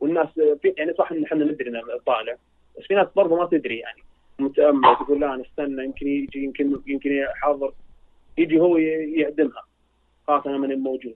والناس 0.00 0.28
في 0.34 0.74
يعني 0.78 0.94
صح 0.98 1.12
إن 1.12 1.24
إحنا 1.24 1.44
ندري 1.44 1.70
إنه 1.70 1.80
طالع 2.06 2.36
بس 2.78 2.84
في 2.86 2.94
ناس 2.94 3.06
برضه 3.16 3.36
ما 3.36 3.46
تدري 3.46 3.78
يعني. 3.78 4.02
متأمل 4.38 4.96
تقول 4.96 5.20
لا 5.20 5.36
نستنى 5.36 5.84
يمكن 5.84 6.06
يجي 6.08 6.44
يمكن 6.44 6.80
يمكن 6.86 7.10
حاضر 7.34 7.72
يجي 8.38 8.60
هو 8.60 8.76
يعدمها 8.76 9.62
خلاص 10.28 10.46
أنا 10.46 10.58
ماني 10.58 10.74
موجود. 10.76 11.14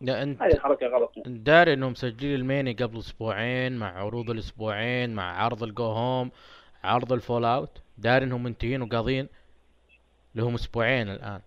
لا 0.00 0.22
انت 0.22 0.42
هذه 0.42 0.58
حركة 0.58 0.86
غلط. 0.86 1.12
انت 1.26 1.46
داري 1.46 1.72
إنهم 1.72 1.92
مسجلين 1.92 2.34
ال 2.34 2.40
Mania 2.40 2.72
قبل 2.72 2.98
أسبوعين 2.98 3.76
مع 3.76 3.98
عروض 3.98 4.30
الأسبوعين 4.30 5.14
مع 5.14 5.42
عرض 5.44 5.62
ال 5.62 5.69
go 5.69 5.84
home 5.84 6.30
عرض 6.84 7.12
ال 7.12 7.44
fallout. 7.44 7.70
داري 7.98 8.24
إنهم 8.24 8.42
منتهين 8.42 8.82
وقاضين 8.82 9.28
لهم 10.34 10.54
أسبوعين 10.54 11.08
الآن. 11.08 11.40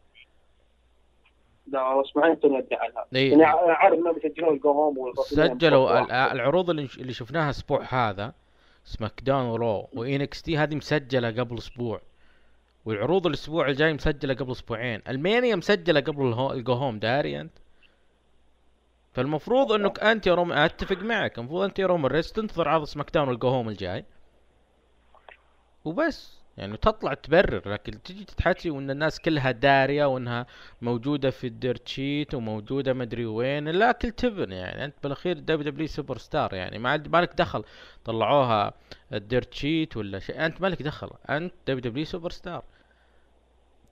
لا 1.72 2.02
اسمعين 2.02 2.40
تنودي 2.40 2.76
عنها 2.76 3.06
إيه. 3.16 3.32
يعني 3.32 3.44
عارف 3.46 4.00
انهم 4.00 4.14
بيسجلون 4.14 4.60
هوم 4.66 4.98
والبطولين 4.98 5.58
سجلوا. 5.58 6.32
العروض 6.32 6.70
اللي 6.70 7.14
شفناها 7.14 7.46
الأسبوع 7.46 7.84
هذا 7.90 8.34
سماك 8.84 9.22
داون 9.24 9.46
ورو 9.46 9.90
وإنكس 9.94 10.42
تي 10.42 10.58
هذه 10.58 10.76
مسجلة 10.76 11.30
قبل 11.30 11.58
أسبوع. 11.58 12.02
والعروض 12.86 13.28
الأسبوع 13.28 13.68
الجاي 13.68 13.94
مسجلة 13.94 14.34
قبل 14.34 14.52
أسبوعين. 14.52 15.02
ألمانيا 15.08 15.56
مسجلة 15.56 16.00
قبل 16.00 16.52
الجو 16.54 16.74
هوم 16.74 17.00
داري 17.00 17.42
أنت؟ 17.42 17.54
فالمفروض 19.14 19.72
إنك 19.72 20.00
أنت 20.00 20.28
يا 20.28 20.34
روم 20.36 20.52
أتفق 20.52 20.98
معك. 20.98 21.40
المفروض 21.40 21.64
أنت 21.64 21.80
يا 21.80 21.88
روم 21.88 22.06
ريس 22.06 22.32
تنتظر 22.32 22.70
عرض 22.70 22.84
سماك 22.84 23.12
داون 23.14 23.28
والجو 23.30 23.48
هوم 23.48 23.70
الجاي. 23.70 24.06
وبس. 25.86 26.39
يعني 26.60 26.78
تطلع 26.78 27.14
تبرر 27.14 27.70
لكن 27.70 28.04
تجي 28.04 28.24
تتحكي 28.26 28.70
وإن 28.70 28.92
الناس 28.92 29.20
كلها 29.20 29.52
دارية 29.52 30.06
وإنها 30.06 30.46
موجودة 30.82 31.30
في 31.30 31.48
ال 31.48 31.56
dirt 31.56 31.88
sheet 31.88 32.34
وموجوده 32.34 32.94
مدري 32.94 33.26
وين 33.26 33.68
لا 33.68 33.92
كل 33.92 34.12
تبن 34.12 34.52
يعني. 34.52 34.86
أنت 34.86 34.96
بالأخير 35.04 35.40
WWE 35.40 35.72
superstar 35.72 36.54
يعني. 36.54 36.80
ما 36.80 36.98
مالك 36.98 37.34
دخل 37.34 37.64
طلعوها 38.06 38.74
ال 39.14 39.22
dirt 39.22 39.54
sheet 39.54 39.98
ولا 39.98 40.20
شيء. 40.20 40.46
أنت 40.46 40.62
مالك 40.62 40.82
دخل. 40.82 41.10
أنت 41.30 41.54
WWE 41.68 41.80
superstar. 41.80 42.64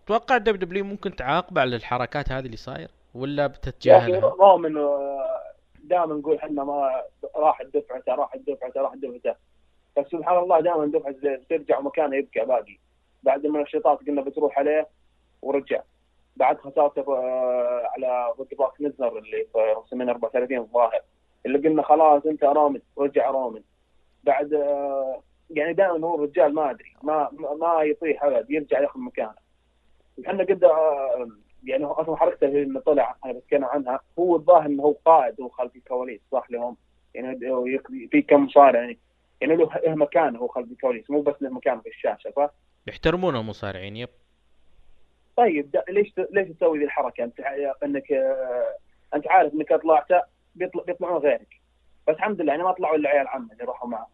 توقع 0.08 0.38
WWE 0.38 0.86
ممكن 0.86 1.16
تعاقب 1.16 1.60
على 1.60 1.76
الحركات 1.76 2.32
هذه 2.32 2.46
اللي 2.46 2.58
صاير؟ 2.58 2.90
ولا 3.14 3.48
بتتجاهلها؟ 3.48 4.20
رومان 4.20 4.74
دائما 5.84 6.14
نقول 6.16 6.36
إحنا 6.36 6.64
ما 6.64 7.04
راح 7.36 7.62
دفعته 7.62 8.16
راح 8.16 8.36
دفعته 8.48 8.82
راح 8.82 8.96
دفعته 8.96 9.36
بس 9.98 10.06
سبحان 10.08 10.38
الله 10.38 10.60
دائما 10.60 10.86
دفعه 10.86 11.12
زين 11.12 11.48
ترجع 11.50 11.80
ومكانه 11.80 12.16
يبقى 12.16 12.46
باقي. 12.46 12.78
بعد 13.24 13.46
المنشطات 13.46 14.00
قلنا 14.08 14.22
بتروح 14.22 14.60
عليه 14.60 14.88
ورجع. 15.42 15.82
بعد 16.36 16.58
خسارته 16.58 17.18
آه، 17.18 17.84
على 17.96 18.34
ضد 18.40 18.54
باك 18.60 18.82
نزنر 18.82 19.18
اللي 19.18 19.46
في 19.54 19.60
رسمين 19.78 20.10
34 20.10 20.58
الظاهر. 20.58 21.00
اللي 21.46 21.58
قلنا 21.70 21.82
خلاص 21.84 22.26
أنت 22.26 22.44
رومن 22.44 22.80
رجع 22.98 23.30
رومن 23.32 23.62
بعد 24.24 24.54
آه، 24.54 25.22
يعني 25.50 25.74
دائما 25.74 26.08
هو 26.08 26.16
الرجال 26.16 26.54
ما 26.54 26.70
أدري 26.72 26.94
ما 27.04 27.30
ما- 27.32 27.54
ما 27.54 27.82
يطيح 27.84 28.24
أبد 28.24 28.52
يرجع 28.52 28.80
ياخذ 28.82 29.00
مكانه. 29.00 29.36
إحنا 30.28 30.44
قد 30.44 30.64
آه، 30.64 31.28
يعني 31.64 31.86
أصلا 31.86 32.16
حركته 32.16 32.46
اللي 32.48 32.80
طلع 32.80 33.16
أنا 33.26 33.34
بتكلم 33.34 33.66
عنها. 33.66 34.00
هو 34.20 34.36
الظاهر 34.36 34.66
إنه 34.66 34.84
هو 34.84 34.96
قائد 35.06 35.42
هو 35.42 35.50
خلف 35.50 35.76
الكواليس 35.76 36.22
صح 36.32 36.52
لهم؟ 36.52 36.78
يعني 37.16 37.40
في 38.12 38.22
كم 38.22 38.46
مصارع 38.46 38.80
يعني. 38.80 38.98
يعني 39.42 39.56
له 39.56 39.70
له 39.86 39.96
مكان 39.96 40.36
هو 40.36 40.48
خلف 40.48 40.72
الكواليس 40.72 41.10
مو 41.10 41.22
بس 41.22 41.36
له 41.42 41.50
مكان 41.50 41.82
في 41.82 41.90
الشاشة 41.90 42.34
صح؟ 42.36 42.50
يحترمون 42.88 43.36
المصارعين 43.36 43.96
يب. 43.96 44.10
طيب 45.38 45.76
ليش 45.90 46.14
ليش 46.32 46.50
تسوي 46.50 46.80
ذي 46.80 46.86
الحركة؟ 46.86 47.24
أنت 47.24 47.40
أنك 47.84 48.12
آه، 48.12 48.76
أنت 49.16 49.28
عارف 49.28 49.54
أنك 49.54 49.74
طلعت 49.74 50.06
بيطلع 50.56 50.84
بيطلعون 50.84 51.18
غيرك. 51.22 51.48
بس 52.08 52.16
الحمد 52.16 52.42
لله 52.42 52.52
يعني 52.52 52.64
ما 52.64 52.72
طلعوا 52.72 52.96
إلا 52.96 53.10
عيال 53.10 53.28
عمه 53.28 53.54
اللي 53.54 53.64
راحوا 53.64 53.90
معه 53.90 54.08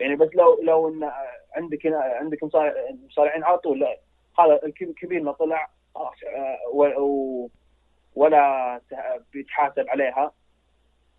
يعني 0.00 0.16
بس 0.16 0.28
لو 0.34 0.60
لو 0.62 0.88
إن 0.88 1.02
آه، 1.02 1.12
عندك 1.54 1.86
هنا 1.86 1.98
عندك 2.00 2.44
مصارع- 2.44 2.74
مصارعين 3.08 3.44
على 3.44 3.58
طول 3.58 3.84
هذا 4.38 4.60
الكب- 4.66 4.88
الكبير 4.88 5.22
ما 5.22 5.32
طلع 5.32 5.68
خلاص 5.94 6.14
آه، 6.26 6.58
ولا 8.16 8.80
بيتحاسب 9.32 9.88
عليها 9.88 10.32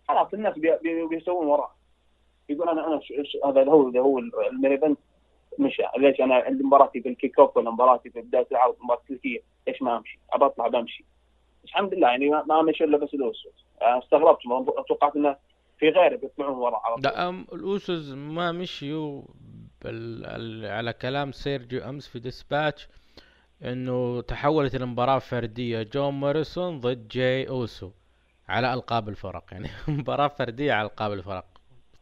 خلاص 0.08 0.34
الناس 0.34 0.58
بي- 0.58 0.78
بي- 0.82 1.06
بيسوون 1.06 1.46
وراه 1.46 1.75
يقول 2.48 2.68
أنا 2.68 2.86
أنا 2.86 3.00
هذا 3.44 3.64
هو 3.70 3.88
هو 3.88 4.18
ال 4.18 4.29
main 4.29 4.72
event. 4.72 4.98
مشى 5.58 5.82
ليش 5.98 6.20
أنا 6.20 6.34
عندي 6.34 6.64
مباراتي 6.64 7.00
في 7.02 7.08
ال 7.08 7.38
kickoff 7.38 7.56
ولا 7.56 7.70
مباراتي 7.70 8.10
في 8.10 8.20
بداية 8.20 8.46
العرض 8.52 8.76
مباراة 8.84 9.00
تركية 9.08 9.40
ليش 9.68 9.82
ما 9.82 9.96
أمشي؟ 9.96 10.18
أبى 10.32 10.44
اطلع 10.44 10.68
بمشي 10.68 11.04
الحمد 11.64 11.94
لله 11.94 12.08
يعني 12.08 12.28
ما- 12.30 12.62
مشي 12.62 12.84
إلا 12.84 12.98
بس 12.98 13.14
ال 13.14 13.22
Usos. 13.22 13.64
استغربت 13.82 14.38
توقعت 14.88 15.16
إنه 15.16 15.36
في 15.78 15.88
غيره 15.88 16.16
بيطلعون 16.16 16.54
ورا 16.58 16.76
على 16.84 16.94
طول. 16.96 17.58
ال 17.58 17.68
Usos 17.68 18.10
ما 18.10 18.52
مشيوا 18.52 19.22
على 20.64 20.92
كلام 20.92 21.32
سيرجيو 21.32 21.88
أمس 21.88 22.08
في 22.08 22.18
ديسباتش 22.18 22.88
إنه 23.64 24.20
تحولت 24.20 24.74
المباراة 24.74 25.18
فردية. 25.18 25.82
جون 25.82 26.14
موريسون 26.20 26.80
ضد 26.80 27.08
جاي 27.08 27.48
أوسو 27.48 27.90
على 28.48 28.74
ألقاب 28.74 29.08
الفرق. 29.08 29.44
يعني 29.52 29.68
مباراة 29.88 30.28
فردية 30.28 30.72
على 30.72 30.86
ألقاب 30.88 31.12
الفرق. 31.12 31.44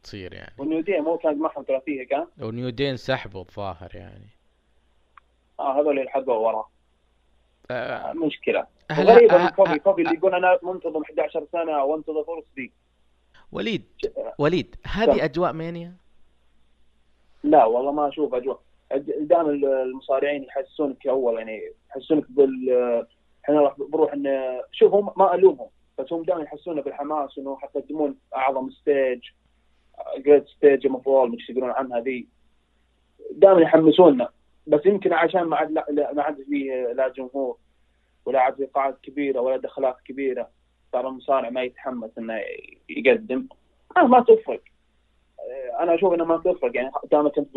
تصير 0.04 0.34
يعني. 0.34 0.52
وال 0.58 0.67
New 0.67 0.80
Day 0.80 1.00
مو 1.00 1.18
كانت 1.18 1.38
معهم 1.38 1.64
ثلاثية 1.68 2.06
كان؟ 2.06 2.26
و 2.42 2.49
New 2.49 2.68
Day 2.68 2.96
سحبوا 2.96 3.40
الظاهر 3.40 3.90
يعني. 3.94 4.28
آه 5.60 5.80
هذول 5.80 5.98
اللي 5.98 6.10
حقوا 6.10 6.34
وراه 6.34 6.68
آه، 7.70 7.74
آه، 7.74 8.12
مشكلة. 8.12 8.66
هلا 8.90 9.14
غريبه 9.14 9.34
آه، 9.34 9.44
من 9.44 9.48
كوفي 9.48 9.72
آه، 9.72 9.76
كوفي 9.76 10.02
اللي 10.02 10.14
يقول 10.14 10.34
أنا 10.34 10.58
منتظم 10.62 11.02
11 11.02 11.46
سنة 11.52 11.84
وأنتظر 11.84 12.24
فرصتي 12.24 12.70
وليد 13.52 13.84
وليد 14.38 14.76
هذه 14.86 15.24
أجواء 15.24 15.52
Mania؟ 15.52 15.94
لا 17.44 17.64
والله 17.64 17.92
ما 17.92 18.08
أشوف 18.08 18.34
أجواء. 18.34 18.60
دائما 19.20 19.50
المصارعين 19.50 20.44
يحسونك 20.44 21.06
اول 21.06 21.38
يعني 21.38 21.72
يحسونك 21.90 22.24
بال 22.30 22.70
إحنا 23.44 23.60
راح 23.60 23.74
بنروح 23.78 24.12
ان 24.12 24.60
شوف 24.72 24.94
هم 24.94 25.10
ما 25.16 25.34
ألومهم 25.34 25.68
بس 25.98 26.12
هم 26.12 26.22
دائما 26.22 26.42
يحسونا 26.42 26.82
بالحماس 26.82 27.38
إنه 27.38 27.56
حيقدمون 27.56 28.16
أعظم 28.36 28.70
stage 28.70 29.20
great 30.18 30.46
stage 30.46 30.86
المفروض 30.86 31.30
مش 31.30 31.50
يقولون 31.50 31.70
عنها 31.70 32.00
ذي. 32.00 32.28
دائما 33.30 33.60
يحمسونا. 33.60 34.28
بس 34.66 34.86
يمكن 34.86 35.12
عشان 35.12 35.42
ما 35.42 35.56
عاد 35.56 35.72
ما 36.14 36.22
عاد 36.22 36.42
في 36.42 36.92
لا 36.96 37.08
جمهور 37.08 37.56
ولا 38.26 38.40
عاد 38.40 38.56
في 38.56 38.66
قاعات 38.66 39.00
كبيرة 39.02 39.40
ولا 39.40 39.56
دخلات 39.56 39.96
كبيرة. 40.04 40.50
صار 40.92 41.08
المصارع 41.08 41.50
ما 41.50 41.62
يتحمس 41.62 42.18
إنه 42.18 42.40
يقدم. 42.88 43.46
آه 43.96 44.06
ما 44.06 44.20
تفرق. 44.20 44.62
أنا 45.80 45.94
أشوف 45.94 46.12
انها 46.12 46.26
ما 46.26 46.36
تفرق. 46.36 46.76
يعني 46.76 46.90
دامك 47.10 47.38
انت 47.38 47.48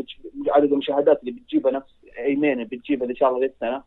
عدد 0.47 0.72
المشاهدات 0.72 1.19
اللي 1.19 1.31
بتجيبها 1.31 1.72
نفس 1.72 1.95
المين 2.18 2.64
بتجيبها 2.64 3.09
ان 3.09 3.15
شاء 3.15 3.30
الله 3.30 3.45
السنة 3.45 3.84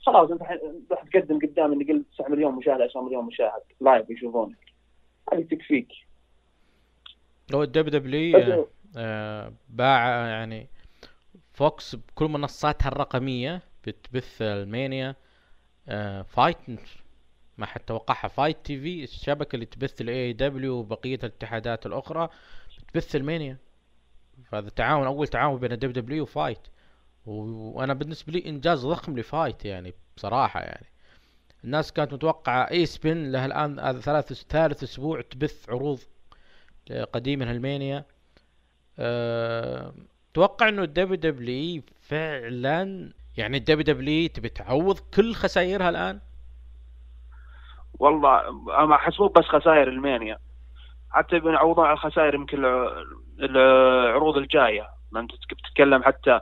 خلاص 0.00 0.30
أنت 0.30 0.42
راح 0.90 1.02
تقدم 1.02 1.38
قدام 1.38 1.72
اللي 1.72 1.84
قل 1.84 2.04
9 2.14 2.28
مليون 2.28 2.54
مشاهد 2.54 2.80
10 2.80 3.00
مليون 3.00 3.24
مشاهد. 3.24 3.62
live 3.80 4.10
يشوفونك. 4.10 4.58
هذه 5.32 5.42
تكفيك. 5.42 5.88
هو 7.54 7.62
ال 7.62 8.00
WWE 8.00 8.62
بس- 8.62 8.68
آه، 8.96 9.52
باع 9.68 10.08
يعني 10.26 10.68
فوكس 11.52 11.94
بكل 11.94 12.24
منصاتها 12.28 12.88
الرقمية 12.88 13.62
بتبث 13.86 14.42
المانيا 14.42 15.14
آه، 15.88 16.22
فايت 16.22 16.56
ما 17.58 17.66
حد 17.66 17.80
توقعها 17.80 18.28
فايت 18.28 18.56
تي 18.64 18.80
في 18.80 19.04
الشبكة 19.04 19.54
اللي 19.54 19.66
تبث 19.66 20.00
ال 20.00 20.32
AEW 20.32 20.74
وبقية 20.74 21.14
الاتحادات 21.24 21.86
الأخرى 21.86 22.28
بتبث 22.88 23.16
المانيا. 23.16 23.56
فهذا 24.50 24.68
تعاون 24.68 25.06
أول 25.06 25.28
تعاون 25.28 25.60
بين 25.60 25.72
ال 25.72 26.02
WWE 26.02 26.22
وفايت. 26.22 26.58
و- 27.26 27.78
وأنا 27.78 27.94
بالنسبة 27.94 28.32
لي 28.32 28.48
إنجاز 28.48 28.86
ضخم 28.86 29.18
لفايت 29.18 29.64
يعني 29.64 29.94
بصراحة 30.16 30.60
يعني. 30.60 30.86
الناس 31.64 31.92
كانت 31.92 32.12
متوقعة 32.12 32.70
إي 32.70 32.86
سبين 32.86 33.32
له 33.32 33.44
الآن 33.46 33.80
هذا 33.80 34.00
ثلاث 34.00 34.32
ثالث 34.32 34.82
أسبوع 34.82 35.20
تبث 35.20 35.70
عروض 35.70 35.98
قديمة 37.12 37.50
ألمانيا. 37.50 38.04
أه 38.98 39.92
توقع 40.34 40.68
إنه 40.68 40.82
ال 40.82 41.14
WWE 41.16 41.82
فعلا 42.00 43.10
يعني 43.36 43.56
ال 43.56 43.84
WWE 43.84 44.28
تبي 44.28 44.48
تعوض 44.48 44.98
كل 44.98 45.34
خسائرها 45.34 45.88
الآن؟ 45.88 46.20
والله 47.98 48.50
ما 48.86 48.96
حسبوه 48.96 49.28
بس 49.28 49.44
خسائر 49.44 49.88
المانيا 49.88 50.38
حتى 51.10 51.38
بنعوضون 51.38 51.84
على 51.84 51.92
الخسائر 51.94 52.34
يمكن 52.34 52.64
الع- 52.64 53.02
العروض 53.40 54.36
الجاية. 54.36 54.88
ما 55.12 55.20
أنت 55.20 55.30
بتتكلم 55.52 56.02
حتى 56.02 56.40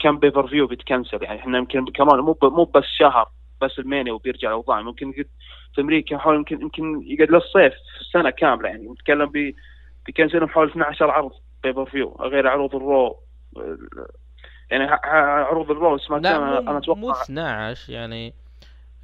كم 0.00 0.18
pay-per-view 0.18 0.66
بيتكنسل. 0.66 1.22
يعني 1.22 1.40
إحنا 1.40 1.58
يمكن 1.58 1.84
كمان 1.84 2.20
مو 2.20 2.38
مو 2.42 2.64
بس 2.64 2.84
شهر 2.98 3.28
بس 3.60 3.78
المانيا 3.78 4.12
وبيرجع 4.12 4.48
الاوضاع 4.48 4.82
ممكن 4.82 5.12
في 5.76 5.82
أمريكا 5.82 6.18
حول 6.18 6.34
يمكن 6.36 6.60
يمكن 6.60 7.02
يقعد 7.06 7.30
للصيف 7.30 7.72
سنه 8.12 8.30
كاملة 8.30 8.68
يعني. 8.68 8.88
نتكلم 8.88 9.26
ب 9.26 9.54
بيكنسلهم 10.06 10.48
حول 10.48 10.70
12 10.70 11.10
عرض 11.10 11.32
pay-per-view 11.62 12.16
غير 12.20 12.48
عروض 12.48 12.74
الرو. 12.74 13.18
يعني 14.70 14.84
عروض 15.04 15.70
الرو 15.70 15.98
سماك 15.98 16.22
داون 16.22 16.48
أنا 16.48 16.78
أتوقع 16.78 17.00
مو 17.00 17.10
12 17.10 17.92
يعني 17.92 18.34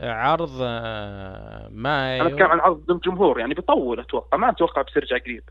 عرض 0.00 0.58
آه، 0.62 1.68
مايو. 1.70 2.22
أنا 2.22 2.30
أتكلم 2.34 2.46
عن 2.46 2.60
عرض 2.60 2.86
ضمن 2.86 2.98
جمهور 2.98 3.40
يعني 3.40 3.54
بيطول 3.54 4.00
أتوقع 4.00 4.38
ما 4.38 4.50
أتوقع 4.50 4.82
بترجع 4.82 5.18
قريب. 5.18 5.42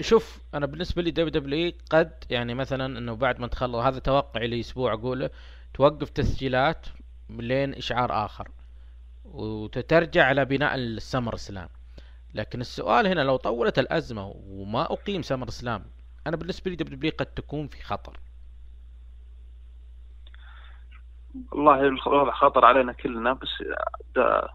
شوف 0.00 0.38
أنا 0.54 0.66
بالنسبة 0.66 1.02
لي 1.02 1.10
WWE 1.10 1.72
قد 1.90 2.12
يعني 2.30 2.54
مثلا 2.54 2.98
إنه 2.98 3.16
بعد 3.16 3.40
ما 3.40 3.46
تخلص 3.46 3.74
هذا 3.74 3.98
توقعي 3.98 4.46
لأسبوع 4.48 4.92
أقوله 4.92 5.30
توقف 5.74 6.10
تسجيلات 6.10 6.86
لين 7.30 7.74
إشعار 7.74 8.24
آخر. 8.24 8.48
وتترجع 9.24 10.24
على 10.24 10.44
بناء 10.44 10.74
السمر 10.74 11.36
سلام. 11.36 11.68
لكن 12.34 12.60
السؤال 12.60 13.06
هنا 13.06 13.20
لو 13.20 13.36
طولت 13.36 13.78
الأزمة 13.78 14.34
وما 14.48 14.92
أقيم 14.92 15.22
سمر 15.22 15.50
سلام 15.50 15.84
أنا 16.26 16.36
بالنسبة 16.36 16.70
لي 16.70 16.76
WWE 16.76 17.12
قد 17.18 17.26
تكون 17.26 17.68
في 17.68 17.82
خطر. 17.82 18.20
والله 21.52 21.80
الوضع 21.80 22.32
خطر 22.32 22.64
علينا 22.64 22.92
كلنا 22.92 23.32
بس 23.32 23.48
ده 24.16 24.48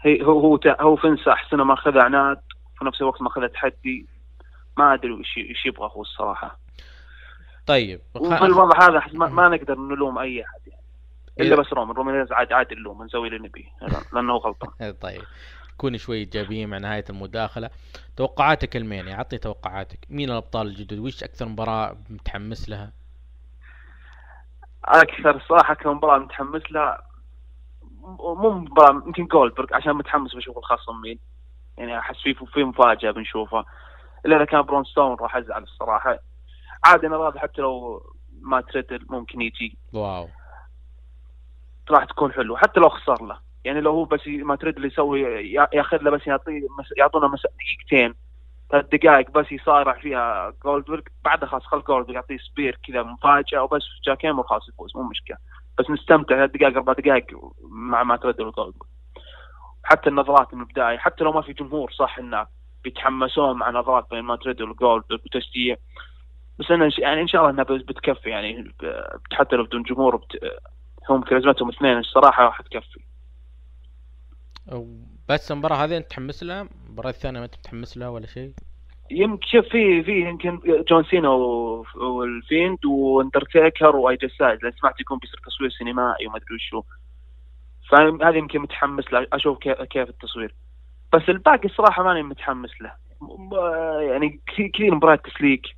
هي 0.00 0.22
هو 0.22 0.40
هو 0.40 0.58
هو 0.80 0.96
فنس 0.96 1.28
أحسن 1.28 1.56
ما 1.56 1.74
أخذ 1.74 1.98
عناد 1.98 2.40
في 2.78 2.84
نفس 2.84 3.00
الوقت 3.00 3.22
ما 3.22 3.28
أخذ 3.28 3.48
تحدي 3.48 4.06
ما 4.78 4.94
أدري 4.94 5.12
وش 5.12 5.38
إيش 5.38 5.66
يبغى 5.66 5.90
هو 5.92 6.02
الصراحة. 6.02 6.58
طيب 7.66 8.00
وفي 8.14 8.44
الوضع 8.44 8.88
هذا 8.88 9.02
ما, 9.12 9.26
ما 9.28 9.48
نقدر 9.48 9.78
نلوم 9.78 10.18
أي 10.18 10.44
أحد 10.44 10.60
يعني. 10.66 10.82
إلا 11.40 11.56
إذا- 11.56 11.58
بس 11.60 11.72
رومان 11.72 11.96
رومان 11.96 12.14
رينز 12.14 12.32
عاد 12.32 12.52
عاد 12.52 12.72
نلوم 12.72 13.02
نسوي 13.04 13.28
اللي 13.28 13.48
نبيه 13.48 13.64
لأنه 14.12 14.32
هو 14.32 14.36
غلطان. 14.36 14.92
طيب. 15.02 15.22
كوني 15.76 15.98
شوي 15.98 16.16
إيجابيين 16.16 16.68
مع 16.68 16.78
نهاية 16.78 17.04
المداخلة. 17.10 17.70
توقعاتك 18.16 18.76
المين؟ 18.76 19.08
أعطني 19.08 19.38
توقعاتك. 19.38 19.98
مين 20.10 20.30
الأبطال 20.30 20.66
الجدد؟ 20.66 20.98
وش 20.98 21.24
أكثر 21.24 21.48
مباراة 21.48 21.96
متحمس 22.10 22.68
لها؟ 22.68 22.92
أكثر 24.84 25.40
صراحة 25.48 25.74
كمباراه 25.74 26.18
متحمس 26.18 26.62
لها 26.70 27.02
مو 28.18 28.50
مباراة 28.50 29.02
يمكن 29.06 29.26
جولدبرغ 29.26 29.66
عشان 29.74 29.92
متحمس 29.92 30.34
بشوف 30.34 30.58
الخصم 30.58 31.00
مين؟ 31.00 31.18
يعني 31.78 31.98
أحس 31.98 32.16
في 32.16 32.34
في 32.34 32.64
مفاجأة 32.64 33.10
بنشوفها. 33.10 33.64
إلا 34.26 34.36
إذا 34.36 34.44
كان 34.44 34.62
برون 34.62 34.84
سترومان 34.84 35.16
راح 35.20 35.36
أزعل 35.36 35.62
الصراحة. 35.62 36.18
عادي 36.84 37.06
أنا 37.06 37.16
راضي 37.16 37.38
حتى 37.38 37.60
لو 37.62 38.02
مات 38.40 38.60
ريدل 38.60 39.06
ممكن 39.08 39.40
يجي. 39.40 39.78
واو. 39.92 40.28
راح 41.90 42.04
تكون 42.04 42.32
حلوة 42.32 42.56
حتى 42.58 42.80
لو 42.80 42.88
خسر 42.88 43.24
له. 43.26 43.38
يعني 43.64 43.80
لو 43.80 43.90
هو 43.90 44.04
بس 44.04 44.20
مات 44.26 44.56
ريدل 44.56 44.84
يسوي 44.84 45.20
يا- 45.22 45.68
ياخذ 45.72 46.02
له 46.02 46.10
بس 46.10 46.26
يعطيه 46.26 46.60
يعطونا 46.96 47.36
دقيقتين 47.58 48.14
ثلاث 48.70 48.86
دقائق 48.92 49.30
بس 49.30 49.52
يصارع 49.52 49.92
فيها 49.92 50.52
جولدبرغ 50.64 51.00
بعدها 51.24 51.48
خلاص 51.48 51.62
خل 51.62 51.82
جولدبرغ 51.82 52.14
يعطيه 52.14 52.36
spear 52.38 52.78
كذا 52.88 53.02
مفاجأة 53.02 53.62
وبس 53.62 53.82
jackhammer 54.06 54.42
خلاص 54.42 54.68
يفوز 54.68 54.96
مو 54.96 55.02
مشكلة. 55.02 55.36
بس 55.78 55.90
نستمتع 55.90 56.36
ثلاث 56.36 56.50
دقائق 56.50 56.76
أربع 56.76 56.92
دقائق 56.92 57.26
مع 57.70 58.02
مات 58.02 58.16
ريدل 58.16 58.46
وجولدبرغ 58.46 58.86
حتى 59.84 60.08
النظرات 60.10 60.54
من 60.54 60.60
البداية 60.60 60.98
حتى 60.98 61.24
لو 61.24 61.32
ما 61.32 61.40
في 61.42 61.52
جمهور 61.52 61.90
صح 61.92 62.18
إنه 62.18 62.46
بيتحمسون 62.84 63.56
مع 63.58 63.70
نظرات 63.70 64.06
بين 64.10 64.20
مات 64.24 64.36
ريدل 64.36 64.70
وجولدبرغ 64.70 65.18
وتشجيع. 65.26 65.76
بس 66.58 66.70
أنا 66.70 66.90
يعني 66.98 67.20
إن 67.22 67.28
شاء 67.28 67.40
الله 67.40 67.50
إنها 67.52 67.64
بتكفي 67.64 68.30
يعني 68.30 68.74
حتى 69.32 69.56
لو 69.56 69.64
بدون 69.64 69.82
جمهور 69.82 70.16
بت... 70.16 70.38
هم 71.10 71.22
كاريزمتهم 71.22 71.68
اثنين 71.68 71.98
الصراحة 71.98 72.44
راح 72.44 72.60
تكفي. 72.60 73.00
بس 75.28 75.52
المباراة 75.52 75.76
هذه 75.76 75.96
أنت 75.96 76.06
متحمس 76.06 76.42
لها؟ 76.42 76.68
المباراة 76.86 77.10
الثانية 77.10 77.38
ما 77.38 77.44
أنت 77.44 77.54
متحمس 77.58 77.96
لها 77.96 78.08
ولا 78.08 78.26
شيء؟ 78.26 78.52
يمكن 79.10 79.46
شوف 79.46 79.64
في 79.64 80.02
في 80.02 80.20
يمكن 80.20 80.60
جون 80.88 81.04
سينا 81.04 81.28
والفيند 81.96 82.84
وأندرتيكر 82.86 83.96
وأي 83.96 84.15
جي 84.15 84.28
ستايلز 84.28 84.62
لأن 84.62 84.72
سمعت 84.72 85.00
يكون 85.00 85.18
بيصير 85.18 85.40
تصوير 85.46 85.70
سينمائي 85.70 86.26
وما 86.26 86.36
أدري 86.36 86.54
وشو. 86.54 86.82
فهذه 87.90 88.36
يمكن 88.36 88.60
متحمس 88.60 89.12
له 89.12 89.26
أشوف 89.32 89.58
كيف, 89.58 90.08
التصوير. 90.08 90.54
بس 91.12 91.22
الباقي 91.28 91.68
الصراحة 91.68 92.02
ماني 92.02 92.22
متحمس 92.22 92.70
له. 92.80 92.92
يعني 94.00 94.40
كثير 94.74 94.94
مباريات 94.94 95.26
تسليك. 95.26 95.77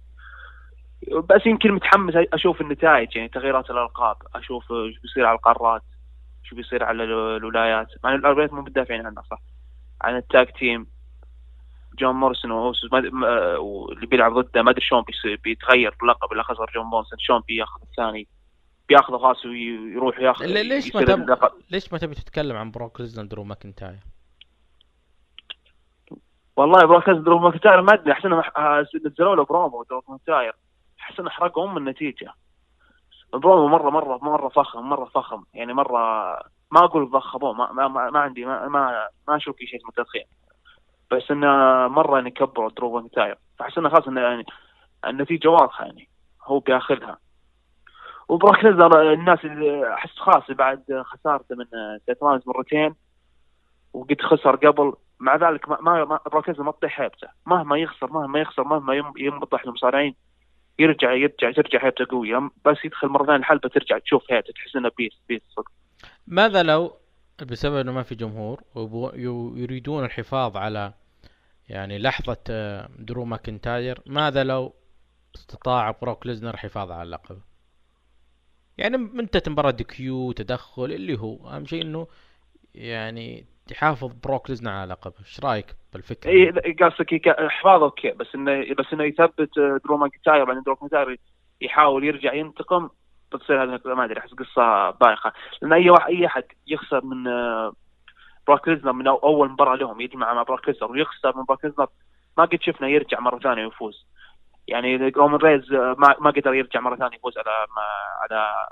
بس 1.09 1.47
يمكن 1.47 1.73
متحمس 1.73 2.15
أشوف 2.17 2.61
النتائج 2.61 3.17
يعني 3.17 3.29
تغييرات 3.29 3.71
الألقاب 3.71 4.17
أشوف 4.35 4.73
إيش 4.73 4.99
بيصير 4.99 5.27
على 5.27 5.37
القارات 5.37 5.83
شو 6.43 6.57
بيصير 6.57 6.85
على 6.85 7.05
ال- 7.05 7.37
الولايات. 7.37 7.87
مع 8.05 8.15
الولايات 8.15 8.53
مو 8.53 8.61
مدافعين 8.63 9.07
عنها 9.07 9.23
صح؟ 9.31 9.39
عن 10.03 10.17
ال 10.17 10.24
tag 10.24 10.47
team 10.53 10.87
جون 11.99 12.15
مورسون 12.15 12.51
واللي 12.51 14.07
بيلعب 14.07 14.33
ضده 14.39 14.63
ما 14.63 14.71
أدري 14.71 14.81
شلون 14.81 15.05
بيتغير 15.45 15.95
اللقب 16.03 16.33
اللي 16.33 16.43
خسر 16.45 16.71
جون 16.75 16.85
مورسون 16.87 17.19
شلون 17.19 17.43
بياخذ 17.49 17.81
الثاني؟ 17.83 18.29
بياخذه 18.89 19.19
خلاص 19.19 19.45
ويروح 19.47 20.19
ياخذ 20.21 20.45
ليش 20.47 20.95
ما 20.95 21.01
يصير 21.03 21.17
تب... 21.17 21.23
اللقب. 21.23 21.51
ليش 21.71 21.93
ما 21.93 21.99
تبي 21.99 22.15
تتكلم 22.15 22.57
عن 22.57 22.71
بروك 22.71 23.01
ليسنر 23.01 23.25
درو 23.27 23.45
ماكنتاير 23.45 23.99
والله 26.57 26.87
بروك 26.87 27.11
درو 27.11 27.39
ماكنتاير 27.39 27.83
ما 27.83 27.95
أدري 27.95 28.13
احسن 28.13 28.43
نزلوا 29.07 29.37
له 29.37 29.45
برومو 29.45 29.83
درو 29.83 30.03
ماكنتاير 30.09 30.53
احسن 31.01 31.27
احرقوا 31.27 31.65
ام 31.65 31.77
النتيجه 31.77 32.35
البرومو 33.35 33.69
مره 33.69 33.91
مره 33.91 34.19
مرة 34.23 34.49
فخم 34.49 34.81
مرة 34.81 35.05
فخم. 35.05 35.45
يعني 35.55 35.75
مرة 35.75 35.99
ما 36.71 36.85
أقول 36.85 37.11
ضخموه 37.11 37.53
ما, 37.53 37.73
ما, 37.73 37.89
ما, 37.89 38.11
ما 38.11 38.21
عندي 38.21 38.45
ما 38.45 38.69
ما, 38.69 39.09
ما 39.29 39.37
أشوف 39.37 39.57
في 39.57 39.67
شيء 39.67 39.81
اسمه 39.81 39.91
تضخيم 39.91 40.25
بس 41.11 41.31
إنه 41.31 41.47
مرة 41.89 42.17
يعني 42.17 42.31
كبروا 42.31 42.71
درو 42.71 42.95
ماكنتاير 42.95 43.39
فأحس 43.59 43.79
إنه 43.79 43.89
خلاص 43.89 44.09
إنه 44.09 44.21
يعني 44.21 44.45
النتيجة 45.07 45.49
واضحة 45.49 45.85
يعني. 45.85 46.09
هو 46.45 46.59
بياخذها 46.59 47.19
وبروك 48.29 48.65
ليسنر 48.65 49.13
الناس 49.13 49.39
أحس 49.85 50.19
خلاص 50.19 50.51
بعد 50.51 51.03
خسارته 51.05 51.57
من 51.57 51.65
رولينز 52.23 52.43
مرتين 52.49 52.95
وقد 53.93 54.21
خسر 54.21 54.57
قبل. 54.57 54.93
مع 55.21 55.37
ذلك 55.37 55.69
ما, 55.69 55.79
ما, 55.81 56.05
ما 56.05 56.21
ما 56.59 56.73
تطيح 56.73 57.01
هيبته. 57.01 57.29
مهما 57.47 57.79
يخسر 57.79 58.13
مهما 58.13 58.39
يخسر 58.41 58.65
مهما 58.65 59.13
ينبطح 59.17 59.65
المصارعين 59.65 60.15
يرجع 60.79 61.13
يرجع 61.13 61.53
ترجع 61.53 61.85
هيبته 61.87 62.07
قوية. 62.11 62.51
بس 62.67 62.77
يدخل 62.85 63.09
مرة 63.09 63.25
ثانية 63.27 63.39
الحلبة 63.39 63.69
ترجع 63.69 63.99
تشوف 63.99 64.33
هيبته 64.33 64.53
تحس 64.53 64.77
انه 64.77 64.91
beast 64.99 65.13
beast 65.29 65.43
صدق. 65.57 65.71
ماذا 66.27 66.63
لو 66.63 66.97
بسبب 67.43 67.75
إنه 67.77 67.93
ما 67.93 68.03
في 68.03 68.15
جمهور 68.15 68.63
ويبغوا- 68.75 69.15
يو- 69.15 69.57
يريدون 69.57 70.05
الحفاظ 70.05 70.57
على 70.57 70.93
يعني 71.69 71.99
لحظة 71.99 72.37
آه، 72.51 72.89
درو 72.99 73.25
ماكنتاير 73.25 74.01
ماذا 74.07 74.45
لو 74.45 74.75
استطاع 75.37 75.91
بروك 75.91 76.27
ليسنر 76.27 76.55
الحفاظ 76.55 76.91
على 76.91 77.03
اللقب 77.03 77.39
يعني 78.79 78.97
منتهت 78.97 79.49
مباراة 79.49 79.71
DQ 79.71 80.33
تدخل 80.33 80.85
اللي 80.85 81.19
هو 81.19 81.49
أهم 81.51 81.67
شيء 81.67 81.83
إنه 81.83 82.07
يعني 82.75 83.47
يحافظ 83.71 84.13
بروك 84.25 84.51
ليزنر 84.51 84.71
على 84.71 84.91
لقبه. 84.93 85.15
إيش 85.21 85.41
رأيك 85.45 85.67
بالفكرة؟ 85.93 86.31
اي 86.31 86.51
قصدك 86.73 87.13
يك- 87.13 87.37
حفاظ 87.49 87.83
أوكي 87.83 88.11
بس 88.11 88.35
انه 88.35 88.75
بس 88.79 88.87
إنه 88.93 89.05
يثبت 89.05 89.51
درو 89.85 89.97
ماكنتاير 89.97 90.45
بعدين 90.45 90.63
درو 90.63 90.75
ماكنتاير 90.83 91.19
يحاول 91.61 92.05
يرجع 92.05 92.35
ينتقم 92.35 92.89
بتصير 93.33 93.63
هذه 93.63 93.81
ما 93.85 94.05
أدري 94.05 94.21
أحس 94.21 94.35
قصة 94.35 94.91
بايخة. 94.91 95.33
لأن 95.63 95.73
أي 95.73 95.91
واحد 95.91 96.09
أي 96.11 96.27
أحد 96.27 96.45
يخسر 96.67 97.05
من 97.05 97.27
آه، 97.29 97.73
بروك 98.47 98.69
ليزنر 98.69 98.93
من 98.93 99.07
أول 99.09 99.51
مباراة 99.51 99.77
لهم 99.77 100.01
يجمع 100.01 100.35
مع 100.35 100.43
بروك 100.43 100.69
ليزنر 100.69 100.91
ويخسر 100.93 101.37
من 101.37 101.45
بروك 101.45 101.65
ليزنر 101.65 101.87
ما 102.39 102.45
قد 102.45 102.59
شفنا 102.63 102.89
يرجع 102.89 103.21
مرة 103.21 103.39
ثانية 103.39 103.65
ويفوز. 103.65 104.07
يعني 104.69 105.09
رومان 105.09 105.41
رينز 105.41 105.73
آه، 105.73 105.95
ما 105.99 106.17
ما 106.21 106.31
قدر 106.31 106.55
يرجع 106.55 106.81
مرة 106.81 106.97
ثانية 106.97 107.17
يفوز 107.17 107.39
على 107.39 107.67
ما- 107.77 108.23
على 108.23 108.67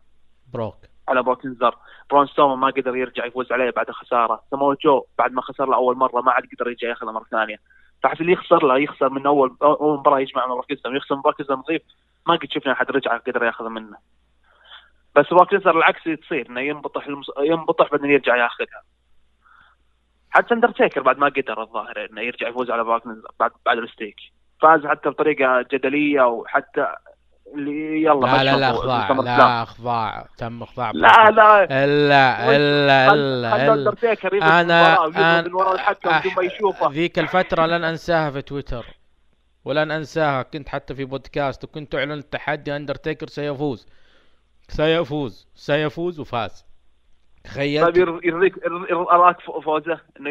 بروك. 0.53 0.77
على 1.09 1.23
بروك 1.23 1.45
ليزنر. 1.47 1.75
براون 2.11 2.27
سترومان 2.27 2.61
ما 2.61 2.67
قدر 2.67 2.97
يرجع 2.97 3.25
يفوز 3.25 3.53
عليه 3.53 3.71
بعد 3.71 3.91
خسارة. 3.91 4.43
سمو 4.51 4.75
جو 4.75 5.05
بعد 5.19 5.33
ما 5.33 5.43
خسر 5.43 5.67
له 5.67 5.77
أول 5.77 5.97
مرة 5.97 6.21
ما 6.21 6.33
عاد 6.33 6.43
قدر 6.53 6.69
يرجع 6.69 6.89
ياخذها 6.89 7.13
مرة 7.13 7.27
ثانية. 7.31 7.57
فحس 8.03 8.21
اللي 8.21 8.33
يخسر 8.33 8.67
له 8.67 8.79
يخسر 8.79 9.09
من 9.11 9.27
اول 9.27 9.57
أول 9.63 9.99
مباراة 9.99 10.21
يجمع 10.21 10.47
مع 10.47 10.55
بروك 10.55 10.71
ليزنر 10.71 10.93
ويخسر 10.93 11.15
من 11.15 11.23
بروك 11.23 11.41
ليزنر 11.41 11.57
نظيف 11.57 11.83
ما 12.27 12.37
قد 12.37 12.49
شفنا 12.51 12.73
أحد 12.73 12.91
رجع 12.91 13.17
قدر 13.17 13.45
ياخذها 13.45 13.69
منه. 13.69 13.97
بس 15.17 15.33
ليزنر 15.53 15.77
العكس 15.77 16.05
تصير 16.05 16.51
إنه 16.51 16.61
ينبطح 16.61 17.07
المس... 17.07 17.27
ينبطح 17.39 17.91
بعدين 17.91 18.11
يرجع 18.11 18.37
ياخذها. 18.37 18.83
حتى 20.31 20.55
أندرتيكر 20.55 21.03
بعد 21.03 21.19
ما 21.19 21.27
قدر 21.27 21.63
الظاهر 21.63 22.09
إنه 22.11 22.21
يرجع 22.21 22.49
يفوز 22.49 22.71
على 22.71 22.83
ليزنر 22.83 23.23
بعد 23.41 23.51
بعد 23.67 23.79
ال 23.79 23.84
streak 23.84 24.17
فاز 24.61 24.87
حتى 24.87 25.09
بطريقة 25.09 25.67
جدلية 25.73 26.23
وحتى 26.23 26.95
اللي 27.55 28.03
يلا 28.03 28.27
لا 28.27 28.45
لا 28.45 28.57
لا 28.57 28.71
أخضاع. 28.71 29.13
لا 29.13 29.63
إخضاع. 29.63 30.27
تم 30.39 30.63
إخضاع. 30.63 30.91
لا 30.91 31.31
لا. 31.31 31.65
إلا 31.65 32.57
إلا 32.57 32.57
إلا 32.57 33.11
خلى 33.11 33.65
إلا. 33.65 33.75
اندرتيكر 33.75 34.35
يضرب 34.35 34.49
أنا 34.51 35.07
من 35.45 35.55
ورا 35.55 35.75
الحكم 35.75 36.19
بدون 36.19 36.33
ما 36.37 36.43
يشوفه. 36.43 36.91
ذيك 36.91 37.19
الفترة 37.19 37.67
لن 37.67 37.85
أنساها 37.85 38.31
في 38.31 38.43
تويتر 38.43 38.87
ولن 39.65 39.91
أنساها. 39.91 40.43
كنت 40.43 40.69
حتى 40.69 40.95
في 40.95 41.05
بودكاست 41.05 41.65
وكنت 41.65 41.95
أعلن 41.95 42.13
التحدي 42.13 42.77
أندرتيكر 42.77 43.27
سيفوز. 43.27 43.87
سيفوز 44.69 45.49
سيفوز 45.55 46.21
وفاز. 46.21 46.65
طيب 47.45 47.53
تخيلت 47.55 47.97
ير- 47.97 48.21
يرضيك 48.25 48.57
ير- 48.57 48.87
ير- 48.91 49.11
اراك 49.11 49.41
فو- 49.41 49.61
فوزه؟ 49.61 50.01
إنه 50.21 50.31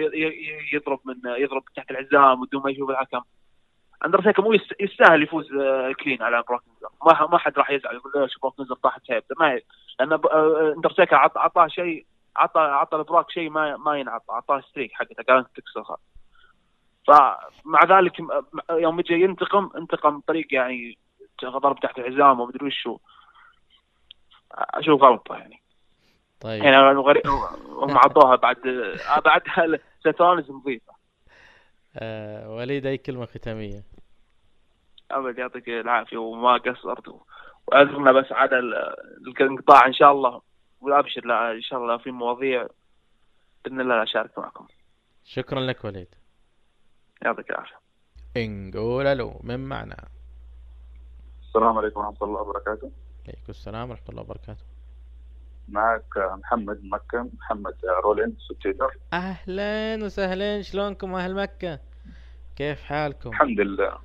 يضرب 0.73 0.99
من 1.06 1.15
يضرب 1.44 1.64
تحت 1.76 1.91
الحزام 1.91 2.45
بدون 2.45 2.61
ما 2.64 2.72
يشوف 2.72 2.89
الحكم. 2.89 3.22
اندرتيكر 4.06 4.41
مو 4.41 4.53
يست- 4.53 4.76
يستاهل 4.82 5.24
يفوز 5.24 5.53
آه، 5.53 5.91
clean 6.04 6.24
على 6.24 6.44
بروك 6.48 6.64
ما 7.06 7.28
ما 7.32 7.38
حد 7.38 7.57
راح 7.57 7.69
يزعل 7.72 7.95
يقول 7.95 8.11
ليش 8.15 8.38
بروك 8.41 8.60
ليزنر 8.60 8.76
طاحت 8.76 9.02
هيبته 9.11 9.36
ما 9.40 9.53
ي- 9.53 9.64
لأن 9.99 10.18
ب- 10.18 10.26
آه، 10.26 10.74
اندرتيكر 10.76 11.15
عط- 11.15 11.38
عطاه 11.38 11.68
شيء 11.68 12.06
عطى 12.36 12.60
عطى 12.60 12.98
لبروك 12.98 13.32
شيء 13.32 13.49
ما 13.49 13.78
ما 13.78 13.98
ينعطى 13.99 14.26
عطاه 14.34 14.61
streak 14.62 14.91
حقته 14.94 15.24
قال 15.28 15.38
أنت 15.38 15.48
تكسرها 15.56 15.98
فمع 17.07 17.84
ذلك 17.99 18.14
يوم 18.72 19.02
جاي 19.02 19.22
ينتقم 19.22 19.69
انتقم 19.78 20.19
بطريقه 20.19 20.48
يعني 20.56 20.98
ضرب 21.45 21.80
تحت 21.80 21.99
الحزام 21.99 22.40
ومدري 22.40 22.65
وشو 22.65 22.98
أشوف 24.52 25.02
غلطة 25.03 25.36
يعني. 25.36 25.61
طيب. 26.40 26.64
يعني 26.64 26.78
غريب 26.99 27.28
هم 27.69 27.98
عطوها 27.98 28.36
بعد 28.36 28.68
آه، 28.68 29.19
بعدها 29.19 29.80
ستونز 30.07 30.52
نظيفة. 30.52 30.94
آه 31.99 32.49
وليد 32.56 32.86
أي 32.86 32.98
كلمة 32.98 33.26
ختامية؟ 33.26 33.84
أبد 35.11 35.38
يعطيك 35.38 35.69
العافية. 35.69 36.18
وما 36.18 36.57
قصرت. 36.57 37.07
وأذكرنا 37.68 38.11
بس 38.11 38.32
على 38.32 38.60
ال- 38.60 38.95
الانقطاع 39.28 39.88
إن 39.88 39.94
شاء 39.94 40.11
الله. 40.11 40.41
وأبشر 40.82 41.26
لا 41.26 41.52
إن 41.52 41.61
شاء 41.61 41.80
الله 41.80 41.98
في 41.98 42.11
مواضيع 42.11 42.68
بإذن 43.65 43.82
الله 43.82 44.03
أشارك 44.03 44.40
معكم. 44.40 44.68
شكرا 45.26 45.60
لك 45.60 45.86
وليد. 45.86 46.07
يعطيك 47.22 47.49
العافية. 47.49 47.78
نقول 48.38 49.07
ألو 49.07 49.40
من 49.44 49.60
معنا. 49.69 49.98
السلام 51.48 51.78
عليكم 51.78 51.99
ورحمة 51.99 52.18
الله 52.28 52.41
وبركاته. 52.41 52.91
عليكم 53.28 53.49
السلام 53.49 53.90
ورحمة 53.90 54.10
الله 54.10 54.22
وبركاته. 54.22 54.64
معك 55.69 56.18
محمد 56.18 56.84
مكة 56.84 57.30
محمد 57.38 57.76
رولينز 58.03 58.48
في 58.48 58.53
تويتر 58.53 58.98
أهلا 59.14 60.06
وسهلا. 60.06 60.61
شلونكم 60.61 61.15
أهل 61.15 61.36
مكة؟ 61.36 61.80
كيف 62.58 62.84
حالكم؟ 62.84 63.30
الحمد 63.30 63.60
لله. 63.60 63.98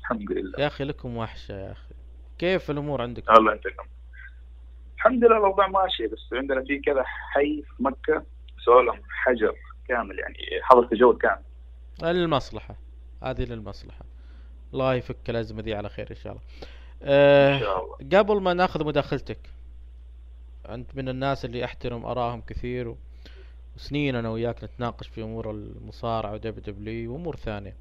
الحمد 0.00 0.32
لله. 0.32 0.60
يا 0.60 0.66
أخي 0.66 0.84
لكم 0.84 1.16
وحشة 1.16 1.54
يا 1.54 1.72
أخي. 1.72 1.94
كيف 2.38 2.70
الأمور 2.70 3.02
عندكم؟ 3.02 3.32
الله 3.32 3.52
يعطيكم. 3.52 3.86
الحمد 4.96 5.24
لله 5.24 5.36
الأوضاع 5.36 5.66
ماشية 5.66 6.06
بس 6.06 6.32
عندنا 6.32 6.64
في 6.64 6.78
كذا 6.78 7.02
حي 7.04 7.62
في 7.62 7.82
مكة 7.82 8.24
سولم 8.64 9.02
حجر 9.08 9.54
كامل 9.88 10.18
يعني 10.18 10.36
حظر 10.62 10.86
تجول 10.86 11.18
كامل. 11.18 11.42
للمصلحة. 12.02 12.76
هذه 13.22 13.44
للمصلحة. 13.44 14.04
الله 14.72 14.94
يفك 14.94 15.30
الأزمة 15.30 15.62
دي 15.62 15.74
على 15.74 15.88
خير 15.88 16.10
إن 16.10 16.16
شاء 16.16 16.32
الله. 16.32 16.44
أه 17.02 17.54
إن 17.54 17.60
شاء 17.60 17.84
الله. 17.84 18.18
قبل 18.18 18.40
ما 18.40 18.54
نأخذ 18.54 18.86
مداخلتك 18.86 19.38
أنت 20.68 20.96
من 20.96 21.08
الناس 21.08 21.44
اللي 21.44 21.64
أحترم 21.64 22.06
آرائهم 22.06 22.40
كثير 22.40 22.88
و... 22.88 22.96
وسنين 23.76 24.14
أنا 24.14 24.30
وياك 24.30 24.64
نتناقش 24.64 25.08
في 25.08 25.22
أمور 25.22 25.50
المصارعة 25.50 26.32
ودبليو 26.32 26.74
دبليو 26.74 27.12
وأمور 27.12 27.36
ثانية. 27.36 27.76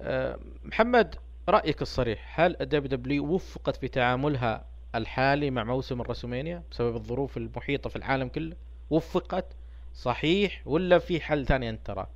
أه 0.00 0.38
محمد 0.64 1.14
رأيك 1.48 1.82
الصريح 1.82 2.40
هل 2.40 2.52
دبليو 2.52 2.86
دبليو 2.86 3.34
وفقت 3.34 3.76
في 3.76 3.88
تعاملها 3.88 4.64
الحالي 4.94 5.50
مع 5.50 5.64
موسم 5.64 6.00
الراسلمينيا 6.00 6.62
بسبب 6.70 6.96
الظروف 6.96 7.36
المحيطة 7.36 7.90
في 7.90 7.96
العالم 7.96 8.28
كله؟ 8.28 8.56
وفقت؟ 8.90 9.56
صحيح 9.94 10.62
ولا 10.66 10.98
في 10.98 11.20
حل 11.20 11.46
ثاني 11.46 11.70
أنت 11.70 11.86
ترى 11.86 12.06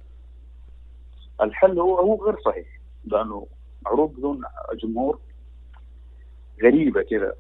الحل 1.40 1.78
هو 1.78 1.98
هو 1.98 2.24
غير 2.24 2.40
صحيح 2.40 2.66
لأنه 3.04 3.46
عروض 3.86 4.12
بدون 4.12 4.42
جمهور 4.82 5.20
غريبة 6.62 7.02
كذا. 7.02 7.34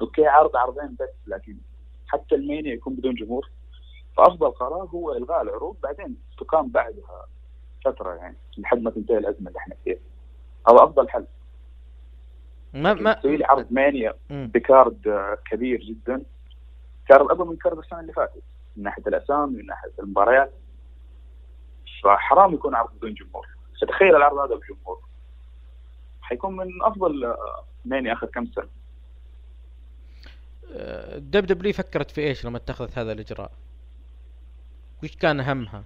أوكي 0.00 0.26
عرض 0.26 0.56
عرضين 0.56 0.96
بس 1.00 1.08
لكن 1.26 1.56
حتى 2.06 2.34
المانيا 2.34 2.74
يكون 2.74 2.94
بدون 2.94 3.14
جمهور. 3.14 3.50
فأفضل 4.16 4.50
قرار 4.50 4.88
هو 4.94 5.12
إلغاء 5.12 5.42
العروض 5.42 5.76
بعدين 5.82 6.16
تقام 6.38 6.68
بعدها 6.68 7.26
فترة 7.84 8.14
يعني 8.14 8.36
لحد 8.58 8.82
ما 8.82 8.90
تنتهي 8.90 9.18
الأزمة 9.18 9.48
اللي 9.48 9.58
إحنا 9.58 9.74
فيها. 9.84 9.98
هذا 10.68 10.84
أفضل 10.84 11.08
حل. 11.08 11.26
ما 12.74 12.94
ما 12.94 13.12
تسوي 13.12 13.36
لي 13.36 13.44
عرض 13.44 13.66
مانيا. 13.70 14.14
بكارد 14.30 15.08
آه، 15.08 15.38
كبير 15.50 15.80
جدا. 15.80 16.22
card 17.08 17.30
اقوى 17.30 17.46
من 17.46 17.56
card 17.56 17.78
السنة 17.78 18.00
اللي 18.00 18.12
فاتت 18.12 18.42
من 18.76 18.82
ناحية 18.82 19.02
الأسامي 19.06 19.56
من 19.56 19.66
ناحية 19.66 19.92
المباريات. 19.98 20.52
فحرام 22.04 22.54
يكون 22.54 22.74
عرض 22.74 22.90
بدون 22.96 23.14
جمهور. 23.14 23.46
فتخيل 23.80 24.16
العرض 24.16 24.38
هذا 24.38 24.54
بجمهور. 24.54 25.00
حيكون 26.22 26.56
من 26.56 26.82
أفضل 26.82 27.24
آه، 27.24 27.64
مانيا 27.84 28.12
آخر 28.12 28.26
كم 28.26 28.46
سنة. 28.46 28.68
دب 31.16 31.46
دبليو 31.46 31.72
فكرت 31.72 32.10
في 32.10 32.20
إيش 32.20 32.46
لما 32.46 32.56
اتخذت 32.56 32.98
هذا 32.98 33.12
الإجراء؟ 33.12 33.50
وش 35.02 35.16
كان 35.16 35.40
همها؟ 35.40 35.84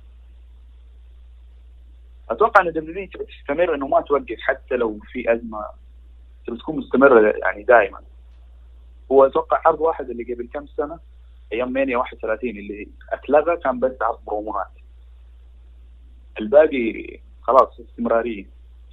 أتوقع 2.30 2.60
إن 2.60 2.72
دبليو 2.72 3.08
تستمر 3.08 3.74
إنه 3.74 3.86
ما 3.86 4.00
توقف 4.00 4.36
حتى 4.40 4.76
لو 4.76 4.98
في 5.12 5.32
أزمة 5.32 5.66
تبي 6.46 6.56
تكون 6.56 6.76
مستمرة 6.76 7.30
يعني 7.30 7.62
دائما. 7.62 8.00
هو 9.12 9.26
أتوقع 9.26 9.62
عرض 9.64 9.80
واحد 9.80 10.10
اللي 10.10 10.34
قبل 10.34 10.48
كم 10.52 10.66
سنة؟ 10.66 10.98
أيام 11.52 11.72
مانيا 11.72 11.96
31 11.96 12.50
اللي 12.50 12.88
أتلغى 13.10 13.56
كان 13.56 13.80
بس 13.80 14.02
عرض 14.02 14.24
بروموهات 14.26 14.70
الباقي 16.38 17.20
خلاص 17.42 17.80
استمرارية. 17.80 18.46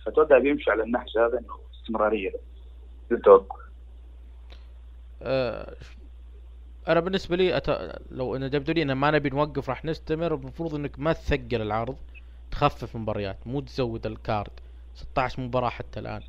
فأتوقع 0.06 0.38
بيمشي 0.38 0.72
على 0.72 0.84
النهج 0.84 1.18
هذا 1.18 1.40
إنه 1.40 1.60
استمرارية. 1.74 2.34
توقف 3.24 3.60
أه 5.22 5.76
أنا 6.88 7.00
بالنسبة 7.00 7.36
لي 7.36 7.58
أت... 7.58 8.00
لو 8.12 8.36
ان 8.36 8.50
دب 8.50 8.64
دبليو 8.64 8.84
إن 8.84 8.92
ما 8.92 9.12
نبي 9.12 9.30
نوقف 9.30 9.70
راح 9.70 9.86
نستمر. 9.86 10.36
المفروض 10.36 10.76
إنك 10.76 11.00
ما 11.00 11.14
تثقل 11.14 11.62
العرض 11.62 11.98
تخفف 12.52 12.96
مباريات 12.96 13.38
مو 13.46 13.60
تزود 13.62 14.06
ال 14.06 14.14
card. 14.14 14.52
16 14.96 15.42
مباراة 15.42 15.70
حتى 15.70 16.00
الآن. 16.00 16.22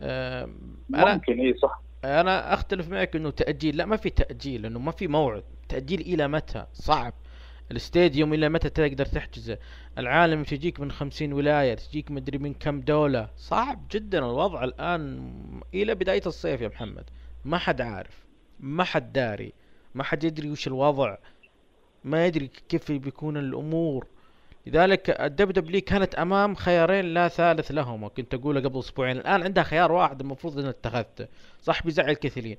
أه 0.00 0.48
أنا 0.94 1.14
ممكن 1.14 1.40
إي 1.40 1.54
صح. 1.54 1.80
أنا 2.04 2.54
أختلف 2.54 2.88
معك 2.88 3.16
إنه 3.16 3.30
تأجيل 3.30 3.76
لا 3.76 3.84
ما 3.84 3.96
في 3.96 4.10
تأجيل 4.10 4.62
لأنه 4.62 4.78
ما 4.78 4.92
في 4.92 5.08
موعد. 5.08 5.44
تأجيل 5.68 6.00
إلى 6.00 6.28
متى؟ 6.28 6.66
صعب. 6.72 7.14
الاستاديوم 7.70 8.34
إلى 8.34 8.48
متى 8.48 8.70
تقدر 8.70 9.06
تحجزه؟ 9.06 9.58
العالم 9.98 10.42
تجيك 10.42 10.80
من 10.80 10.92
خمسين 10.92 11.32
ولاية 11.32 11.74
تجيك 11.74 12.10
مدري 12.10 12.38
من 12.38 12.54
كم 12.54 12.80
دولة. 12.80 13.28
صعب 13.36 13.86
جدا 13.90 14.18
الوضع 14.18 14.64
الآن. 14.64 15.32
إلى 15.74 15.94
بداية 15.94 16.22
الصيف 16.26 16.60
يا 16.60 16.68
محمد. 16.68 17.04
ما 17.44 17.58
حد 17.58 17.80
عارف. 17.80 18.24
ما 18.60 18.84
حد 18.84 19.12
داري. 19.12 19.52
ما 19.94 20.04
حد 20.04 20.24
يدري 20.24 20.50
وش 20.50 20.66
الوضع 20.66 21.16
ما 22.04 22.26
يدري 22.26 22.50
كيف 22.68 22.92
بيكون 22.92 23.36
الأمور. 23.36 24.06
لذلك 24.66 25.10
الدب 25.10 25.52
دبليو 25.52 25.80
كانت 25.80 26.14
أمام 26.14 26.54
خيارين 26.54 27.04
لا 27.04 27.28
ثالث 27.28 27.70
لهما. 27.70 28.08
كنت 28.08 28.34
أقوله 28.34 28.60
قبل 28.60 28.78
أسبوعين. 28.78 29.16
الآن 29.16 29.42
عندها 29.42 29.64
خيار 29.64 29.92
واحد 29.92 30.20
المفروض 30.20 30.58
ان 30.58 30.66
اتخذته 30.66 31.28
صح 31.62 31.82
بيزعل 31.84 32.12
كثيرين 32.12 32.56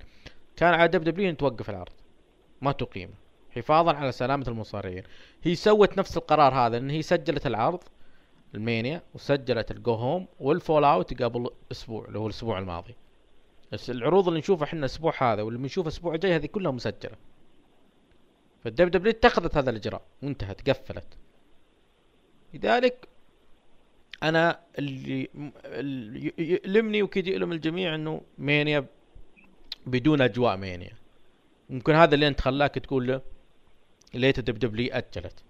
كان 0.56 0.74
على 0.74 0.88
دب 0.88 1.04
دبليو 1.04 1.34
توقف 1.34 1.70
العرض. 1.70 1.94
ما 2.62 2.72
تقيمه 2.72 3.14
حفاظا 3.56 3.94
على 3.94 4.12
سلامة 4.12 4.46
المصارعين. 4.48 5.04
هي 5.44 5.56
سوت 5.56 5.98
نفس 5.98 6.18
القرار 6.18 6.54
هذا 6.54 6.78
إن 6.78 6.90
هي 6.90 7.02
سجلت 7.02 7.48
العرض 7.48 7.80
المانيا 8.56 9.02
وسجلت 9.14 9.72
ال 9.72 9.79
go 9.79 9.94
home 9.94 10.28
وال 10.40 10.84
fallout 10.84 11.24
قبل 11.24 11.50
أسبوع 11.72 12.06
اللي 12.06 12.20
هو 12.20 12.26
الأسبوع 12.26 12.60
الماضي. 12.60 12.96
بس 13.72 13.90
العروض 13.90 14.28
اللي 14.28 14.40
نشوفها 14.40 14.64
إحنا 14.64 14.80
الأسبوع 14.80 15.14
هذا 15.22 15.42
واللي 15.42 15.60
بنشوفها 15.60 15.90
الأسبوع 15.90 16.16
الجاي 16.16 16.36
هذه 16.36 16.46
كلها 16.46 16.72
مسجلة. 16.72 17.16
فالدب 18.64 18.92
دبليو 18.92 19.12
اتخذت 19.12 19.58
هذا 19.58 19.70
الإجراء 19.70 20.02
وانتهت 20.24 20.70
قفلت. 20.70 21.18
لذلك 22.54 23.08
أنا 24.24 24.60
اللي 24.80 25.30
يؤلمني 26.38 27.04
وكذا 27.04 27.30
يؤلم 27.30 27.52
الجميع 27.52 27.96
إنه 27.96 28.22
مانيا 28.38 28.86
بدون 29.86 30.22
أجواء 30.22 30.58
مانيا. 30.58 30.92
ممكن 31.70 31.94
هذا 31.94 32.16
اللي 32.16 32.28
أنت 32.28 32.42
خلاك 32.42 32.76
تقول 32.76 33.08
له 33.08 33.22
ليت 34.14 34.40
الدب 34.40 34.60
دبليو 34.60 34.94
أجلت. 34.94 35.44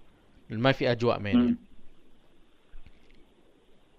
لأن 0.49 0.59
ما 0.59 0.71
في 0.71 0.91
أجواء 0.91 1.19
مانيا. 1.19 1.55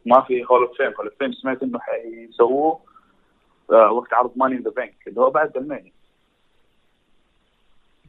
ما 0.07 0.21
في 0.21 0.45
Hall 0.45 0.63
of 0.63 0.77
Fame 0.77 0.93
Hall 0.99 1.07
of 1.09 1.19
Fame 1.19 1.33
سمعت 1.33 1.63
إنه 1.63 1.79
حيسووه. 1.79 2.92
وقت 3.69 4.13
عرض 4.13 4.33
Money 4.37 4.57
in 4.57 4.63
the 4.63 4.71
Bank 4.71 4.97
اللي 5.09 5.21
هو 5.21 5.31
بعد 5.31 5.57
المانيا 5.57 5.93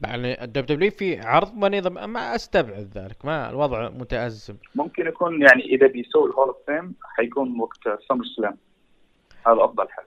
يعني 0.02 0.44
الدب 0.44 0.66
دبليو 0.66 0.90
في 0.90 1.20
عرض 1.20 1.54
ما 1.54 1.68
نظام 1.68 2.10
ما 2.12 2.34
أستبعد 2.34 2.90
ذلك 2.94 3.24
ما 3.24 3.50
الوضع 3.50 3.88
متأزم. 3.88 4.56
ممكن 4.74 5.06
يكون 5.06 5.42
يعني 5.42 5.64
إذا 5.64 5.86
بيسوي 5.86 6.30
ال 6.30 6.34
Hall 6.34 6.48
of 6.48 6.56
Fame 6.66 6.94
حيكون 7.02 7.60
وقت 7.60 7.78
سمر 8.08 8.24
سلام 8.36 8.56
هذا 9.46 9.64
أفضل 9.64 9.88
حل. 9.88 10.02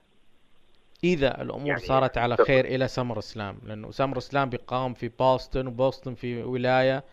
إذا 1.04 1.42
الأمور 1.42 1.66
يعني 1.66 1.80
صارت 1.80 2.18
على. 2.18 2.36
خير 2.36 2.64
إلى 2.64 2.88
سمر 2.88 3.18
سلام 3.18 3.58
لأنه 3.64 3.90
سمر 3.90 4.18
سلام 4.18 4.50
بيقام 4.50 4.94
في 4.94 5.08
بوسطن 5.08 5.66
وبوسطن 5.66 6.14
في 6.14 6.42
ولاية 6.42 7.04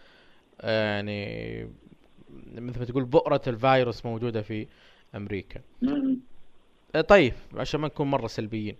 آه، 0.61 0.95
يعني 0.95 1.63
مثل 2.55 2.79
ما 2.79 2.85
تقول 2.85 3.03
بؤرة 3.03 3.41
الفيروس 3.47 4.05
موجودة 4.05 4.41
في 4.41 4.67
أمريكا. 5.15 5.61
مم. 5.81 6.19
آه، 6.95 7.01
طيب 7.01 7.33
عشان 7.57 7.79
ما 7.79 7.87
نكون 7.87 8.07
مرة 8.07 8.27
سلبيين. 8.27 8.77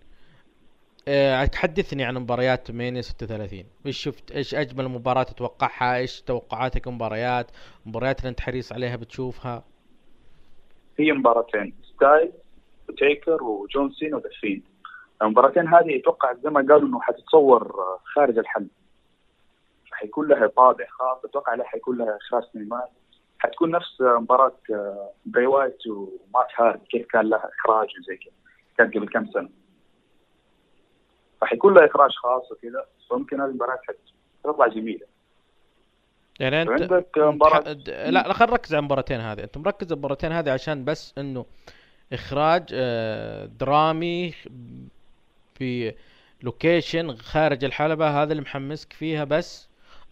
آه، 1.08 1.46
تحدثني 1.46 2.04
عن 2.04 2.16
مباريات 2.16 2.72
مانيا 2.72 3.02
36 3.02 3.64
إيش 3.86 3.98
شفت؟ 4.04 4.32
إيش 4.32 4.56
أجمل 4.56 4.88
مباراة 4.88 5.24
تتوقعها؟ 5.24 5.98
إيش 5.98 6.22
توقعاتك 6.22 6.88
مباريات؟ 6.88 7.52
مباريات 7.86 8.20
اللي 8.20 8.30
أنت 8.30 8.40
حريص 8.40 8.74
عليها 8.74 8.96
بتشوفها؟ 8.96 9.64
هي 11.00 11.12
مباراتين 11.12 11.74
ستايل 11.96 12.32
وتيكر 12.90 13.44
وجون 13.44 13.92
سينا 13.92 14.18
وذا 14.18 14.37
فيند 14.37 14.64
المباراتين 15.22 15.68
هذه 15.68 16.00
أتوقع 16.00 16.34
زي 16.34 16.50
ما 16.50 16.60
قالوا 16.60 16.88
إنه 16.88 17.02
حتتصور 17.02 17.64
آه، 17.64 18.00
خارج 18.04 18.38
الحلبة. 18.38 18.68
حيكون 19.92 20.28
لها 20.28 20.48
طابع 20.48 20.86
خاص 20.90 21.26
أتوقع 21.26 21.56
لها 21.56 21.66
حيكون 21.66 21.98
لها 21.98 22.18
إخراج 22.18 22.44
سينمائي 22.54 22.92
حتكون 23.40 23.72
نفس 23.72 24.02
مباراة 24.02 24.58
آه، 24.72 25.10
بري 25.26 25.46
وايت 25.48 25.88
ومات 25.88 26.48
هاردي 26.56 26.80
كيف 26.90 27.06
كان 27.08 27.30
لها 27.30 27.50
إخراج 27.60 27.88
وزي 28.00 28.16
كذا 28.18 28.34
كانت 28.78 28.96
قبل 28.96 29.08
كم 29.10 29.32
سنة. 29.32 29.50
فحيكون 31.42 31.74
لها 31.74 31.86
إخراج 31.86 32.12
خاص 32.12 32.52
وكذا 32.52 32.86
فممكن 33.10 33.42
هذه 33.42 33.50
المباراة 33.50 33.80
حت- 33.88 33.98
حتطلع 34.44 34.68
جميلة. 34.68 35.06
يعني 36.40 36.62
أنت 36.62 36.70
عندك 36.70 37.18
مباراة 37.18 37.60
لا 37.74 38.12
لا 38.12 38.34
خلينا 38.34 38.52
نركز 38.52 38.74
على 38.74 38.80
المباراتين 38.80 39.20
هذه. 39.20 39.44
انت 39.44 39.58
مركز 39.58 39.88
على 39.88 39.94
المباراتين 39.94 40.32
هذه 40.32 40.52
عشان 40.52 40.86
بس 40.86 41.14
إنه 41.18 41.46
إخراج 42.14 42.64
آه، 42.74 43.46
درامي 43.46 44.34
في 45.56 45.94
location 46.44 47.16
خارج 47.16 47.64
الحلبة 47.64 48.24
هذا 48.24 48.32
اللي 48.32 48.42
محمسك 48.42 48.94
فيها 48.94 49.24
بس. 49.24 49.70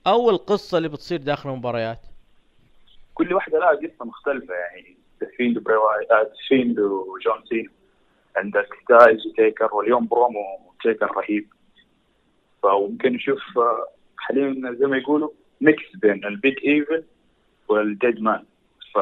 أو 0.07 0.29
القصة 0.29 0.77
اللي 0.77 0.89
بتصير 0.89 1.19
داخل 1.21 1.49
المباريات. 1.49 1.99
كل 3.13 3.33
واحدة 3.33 3.59
لها 3.59 3.69
قصة 3.69 4.05
مختلفة 4.05 4.53
يعني 4.53 4.97
آه، 6.11 6.31
ذا 6.33 6.49
فيند 6.49 6.79
وجون 6.79 7.45
سينا 7.49 7.69
عندك 8.35 8.67
ستايلز 8.83 9.27
وتيكر 9.27 9.75
واليوم 9.75 10.07
برومو 10.07 10.73
تيكر 10.83 11.11
رهيب. 11.17 11.47
فممكن 12.63 13.13
نشوف 13.13 13.57
آه، 13.57 13.87
حاليا 14.17 14.73
زي 14.73 14.85
ما 14.85 14.97
يقولوا 14.97 15.29
mix 15.61 15.95
بين 15.95 16.25
ال 16.25 16.33
Big 16.33 16.55
Evil 16.65 17.03
وال 17.67 18.21
Deadman 18.21 18.43
ف 18.93 18.97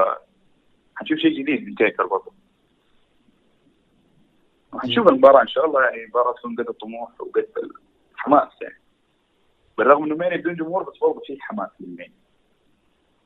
حنشوف 0.95 1.17
شيء 1.17 1.41
جديد 1.41 1.67
من 1.67 1.75
تيكر 1.75 2.05
برضه 2.05 2.31
وحنشوف 4.73 5.07
المباراة 5.07 5.41
إن 5.41 5.47
شاء 5.47 5.65
الله 5.65 5.83
يعني 5.83 6.05
مباراة 6.05 6.33
تكون 6.33 6.55
قد 6.55 6.69
الطموح 6.69 7.21
وقد 7.21 7.45
الحماس 8.13 8.61
يعني. 8.61 8.81
بالرغم 9.77 10.03
إنه 10.03 10.15
مانيا 10.15 10.37
بدون 10.37 10.55
جمهور 10.55 10.83
بس 10.83 10.97
برضه 10.97 11.19
في 11.19 11.37
حماس 11.41 11.69
للمانيا. 11.79 12.11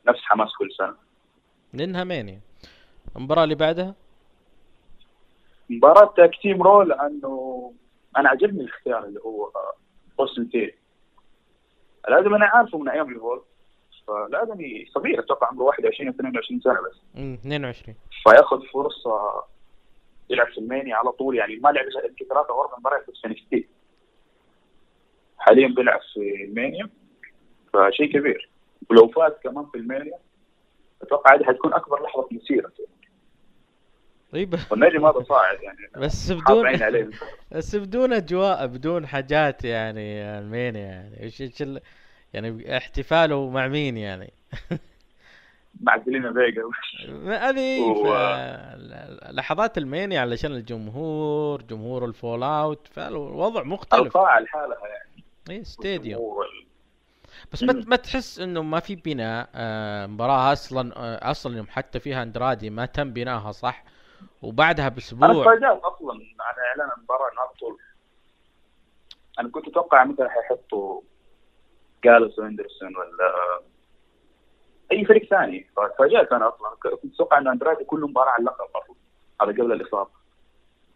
نفس 0.07 0.19
حماس 0.21 0.49
كل 0.59 0.69
سنة. 0.77 0.95
لأنها 1.73 2.03
مانيا 2.03 2.39
المباراة 3.15 3.43
اللي 3.43 3.55
بعدها؟ 3.55 3.95
مباراة 5.69 6.13
team 6.41 6.61
Raw 6.63 6.81
لأنه 6.81 7.71
أنا 8.17 8.29
عجبني 8.29 8.61
الاختيار 8.63 9.03
اللي 9.05 9.19
هو 9.19 9.51
أوستن 10.19 10.49
ثيوري 10.49 10.75
الآدمي 12.07 12.35
أنا 12.35 12.45
عارفه 12.45 12.77
من 12.77 12.89
أيام 12.89 13.09
الإيفولف 13.09 13.43
فالآدمي 14.07 14.85
صغير 14.93 15.19
أتوقع 15.19 15.47
عمره 15.47 15.63
21 15.63 16.07
أو 16.09 16.13
22 16.15 16.59
سنة 16.61 16.73
بس. 16.73 17.01
مم، 17.15 17.33
22 17.33 17.95
فياخذ 18.23 18.61
فرصة 18.73 19.43
يلعب 20.29 20.47
في 20.47 20.57
المانيا 20.57 20.95
على 20.95 21.11
طول 21.11 21.35
يعني 21.37 21.55
ما 21.55 21.69
لعب 21.69 21.85
يمكن 22.09 22.25
ثلاثة 22.25 22.49
أو 22.49 22.61
أربع 22.61 22.77
مباريات 22.79 23.09
بس 23.09 23.21
في 23.21 23.27
NXT 23.27 23.67
حاليا 25.37 25.67
بيلعب 25.67 25.99
في 26.13 26.43
المانيا 26.43 26.89
فشيء 27.73 28.13
كبير. 28.13 28.49
ولو 28.89 29.07
فاز 29.07 29.31
كمان 29.43 29.65
في 29.65 29.77
المانيا 29.77 30.17
أتوقع 31.01 31.35
هذه 31.35 31.43
حتكون 31.43 31.73
أكبر 31.73 32.03
لحظة 32.03 32.27
في 32.27 32.35
مسيرته 32.35 32.83
طيب. 34.31 34.55
والنجم 34.71 35.05
هذا 35.05 35.23
صاعد 35.23 35.61
يعني. 35.61 35.77
بس 35.97 36.31
بدون 36.31 36.79
بس 37.51 37.75
بدون 37.75 38.13
أجواء 38.13 38.67
بدون 38.67 39.07
حاجات 39.07 39.63
يعني 39.65 40.21
المانيا 40.39 40.81
يعني. 40.81 41.19
إيش 41.23 41.41
إيش 41.41 41.63
يعني 42.33 42.77
احتفاله 42.77 43.49
مع 43.49 43.67
مين 43.67 43.97
يعني؟ 43.97 44.33
مع 45.81 46.03
سيلينا 46.03 46.33
فيجا. 46.33 46.63
هذه 47.37 47.81
و- 47.81 49.31
لحظات 49.31 49.77
المانيا 49.77 50.19
علشان 50.21 50.51
الجمهور 50.51 51.61
جمهور 51.61 52.05
الفول 52.05 52.43
أوت 52.43 52.87
فالوضع 52.87 53.63
مختلف. 53.63 54.01
القاعة 54.01 54.39
لحالها 54.39 54.87
يعني. 54.87 55.23
اي 55.49 55.63
ستاديوم 55.63 56.37
بس 57.53 57.63
ما. 57.63 57.83
ما 57.87 57.95
تحس 57.95 58.39
إنه 58.39 58.61
ما 58.61 58.79
في 58.79 58.95
بناء 58.95 59.49
آه، 59.55 60.05
مباراة 60.07 60.53
أصلا 60.53 60.97
آه، 60.97 61.31
أصلا 61.31 61.57
يوم 61.57 61.67
حتى 61.69 61.99
فيها 61.99 62.23
أندرادي 62.23 62.69
ما 62.69 62.85
تم 62.85 63.13
بنائها 63.13 63.51
صح؟ 63.51 63.83
وبعدها 64.41 64.87
أنا 64.87 64.95
باسبوع 64.95 65.27
تفاجأت 65.43 65.81
أصلا 65.81 66.13
على 66.39 66.67
إعلان 66.67 66.89
المباراة 66.97 67.31
انها 67.31 67.45
بطول 67.55 67.77
أنا 69.39 69.49
كنت 69.49 69.67
أتوقع 69.67 70.03
مثلا 70.03 70.29
حيحطوا 70.29 71.01
جالس 72.03 72.39
وإندرسون 72.39 72.97
ولا 72.97 73.59
أي 74.91 75.05
فريق 75.05 75.29
ثاني. 75.29 75.67
فتفاجأت 75.77 76.31
أنا 76.31 76.47
أصلا. 76.47 76.69
كنت 77.01 77.13
أتوقع 77.13 77.37
إنه 77.37 77.51
أندرادي 77.51 77.83
كل 77.83 77.99
مباراة 77.99 78.29
على 78.29 78.39
اللقب 78.39 78.65
أصلا 78.75 78.95
هذا 79.41 79.51
قبل 79.51 79.71
الإصابة. 79.71 80.09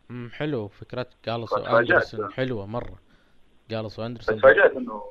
مم، 0.09 0.29
حلو 0.33 0.67
فكرة 0.67 1.07
جالس. 1.25 1.53
وإندرسون 1.53 2.33
حلوة 2.33 2.65
مرة. 2.65 2.99
جالس 3.69 3.99
وإندرسون. 3.99 4.35
فتفاجأت 4.35 4.71
إنه 4.71 5.03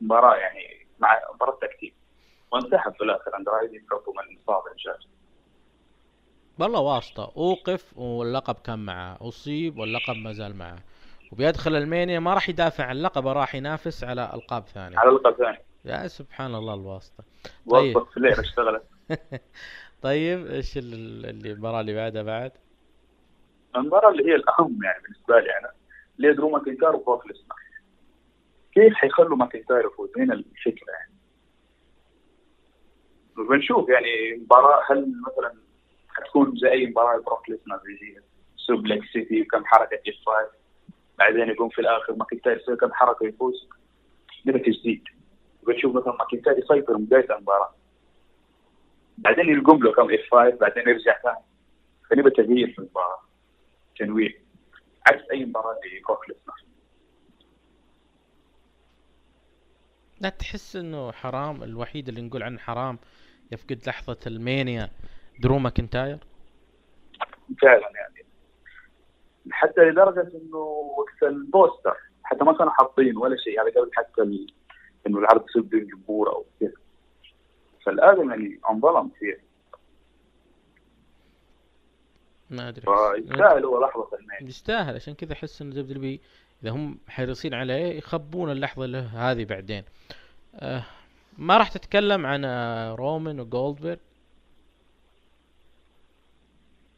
مباراة 0.00 0.36
يعني 0.36 0.86
مع 0.98 1.20
مباراة 1.34 1.58
تكتيك. 1.62 1.94
وانسحب 2.52 2.92
في 2.94 3.04
الآخر. 3.04 3.36
اندرادي 3.36 3.78
بحكم 3.78 4.12
الاصابه 4.20 4.72
إن 4.72 4.78
شاء 4.78 4.96
الله. 4.96 5.06
والله 6.58 6.80
واسطة. 6.80 7.32
أوقف 7.36 7.98
واللقب 7.98 8.54
كان 8.54 8.78
معه. 8.78 9.18
أصيب 9.20 9.78
واللقب 9.78 10.16
ما 10.16 10.32
زال 10.32 10.56
معه. 10.56 10.78
وبيدخل 11.32 11.76
ألمانيا. 11.76 12.18
ما 12.18 12.34
راح 12.34 12.48
يدافع 12.48 12.84
عن 12.84 12.96
اللقب 12.96 13.26
راح 13.26 13.54
ينافس 13.54 14.04
على 14.04 14.30
ألقاب 14.34 14.62
ثانية. 14.62 14.98
على 14.98 15.08
اللقب 15.10 15.32
ثاني 15.34 15.58
يا 15.84 16.06
سبحان 16.08 16.54
الله 16.54 16.74
الواسطة. 16.74 17.24
طيب. 17.70 18.04
في 18.10 18.16
الليل 18.16 18.32
اشتغلت. 18.32 18.82
طيب 20.02 20.46
إيش 20.46 20.78
ال- 20.78 21.26
اللي 21.26 21.52
المباراة 21.52 21.80
اللي 21.80 21.94
بعدها 21.94 22.22
بعد؟ 22.22 22.52
المباراة 23.76 24.10
اللي 24.10 24.24
هي 24.30 24.34
الأهم 24.34 24.78
يعني 24.84 25.02
بالنسبة 25.02 25.40
لي 25.40 25.58
أنا. 25.58 25.70
اللي 26.16 26.28
هي 26.28 26.32
درو 26.32 26.50
ماكنتاير 26.50 26.96
وبروك 26.96 27.26
ليسنر 27.26 27.54
كيف 28.74 28.94
حيخلوا 28.94 29.36
ماكنتاير 29.36 29.86
يفوز 29.86 30.10
هنا 30.18 30.34
الفكرة 30.34 30.92
يعني؟ 30.92 31.14
وبنشوف 33.38 33.88
يعني 33.88 34.36
مباراة 34.36 34.82
هل 34.90 35.12
مثلا 35.26 35.54
حتكون 36.08 36.56
زي 36.56 36.70
أي 36.70 36.86
مباراة 36.86 37.18
بروك 37.18 37.50
ليسنر 37.50 37.80
زي 37.84 38.20
suplex 38.56 39.06
city 39.12 39.42
وكم 39.42 39.64
حركة 39.64 39.96
F 39.96 40.14
5 40.26 40.50
بعدين 41.18 41.48
يقوم 41.48 41.68
في 41.68 41.80
الآخر 41.80 42.14
ماكنتاير 42.14 42.56
يسوي 42.56 42.76
كم 42.76 42.92
حركة 42.92 43.26
يفوز؟ 43.26 43.68
نبى 44.46 44.58
تجديد 44.58 45.04
بنشوف 45.66 45.94
مثلا 45.94 46.12
ماكنتاير 46.12 46.58
يسيطر 46.58 46.98
من 46.98 47.04
بداية 47.04 47.34
المباراة. 47.34 47.74
بعدين 49.18 49.58
يقوم 49.58 49.82
له 49.82 49.92
كم 49.92 50.10
F 50.10 50.20
5 50.30 50.56
بعدين 50.56 50.88
يرجع 50.88 51.22
ثاني. 51.22 51.44
فنبى 52.10 52.30
تغيير 52.30 52.72
في 52.72 52.78
المباراة 52.78 53.20
تنويع. 53.98 54.32
عكس 55.06 55.30
أي 55.30 55.44
مباراة 55.44 55.76
لبروك 56.00 56.28
ليسنر. 56.28 56.69
لا 60.20 60.28
تحس 60.28 60.76
إنه 60.76 61.12
حرام 61.12 61.62
الوحيد 61.62 62.08
اللي 62.08 62.22
نقول 62.22 62.42
عنه 62.42 62.58
حرام 62.58 62.98
يفقد 63.52 63.82
لحظة 63.86 64.18
المانيا. 64.26 64.90
درو 65.38 65.58
ماكنتاير 65.58 66.18
فعلا 67.62 67.90
يعني. 67.94 68.24
حتى 69.50 69.80
لدرجة 69.80 70.30
إنه 70.34 70.58
وقت 70.98 71.22
ال 71.22 71.33
poster 71.33 71.96
حتى 72.22 72.44
ما 72.44 72.52
كانوا 72.58 72.72
حاطين 72.72 73.16
ولا 73.16 73.36
شيء 73.36 73.62
هذا 73.62 73.70
قبل 73.70 73.90
حتى 73.94 74.22
ال... 74.22 74.46
إنه 75.06 75.18
العرض 75.18 75.44
يصير 75.48 75.62
بدون 75.62 75.86
جمهور 75.86 76.32
أو 76.32 76.44
كذا. 76.60 76.72
فالادم 77.86 78.30
يعني 78.30 78.60
انظلم 78.70 79.10
فيه. 79.18 79.40
ما 82.50 82.68
أدري. 82.68 82.82
فيستاهل 82.82 83.64
هو 83.64 83.80
لحظة 83.80 84.08
المانيا 84.18 84.48
يستاهل 84.48 84.94
عشان 84.94 85.14
كذا 85.14 85.32
أحس 85.32 85.62
إنه 85.62 85.74
WWE 85.74 86.20
إذا 86.62 86.70
هم 86.70 86.98
حريصين 87.08 87.54
عليه 87.54 87.98
يخبون 87.98 88.50
اللحظة 88.50 88.86
له 88.86 89.30
هذه 89.30 89.44
بعدين. 89.44 89.84
آه 90.54 90.84
ما 91.38 91.56
راح 91.58 91.68
تتكلم 91.68 92.26
عن 92.26 92.44
آه 92.44 92.94
رومان 92.94 93.40
وجولدبرغ 93.40 93.96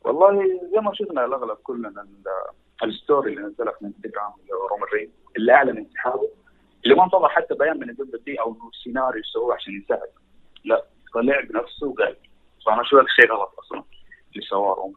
والله 0.05 0.61
زي 0.73 0.81
ما 0.81 0.95
شفنا 0.95 1.25
الأغلب 1.25 1.57
كلنا 1.57 1.89
ال- 1.89 2.89
ال 2.89 2.96
story 2.96 3.33
اللي 3.33 3.43
نزلها 3.43 3.73
في 3.73 3.85
اللي 3.85 4.55
هو 4.55 4.67
رومان 4.67 4.89
رينز 4.95 5.11
اللي 5.37 5.53
أعلن 5.53 5.77
انسحابه 5.79 6.29
اللي 6.85 6.95
ما 6.95 7.05
انتظر 7.05 7.29
حتى 7.29 7.55
بيان 7.55 7.79
من 7.79 7.91
ال 7.91 8.21
WWE 8.27 8.41
أو 8.41 8.57
سيناريو 8.85 9.21
يسووه 9.21 9.55
عشان 9.55 9.73
ينسحب. 9.73 10.09
لا 10.65 10.85
طلع 11.15 11.41
بنفسه 11.41 11.87
وقال 11.87 12.17
فانا 12.67 12.81
أشوف 12.83 12.95
هذا 12.95 13.03
الشيء 13.07 13.33
غلط 13.33 13.55
أصلا 13.59 13.85
اللي 14.33 14.47
سواه 14.47 14.75
رومان 14.75 14.97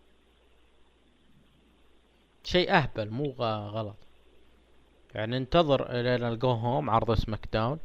شيء 2.44 2.72
أهبل 2.72 3.10
مو 3.10 3.26
غلط. 3.70 4.05
يعني 5.16 5.38
انتظر 5.38 5.92
لين 5.94 6.24
ال 6.24 6.33
go 6.33 6.50
home 6.52 6.90
عرض 6.90 7.14
سماك 7.14 7.48
داون 7.54 7.80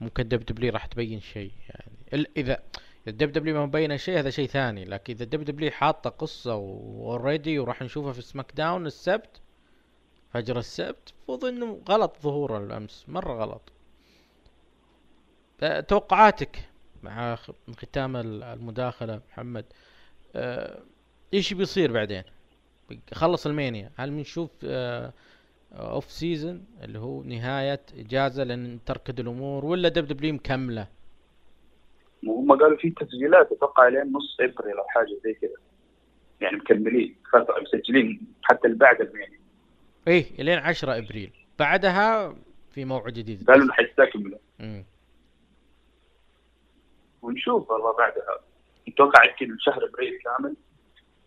ممكن 0.00 0.28
WWE 0.28 0.72
راح 0.72 0.86
تبين 0.86 1.20
شيء 1.20 1.52
يعني 1.68 2.26
إذا 2.36 2.62
ال 3.08 3.32
WWE 3.32 3.54
ما 3.54 3.66
مبينه 3.66 3.96
شيء 3.96 4.18
هذا 4.18 4.30
شيء 4.30 4.48
ثاني. 4.48 4.84
لكن 4.84 5.12
إذا 5.14 5.24
ال 5.24 5.44
WWE 5.44 5.70
حاطة 5.70 6.10
قصة 6.10 6.52
already 6.52 7.58
وراح 7.58 7.82
نشوفها 7.82 8.12
في 8.12 8.22
سماك 8.22 8.52
داون 8.54 8.86
السبت 8.86 9.40
فجر 10.32 10.58
السبت 10.58 11.12
المفروض 11.28 11.44
إنه 11.44 11.82
غلط 11.88 12.16
ظهوره 12.22 12.58
الأمس 12.58 13.04
مرة 13.08 13.32
غلط. 13.34 13.72
أه، 15.62 15.80
توقعاتك 15.80 16.58
مع 17.02 17.36
ختام 17.76 18.16
ال- 18.16 18.42
المداخلة 18.42 19.20
محمد. 19.30 19.64
أه، 20.36 20.82
إيش 21.34 21.52
بيصير 21.52 21.92
بعدين؟ 21.92 22.22
خلص 23.12 23.46
المانيا. 23.46 23.90
هل 23.96 24.10
بنشوف 24.10 24.50
آه، 24.64 25.12
off 25.74 26.10
season 26.10 26.64
اللي 26.82 26.98
هو 26.98 27.22
نهاية 27.22 27.80
إجازة 27.98 28.44
لأن 28.44 28.78
تركد 28.86 29.20
الأمور 29.20 29.64
ولا 29.64 29.88
WWE 29.88 30.34
مكملة 30.34 30.88
وهم 32.26 32.52
قالوا 32.52 32.76
في 32.76 32.90
تسجيلات 32.90 33.52
أتوقع 33.52 33.88
لين 33.88 34.12
نص 34.12 34.36
إبريل 34.40 34.78
أو 34.78 34.84
حاجة 34.88 35.18
زي 35.24 35.34
كذا 35.34 35.56
يعني 36.40 36.56
مكملين 36.56 37.16
فتره 37.32 37.60
مسجلين 37.60 38.20
حتى 38.42 38.66
اللي 38.66 38.78
بعد 38.78 39.00
الميني 39.00 39.40
إيه 40.08 40.40
إلين 40.40 40.58
10 40.58 40.98
إبريل. 40.98 41.32
بعدها 41.58 42.36
في 42.70 42.84
موعد 42.84 43.12
جديد. 43.12 43.46
قالوا 43.46 43.64
إنه 43.64 43.72
حيستكملوا. 43.72 44.38
ونشوف 47.22 47.70
والله 47.70 47.96
بعدها. 47.96 48.40
أتوقع 48.88 49.24
يمكن 49.24 49.56
شهر 49.58 49.84
إبريل 49.84 50.18
كامل. 50.24 50.56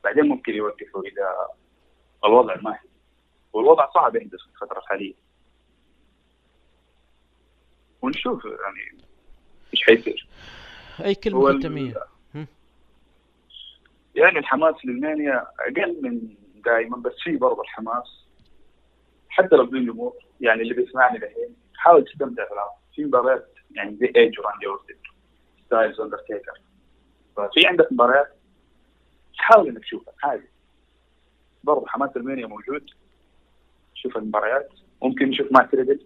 بعدين 0.04 0.26
ممكن 0.26 0.54
يوقفوا 0.54 1.02
إذا 1.02 1.36
الوضع 2.26 2.56
ما 2.62 2.74
هي. 2.74 2.87
والوضع 3.54 3.90
صعب 3.94 4.16
يحدث 4.16 4.40
في 4.40 4.48
الفترة 4.54 4.80
الحالية. 4.80 5.14
ونشوف 8.02 8.46
يعني 8.46 9.04
إيش 9.74 9.84
حيصير. 9.84 10.28
أي 11.06 11.16
كلمة 11.16 11.60
ختامية؟ 11.60 11.94
يعني 14.16 14.40
الحماس 14.40 14.76
للمانيا 14.86 15.48
أقل 15.60 16.02
من 16.02 16.36
دائما 16.66 16.98
بس 16.98 17.14
في 17.24 17.38
برضه 17.38 17.62
الحماس. 17.62 18.26
حتى 19.30 19.56
لو 19.56 19.66
بدون 19.66 19.86
جمهور 19.86 20.14
يعني 20.42 20.62
اللي 20.62 20.74
بيسمعني 20.74 21.18
الحين 21.18 21.56
حاول 21.76 22.06
تستمتع 22.06 22.44
في 22.96 23.06
مباريات 23.06 23.54
يعني 23.72 23.96
زي 23.96 24.14
ايج 24.16 24.40
وراندي 24.40 24.68
اورتن 24.68 24.96
ستايلز 25.66 26.02
أندرتيكر. 26.02 26.62
ففي 27.36 27.68
عندك 27.68 27.92
مباريات 27.92 28.38
حاول 29.38 29.68
إنك 29.68 29.82
تشوفها 29.84 30.14
عادي. 30.24 30.50
برضه 31.64 31.88
حماس 31.88 32.18
المانيا 32.18 32.48
موجود. 32.48 32.90
شوف 34.02 34.18
المباريات. 34.18 34.70
ممكن 35.04 35.30
نشوف 35.30 35.48
مع 35.52 35.66
تريدل 35.66 36.06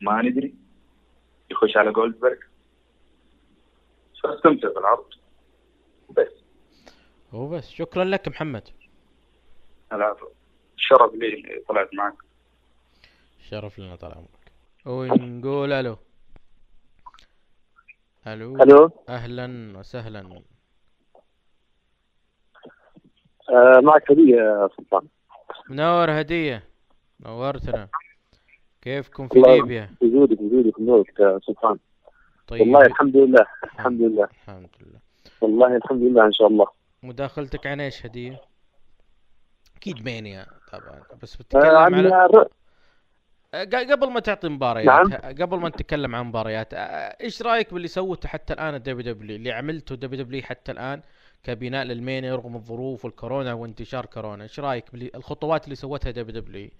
ما 0.00 0.22
ندري. 0.22 0.54
يخش 1.50 1.76
على 1.76 1.92
جولدبرغ. 1.92 2.36
فاستمتع 4.22 4.68
بالعرض. 4.68 5.06
بس. 6.10 6.32
وبس 7.32 7.70
شكرا 7.70 8.04
لك 8.04 8.28
محمد. 8.28 8.68
العفو. 9.92 10.26
الشرف 10.76 11.14
لي 11.14 11.62
طلعت 11.68 11.94
معك. 11.94 12.14
شرف 13.50 13.78
لنا 13.78 13.96
طال 13.96 14.12
عمرك. 14.12 14.52
ونقول 14.86 15.72
ألو؟ 15.72 15.96
ألو؟ 18.26 18.62
ألو؟ 18.62 18.90
أهلا 19.08 19.78
وسهلا. 19.78 20.42
آه 23.50 23.80
معك 23.80 24.10
هدية 24.10 24.36
يا 24.36 24.68
سلطان. 24.76 25.08
منور 25.70 26.20
هدية. 26.20 26.73
نورتنا. 27.26 27.88
كيفكم 28.82 29.28
في 29.28 29.38
ليبيا؟ 29.38 29.90
وجودك 30.02 30.40
وجودك 30.40 30.78
ونورك 30.78 31.20
يا 31.20 31.40
سلطان. 31.46 31.78
طيب. 32.46 32.60
والله 32.60 32.86
الحمد 32.86 33.16
لله 33.16 33.46
الحمد 33.64 34.00
لله. 34.00 34.24
الحمد 34.24 34.68
لله. 34.80 35.00
والله 35.40 35.76
الحمد 35.76 36.02
لله 36.02 36.26
إن 36.26 36.32
شاء 36.32 36.48
الله. 36.48 36.66
مداخلتك 37.02 37.66
عن 37.66 37.80
إيش 37.80 38.06
هدية؟ 38.06 38.40
أكيد 39.76 40.04
مانيا 40.04 40.46
طبعا 40.72 41.02
بس 41.22 41.34
آه 41.34 41.38
بتتكلم 41.38 41.76
عن 41.76 41.94
على 42.12 42.48
ق- 43.54 43.92
قبل 43.92 44.10
ما 44.10 44.20
تعطي 44.20 44.48
مباريات 44.48 44.86
نعم. 44.86 45.34
قبل 45.42 45.58
ما 45.58 45.68
نتكلم 45.68 46.14
عن 46.14 46.24
مباريات 46.26 46.74
أه، 46.74 46.78
إيش 47.20 47.42
رأيك 47.42 47.74
باللي 47.74 47.88
سوته 47.88 48.28
حتى 48.28 48.52
الآن 48.52 48.74
ال 48.74 49.14
WWE 49.14 49.36
اللي 49.36 49.52
عملته 49.52 49.94
WWE 49.94 50.42
حتى 50.42 50.72
الآن 50.72 51.02
كبناء 51.42 51.84
للمانيا 51.84 52.34
رغم 52.36 52.56
الظروف 52.56 53.04
والكورونا 53.04 53.52
وانتشار 53.52 54.06
كورونا 54.06 54.42
إيش 54.42 54.60
رأيك 54.60 54.84
بالخطوات 54.92 55.64
اللي 55.64 55.74
سوتها 55.76 56.10
WWE؟ 56.10 56.70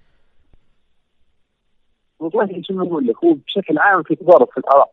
والله 2.24 2.62
شو 2.62 2.74
نقول 2.74 3.06
لك 3.06 3.24
هو 3.24 3.32
بشكل 3.46 3.78
عام 3.78 4.02
في 4.02 4.14
تضارب 4.14 4.48
في 4.50 4.58
الآراء. 4.58 4.90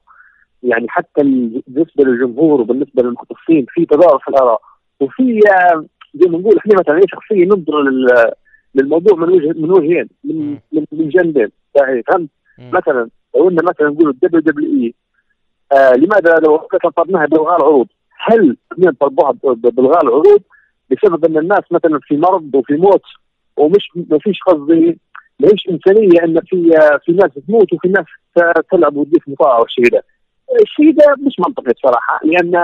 يعني 0.64 0.86
حتى 0.90 1.22
ال- 1.22 1.64
بالنسبة 1.68 2.04
للجمهور 2.04 2.62
وبالنسبة 2.62 3.04
للمختصين 3.04 3.66
في 3.70 3.86
تضارب 3.86 4.20
في 4.22 4.28
الآراء. 4.28 4.62
وفي 5.00 5.40
آه، 5.50 5.86
زي 6.14 6.30
ما 6.30 6.38
نقول 6.38 6.58
إحنا 6.58 6.74
مثلا 6.80 7.02
شخصية 7.08 7.46
ننظر 7.46 7.82
لل- 7.82 8.32
للموضوع 8.76 9.18
من 9.18 9.30
وجه 9.30 9.60
من 9.60 9.72
وجهين 9.72 10.10
من 10.24 10.52
من, 10.72 10.86
فاهم 11.76 12.02
فهمت؟ 12.08 12.30
مثلا 12.74 13.10
لو 13.36 13.50
إن 13.50 13.56
مثلا 13.56 13.90
نقول 13.90 14.10
ال 14.10 14.42
WWE 14.42 14.94
آه 15.74 15.94
لماذا 15.96 16.36
لو 16.44 16.58
طلبناها 16.98 17.26
بإلغاء 17.26 17.58
العروض؟ 17.58 17.88
هل 18.18 18.58
طلبوها 19.00 19.32
بإلغاء 19.44 20.04
العروض؟ 20.04 20.42
بسبب 20.92 21.26
إن 21.26 21.38
الناس 21.38 21.62
مثلا 21.72 22.00
في 22.04 22.18
مرض 22.18 22.56
وفي 22.56 22.74
موت 22.74 23.02
ومش 23.58 23.90
ما 24.10 24.18
فيش 24.20 24.40
قصدي 24.48 25.00
ما 25.42 25.48
فيش 25.50 25.68
انسانيه 25.70 26.24
أن 26.24 26.40
في 26.42 26.72
في 27.06 27.12
ناس 27.12 27.32
تموت 27.48 27.74
وفي 27.74 27.88
ناس 27.88 28.06
تلعب 28.72 28.96
وتضيف 28.96 29.24
مطاعه 29.30 29.60
والشيء 29.60 29.90
ده. 29.92 30.04
الشيء 30.64 30.92
ده 30.94 31.16
مش 31.28 31.36
منطقي 31.40 31.74
بصراحة 31.74 32.20
لأن 32.24 32.56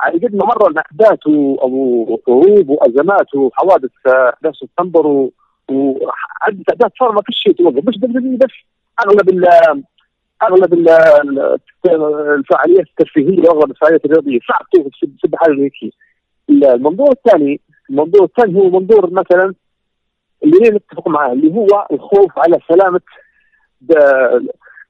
على 0.00 0.18
قد 0.18 0.34
ما 0.36 0.44
مر 0.44 0.66
الاحداث 0.70 1.26
و- 1.26 1.54
أو 1.54 2.20
حروب 2.26 2.68
وأزمات 2.68 3.34
وحوادث 3.34 3.90
آه، 4.06 4.28
11 4.34 4.58
سبتمبر 4.66 5.06
و- 5.06 5.32
وعدة 5.70 6.64
احداث 6.70 6.90
صار 6.98 7.12
ما 7.12 7.22
فيش 7.22 7.36
شيء 7.36 7.52
توقف 7.52 7.88
مش 7.88 7.98
بس 7.98 8.50
أغلب 9.06 9.28
ال 9.28 9.44
أغلب 10.42 10.74
ال- 10.74 10.88
ال- 10.88 11.58
الفعاليات 12.38 12.86
الترفيهية 12.86 13.48
وأغلب 13.48 13.70
الفعاليات 13.70 14.04
الرياضية 14.04 14.38
صعب 14.48 14.66
توقف 14.74 14.90
بسبب 15.02 15.34
حاجة 15.36 15.52
زي. 15.54 15.90
المنظور 16.74 17.10
الثاني 17.12 17.60
المنظور 17.90 18.24
الثاني 18.24 18.58
هو 18.60 18.70
منظور 18.70 19.10
مثلا 19.10 19.54
اللي 20.44 20.58
ليه 20.58 20.70
نتفق 20.76 21.08
معاه 21.08 21.32
اللي 21.32 21.54
هو 21.54 21.86
الخوف 21.92 22.38
على 22.38 22.58
سلامة 22.68 23.00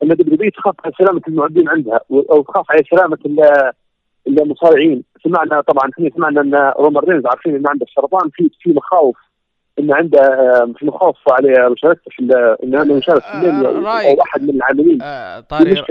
أن 0.03 0.09
دبليو 0.09 0.51
تخاف 0.51 0.75
على 0.85 0.95
سلامة 0.99 1.21
المعدين 1.29 1.69
عندها 1.69 2.01
أو 2.11 2.43
تخاف 2.43 2.65
على 2.71 2.83
سلامة 2.91 3.19
ال- 3.27 3.73
المصارعين. 4.29 5.05
سمعنا 5.25 5.61
طبعا 5.61 5.91
إحنا 5.95 6.11
سمعنا 6.17 6.41
أن 6.41 6.55
رومان 6.85 7.05
رينز 7.05 7.27
عارفين 7.27 7.55
انه 7.55 7.71
عنده 7.71 7.87
السرطان 7.87 8.31
في 8.33 8.51
في 8.61 8.71
مخاوف 8.73 9.17
إن 9.79 9.93
عنده 9.93 10.19
آه، 10.21 10.73
في 10.79 10.87
مخاوف 10.87 11.17
على 11.31 11.71
مشاركته 11.71 12.11
في 12.11 12.23
انه 12.65 12.79
عنده 12.81 12.95
مشاركة 12.95 13.21
في 13.27 13.35
الليل 13.49 13.67
أو. 13.67 14.19
واحد 14.19 14.43
من 14.43 14.51
العاملين. 14.51 14.99
آه، 15.03 15.41
طاري 15.41 15.85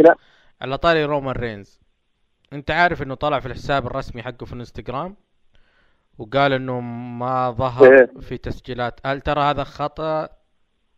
على 0.62 0.78
طاري 0.78 1.06
رومان 1.06 1.36
رينز 1.36 1.82
أنت 2.54 2.72
عارف 2.72 3.02
إنه 3.04 3.16
طلع 3.16 3.40
في 3.40 3.46
الحساب 3.46 3.88
الرسمي 3.88 4.24
حقه 4.24 4.46
في 4.46 4.54
الإنستغرام؟ 4.54 5.16
وقال 6.18 6.54
إنه 6.54 6.80
ما 7.20 7.52
ظهر 7.52 7.94
إيه. 7.94 8.12
في 8.20 8.38
تسجيلات. 8.38 9.00
هل 9.06 9.22
ترى 9.22 9.42
هذا 9.42 9.64
خطأ 9.64 10.30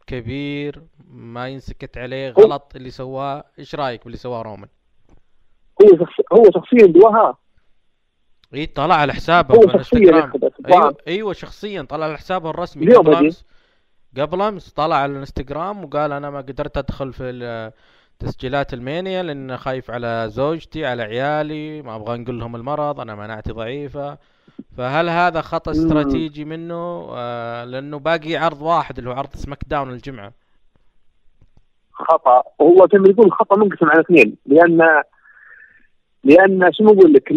كبير؟ 0.08 0.84
ما 1.08 1.48
ينسكت 1.48 1.98
عليه 1.98 2.32
غلط 2.32 2.72
اللي 2.76 2.90
سواه؟ 2.90 3.44
إيش 3.60 3.76
رأيك 3.76 4.04
باللي 4.04 4.18
سواه 4.18 4.42
رومان؟ 4.42 4.70
هو 5.82 5.98
شخص 6.00 6.14
هو 6.34 6.44
شخصيا 6.54 6.88
دواها 6.88 7.38
إي 8.54 8.66
طلع 8.66 8.96
على 8.96 9.14
حسابه 9.14 9.56
هو 9.56 9.62
شخصيا. 9.70 10.32
أيوه 10.68 10.96
أيوه 11.08 11.34
شخصيا 11.34 11.82
طلع 11.82 12.06
على 12.06 12.18
حسابه 12.18 12.50
الرسمي. 12.50 12.94
قبل. 12.96 13.16
أمس. 13.16 13.46
قبل 14.18 14.42
أمس 14.42 14.74
طلع 14.74 14.96
على 14.96 15.12
الإنستغرام 15.12 15.84
وقال 15.84 16.12
أنا 16.12 16.30
ما 16.30 16.38
قدرت 16.38 16.78
أدخل 16.78 17.14
في 17.14 17.72
تسجيلات 18.20 18.74
المانيا 18.74 19.24
لأن 19.24 19.58
خايف 19.58 19.92
على 19.92 20.26
زوجتي 20.30 20.86
على 20.86 21.04
عيالي 21.04 21.82
ما 21.82 21.96
أبغى 21.96 22.18
نقول 22.18 22.40
لهم 22.40 22.56
المرض 22.56 23.00
أنا 23.00 23.16
مناعتي 23.16 23.52
ضعيفة. 23.52 24.18
فهل 24.78 25.10
هذا 25.10 25.42
مم. 25.72 25.76
استراتيجي 25.78 26.46
منه؟ 26.46 27.08
آه 27.16 27.64
لأنه 27.64 28.00
باقي 28.00 28.36
عرض 28.38 28.62
واحد 28.62 28.98
اللي 28.98 29.10
هو 29.10 29.14
عرض 29.14 29.30
سماك 29.34 29.60
داون 29.68 29.90
الجمعة. 29.90 30.32
خطأ. 31.94 32.44
هو 32.62 32.88
كما 32.92 33.10
يقول 33.10 33.32
خطأ 33.32 33.58
منقسم 33.58 33.86
على 33.90 34.02
اثنين. 34.02 34.38
لأن 34.46 35.02
لأن 36.24 36.74
شو 36.74 36.84
نقول 36.84 37.14
لك؟ 37.14 37.32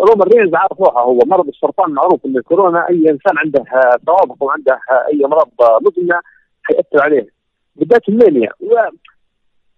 رومان 0.00 0.28
رينز 0.34 0.54
عارف 0.54 0.80
روحه 0.80 1.00
هو 1.02 1.18
مرض 1.26 1.48
السرطان 1.48 1.90
معروف 1.94 2.26
إن 2.26 2.36
الكورونا 2.36 2.88
أي 2.90 2.96
إنسان 3.10 3.38
عنده 3.44 3.64
توابط 4.06 4.42
وعنده 4.42 4.80
أي 5.12 5.24
آه، 5.24 5.78
مزمنة 5.82 6.20
حيأثر 6.62 7.02
عليه. 7.04 7.28
بالذات 7.76 8.08
المانيا. 8.08 8.50
و- 8.60 8.88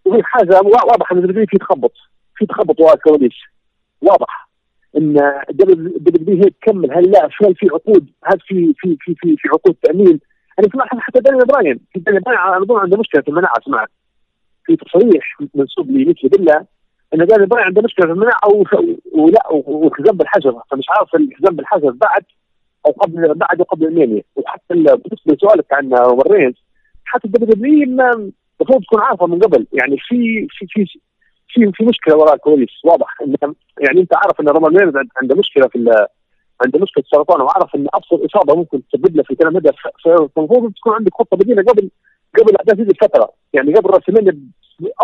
وفي 0.04 0.22
حاجة 0.22 0.54
وا- 0.60 0.84
واضح 0.84 1.12
إن 1.12 1.46
في 1.46 1.58
تخبط 1.58 1.92
في 2.36 2.46
تخبط 2.46 2.80
ورا 2.80 2.94
الكواليس 2.94 3.34
واضح. 4.02 4.49
إن 4.96 5.16
الدبليو 5.50 6.36
هي 6.44 6.50
تكمل 6.50 6.92
هل 6.92 7.10
لا 7.10 7.28
هل 7.42 7.54
في 7.54 7.68
عقود؟ 7.72 8.06
هل 8.24 8.40
في 8.40 8.74
في 8.78 8.96
في 9.00 9.14
في, 9.14 9.36
في 9.36 9.48
عقود 9.48 9.74
تأمين؟ 9.82 10.20
أنا 10.58 10.68
سمعت 10.72 10.88
حتى 10.92 11.20
داني 11.20 11.38
براين. 11.44 11.80
داني 11.96 12.20
براين 12.20 12.38
على 12.38 12.62
اظن 12.62 12.78
عنده 12.78 12.96
مشكلة 12.98 13.22
في 13.22 13.28
المناعة 13.28 13.54
سمعت 13.64 13.88
في 14.64 14.76
تصريح 14.76 15.38
منسوب 15.54 15.90
لمثل 15.90 16.28
بالله 16.28 16.66
إن 17.14 17.26
داني 17.26 17.46
براين 17.46 17.66
عنده 17.66 17.82
مشكلة 17.82 18.06
في 18.06 18.12
المناعة 18.12 18.40
ولا 19.12 19.46
والحزام 19.52 20.16
بالحجر. 20.16 20.54
فمش 20.70 20.84
عارف 20.90 21.14
الحزام 21.14 21.56
بالحجر 21.56 21.90
بعد 21.90 22.24
أو 22.86 22.90
قبل 22.92 23.34
بعد 23.34 23.60
وقبل 23.60 23.86
المانيا 23.86 24.22
وحتى 24.36 24.74
ال- 24.74 24.84
بالنسبة 24.84 25.34
لسؤالك 25.34 25.72
عن 25.72 25.94
رومان 25.94 26.32
رينز 26.32 26.54
حتى 27.04 27.26
الدبليو 27.26 27.54
دبليو 27.54 27.82
المفروض 27.82 28.82
تكون 28.82 29.00
عارفة 29.00 29.26
من 29.26 29.38
قبل. 29.38 29.66
يعني 29.72 29.96
في 29.98 30.46
في 30.50 30.66
في 30.68 31.00
في 31.52 31.72
في 31.74 31.84
مشكلة 31.84 32.16
وراء 32.16 32.34
الكواليس 32.34 32.70
واضح 32.84 33.14
يعني 33.80 34.00
أنت 34.00 34.16
عارف 34.16 34.40
إن 34.40 34.48
رومان 34.48 34.76
رينز 34.76 34.96
عند- 34.96 35.10
عنده 35.22 35.34
مشكلة 35.36 35.68
في 35.68 36.06
عنده 36.64 36.78
مشكلة 36.78 37.04
سرطان 37.12 37.40
وعارف 37.40 37.74
إن 37.74 37.86
أبسط 37.94 38.20
إصابة 38.24 38.54
ممكن 38.54 38.82
تسبب 38.88 39.16
له 39.16 39.22
في 39.22 39.34
كلام 39.34 39.56
هذا 39.56 39.72
فالمفروض 40.04 40.72
تكون 40.72 40.92
عندك 40.94 41.14
خطة 41.14 41.36
بديلة 41.36 41.62
قبل 41.62 41.90
قبل 42.38 42.56
احداث 42.56 42.80
هذه 42.80 42.90
الفترة 42.90 43.30
يعني 43.52 43.74
قبل 43.74 43.90
راسلمانيا 43.90 44.38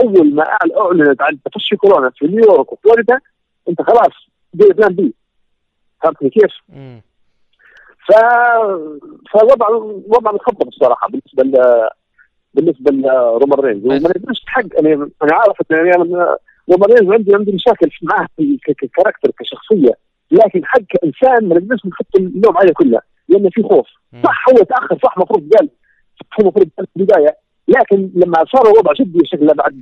اول 0.02 0.34
ما 0.34 0.42
أعلنت 0.42 1.22
عن 1.22 1.38
تفشي 1.44 1.76
كورونا 1.76 2.10
في 2.10 2.26
نيويورك 2.26 2.72
وفلوريدا 2.72 3.20
أنت 3.68 3.82
خلاص 3.82 4.12
دير 4.54 4.72
plan 4.72 4.94
B 4.94 5.14
فهمتني 6.02 6.30
كيف؟ 6.30 6.52
ف 8.08 8.12
فوضع 9.32 9.68
وضع 10.06 10.32
متخبط 10.32 10.66
الصراحه 10.66 11.08
بالنسبة. 11.08 11.60
بالنسبة 12.56 12.90
لرومان 12.90 13.60
رينز. 13.60 13.84
وما 13.84 13.98
نقدرش 13.98 14.42
حق 14.46 14.62
أنا 14.78 14.94
أنا 15.22 15.34
عارف 15.34 15.56
إن 15.70 15.76
أنا 15.76 16.36
رومان 16.70 16.90
رينز 16.90 17.12
عندي 17.12 17.34
عندي 17.34 17.52
مشاكل 17.52 17.90
معاه 18.02 18.26
ك 18.66 18.73
character 18.73 19.30
كشخصية. 19.38 19.92
لكن 20.30 20.64
حق 20.64 20.80
كانسان 20.80 21.48
ما 21.48 21.54
نقدرش 21.54 21.86
نحط 21.86 22.16
اللوم 22.16 22.56
عليه 22.58 22.72
كله 22.72 23.00
لأنه 23.28 23.50
في 23.50 23.62
خوف. 23.62 23.86
صح 24.24 24.48
هو 24.48 24.64
تأخر. 24.64 24.98
صح 25.04 25.14
المفروض 25.16 25.50
قال 25.54 25.68
هو 26.34 26.40
المفروض 26.40 26.68
قال 26.78 26.86
في 26.86 27.00
البداية. 27.00 27.36
لكن 27.68 28.10
لما 28.14 28.44
صار 28.52 28.72
الوضع 28.72 28.92
جدي 29.00 29.18
شكله 29.24 29.52
بعد 29.54 29.80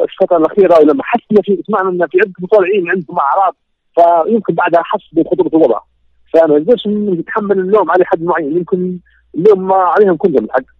الفترة 0.00 0.36
الأخيرة 0.36 0.78
ولما 0.80 1.02
حس 1.04 1.20
إنه 1.32 1.40
في 1.42 1.62
سمعنا 1.66 1.88
ان 1.88 2.06
في 2.06 2.18
عده 2.20 2.32
مصارعين 2.40 2.90
عندهم 2.90 3.18
اعراض 3.18 3.56
فيمكن 3.94 4.54
بعدها 4.54 4.82
حس 4.84 5.08
بخطورة 5.12 5.48
الوضع. 5.48 5.80
فما 6.34 6.58
نقدرش 6.58 6.86
نتحمل 6.86 7.58
اللوم 7.58 7.90
على 7.90 8.04
حد 8.04 8.22
معين. 8.22 8.56
يمكن 8.56 8.98
اللوم 9.34 9.72
عليهم 9.72 10.16
كلهم 10.16 10.44
الحق. 10.44 10.77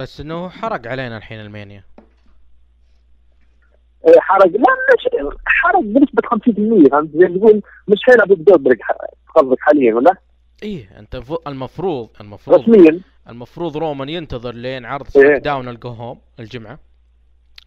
بس 0.00 0.20
إنه 0.20 0.48
حرق 0.48 0.86
علينا 0.86 1.16
الحين 1.16 1.40
ألمانيا 1.40 1.84
إيه، 4.08 4.20
حرق 4.20 4.46
لا 4.46 4.76
مش 4.94 5.08
حرق 5.46 5.80
بنسبة 5.80 6.22
50% 6.86 6.90
فهمت 6.90 7.10
زي 7.16 7.28
ما 7.28 7.38
تقول 7.38 7.62
مش 7.88 7.98
هنا 8.08 8.24
أبو 8.24 8.34
قصدك 9.34 9.58
حاليا 9.60 9.94
ولا؟ 9.94 10.16
إيه 10.62 10.98
أنت 10.98 11.22
المفروض 11.46 12.08
المفروض 12.20 12.60
رسميا 12.60 13.00
المفروض 13.28 13.76
رومان 13.76 14.08
ينتظر 14.08 14.54
لين 14.54 14.84
عرض 14.84 15.06
إيه. 15.16 15.38
داون 15.38 15.68
ال 15.68 15.75
go 15.75 15.88
home 15.88 16.20
الجمعة 16.40 16.78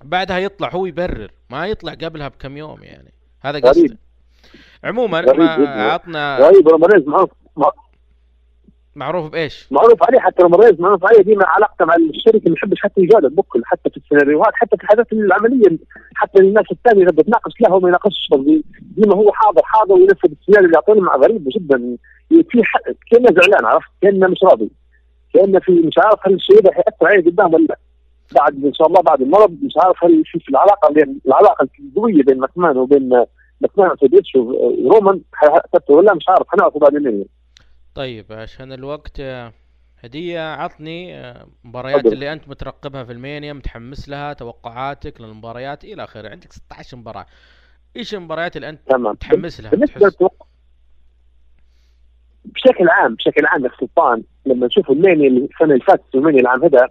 بعدها 0.03 0.37
يطلع 0.37 0.69
هو 0.69 0.85
يبرر 0.85 1.31
ما 1.49 1.67
يطلع 1.67 1.93
قبلها 1.93 2.27
بكم 2.27 2.57
يوم 2.57 2.83
يعني 2.83 3.13
هذا. 3.41 3.59
قصدي 3.59 3.97
عموما 4.83 5.21
ما. 5.21 5.91
عطنا 5.91 6.37
غريب 6.37 6.67
رومان 6.67 6.89
رينز 6.91 7.07
معروف 8.95 9.23
مع- 9.23 9.29
معروف 9.29 9.31
بإيش؟ 9.31 9.67
معروف 9.71 10.03
عليه 10.03 10.19
حتى 10.19 10.43
رينز 10.43 10.79
معروف 10.81 11.05
عليه 11.05 11.21
ديما 11.21 11.45
علاقته 11.47 11.85
مع 11.85 11.95
الشركة 11.95 12.41
ما 12.49 12.53
يحبش 12.57 12.81
حتى 12.81 13.01
يجادل 13.01 13.29
بكل 13.29 13.61
حتى 13.65 13.89
في 13.89 13.97
السيناريوهات 13.97 14.53
حتى 14.55 14.77
في 14.77 14.83
الحاجات 14.83 15.13
العملية 15.13 15.77
حتى 16.15 16.39
الناس 16.39 16.65
الثانية 16.71 17.03
اذا 17.03 17.11
بتناقش 17.11 17.61
له 17.61 17.73
وما 17.75 17.87
يناقشش 17.89 18.29
ديما 18.81 19.15
هو 19.15 19.31
حاضر 19.31 19.61
حاضر 19.63 19.93
وينفذ 19.93 20.31
السيناريو 20.31 20.65
اللي 20.65 20.75
يعطينا 20.75 21.01
مع 21.01 21.15
غريب 21.15 21.49
جدا. 21.55 21.97
في 22.29 22.63
ح- 22.63 22.79
كأنه 23.11 23.27
زعلان 23.41 23.65
عرفت؟ 23.65 23.87
كأنه 24.01 24.27
مش 24.27 24.43
راضي. 24.43 24.69
كأنه 25.33 25.59
في 25.59 25.71
مش 25.71 25.93
عارف 25.97 26.19
هل 26.27 26.33
الشيء 26.33 26.61
ده 26.61 26.71
حيأثر 26.71 27.07
عليه 27.07 27.25
قدام 27.25 27.53
ولا 27.53 27.65
لا. 27.65 27.77
بعد 28.35 28.65
إن 28.65 28.73
شاء 28.73 28.87
الله 28.87 29.01
بعد 29.01 29.21
المرض 29.21 29.57
مش 29.63 29.73
عارف 29.83 30.03
هل 30.03 30.23
في 30.25 30.39
في 30.39 30.49
العلاقة 30.49 30.93
بين 30.93 31.19
العلاقة 31.27 31.67
القوية 31.87 32.23
بين 32.23 32.37
ماكمان 32.39 32.77
وبين 32.77 33.09
ماكمان 33.61 33.91
وتوديتش 33.91 34.35
ورومان 34.35 35.21
ولا 35.89 36.13
مش 36.13 36.29
عارف. 36.29 36.47
حنعرفه 36.47 36.79
بعد 36.79 36.93
يومين 36.93 37.25
طيب 37.95 38.25
عشان 38.33 38.73
الوقت 38.73 39.19
آه، 39.19 39.53
هدية 40.03 40.53
عطني 40.53 41.15
آه، 41.19 41.47
مباريات. 41.63 42.05
اللي 42.05 42.33
أنت 42.33 42.49
مترقبها 42.49 43.03
في 43.03 43.11
المانيا 43.11 43.53
متحمس 43.53 44.09
لها 44.09 44.33
توقعاتك 44.33 45.21
للمباريات 45.21 45.83
إلى 45.83 46.03
آخره. 46.03 46.29
عندك 46.29 46.53
16 46.53 46.97
مباراة. 46.97 47.25
إيش 47.95 48.15
المباريات 48.15 48.55
اللي 48.55 48.69
أنت 48.69 48.79
تمام. 48.89 49.11
متحمس 49.11 49.61
لها؟ 49.61 49.71
للتوقع 49.75 50.45
بشكل 52.45 52.89
عام 52.89 53.15
بشكل 53.15 53.45
عام 53.45 53.65
يا 53.65 53.71
سلطان 53.79 54.23
لما 54.45 54.67
نشوف 54.67 54.89
المانيا 54.91 55.27
اللي 55.27 55.45
السنة 55.53 55.73
اللي 55.73 55.85
فاتت 55.85 56.15
والمانيا 56.15 56.41
العام 56.41 56.63
هذا 56.63 56.87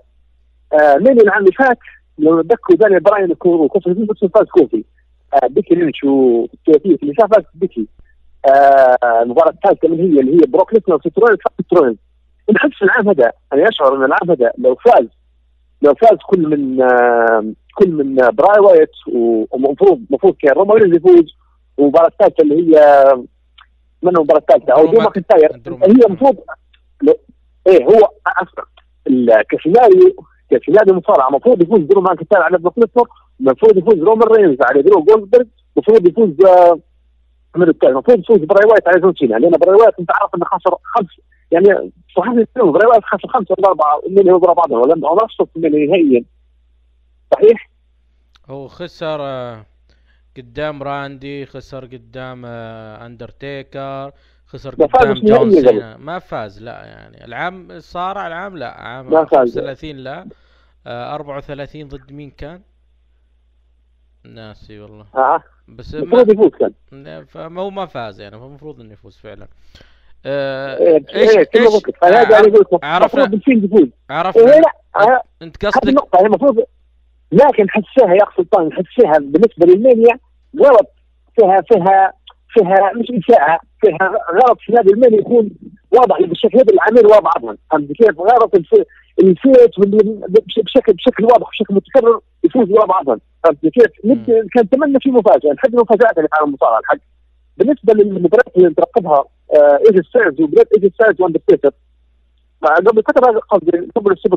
آه 0.73 0.95
المانيا 0.97 1.23
العام 1.23 1.41
اللي 1.41 1.53
فات 1.53 1.79
لو 2.19 2.43
تذكروا 2.43 2.79
دانيال 2.79 3.01
براين 3.01 3.33
وكو- 3.33 3.47
وكوفي 3.47 4.07
فاز 4.35 4.47
كوفي 4.47 4.85
آه 5.35 5.47
بيكي 5.47 5.75
لينش 5.75 6.05
والثلاثيه 6.05 6.97
اللي 7.03 7.15
فاز 7.15 7.45
بيكي. 7.55 7.87
المباراة 9.23 9.51
الثالثة 9.51 9.89
من 9.89 10.01
هي 10.01 10.21
اللي 10.21 10.35
هي 10.35 10.47
بروك 10.49 10.75
ليسنر 10.75 10.95
وستروين 10.95 11.37
فاز 11.37 11.67
ستروين 11.67 11.97
نحس 12.53 12.83
العام 12.83 13.09
هذا 13.09 13.33
أنا 13.53 13.69
اشعر 13.69 13.97
إن 13.97 14.05
العام 14.05 14.31
هذا 14.31 14.53
لو 14.59 14.75
فاز 14.75 15.07
لو 15.83 15.95
فاز 15.95 16.19
كل 16.27 16.49
من 16.49 16.83
آه 16.83 17.45
كل 17.79 17.91
من 17.91 18.23
آه، 18.25 18.31
براي 18.31 18.59
وايت 18.61 18.91
ومفروض 19.51 20.01
المفروض 20.11 20.35
كان 20.43 20.53
روما 20.53 20.75
رينز 20.75 20.97
يفوز 20.97 21.35
والمباراه 21.77 22.07
الثالثة 22.09 22.43
اللي 22.43 22.55
هي 22.77 23.05
من 24.03 24.17
المباراه 24.17 24.39
الثالثة؟ 24.41 24.73
أو 24.73 24.87
ماكنتاير 25.05 25.51
درو 25.57 25.77
هي 25.77 26.07
المفروض 26.07 26.37
إيه 27.69 27.85
هو 27.85 28.09
ال- 29.07 29.43
كسيناريو 29.51 30.15
كسيناريو 30.51 30.95
مصارعه 30.95 31.29
المفروض 31.29 31.63
يفوز 31.63 31.79
درو 31.81 32.01
ماكنتاير 32.01 32.43
على 32.43 32.59
بروك 32.59 32.79
ليسنر 32.79 33.07
المفروض 33.41 33.77
يفوز 33.77 33.95
رومان 33.99 34.29
رينز 34.29 34.57
على 34.63 34.83
درو 34.83 35.03
جولدبرغ 35.05 35.45
المفروض 35.77 36.09
يفوز 36.09 36.31
آه، 36.47 36.79
من 37.57 37.69
الثاني 37.69 37.93
المفروض 37.93 38.19
يفوز 38.19 38.39
براي 38.39 38.71
وايت 38.71 38.89
على 38.89 39.01
جون 39.01 39.15
سينا 39.15 39.37
لأن 39.37 39.51
براي 39.51 39.75
وايت 39.75 39.95
أنت 40.01 40.11
عارف 40.11 40.35
إنه 40.35 40.45
خسر 40.45 40.77
خمس 40.85 41.07
يعني 41.51 41.93
صحيح 42.17 42.33
براي 42.57 42.87
وايت 42.87 43.05
خسر 43.05 43.29
خمسه 43.29 43.55
ولا 43.59 43.69
أربعة 43.69 44.01
من 44.11 44.31
ورا 44.31 44.53
بعضهم 44.55 44.79
ولا 44.81 44.95
نصف 45.25 45.49
من 45.57 45.87
نهائيا 45.87 46.25
صحيح؟ 47.35 47.71
هو 48.51 48.69
خسر 48.69 49.19
آه، 49.21 49.67
قدام 50.37 50.83
راندي 50.83 51.47
خسر 51.47 51.85
قدام 51.85 52.43
آه، 52.47 53.07
أندرتيكر 53.07 54.13
خسر 54.47 54.75
ما 54.79 54.87
قدام 54.87 55.15
جون 55.15 55.51
سينا 55.51 55.97
ما 55.97 56.19
فاز 56.19 56.63
لا 56.63 56.85
يعني 56.85 57.25
العام 57.25 57.81
صار 57.81 58.27
العام 58.27 58.57
لا 58.57 58.81
عام 58.81 59.11
ما 59.11 59.25
فاز. 59.25 59.59
35 59.59 59.97
لا 59.97 60.29
آه، 60.87 61.15
34 61.15 61.89
ضد 61.89 62.13
مين 62.13 62.31
كان؟ 62.31 62.61
ناسي 64.25 64.81
والله. 64.81 65.07
آه. 65.15 65.43
بس 65.69 65.95
المفروض 65.95 66.31
يفوز 66.33 66.51
كان. 66.51 66.73
هو 67.59 67.71
ما 67.71 67.87
فاز 67.87 68.21
يعني 68.21 68.39
فالمفروض 68.39 68.81
إنه 68.81 68.93
يفوز 68.93 69.17
فعلا. 69.17 69.49
آه، 70.27 70.77
إيه 70.79 71.05
إيش 71.15 71.37
إيش 71.37 71.83
فهذا 72.01 72.23
أنا 72.23 72.39
أقول 72.39 72.61
لك 72.73 72.85
عرفنا 72.85 73.31
يفوز 73.49 73.89
عرفنا 74.11 74.43
لا 74.43 74.73
آه، 74.97 75.23
أنت 75.43 75.67
قصدك 75.67 75.89
النقطة. 75.89 76.21
هي 76.21 76.27
المفروض 76.27 76.65
لكن 77.33 77.71
حسها 77.71 78.15
يا 78.15 78.23
اخ 78.23 78.37
سلطان 78.37 78.73
حسها 78.73 79.19
بالنسبة 79.19 79.67
للمانيا 79.67 80.19
غلط. 80.61 80.91
فيها 81.37 81.61
فيها 81.61 82.13
فيها 82.49 82.93
مش 82.93 83.07
اساءة 83.11 83.61
فيها 83.81 84.13
غلط. 84.33 84.59
في 84.61 84.73
نادي 84.73 84.91
المانيا 84.93 85.19
يكون 85.19 85.51
واضح 85.93 86.21
بالشكل 86.23 86.59
هذا 86.59 87.07
ورا 87.07 87.21
بعضهم 87.21 87.59
فهمت 87.71 87.93
كيف؟ 87.93 88.21
غلط 88.21 88.55
الف- 88.55 88.87
الفيت 89.23 89.79
واللي 89.79 89.99
بش- 90.29 90.61
بشكل 90.65 90.93
بشكل 90.93 91.25
واضح 91.25 91.51
بشكل 91.51 91.75
متكرر 91.75 92.21
يفوز 92.45 92.71
بعضهم 92.85 93.21
فهمت 93.45 93.67
كيف؟ 93.67 93.87
كان 94.55 94.65
نتمنى 94.65 94.99
في 95.01 95.11
مفاجأة. 95.11 95.53
نحب 95.53 95.75
المفاجآت 95.75 96.19
اللي 96.19 96.29
عالم 96.33 96.49
المصارعة 96.49 96.79
الحق. 96.79 96.97
بالنسبة 97.57 97.95
للمباريات 97.95 98.57
اللي 98.57 98.69
نترقبها 98.69 99.25
آه 99.57 99.79
ايه 99.87 99.95
جي 99.95 100.03
ستايلز 100.09 100.41
وبداية 100.41 100.67
ايه 100.77 100.84
جي 100.84 100.91
ستايلز 100.95 101.21
واندرتيكر 101.21 101.71
قبل 102.63 103.03
فتره 103.03 103.39
قصدي 103.39 103.71
قبل 103.97 104.13
السوبر 104.13 104.37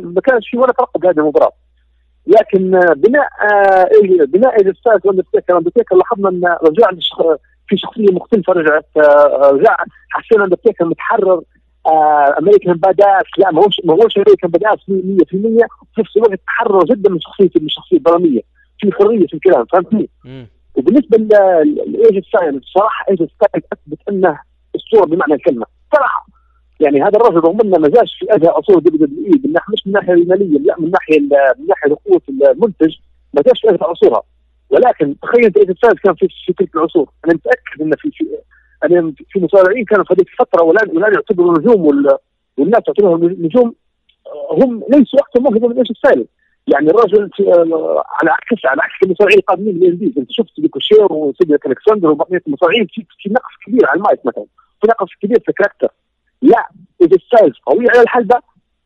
ما 0.00 0.20
كانش 0.20 0.48
في 0.50 0.58
ولا 0.58 0.72
ترقب 0.72 1.06
هذه 1.06 1.18
المباراة. 1.18 1.52
لكن 2.26 2.74
آه، 2.74 2.92
بناء 2.96 3.28
آه، 3.52 3.88
بناء 4.26 4.60
ايه 4.60 4.68
جي 4.68 4.77
ستايلز 4.77 4.98
واندرتيكر 5.04 5.58
اندرتيكر 5.58 5.96
لاحظنا 5.96 6.28
إن 6.28 6.44
رجع 6.68 6.90
للشخ- 6.90 7.36
في 7.72 7.78
شخصية 7.78 8.12
مختلفة 8.12 8.52
رجعت 8.52 8.86
آه، 8.96 9.50
رجع 9.52 9.76
حسينا 10.10 10.44
اندرتيكر 10.44 10.84
متحرر 10.84 11.42
آه، 11.86 12.34
American 12.38 12.74
Badass 12.74 13.24
لا 13.38 13.50
ما 13.50 13.62
هوش 13.64 13.80
ما 13.84 13.94
هوش 13.94 14.16
American 14.16 14.50
Badass 14.50 14.78
100% 14.78 14.90
وفي 14.90 16.00
نفس 16.00 16.16
الوقت 16.16 16.40
تحرر 16.46 16.84
جدا 16.84 17.10
من 17.10 17.20
شخصيته 17.20 17.60
من 17.60 17.66
الشخصيه 17.66 17.96
الدراميه 17.96 18.40
في 18.78 18.92
حرية 18.92 19.26
في 19.26 19.34
الكلام 19.34 19.64
فهمتني؟ 19.64 20.08
وبالنسبة 20.74 21.18
لايه 21.18 21.82
جي 21.82 22.24
ستايلز 22.24 22.58
بصراحه 22.58 23.04
ايه 23.10 23.14
جي 23.14 23.18
ستايلز 23.18 23.62
أثبت 23.72 23.98
إنه 24.08 24.38
اسطوره 24.76 25.06
بمعنى 25.06 25.34
الكلمة 25.34 25.66
صراحة. 25.94 26.26
يعني 26.80 27.02
هذا 27.02 27.16
الرجل 27.16 27.36
رغم 27.36 27.60
إنه 27.60 27.78
ما 27.78 27.88
جاش 27.88 28.16
في 28.18 28.34
أزهى 28.34 28.58
عصور 28.58 28.82
دبليو 28.82 29.06
دبليو 29.06 29.26
اي 29.26 29.40
من 29.44 29.52
ناحيه 29.52 29.72
مش 29.72 29.86
من 29.86 29.96
الناحيه 29.96 30.12
المالية 30.12 30.58
لا 30.58 30.74
من 30.78 30.90
ناحية 30.90 31.20
من 31.20 31.66
ناحية 31.68 31.96
قوه 32.06 32.22
المنتج 32.28 32.94
ما 33.34 33.42
جاش 33.42 33.60
في 33.60 33.70
أزهى 33.70 33.90
عصورها 33.90 34.22
ولكن 34.72 35.14
تخيل 35.22 35.44
انت 35.44 35.56
ايه 35.56 35.66
جي 35.66 35.76
ستايلز 35.76 35.94
كان 35.98 36.14
في 36.14 36.28
في 36.46 36.52
تلك 36.52 36.76
العصور. 36.76 37.10
أنا 37.24 37.34
متأكد 37.34 37.82
إن 37.82 37.90
في 37.96 38.10
في 38.10 38.26
أنا 38.84 39.12
في 39.30 39.40
مصارعين 39.40 39.84
كانوا 39.84 40.04
في 40.04 40.14
هذيك 40.14 40.28
الفترة 40.28 40.62
والان 40.62 40.88
والان 40.96 41.14
يعتبروا 41.14 41.58
نجوم 41.58 41.86
وال- 41.86 42.16
والناس 42.58 42.82
تعتبرهم 42.82 43.24
نجوم 43.24 43.74
هم 44.52 44.82
ليسوا 44.88 45.18
أكثر 45.20 45.40
موهبه 45.40 45.68
من 45.68 45.76
ايه 45.76 45.84
جي 45.84 45.92
ستايلز 45.92 46.26
يعني 46.66 46.90
الرجل 46.90 47.30
آه، 47.40 48.04
على 48.22 48.30
عكس 48.30 48.66
على 48.66 48.82
عكس 48.82 48.94
المصارعين 49.04 49.38
القادمين 49.38 49.74
من 49.74 49.82
ال 49.82 49.87
indies 49.87 50.18
أنت 50.18 50.30
شفت 50.32 50.60
ريكوشي 50.60 51.12
وسيدريك 51.12 51.66
ألكسندر 51.66 52.10
وبقية 52.10 52.42
المصارعين 52.46 52.86
في, 52.86 53.06
في 53.18 53.28
نقص 53.30 53.52
كبير 53.66 53.86
على 53.88 53.96
المايك 53.98 54.20
مثلا. 54.26 54.44
في 54.80 54.86
نقص 54.88 55.08
كبير 55.22 55.40
في 55.40 55.48
ال 55.48 55.52
character. 55.52 55.88
لا 56.42 56.68
ايه 57.02 57.09
جي 57.09 57.16
ستايلز 57.26 57.54
قوي 57.66 57.88
على 57.90 58.02
الحلبه 58.02 58.36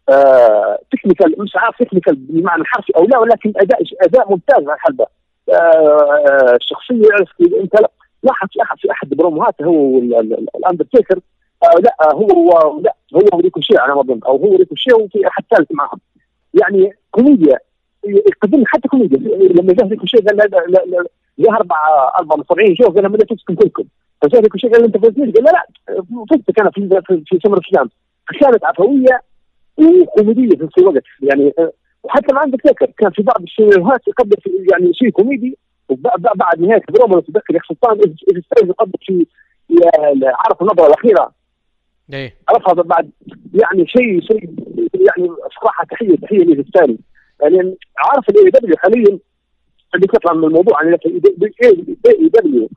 آه 0.08 0.78
technical 0.92 1.34
مش 1.38 1.56
عارف 1.56 1.76
technical 1.78 2.14
بالمعنى 2.16 2.62
الحرفي 2.62 2.92
أو 2.96 3.04
لا 3.04 3.18
ولكن 3.18 3.52
اداء 3.56 3.80
أداء 4.02 4.30
ممتاز 4.30 4.62
على 4.68 4.74
الحلبه 4.74 5.06
آه 5.54 6.56
الشخصيه 6.60 7.02
يعرف 7.10 7.28
انت 7.62 7.80
لا- 7.80 7.90
لاحظ 8.22 8.48
في 8.52 8.62
أحد 8.62 8.78
في 8.78 8.90
احد 8.90 9.08
بروموهاته 9.08 9.64
هو 9.64 9.98
الأندرتيكر. 10.56 11.20
آه 11.62 11.80
لا 11.80 11.96
هو 12.14 12.50
لا 12.80 12.94
هو 13.14 13.38
وريكوشي 13.38 13.78
على 13.78 13.94
ما 13.94 14.00
أظن 14.00 14.20
أو 14.26 14.36
هو 14.36 14.56
ريكوشي 14.56 14.92
وفي 14.92 15.26
أحد 15.28 15.44
ثالث 15.56 15.68
معهم. 15.72 16.00
يعني 16.62 16.92
كوميديا 17.10 17.58
يقدم 18.06 18.64
حتى 18.66 18.88
كوميديا. 18.88 19.18
لما 19.62 19.72
جاء 19.72 19.88
ريكوشي 19.88 20.16
قال 20.16 20.36
لا 20.36 20.46
جاء 21.38 21.54
أربع 21.56 21.76
أربع 22.18 22.36
مصارعين. 22.36 22.74
جو 22.74 22.86
قال 22.88 23.08
بدأت 23.08 23.32
تسكن 23.32 23.54
كلكم 23.54 23.84
فجاء 24.22 24.40
ريكوشي 24.42 24.68
قال 24.68 24.84
أنت 24.84 24.96
فزتنيش 24.96 25.34
قال 25.34 25.44
لا 25.44 25.50
لا 25.50 25.66
فزت 26.30 26.60
أنا 26.60 26.70
في 26.70 27.02
في, 27.26 27.38
سمر 27.44 27.58
السلام 27.58 27.90
فكانت 28.28 28.64
عفوية 28.64 29.22
وكوميدية 29.78 30.56
في 30.56 30.64
نفس 30.64 30.78
الوقت. 30.78 31.02
يعني 31.22 31.52
آه، 31.58 31.72
وحتى 32.06 32.34
ما 32.34 32.40
عندك 32.40 32.60
تذكر 32.60 32.86
كان 32.98 33.10
في 33.10 33.22
بعض 33.22 33.42
السيناريوهات 33.42 34.08
يقدم 34.08 34.36
في 34.42 34.50
يعني 34.72 34.94
شيء 34.94 35.10
كوميدي 35.10 35.58
وبعد 35.88 36.60
نهاية 36.60 36.82
الدراما 36.88 37.20
تتذكر 37.20 37.54
يا 37.54 37.60
سلطان 37.68 37.98
اذا 38.00 38.40
ستايلز 38.40 38.70
يقدم 38.70 38.98
في 39.00 39.26
في 39.68 39.74
عرف 40.24 40.62
النظرة 40.62 40.86
الأخيرة؟ 40.86 41.32
إيه. 42.12 42.34
عرفها 42.48 42.72
بعد 42.74 43.10
يعني 43.54 43.86
شيء 43.86 44.20
شيء 44.20 44.50
يعني 44.94 45.28
صراحة 45.60 45.84
تحيه 45.90 46.16
تحية 46.16 46.38
لي 46.38 46.64
ستايلز 46.68 46.98
يعني 47.42 47.76
عارف 47.98 48.28
الاي 48.28 48.50
دبليو 48.50 48.76
حاليا؟ 48.76 49.18
اللي 49.94 50.06
تطلع 50.06 50.32
من 50.32 50.44
الموضوع 50.44 50.78
عن 50.78 50.88
الاي 50.88 52.28
دبليو 52.28 52.68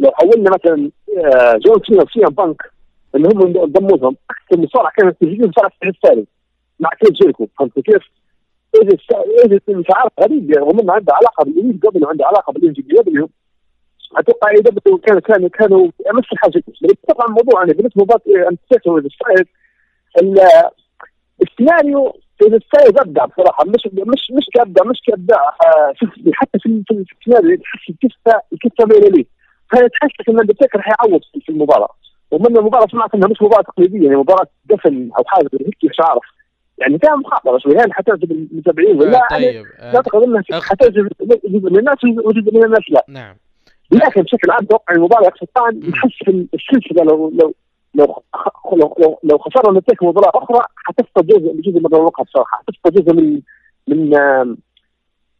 لو 0.00 0.10
حولنا 0.10 0.50
مثلا 0.50 0.90
آه، 1.18 1.58
جون 1.66 1.80
سينا 1.86 2.02
وسي 2.02 2.26
ام 2.26 2.34
بانك 2.34 2.62
اللي 3.14 3.28
هم 3.28 3.42
انضموا 3.42 3.96
لهم 3.96 4.16
أكثر 4.30 4.60
مصارعة 4.60 4.92
كانت 4.96 5.16
تجي 5.20 5.48
مصارعة 5.48 5.72
ستايلز 5.98 6.26
مع 6.80 6.90
كيف 7.00 7.10
جيريكو 7.10 7.48
فهمت 7.58 7.80
كيف؟ 7.80 8.02
إذا 8.82 8.96
إذا 9.44 9.60
مش 9.68 9.86
عارف 9.94 10.12
غريب 10.20 10.50
يعني 10.50 10.64
هم 10.64 10.90
عنده 10.90 11.14
علاقة 11.14 11.44
بالانجليز 11.44 11.80
قبل 11.80 12.04
وعنده 12.04 12.26
علاقة 12.26 12.52
بالانجليز 12.52 13.28
أتوقع 14.16 14.50
اي 14.50 14.56
دبليو 14.56 14.98
كانوا 14.98 15.20
كانوا 15.20 15.48
كانوا 15.48 15.88
نفس 16.14 16.32
الحاجة. 16.32 16.62
طبعا 17.08 17.26
الموضوع 17.26 17.62
أنا 17.62 17.72
بالنسبة 17.72 18.02
لمباراه 18.02 18.50
انت 18.50 18.60
السيناريو 21.42 22.16
ايه 22.46 22.52
جي 22.52 22.58
ستايلز 22.58 22.98
أبدع 23.00 23.24
بصراحة. 23.24 23.64
مش 23.64 23.88
مش 23.92 24.30
مش 24.30 24.46
كأبدع 24.54 24.84
مش 24.84 25.00
كأبدع. 25.06 25.36
آه، 25.36 25.92
حتى 26.32 26.58
في 26.58 26.66
السيناريو 26.68 27.56
تحس 27.56 27.90
الكفه 27.90 28.40
الكفه 28.52 28.84
ميله 28.84 29.08
ليه. 29.08 29.24
فتحس 29.70 30.28
ان 30.28 30.34
الاندرتيكر 30.34 30.82
حيعوض 30.82 31.20
في 31.44 31.48
المباراة. 31.48 31.88
ومن 32.30 32.56
المباراة 32.56 32.86
سمعت 32.86 33.14
إنها 33.14 33.28
مش 33.28 33.42
مباراة 33.42 33.62
تقليدية 33.62 34.04
يعني 34.04 34.16
مباراة 34.16 34.46
دفن 34.64 35.10
أو 35.18 35.24
حاجة 35.26 35.48
هيك 35.52 35.76
مش 35.84 36.00
عارف. 36.00 36.24
يعني 36.78 36.98
فيها 36.98 37.16
مخاطرة 37.16 37.58
شوي 37.58 37.76
هل 37.76 37.92
حتعجب 37.92 38.32
المتابعين. 38.32 38.96
ولا 38.96 39.18
آه، 39.18 39.28
طيب 39.30 39.66
لا 39.78 39.96
اعتقد 39.96 40.22
انها 40.22 40.42
حتعجب 40.52 41.08
جزء 41.24 41.70
من 41.70 41.78
الناس 41.78 42.04
وجزء 42.04 42.54
من 42.54 42.64
الناس 42.64 42.90
لا. 42.90 43.04
نعم. 43.08 43.36
لكن 43.92 44.22
بشكل 44.22 44.50
عام 44.50 44.64
أتوقع 44.64 44.94
المباراه 44.94 45.32
سلطان 45.40 45.80
يحسن 45.84 46.46
السلسلة 46.54 47.04
لو 47.04 47.32
لو 47.34 47.54
لو 47.94 48.22
لو 48.72 48.94
لو, 48.98 49.18
لو 49.24 49.38
خسرنا 49.38 49.78
نتيجة 49.78 50.06
مباراة 50.06 50.30
أخرى 50.34 50.60
حتفقد 50.76 51.26
جزء 51.26 51.60
جزء 51.60 51.78
من 51.78 51.86
الوقت 51.86 52.26
بصراحه 52.26 52.62
حتفقد 52.62 52.92
جزء 52.92 53.14
من 53.14 53.40
من 53.88 54.10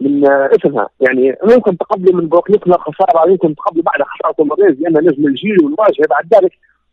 من 0.01 0.29
اسمها. 0.29 0.89
يعني 1.01 1.37
ممكن 1.45 1.79
تقبلوا 1.79 2.21
من 2.21 2.31
ليسنر 2.49 2.79
خسارة 2.79 3.31
يمكن 3.31 3.55
تقبلوا 3.55 3.85
بعد 3.85 4.03
خسارة 4.03 4.47
ماريز 4.47 4.81
لأنه 4.81 5.01
نجم 5.01 5.27
الجيل 5.27 5.65
والواجهة 5.65 6.07
بعد 6.11 6.35
ذلك. 6.35 6.53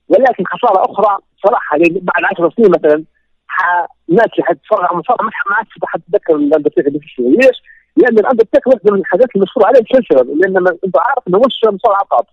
ولكن 0.09 0.43
خسارة 0.45 0.91
أخرى 0.91 1.17
صراحة 1.45 1.77
يعني 1.77 1.99
بعد 1.99 2.23
10 2.33 2.49
سنين 2.57 2.71
مثلا 2.71 3.03
الناس 4.09 4.27
اللي 4.33 4.43
حتتفرج 4.43 4.79
على 4.79 4.91
المصارعه 4.91 5.23
ما 5.25 5.55
عادش 5.55 5.69
حتتذكر 5.83 6.35
الاندرتيكر 6.35 6.89
ليش؟ 7.19 7.57
لأن 7.97 8.19
الاندرتيكر 8.19 8.69
واحدة 8.69 8.93
من 8.93 8.99
الحاجات 8.99 9.27
المشهوره 9.35 9.67
عليه 9.67 9.79
السلسله 9.79 10.35
لأن 10.35 10.67
أنت 10.85 10.97
عارف 10.97 11.27
إنه 11.27 11.39
مش 11.39 11.59
مصارعة 11.65 12.05
فقط 12.11 12.27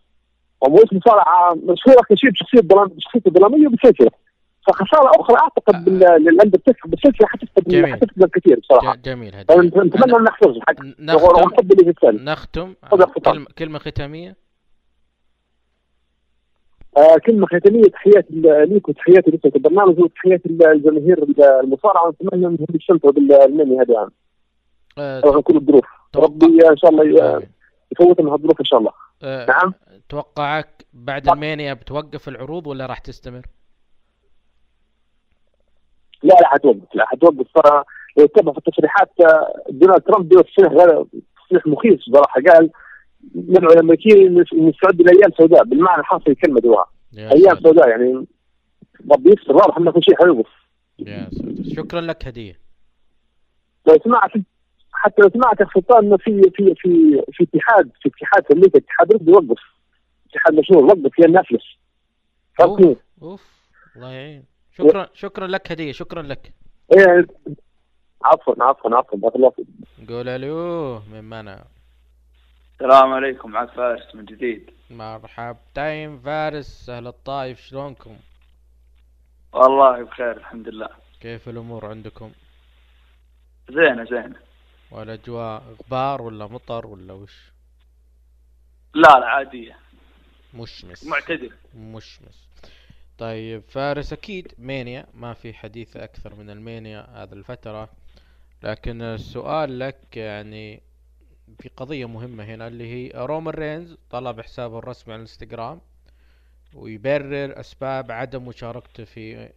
ومش 0.60 0.92
مصارعة 0.92 1.54
مشهورة 1.54 2.02
كشيء 2.10 2.30
بشخصيه 2.30 2.60
بشخصيته 2.60 3.28
الدراميه 3.28 3.66
وبالسلسله 3.66 4.10
فخسارة 4.66 5.10
أخرى 5.20 5.36
أعتقد 5.36 5.88
للاندرتيكر 5.88 6.88
بالسلسله 6.88 7.26
حتفقد 7.26 7.86
حتفقد 7.92 8.22
الكثير 8.22 8.60
بصراحة. 8.60 8.96
جميل 9.04 9.34
هذا 9.34 9.44
نتمنى 9.60 10.16
ان 10.16 10.22
نحفظ 10.24 10.56
نختم. 10.56 10.94
نختم. 12.22 12.74
كلمه 13.32 13.46
كلمة 13.58 13.78
ختامية. 13.78 14.36
آه 16.96 17.16
كلمة 17.26 17.46
ختامية 17.46 17.82
تحياتي 17.82 18.42
ليك 18.44 18.88
وتحياتي 18.88 19.30
لك 19.30 19.56
البرنامج 19.56 19.98
وتحياتي 19.98 20.48
الجماهير 20.48 21.22
المصارعة. 21.62 22.06
ونتمنى 22.06 22.46
إنهم 22.46 22.66
يستمتعوا 22.74 23.12
بالمني 23.12 23.80
هذا 23.80 23.94
العام 23.94 24.10
آه 24.98 25.20
رغم 25.20 25.40
كل 25.40 25.56
الظروف. 25.56 25.84
ربي 26.16 26.68
إن 26.70 26.76
شاء 26.76 26.90
الله 26.90 27.42
يفوت 27.92 28.20
من 28.20 28.28
هالظروف 28.28 28.60
إن 28.60 28.64
شاء 28.64 28.78
الله. 28.78 28.92
آه 29.22 29.46
نعم؟ 29.46 29.74
توقعك 30.08 30.86
بعد 30.92 31.28
المانيا 31.28 31.74
بتوقف 31.74 32.28
العروض 32.28 32.66
ولا 32.66 32.86
راح 32.86 32.98
تستمر؟ 32.98 33.46
لا 36.22 36.34
لا 36.34 36.46
حتوقف 36.48 36.94
لا 36.94 37.06
حتوقف. 37.06 37.46
صراحة 37.54 37.84
لو 38.18 38.26
تتبع 38.26 38.52
في 38.52 38.58
التصريحات 38.58 39.10
دونالد 39.68 40.02
ترامب 40.02 40.28
تصريح 40.28 40.72
تصريح 41.46 41.66
مخيف 41.66 42.00
صراحة 42.00 42.40
قال 42.48 42.70
ندعو 43.34 43.72
الامريكيين 43.72 44.40
نستعد 44.40 45.02
لايام 45.02 45.32
سوداء 45.38 45.64
بالمعنى 45.64 46.00
الحرفي 46.00 46.30
الكلمة 46.30 46.60
دوها 46.60 46.86
أيام 47.18 47.60
سوداء 47.62 47.88
يعني 47.88 48.26
ربي 49.12 49.30
يستر 49.30 49.56
واضح 49.56 49.76
إنه 49.76 49.92
كل 49.92 50.02
شيء 50.02 50.16
حيوقف 50.16 50.48
يا 50.98 51.30
شكرا 51.76 52.00
لك 52.00 52.26
هدية. 52.26 52.58
لو 53.88 53.98
سمعت 54.04 54.30
حتى 54.92 55.22
لو 55.22 55.30
سمعت 55.30 55.60
يا 55.60 55.66
سلطان 55.74 56.04
إنه 56.04 56.16
في 56.16 56.42
في 56.54 56.74
في 56.74 57.22
في 57.32 57.44
اتحاد 57.44 57.90
في 58.02 58.08
اتحاد 58.08 58.44
في 58.46 58.52
أمريكا 58.52 58.78
اتحاد 58.78 59.12
رد 59.12 59.28
يوقف 59.28 59.62
اتحاد 60.30 60.54
مشهور 60.54 60.84
وقف 60.84 61.12
فيها 61.12 61.26
النافلس 61.26 61.64
أوف 62.60 62.98
أوف 63.22 63.42
الله 63.96 64.10
يعين. 64.12 64.44
شكرا 64.72 65.08
شكرا 65.14 65.46
لك 65.46 65.72
هدية 65.72 65.92
شكرا 65.92 66.22
لك. 66.22 66.52
إيه 66.92 67.26
عفوا 68.24 68.54
عفوا 68.64 68.96
عفوا 68.96 69.18
بارك 69.18 69.36
الله 69.36 69.50
فيك. 69.50 69.66
قول 70.10 70.28
ألو 70.28 71.00
من 71.12 71.24
منى 71.24 71.56
السلام 72.80 73.12
عليكم 73.12 73.50
معك 73.50 73.70
فارس 73.70 74.14
من 74.14 74.24
جديد. 74.24 74.70
مرحبتين 74.90 76.18
فارس 76.18 76.90
أهل 76.90 77.06
الطايف 77.06 77.60
شلونكم؟ 77.60 78.16
والله 79.52 80.04
بخير 80.04 80.36
الحمد 80.36 80.68
لله. 80.68 80.88
كيف 81.20 81.48
الأمور 81.48 81.86
عندكم؟ 81.86 82.32
زينة 83.70 84.04
زينة. 84.04 84.36
والأجواء 84.90 85.62
غبار 85.62 86.22
ولا 86.22 86.46
مطر 86.46 86.86
ولا 86.86 87.12
وش؟ 87.12 87.52
لا 88.94 89.18
لا 89.20 89.26
عادية. 89.26 89.76
مشمس. 90.54 91.06
معتدل. 91.06 91.52
مشمس. 91.76 92.48
طيب 93.18 93.62
فارس 93.68 94.12
أكيد 94.12 94.54
مانيا 94.58 95.06
ما 95.14 95.34
في 95.34 95.54
حديث 95.54 95.96
أكثر 95.96 96.34
من 96.34 96.50
المانيا 96.50 97.06
هذه 97.14 97.32
الفترة. 97.32 97.88
لكن 98.62 99.02
السؤال 99.02 99.78
لك 99.78 100.16
يعني 100.16 100.89
في 101.58 101.68
قضية 101.76 102.08
مهمة 102.08 102.44
هنا 102.44 102.66
اللي 102.66 102.86
هي 102.86 103.12
رومان 103.14 103.54
رينز 103.54 103.96
طلب 104.10 104.40
حسابه 104.40 104.78
الرسمي 104.78 105.14
على 105.14 105.18
الانستغرام 105.22 105.80
ويبرر 106.74 107.60
أسباب 107.60 108.12
عدم 108.12 108.48
مشاركته 108.48 109.04
في 109.04 109.50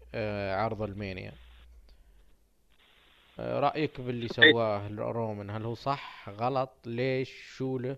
عرض 0.53 0.81
المانيا. 0.81 1.31
رأيك 3.39 4.01
باللي 4.01 4.27
سواه 4.27 4.87
رومان 4.97 5.49
هل 5.49 5.63
هو 5.65 5.75
صح 5.75 6.29
غلط؟ 6.29 6.71
ليش؟ 6.85 7.29
شو 7.57 7.77
له؟ 7.77 7.97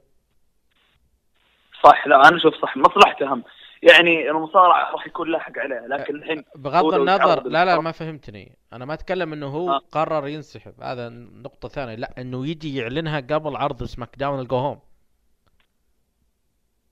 صح 1.84 2.08
لا 2.08 2.16
أنا 2.16 2.38
أشوف 2.38 2.54
صح 2.62 2.78
مصلحته 2.78 3.32
أهم. 3.32 3.44
يعني 3.92 4.30
المصارعة 4.30 4.92
راح 4.92 5.08
يكون 5.08 5.32
له 5.32 5.40
حق 5.40 5.58
عليه 5.58 5.88
لكن 5.88 6.16
الحين 6.16 6.44
بغض 6.56 6.94
النظر 6.94 7.44
لا 7.48 7.66
لا 7.66 7.80
ما 7.80 7.92
فهمتني. 7.92 8.58
أنا 8.74 8.86
ما 8.86 8.94
أتكلم 8.94 9.34
إنه 9.34 9.48
هو 9.48 9.72
آه. 9.72 9.82
قرر 9.92 10.28
ينسحب 10.28 10.82
هذا 10.82 11.10
نقطة 11.10 11.68
ثانية. 11.68 11.96
لا 11.96 12.22
إنه 12.22 12.48
يجي 12.48 12.76
يعلنها 12.76 13.20
قبل 13.20 13.56
عرض 13.56 13.84
سماك 13.84 14.16
داون 14.18 14.40
ال 14.40 14.46
go 14.46 14.58
home. 14.58 14.80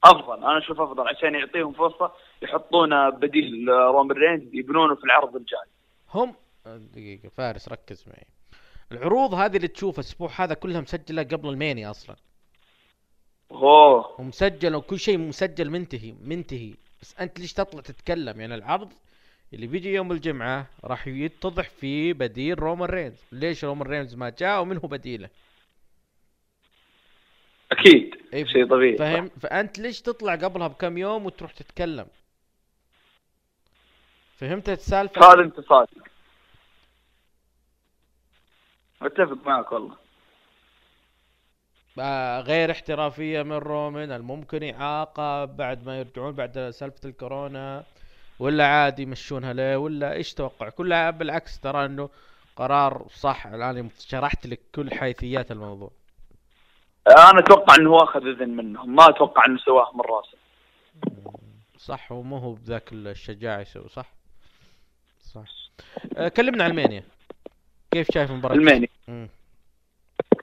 أفضل 0.04 0.38
أنا 0.38 0.58
أشوف 0.58 0.82
أفضل 0.82 1.08
عشان 1.08 1.36
يعطيهم 1.36 1.74
فرصة 1.74 2.12
يحطون 2.42 3.10
بديل 3.10 3.70
رومان 3.70 4.18
رينز 4.18 4.56
يبنونه 4.56 4.96
في 4.96 5.04
العرض 5.04 5.36
الجاي. 5.36 5.68
هم 6.14 6.36
دقيقة 6.66 7.30
فارس 7.30 7.70
ركز 7.70 8.06
معي. 8.08 8.26
العروض 8.92 9.34
هذه 9.34 9.56
اللي 9.56 9.68
تشوفها 9.68 10.00
الأسبوع 10.02 10.30
هذا 10.40 10.54
كلها 10.54 10.82
مسجلة 10.82 11.24
قبل 11.24 11.50
المانيا 11.50 11.90
أصلا. 11.90 12.16
اوه 13.54 14.22
ومسجل 14.22 14.76
وكل 14.76 15.00
شيء 15.00 15.18
مسجل 15.18 15.70
منتهي 15.70 16.14
منتهي. 16.22 16.74
بس 17.02 17.16
أنت 17.20 17.40
ليش 17.40 17.54
تطلع 17.54 17.82
تتكلم؟ 17.82 18.42
يعني 18.42 18.56
العرض 18.56 18.94
اللي 19.54 19.68
بيجي 19.68 19.94
يوم 19.94 20.12
الجمعة 20.12 20.68
راح 20.84 21.08
يتضح 21.08 21.70
فيه 21.70 22.14
بديل 22.14 22.60
رومان 22.60 22.90
رينز. 22.90 23.24
ليش 23.32 23.66
رومان 23.66 23.88
رينز 23.88 24.16
ما 24.16 24.30
جاء 24.30 24.62
ومن 24.62 24.78
هو 24.78 24.88
بديله؟ 24.88 25.30
أكيد. 27.72 28.16
أي 28.34 28.48
شيء 28.48 28.70
طبيعي. 28.70 28.98
فاهم 28.98 29.30
فأنت 29.30 29.80
ليش 29.80 30.02
تطلع 30.02 30.36
قبلها 30.36 30.68
بكم 30.68 30.98
يوم 30.98 31.26
وتروح 31.26 31.52
تتكلم؟ 31.52 32.08
فهمت 34.38 34.70
السالفة؟ 34.70 35.34
هذا 35.34 35.42
انت 35.42 35.60
صادق 35.60 35.90
أتفق 39.02 39.48
معك 39.48 39.72
والله. 39.72 40.03
غير 42.42 42.72
احترافية 42.72 43.44
من 43.44 43.54
رومان 43.54 44.12
الممكن 44.12 44.74
إعاقة 44.74 45.46
بعد 45.46 45.86
ما 45.86 46.00
يرجعون 46.00 46.32
بعد 46.32 46.70
سالفة 46.70 47.10
الكورونا 47.10 47.84
ولا 48.40 48.68
عادي 48.68 49.04
يمشونها 49.04 49.54
له 49.54 49.78
ولا 49.78 50.14
إيش 50.14 50.34
توقع؟ 50.34 50.70
كلها 50.70 51.12
بالعكس 51.12 51.60
ترى 51.60 51.86
إنه 51.86 52.10
قرار 52.56 53.08
صح. 53.10 53.48
الآن 53.48 53.90
شرحت 54.00 54.48
لك 54.48 54.60
كل 54.76 54.92
حيثيات 54.92 55.52
الموضوع. 55.52 55.92
أنا 57.08 57.40
أتوقع 57.40 57.76
إنه 57.76 58.04
أخذ 58.04 58.28
إذن 58.28 58.50
منهم 58.50 58.96
ما 58.96 59.10
أتوقع 59.10 59.46
إنه 59.46 59.58
سواه 59.58 59.92
من 59.94 60.02
راسه. 60.02 60.38
صح 61.78 62.12
ومو 62.12 62.38
هو 62.38 62.54
بذاك 62.54 62.94
الشجاعه 62.94 63.60
يسوي 63.60 63.90
صح؟ 63.90 64.14
صح. 65.22 65.46
أه 66.18 66.28
كلمنا 66.28 66.64
عن 66.64 66.70
ألمانيا. 66.70 67.04
كيف 67.92 68.12
شايف 68.12 68.32
المباراه 68.32 68.56
المانيا. 68.56 68.88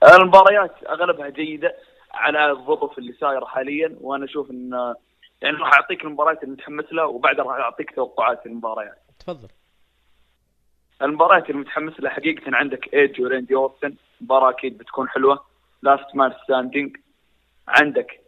المباريات 0.03 0.83
أغلبها 0.89 1.29
جيدة 1.29 1.75
على 2.13 2.51
الظروف 2.51 2.97
اللي 2.97 3.13
صايرة 3.13 3.45
حاليا 3.45 3.97
وأنا 4.01 4.25
أشوف 4.25 4.51
ان 4.51 4.95
يعني 5.41 5.57
راح 5.57 5.73
أعطيك 5.73 6.03
المباريات 6.03 6.43
اللي 6.43 6.53
متحمس 6.53 6.93
لها 6.93 7.05
وبعدها 7.05 7.45
راح 7.45 7.55
أعطيك 7.55 7.95
توقعات 7.95 8.45
المباريات. 8.45 8.97
تفضل. 9.19 9.47
المباريات 11.01 11.49
اللي 11.49 11.61
متحمس 11.61 11.99
لها 11.99 12.11
حقيقة 12.11 12.41
عندك 12.55 12.93
ايج 12.93 13.21
وريندي 13.21 13.55
أورتن 13.55 13.95
مباراة 14.21 14.49
أكيد 14.49 14.77
بتكون 14.77 15.09
حلوة. 15.09 15.45
Last 15.81 16.15
Man 16.15 16.33
Standing 16.43 16.97
عندك 17.67 18.21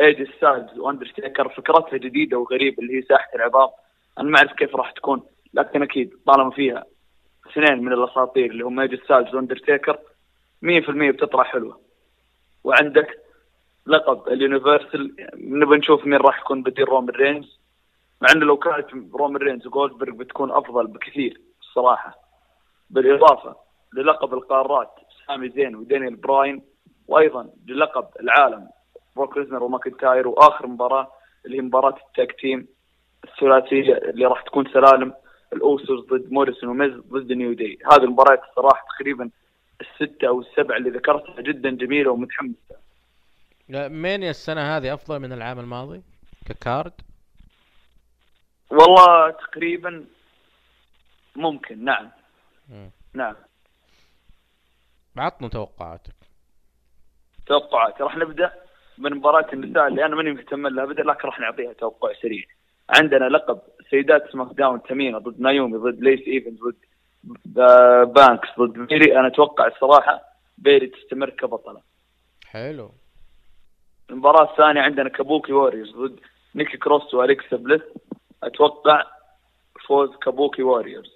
ايه 0.00 0.15
جي 0.15 0.30
ستايلز 0.36 0.78
وأندرتيكر 0.78 1.48
فكرتها 1.48 1.96
جديدة 1.96 2.38
وغريبة 2.38 2.82
اللي 2.82 2.98
هي 2.98 3.02
ساحة 3.02 3.28
العظام. 3.34 3.68
أنا 4.18 4.30
ما 4.30 4.38
أعرف 4.38 4.52
كيف 4.52 4.76
راح 4.76 4.90
تكون 4.90 5.22
لكن 5.54 5.82
أكيد 5.82 6.14
طالما 6.26 6.50
فيها 6.50 6.84
اثنين 7.50 7.84
من 7.84 7.92
الأساطير 7.92 8.50
اللي 8.50 8.64
هم 8.64 8.80
ايج 8.80 9.04
ستايلز 9.04 9.34
وأندرتيكر 9.34 9.98
100% 10.62 11.10
بتطلع 11.10 11.42
حلوة. 11.42 11.80
وعندك 12.64 13.20
لقب 13.86 14.28
ال 14.28 14.37
Universal 14.37 15.16
نبي 15.34 15.76
نشوف 15.76 16.06
مين 16.06 16.18
راح 16.20 16.40
يكون 16.40 16.62
بديل 16.62 16.88
رومان 16.88 17.10
رينز. 17.10 17.60
مع 18.22 18.28
إنه 18.32 18.44
لو 18.46 18.56
كانت 18.56 18.86
رومان 19.14 19.36
رينز 19.36 19.66
وجولدبرغ 19.66 20.14
بتكون 20.14 20.50
أفضل 20.50 20.86
بكثير 20.86 21.40
الصراحة. 21.60 22.18
بالإضافة 22.90 23.56
للقب 23.94 24.34
القارات 24.34 24.90
سامي 25.26 25.48
زين 25.48 25.76
ودانيال 25.76 26.16
براين 26.16 26.62
وأيضا 27.08 27.50
للقب 27.66 28.06
العالم 28.20 28.68
بروك 29.16 29.36
ليزنر 29.38 29.62
وماكنتاير 29.62 30.28
وآخر 30.28 30.66
مباراة 30.66 31.12
اللي 31.46 31.56
هي 31.56 31.60
مباراة 31.60 31.96
ال 32.08 32.14
tag 32.14 32.30
team 32.40 32.66
الثلاثية 33.24 33.94
اللي 33.94 34.26
راح 34.26 34.42
تكون 34.42 34.64
سلالم 34.72 35.12
الاوسوس 35.52 36.06
ضد 36.06 36.32
موريسون 36.32 36.68
وميز 36.70 36.92
ضد 36.92 37.32
نيو 37.32 37.52
داي 37.52 37.78
هذه 37.92 38.04
المباريات 38.04 38.42
الصراحة 38.50 38.86
تقريبا 38.98 39.30
الستة 39.80 40.28
أو 40.28 40.40
السبعة 40.40 40.76
اللي 40.76 40.90
ذكرتها 40.90 41.40
جدا 41.40 41.70
جميلة 41.70 42.10
ومتحمسة. 42.10 42.76
مانيا 43.88 44.30
السنة 44.30 44.76
هذه 44.76 44.94
أفضل 44.94 45.20
من 45.20 45.32
العام 45.32 45.58
الماضي 45.58 46.02
ك 46.46 46.54
card؟ 46.54 46.92
والله 48.70 49.30
تقريبا 49.30 50.04
ممكن 51.36 51.84
نعم. 51.84 52.10
مم. 52.68 52.90
نعم. 53.14 53.34
عطنا 55.16 55.48
توقعاتك. 55.48 56.14
توقعات 57.46 58.00
راح 58.00 58.16
نبدأ 58.16 58.52
من 58.98 59.14
مباراة 59.14 59.52
النساء 59.52 59.88
اللي 59.88 60.04
أنا 60.06 60.16
ماني 60.16 60.32
مهتم 60.32 60.66
لها 60.66 60.84
أبدا 60.84 61.02
لكن 61.02 61.28
راح 61.28 61.40
نعطيها 61.40 61.72
توقع 61.72 62.12
سريع. 62.22 62.44
عندنا 62.90 63.24
لقب 63.24 63.60
سيدات 63.90 64.32
سماك 64.32 64.56
داون 64.56 64.82
تمينا 64.82 65.18
ضد 65.18 65.40
نايومي 65.40 65.78
ضد 65.78 66.00
ليسي 66.00 66.28
إيفنز 66.28 66.58
ضد 66.60 66.85
بانكس 68.04 68.48
ضد 68.58 68.78
بيلي 68.78 69.18
أنا 69.18 69.26
أتوقع 69.26 69.66
الصراحة 69.66 70.22
بيلي 70.58 70.86
تستمر 70.86 71.30
كبطلة. 71.30 71.80
حلو. 72.46 72.92
المباراة 74.10 74.50
الثانية 74.52 74.80
عندنا 74.80 75.08
كابوكي 75.08 75.52
واريورز 75.52 75.96
ضد 75.96 76.20
نيكي 76.54 76.76
كروس 76.76 77.14
والكسا 77.14 77.56
بليس. 77.56 77.82
أتوقع 78.42 79.04
فوز 79.86 80.16
كابوكي 80.16 80.62
واريورز 80.62 81.10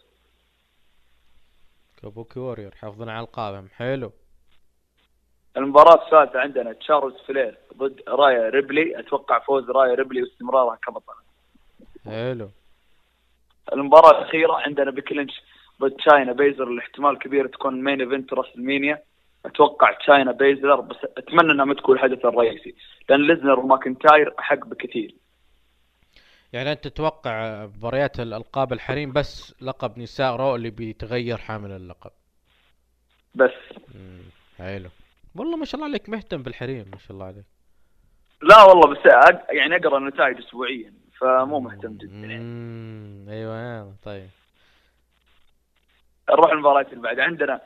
كابوكي 2.02 2.40
ووريرز 2.40 2.74
حافظين 2.74 3.08
على 3.08 3.24
القابهم 3.24 3.68
حلو. 3.68 4.12
المباراة 5.56 6.04
الثالثة 6.04 6.40
عندنا 6.40 6.72
تشارلوت 6.72 7.16
فلير 7.28 7.58
ضد 7.76 8.02
رايا 8.08 8.48
ريبلي. 8.48 9.00
أتوقع 9.00 9.38
فوز 9.38 9.70
رايا 9.70 9.94
ريبلي 9.94 10.22
واستمرارها 10.22 10.76
كبطلة. 10.76 11.16
حلو. 12.04 12.50
المباراة 13.72 14.10
الأخيرة 14.10 14.52
عندنا 14.52 14.90
بيكي 14.90 15.14
لينش 15.14 15.42
شاينا 15.88 16.32
بيزلر 16.32 16.68
الاحتمال 16.68 17.18
كبير 17.18 17.46
تكون 17.46 17.84
main 17.84 18.00
event 18.00 18.32
راسلمينيا. 18.32 19.02
أتوقع 19.46 19.92
شاينا 19.92 20.32
بيزلر 20.32 20.80
بس 20.80 20.96
أتمنى 21.18 21.52
انها 21.52 21.64
ما 21.64 21.74
تكون 21.74 21.96
الحدث 21.96 22.24
الرئيسي 22.24 22.74
لأن 23.08 23.26
ليزنر 23.26 23.60
وماكنتاير 23.60 24.34
أحق 24.38 24.66
بكثير. 24.66 25.14
يعني 26.52 26.72
أنت 26.72 26.88
تتوقع 26.88 27.66
مباريات 27.66 28.20
الألقاب 28.20 28.72
الحريم 28.72 29.12
بس 29.12 29.54
لقب 29.62 29.98
نساء 29.98 30.36
رو 30.36 30.56
اللي 30.56 30.70
بيتغير 30.70 31.36
حامل 31.36 31.70
اللقب؟ 31.70 32.10
بس. 33.34 33.50
حلو. 34.58 34.88
والله 35.34 35.56
ما 35.56 35.64
شاء 35.64 35.74
الله 35.74 35.90
عليك 35.90 36.08
مهتم 36.08 36.42
بالحريم 36.42 36.84
ما 36.92 36.98
شاء 36.98 37.12
الله 37.12 37.26
عليك. 37.26 37.44
لا 38.42 38.62
والله 38.62 38.90
بس 38.90 39.06
يعني 39.50 39.76
أقرأ 39.76 39.98
النتائج 39.98 40.38
اسبوعيا 40.38 40.92
فمو 41.20 41.60
مهتم 41.60 41.96
جدا. 41.96 42.26
يعني. 42.26 43.32
أيوه 43.32 43.94
طيب. 44.02 44.28
نروح 46.30 46.52
المباراة 46.52 46.86
اللي 46.92 47.00
بعد. 47.02 47.20
عندنا 47.20 47.60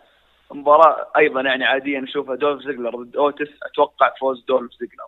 مباراة 0.50 1.06
أيضا 1.16 1.40
يعني 1.40 1.64
عادية 1.64 1.98
نشوفها. 1.98 2.34
دولف 2.36 2.62
زيجلر 2.62 3.02
ضد 3.02 3.16
اوتس 3.16 3.48
أتوقع 3.62 4.14
فوز 4.20 4.44
دولف 4.44 4.72
زيجلر 4.72 5.06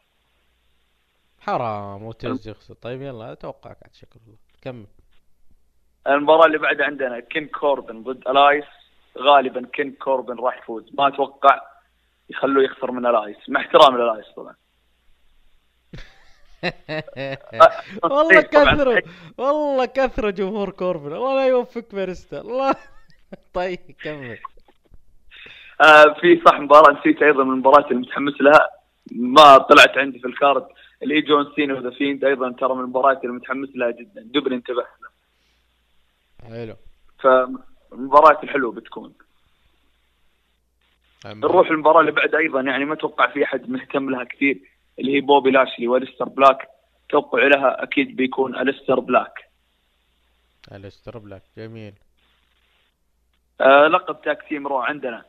حرام 1.41 2.03
وتز 2.03 2.49
يخسر. 2.49 2.75
طيب 2.75 3.03
يلا 3.03 3.33
اتوقعك 3.33 3.77
عاد 3.83 3.95
شكر 3.95 4.21
الله. 4.27 4.37
كمل. 4.63 4.87
المباراة 6.07 6.47
اللي 6.47 6.59
بعدها 6.59 6.87
عندنا 6.87 7.21
كينق 7.21 7.49
كوربن 7.49 8.03
ضد 8.03 8.29
إلايس. 8.29 8.65
غالبا 9.19 9.67
كينق 9.73 9.93
كوربن 9.93 10.39
راح 10.39 10.59
يفوز. 10.59 10.85
ما 10.99 11.09
أتوقع 11.09 11.61
يخلوه 12.31 12.65
يخسر 12.65 12.91
من 12.91 13.07
إلايس. 13.07 13.37
مع 13.49 13.61
احترام 13.61 13.97
للايس 13.99 14.27
طبعا. 14.37 14.55
والله 18.05 18.41
طبعاً. 18.41 18.75
كثروا. 18.75 19.01
والله 19.39 19.85
كثروا 19.87 20.31
جمهور 20.31 20.71
كوربن. 20.71 21.13
الله 21.13 21.35
لا 21.35 21.47
يوفقك 21.47 21.95
باريستا. 21.95 22.41
الله. 22.41 22.75
طيب 23.55 23.79
كمل. 24.03 24.39
آه 25.81 26.15
في 26.21 26.43
صح 26.47 26.61
مباراة 26.61 27.01
نسيت 27.01 27.23
أيضا 27.23 27.45
من 27.45 27.53
المباريات 27.53 27.91
اللي 27.91 28.03
متحمس 28.03 28.41
لها. 28.41 28.69
ما 29.13 29.59
طلعت 29.59 29.99
عندي 29.99 30.19
في 30.19 30.27
ال 30.27 30.34
card. 30.34 30.67
اللي 31.03 31.15
هي 31.15 31.21
جون 31.21 31.53
سينا 31.57 31.75
وذا 31.75 31.91
فيند 31.91 32.25
أيضا 32.25 32.53
ترى 32.53 32.75
من 32.75 32.81
المباريات 32.81 33.25
اللي 33.25 33.35
متحمس 33.35 33.69
لها 33.75 33.91
جدا. 33.91 34.23
دبل 34.23 34.53
انتبه 34.53 34.75
لها 34.75 35.11
حلو. 36.49 36.77
فالمباراة 37.19 38.43
الحلوة 38.43 38.73
بتكون. 38.73 39.15
نروح 41.27 41.71
المباراة 41.71 42.01
اللي 42.01 42.13
بعدها 42.13 42.41
أيضا. 42.41 42.61
يعني 42.61 42.85
ما 42.85 42.95
أتوقع 42.95 43.33
في 43.33 43.45
أحد 43.45 43.71
مهتم 43.71 44.11
لها 44.11 44.25
كثير. 44.25 44.61
اللي 44.99 45.17
هي 45.17 45.21
بوبي 45.21 45.51
لاشلي 45.51 45.89
وأليستر 45.89 46.29
بلاك. 46.29 46.69
توقع 47.09 47.47
لها 47.47 47.83
أكيد 47.83 48.17
بيكون 48.17 48.57
أليستر 48.57 49.01
بلاك. 49.01 49.51
الستر 50.73 51.19
بلاك. 51.19 51.43
جميل. 51.57 51.93
لقب 53.61 54.23
tag 54.23 54.43
team 54.49 54.67
رو 54.67 54.79
عندنا. 54.79 55.25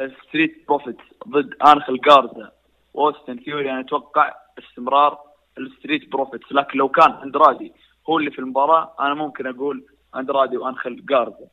ستريت 0.00 0.64
بروفيتس 0.68 0.96
ضد 1.28 1.54
انخل 1.66 2.00
جارزا 2.00 2.50
وأوستن 2.94 3.38
ثيوري 3.38 3.70
أنا 3.70 3.80
أتوقع 3.80 4.34
استمرار 4.58 5.18
الستريت 5.58 6.08
بروفيتس 6.12 6.52
لكن 6.52 6.78
لو 6.78 6.88
كان 6.88 7.10
أندرادي 7.10 7.72
هو 8.08 8.18
اللي 8.18 8.30
في 8.30 8.38
المباراة 8.38 8.94
أنا 9.00 9.14
ممكن 9.14 9.46
أقول 9.46 9.84
أندرادي 10.16 10.56
وانخل 10.56 11.06
جارزا 11.06 11.46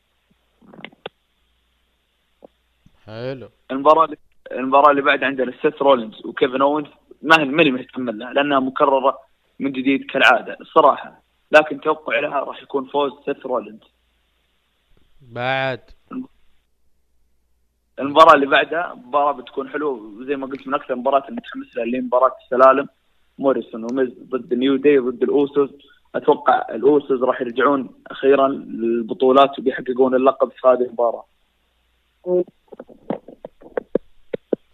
حلو. 3.05 3.49
المباراة 3.71 4.05
اللي 4.05 4.17
المباراة 4.51 4.91
اللي 4.91 5.01
بعد 5.01 5.23
عندنا 5.23 5.53
سيث 5.61 5.81
رولينز 5.81 6.25
وكيفن 6.25 6.61
اونز 6.61 6.87
ما 7.21 7.37
ماني 7.37 7.71
مهتم 7.71 8.09
لها 8.09 8.33
لأنها 8.33 8.59
مكررة 8.59 9.19
من 9.59 9.71
جديد 9.71 10.05
كالعادة 10.11 10.57
الصراحه 10.61 11.21
لكن 11.51 11.81
توقع 11.81 12.19
لها 12.19 12.39
راح 12.39 12.63
يكون 12.63 12.85
فوز 12.85 13.11
سيث 13.25 13.45
رولينز. 13.45 13.96
بعد. 15.21 15.81
المباراة 17.99 18.33
اللي 18.33 18.45
بعدها 18.45 18.93
مباراة 18.93 19.31
بتكون 19.31 19.69
حلوة. 19.69 19.91
وزي 19.91 20.35
ما 20.35 20.47
قلت 20.47 20.67
من 20.67 20.73
أكثر 20.73 20.93
المباريات 20.93 21.23
اللي 21.23 21.35
متحمس 21.35 21.75
لها 21.75 21.83
اللي 21.83 21.97
هي 21.97 22.01
مباراة 22.01 22.35
السلالم 22.43 22.89
موريسون 23.39 23.83
وميز 23.83 24.09
ضد 24.09 24.53
نيو 24.53 24.75
داي 24.75 24.97
ضد 24.97 25.23
الأوسوس. 25.23 25.69
أتوقع 26.15 26.65
الأوسوس 26.69 27.21
راح 27.21 27.41
يرجعون 27.41 28.03
أخيرا 28.07 28.47
للبطولات 28.47 29.59
وبيحققون 29.59 30.15
اللقب 30.15 30.51
في 30.51 30.67
هذه 30.67 30.81
المباراة. 30.81 31.25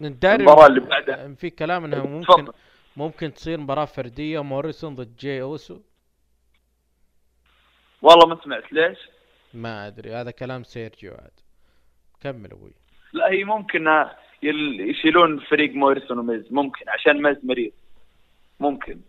ندري 0.02 0.44
المباراة 0.44 0.68
اللي 0.68 0.80
بعدها. 0.80 1.34
في 1.34 1.50
كلام 1.50 1.86
إنها 1.86 2.04
ممكن 2.04 2.28
تفضل. 2.28 2.54
ممكن 2.98 3.34
تصير 3.34 3.60
مباراة 3.60 3.86
فردية 3.86 4.44
موريسون 4.44 4.96
ضد 4.96 5.16
جي 5.16 5.42
أوسو. 5.42 5.80
والله 8.02 8.28
ما 8.28 8.44
سمعت. 8.44 8.74
ليش؟ 8.74 8.98
ما 9.54 9.88
أدري 9.88 10.14
هذا 10.16 10.32
كلام 10.32 10.64
سيرجيو 10.64 11.12
عاد. 11.12 11.32
كمل 12.22 12.52
أبوي. 12.52 12.72
لا 13.14 13.32
هي 13.32 13.44
ممكن 13.44 13.88
يل- 14.44 14.90
يشيلون 14.90 15.40
فريق 15.40 15.74
موريسون 15.76 16.20
وميز 16.20 16.54
ممكن 16.54 16.90
عشان 16.90 17.22
ميز 17.22 17.38
مريض. 17.46 17.72
ممكن. 18.60 19.00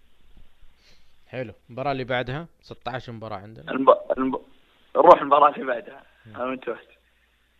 حلو. 1.26 1.52
المباراة 1.68 1.92
اللي 1.92 2.04
بعدها؟ 2.04 2.46
16 2.60 3.12
مباراة 3.12 3.36
عندنا. 3.36 3.72
الب... 3.72 3.88
الب... 4.18 4.36
نروح 4.96 5.20
المباراة 5.20 5.54
اللي 5.54 5.64
بعدها. 5.66 6.02
أنا 6.36 6.52
انتبهت 6.52 6.88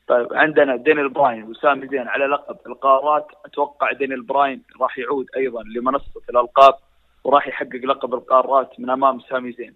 طيب 0.08 0.34
عندنا 0.34 0.76
دينيل 0.76 1.08
براين 1.08 1.42
وسامي 1.44 1.88
زين. 1.88 2.08
على 2.08 2.26
لقب 2.26 2.58
القارات 2.66 3.26
أتوقع 3.44 3.92
دينيل 3.92 4.22
براين 4.22 4.62
راح 4.80 4.98
يعود 4.98 5.26
أيضا 5.36 5.62
لمنصة 5.62 6.20
الألقاب 6.30 6.74
وراح 7.24 7.48
يحقق 7.48 7.84
لقب 7.84 8.14
القارات 8.14 8.80
من 8.80 8.90
أمام 8.90 9.20
سامي 9.20 9.52
زين. 9.52 9.74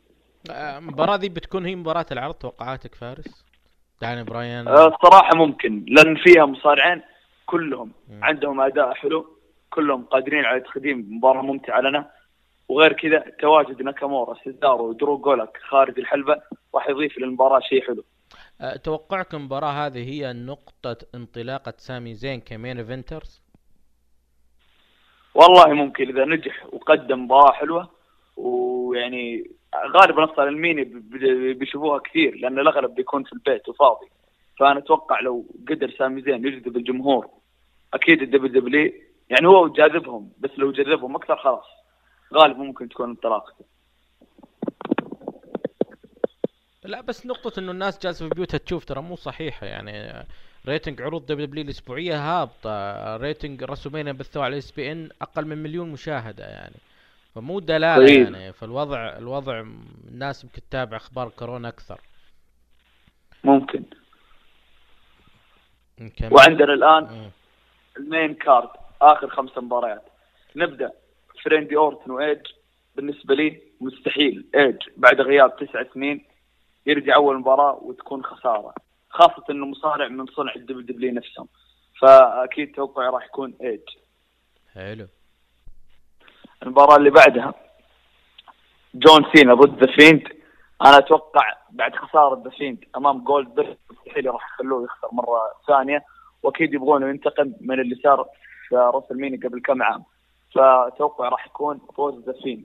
آه، 0.51 0.79
المباراة 0.79 1.17
دي 1.17 1.29
بتكون 1.29 1.67
هي 1.67 1.77
مباراة 1.77 2.07
العرض 2.13 2.35
توقعاتك 2.35 2.95
فارس؟ 2.95 3.45
داني 4.03 4.25
براين. 4.25 4.69
آه، 4.69 4.87
الصراحة 4.87 5.37
ممكن 5.37 5.85
لأن 5.89 6.17
فيها 6.17 6.47
مصارعين 6.47 7.03
كلهم 7.47 7.93
عندهم 8.23 8.61
أداء 8.61 8.95
حلو 8.95 9.27
كلهم 9.71 10.05
قادرين 10.05 10.45
على 10.45 10.61
تقديم 10.61 11.07
مباراة 11.11 11.43
ممتعة 11.43 11.81
لنا. 11.81 12.11
وغير 12.69 12.93
كذا 12.93 13.25
تواجد 13.41 13.83
ناكامورا 13.83 14.35
سيزارو 14.45 14.89
ودرو 14.89 15.19
جولاك 15.19 15.59
خارج 15.69 15.99
الحلبة 15.99 16.37
راح 16.75 16.89
يضيف 16.89 17.19
للمباراة 17.19 17.61
شيء 17.61 17.87
حلو. 17.87 18.05
أه، 18.61 18.77
توقعك 18.77 19.35
المباراة 19.35 19.87
هذه 19.87 20.11
هي 20.11 20.33
نقطة 20.33 20.97
انطلاقة 21.15 21.75
سامي 21.77 22.15
زين 22.15 22.41
ك 22.41 22.48
main 22.48 22.79
eventer؟ 22.79 23.43
والله 25.35 25.75
ممكن 25.75 26.09
إذا 26.09 26.25
نجح 26.25 26.67
وقدم 26.73 27.25
مباراة 27.25 27.53
حلوة 27.53 27.91
ويعني 28.37 29.51
غالبا 29.77 30.33
أصلا 30.33 30.49
المينيا 30.49 30.85
بيشوفوها 31.55 31.99
كثير 31.99 32.35
لأن 32.35 32.59
الأغلب 32.59 32.95
بيكون 32.95 33.25
في 33.25 33.33
البيت 33.33 33.69
وفاضي. 33.69 34.07
فأنا 34.59 34.79
أتوقع 34.79 35.21
لو 35.21 35.47
قدر 35.69 35.91
سامي 35.99 36.23
زين 36.23 36.47
يجذب 36.47 36.77
الجمهور 36.77 37.31
أكيد 37.95 38.23
الدبليو 38.23 38.61
دبليو 38.61 38.93
يعني 39.31 39.47
هو 39.47 39.69
جاذبهم 39.69 40.33
بس 40.39 40.51
لو 40.57 40.73
جذبهم 40.73 41.17
أكثر 41.17 41.37
خلاص. 41.37 41.65
غالبا 42.35 42.59
ممكن 42.59 42.89
تكون 42.89 43.09
انطلاقته 43.09 43.65
لا 46.85 47.01
بس 47.01 47.27
نقطة 47.27 47.61
إنه 47.61 47.73
الناس 47.73 48.03
جالسة 48.03 48.29
في 48.29 48.35
بيوتها 48.35 48.59
تشوف 48.59 48.85
ترى 48.85 49.03
مو 49.03 49.17
صحيحة 49.17 49.67
يعني. 49.67 50.27
rating 50.67 51.03
عروض 51.03 51.27
دبليو 51.27 51.47
دبليو 51.47 51.65
الأسبوعية 51.65 52.17
هابطة 52.17 53.17
rating 53.17 53.65
رسلمينيا 53.65 54.13
بثوه 54.13 54.45
على 54.45 54.59
إي 54.59 54.65
إس 54.65 54.71
بي 54.71 54.93
إن 54.93 55.09
أقل 55.23 55.47
من 55.47 55.63
مليون 55.63 55.93
مشاهدة 55.93 56.45
يعني. 56.45 56.75
فمو 57.39 57.61
دلالة 57.61 57.97
طيب. 57.97 58.23
يعني 58.35 58.53
فالوضع 58.53 59.17
الوضع 59.19 59.61
الناس 60.09 60.45
يمكن 60.45 60.63
تتابع 60.69 60.97
أخبار 60.97 61.29
كورونا 61.29 61.69
أكثر. 61.69 62.01
ممكن. 63.45 63.85
يمكن- 66.01 66.29
وعندنا 66.33 66.75
الآن. 66.75 67.31
ال 67.97 68.04
main 68.04 68.35
card 68.35 68.69
آخر 69.03 69.29
خمس 69.29 69.59
مباريات. 69.59 70.03
نبدأ. 70.57 70.93
فراندي 71.45 71.77
أورتن 71.77 72.11
وايج 72.11 72.39
بالنسبة 72.97 73.35
لي 73.35 73.63
مستحيل. 73.81 74.47
ايج 74.55 74.77
بعد 74.97 75.21
غياب 75.21 75.57
تسع 75.57 75.85
سنين 75.95 76.25
يرجع 76.87 77.15
أول 77.15 77.39
مباراة 77.39 77.75
وتكون 77.83 78.25
خسارة. 78.25 78.75
خاصة 79.11 79.45
إنه 79.51 79.67
مصارع 79.67 80.09
من 80.09 80.27
صنع 80.27 80.55
الدبليو 80.57 80.81
دبليو 80.81 81.13
نفسهم. 81.13 81.49
فأكيد 82.01 82.75
توقعي 82.75 83.09
راح 83.09 83.25
يكون 83.25 83.55
ايج 83.63 83.81
حلو. 84.75 85.09
المباراة 86.63 86.97
اللي 86.97 87.11
بعدها. 87.11 87.55
جون 88.95 89.25
سينا 89.35 89.55
ضد 89.55 89.85
The 89.85 89.93
Fiend 89.93 90.23
أنا 90.87 90.99
أتوقع 90.99 91.53
بعد 91.71 91.97
خسارة 91.97 92.43
The 92.45 92.51
Fiend 92.51 92.85
أمام 92.97 93.25
جولد 93.25 93.77
مستحيل 93.91 94.27
راح 94.27 94.55
يخلوه 94.55 94.85
يخسر 94.85 95.09
مرة 95.13 95.41
ثانية. 95.67 96.05
وأكيد 96.43 96.75
يبغونه 96.75 97.09
ينتقم 97.09 97.53
من 97.61 97.81
اللي 97.81 97.95
صار 98.03 98.29
في 98.69 98.77
WrestleMania 98.77 99.37
قبل 99.37 99.61
كم 99.61 99.83
عام. 99.83 100.05
فأتوقع 100.55 101.29
راح 101.29 101.47
يكون 101.47 101.81
فوز 101.97 102.25
The 102.25 102.33
Fiend 102.33 102.65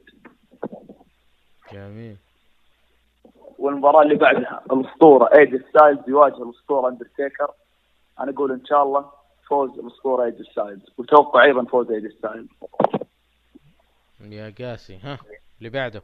جميل. 1.74 2.18
والمباراة 3.60 4.02
اللي 4.02 4.16
بعدها 4.16 4.62
الأسطورة 4.72 5.30
AJ 5.38 5.62
Styles 5.70 6.00
يواجه 6.08 6.44
الأسطورة 6.44 6.90
اندرتيكر 6.90 7.52
أنا 8.20 8.32
أقول 8.32 8.52
إن 8.52 8.66
شاء 8.66 8.84
الله 8.84 9.12
فوز 9.50 9.80
الأسطورة 9.80 10.26
AJ 10.26 10.42
Styles 10.42 10.82
وتوقع 10.98 11.44
أيضا 11.44 11.64
فوز 11.64 11.92
AJ 11.92 12.12
Styles 12.12 12.48
يا 14.32 14.54
قاسي 14.60 14.98
ها 15.04 15.18
اللي 15.60 15.70
بعده. 15.70 16.04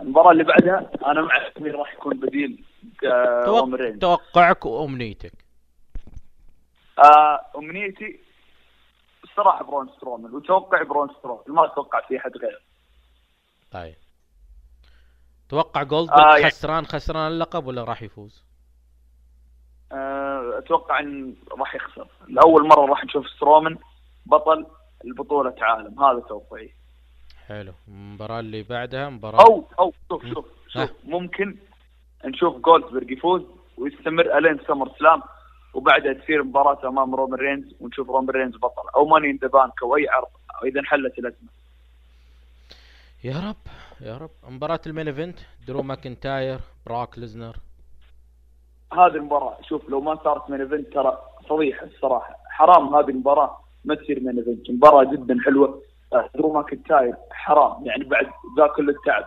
المباراة 0.00 0.30
اللي 0.32 0.44
بعدها 0.44 0.90
أنا 1.06 1.22
مع 1.22 1.50
مين 1.60 1.72
راح 1.72 1.94
يكون 1.94 2.20
بديل 2.20 2.64
آه، 3.04 3.44
توق... 3.44 3.98
توقعك 4.00 4.66
وأمنيتك. 4.66 5.32
آه، 6.98 7.40
أمنيتي 7.56 8.20
الصراحه 9.24 9.64
برون 9.64 9.88
سترومان 9.96 10.34
وتوقع 10.34 10.82
برون 10.82 11.08
سترومان 11.18 11.42
ما 11.48 11.64
أتوقع 11.66 12.00
في 12.08 12.16
أحد 12.18 12.36
غيره. 12.36 12.58
طيب. 13.70 13.94
توقع 15.48 15.82
جولد 15.82 16.10
آه، 16.10 16.36
يعني- 16.36 16.50
خسران 16.50 16.86
خسران 16.86 17.32
اللقب 17.32 17.66
ولا 17.66 17.84
راح 17.84 18.02
يفوز؟ 18.02 18.44
آه، 19.92 20.58
أتوقع 20.58 21.00
إن 21.00 21.34
راح 21.58 21.74
يخسر. 21.74 22.08
لأول 22.28 22.68
مرة 22.68 22.86
راح 22.86 23.04
نشوف 23.04 23.26
سترومان 23.28 23.78
بطل 24.26 24.66
البطولة 25.04 25.54
عالم 25.60 26.04
هذا 26.04 26.20
توقعي. 26.20 26.72
حلو. 27.46 27.72
المباراة 27.88 28.40
اللي 28.40 28.62
بعدها 28.62 29.08
مباراة 29.08 29.40
أو 29.40 29.64
أو 29.78 29.92
شوف 30.08 30.26
شوف. 30.26 30.46
شوف 30.68 30.90
ممكن 31.04 31.56
نشوف 32.24 32.56
جولدبرغ 32.56 33.12
يفوز 33.12 33.42
ويستمر 33.78 34.38
ألين 34.38 34.58
سمر 34.66 34.88
سلام 34.98 35.22
وبعدها 35.74 36.12
تصير 36.12 36.42
مباراة 36.44 36.88
أمام 36.88 37.14
رومان 37.14 37.40
رينز 37.40 37.74
ونشوف 37.80 38.08
رومان 38.08 38.30
رينز 38.30 38.56
بطل 38.56 38.88
أو 38.96 39.06
Money 39.06 39.30
in 39.30 39.36
the 39.36 39.48
Bank 39.48 39.82
أو 39.82 39.96
أي 39.96 40.08
عرض 40.08 40.28
أو 40.54 40.66
إذا 40.66 40.80
انحلت 40.80 41.18
الأزمة. 41.18 41.48
يا 43.24 43.48
رب 43.48 43.56
يا 44.00 44.16
رب. 44.16 44.30
مباراة 44.48 44.80
ال 44.86 44.90
main 44.90 45.08
event 45.08 45.38
درو 45.68 45.82
ماكنتاير 45.82 46.60
بروك 46.86 47.18
ليسنر. 47.18 47.56
هذه 48.92 49.06
المباراة 49.06 49.58
شوف 49.62 49.88
لو 49.88 50.00
ما 50.00 50.18
صارت 50.24 50.50
main 50.50 50.60
event 50.60 50.92
ترى 50.92 51.18
فضيحة 51.48 51.86
الصراحة. 51.86 52.36
حرام 52.50 52.94
هذه 52.94 53.08
المباراة. 53.08 53.60
ما 53.86 53.94
تصير 53.94 54.20
main 54.20 54.38
event 54.38 54.70
مباراة 54.70 55.12
جدا 55.12 55.36
حلوة. 55.44 55.82
آه، 56.12 56.30
درو 56.34 56.52
ماكنتاير 56.52 57.14
حرام. 57.30 57.86
يعني 57.86 58.04
بعد 58.04 58.26
ذا 58.58 58.66
كل 58.76 58.90
التعب. 58.90 59.24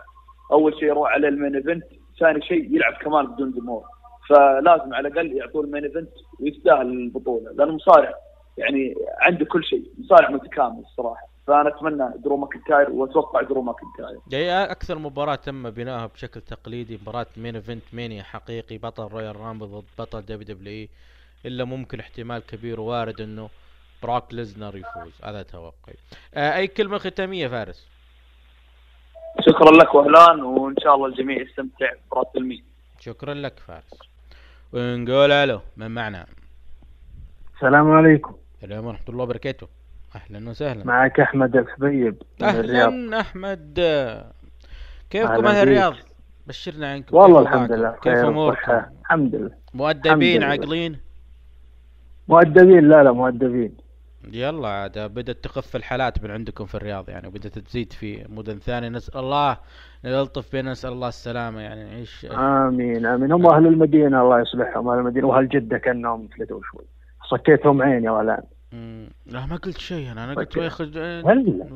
أول 0.52 0.74
شيء 0.74 0.84
يروح 0.84 1.12
على 1.12 1.28
ال 1.28 1.33
main 1.33 1.54
event 1.54 1.84
ثاني 2.20 2.42
شيء 2.42 2.74
يلعب 2.74 2.92
كمان 2.92 3.26
بدون 3.26 3.50
جمهور. 3.52 3.82
فلازم 4.28 4.94
على 4.94 5.08
الأقل 5.08 5.32
يعطوه 5.32 5.64
ال 5.64 5.68
main 5.68 5.84
event 5.84 6.10
ويستاهل 6.40 6.86
البطولة. 6.86 7.52
لأنه 7.52 7.72
مصارع. 7.72 8.12
يعني 8.58 8.94
عنده 9.20 9.44
كل 9.44 9.64
شيء. 9.64 9.84
مصارع 9.98 10.30
متكامل 10.30 10.78
الصراحة. 10.78 11.30
فأنا 11.46 11.68
أتمنى 11.68 12.10
درو 12.24 12.36
ماكنتاير 12.36 12.90
وأتوقع 12.90 13.42
درو 13.42 13.62
ماكنتاير 13.62 14.18
هي 14.32 14.64
أكثر 14.64 14.98
مباراة 14.98 15.34
تم 15.34 15.70
بناؤها 15.70 16.06
بشكل 16.06 16.40
تقليدي 16.40 16.98
مباراة 17.02 17.26
main 17.36 17.54
event 17.54 17.82
مانيا 17.92 18.22
حقيقي 18.22 18.78
بطل 18.78 19.02
Royal 19.02 19.36
Rumble 19.36 19.66
ضد 19.66 19.84
بطل 19.98 20.20
WWE 20.20 20.88
إلا 21.46 21.64
ممكن 21.64 22.00
احتمال 22.00 22.46
كبير 22.46 22.80
وارد 22.80 23.20
إنه 23.20 23.48
بروك 24.02 24.34
ليسنر 24.34 24.76
يفوز 24.76 25.12
هذا 25.24 25.42
توقعي. 25.42 25.96
آه 26.34 26.56
أي 26.56 26.66
كلمة 26.66 26.98
ختامية 26.98 27.48
فارس؟ 27.48 27.88
شكرا 29.40 29.70
لك 29.70 29.94
وهلان 29.94 30.42
وإن 30.42 30.74
شاء 30.82 30.94
الله 30.94 31.06
الجميع 31.06 31.42
يستمتع 31.42 31.92
ب 32.12 32.26
WrestleMania 32.36 32.64
شكرا 33.00 33.34
لك 33.34 33.58
فارس. 33.66 33.98
ونقول 34.72 35.32
ألو 35.32 35.60
من 35.76 35.90
معنا؟ 35.90 36.26
السلام 37.56 37.90
عليكم. 37.90 38.36
السلام 38.62 38.86
ورحمة 38.86 39.04
الله 39.08 39.22
وبركاته. 39.22 39.68
أهلا 40.14 40.50
وسهلا. 40.50 40.84
معك 40.84 41.20
أحمد 41.20 41.56
الحبيب 41.56 42.22
أهلا 42.42 43.20
أحمد. 43.20 43.74
كيفكم 45.10 45.46
أهل. 45.46 45.62
الرياض؟ 45.62 45.94
بشرنا 46.46 46.92
عنكم 46.92 47.16
والله 47.16 47.40
الحمد؟ 47.40 47.72
لله 47.72 47.96
كيف 48.02 48.18
أموركم؟ 48.18 48.82
الحمد 49.00 49.34
لله. 49.34 49.56
مؤدبين. 49.74 50.42
عاقلين؟ 50.42 51.00
مؤدبين؟ 52.28 52.88
لا 52.88 53.02
لا 53.02 53.12
مؤدبين. 53.12 53.76
يلا 54.32 54.68
عاد 54.68 54.98
بدأت 54.98 55.44
تخف 55.44 55.76
الحالات 55.76 56.24
من 56.24 56.30
عندكم 56.30 56.64
في 56.64 56.74
الرياض 56.74 57.08
يعني 57.08 57.28
وبدأت 57.28 57.58
تزيد 57.58 57.92
في 57.92 58.26
مدن 58.28 58.58
ثانية 58.58 58.88
نسأل 58.88 59.20
الله 59.20 59.56
نلطف 60.04 60.52
بينا 60.52 60.70
نسأل 60.70 60.92
الله 60.92 61.08
السلامة 61.08 61.60
يعني 61.60 61.84
نعيش. 61.84 62.26
آمين 62.30 63.06
آمين. 63.06 63.32
هم 63.32 63.46
أهل 63.46 63.66
المدينة 63.66 64.22
الله 64.22 64.40
يصلحهم. 64.40 64.88
أهل 64.88 64.98
المدينة 64.98 65.26
وأهل 65.26 65.48
جدة 65.48 65.78
كأنهم 65.78 66.28
فلتوا 66.28 66.60
شوي. 66.72 66.84
صكيتهم 67.30 67.82
عين 67.82 68.04
يا 68.04 68.10
ولد. 68.10 68.44
لا 69.26 69.46
ما 69.46 69.56
قلت 69.56 69.78
شيء 69.78 70.12
أنا. 70.12 70.24
أنا 70.24 70.34
قلت. 70.34 70.56
يا 70.56 70.66
أخي 70.66 70.84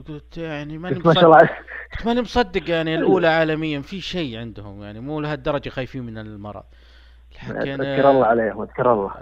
قلت 0.09 0.39
يعني 0.39 0.79
ماني 0.79 0.99
بس 0.99 1.07
ما 1.07 1.15
شاء 1.15 1.25
الله. 1.25 1.37
مصدق 1.37 2.07
ماني 2.07 2.21
مصدق 2.21 2.71
يعني 2.71 2.95
الأولى 2.95 3.29
عالميا. 3.29 3.81
في 3.81 4.01
شيء 4.01 4.39
عندهم 4.39 4.83
يعني 4.83 5.01
مو 5.01 5.21
لهالدرجة 5.21 5.69
خايفين 5.69 6.03
من 6.03 6.19
المرض. 6.19 6.65
لكن 7.49 7.81
اذكر 7.81 8.11
الله 8.11 8.27
عليهم 8.27 8.63
اذكر 8.63 8.93
الله. 8.93 9.15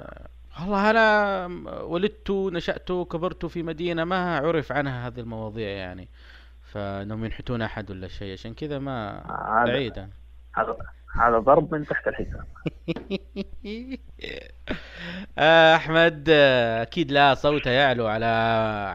والله 0.61 0.91
أنا 0.91 1.47
ولدت 1.83 2.31
نشأت 2.31 2.93
كبرت 2.93 3.47
في 3.47 3.62
مدينة 3.62 4.05
ما 4.05 4.37
عرف 4.37 4.73
عنها 4.73 5.07
هذه 5.07 5.20
المواضيع 5.20 5.69
يعني. 5.69 6.09
فإنهم 6.62 7.24
ينحتون 7.24 7.62
أحد 7.62 7.91
ولا 7.91 8.09
شيء 8.09 8.33
عشان 8.33 8.55
كذا 8.55 8.79
ما 8.79 9.23
بعيد. 9.66 9.99
هذا 10.55 10.77
هذا 11.15 11.39
ضرب 11.39 11.74
من 11.74 11.87
تحت 11.87 12.09
الحزام 12.09 12.45
آه، 15.39 15.74
أحمد 15.77 16.29
أكيد 16.83 17.11
لا 17.12 17.35
صوت 17.35 17.66
يعلو 17.66 18.07
على 18.07 18.27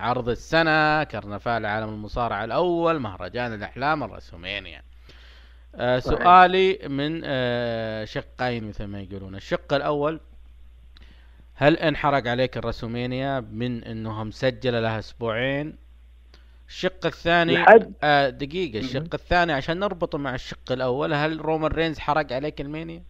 عرض 0.02 0.30
السنة. 0.30 1.04
كرنفال 1.04 1.66
عالم 1.66 1.90
المصارعه 1.90 2.44
الأول 2.44 3.00
مهرجان 3.00 3.54
الأحلام 3.54 4.04
الرسومينيا. 4.04 4.82
سؤالي 6.00 6.80
من 6.88 7.22
آه، 7.26 8.06
شقين 8.06 8.68
مثل 8.70 8.86
ما 8.86 9.02
يقولون. 9.02 9.36
الشق 9.36 9.74
الأول 9.74 10.20
هل 11.60 11.78
انحرق 11.78 12.28
عليك 12.28 12.58
الرسومينيا 12.58 13.40
من 13.52 13.84
انها 13.84 14.24
مسجله 14.24 14.80
لها 14.80 15.00
أسبوعين 15.00 15.76
الشق 16.68 17.06
الثاني 17.06 17.54
لحد- 17.58 17.94
آه 18.04 18.30
دقيقة 18.30 18.80
الشق. 18.80 19.14
الثاني 19.14 19.54
عشان 19.54 19.80
نربطه 19.80 20.18
مع 20.18 20.36
الشق 20.36 20.72
الأول 20.72 21.14
هل 21.14 21.42
رومان 21.42 21.72
رينز 21.72 22.00
حرق 22.00 22.34
عليك 22.34 22.62
المانيا؟ 22.62 23.04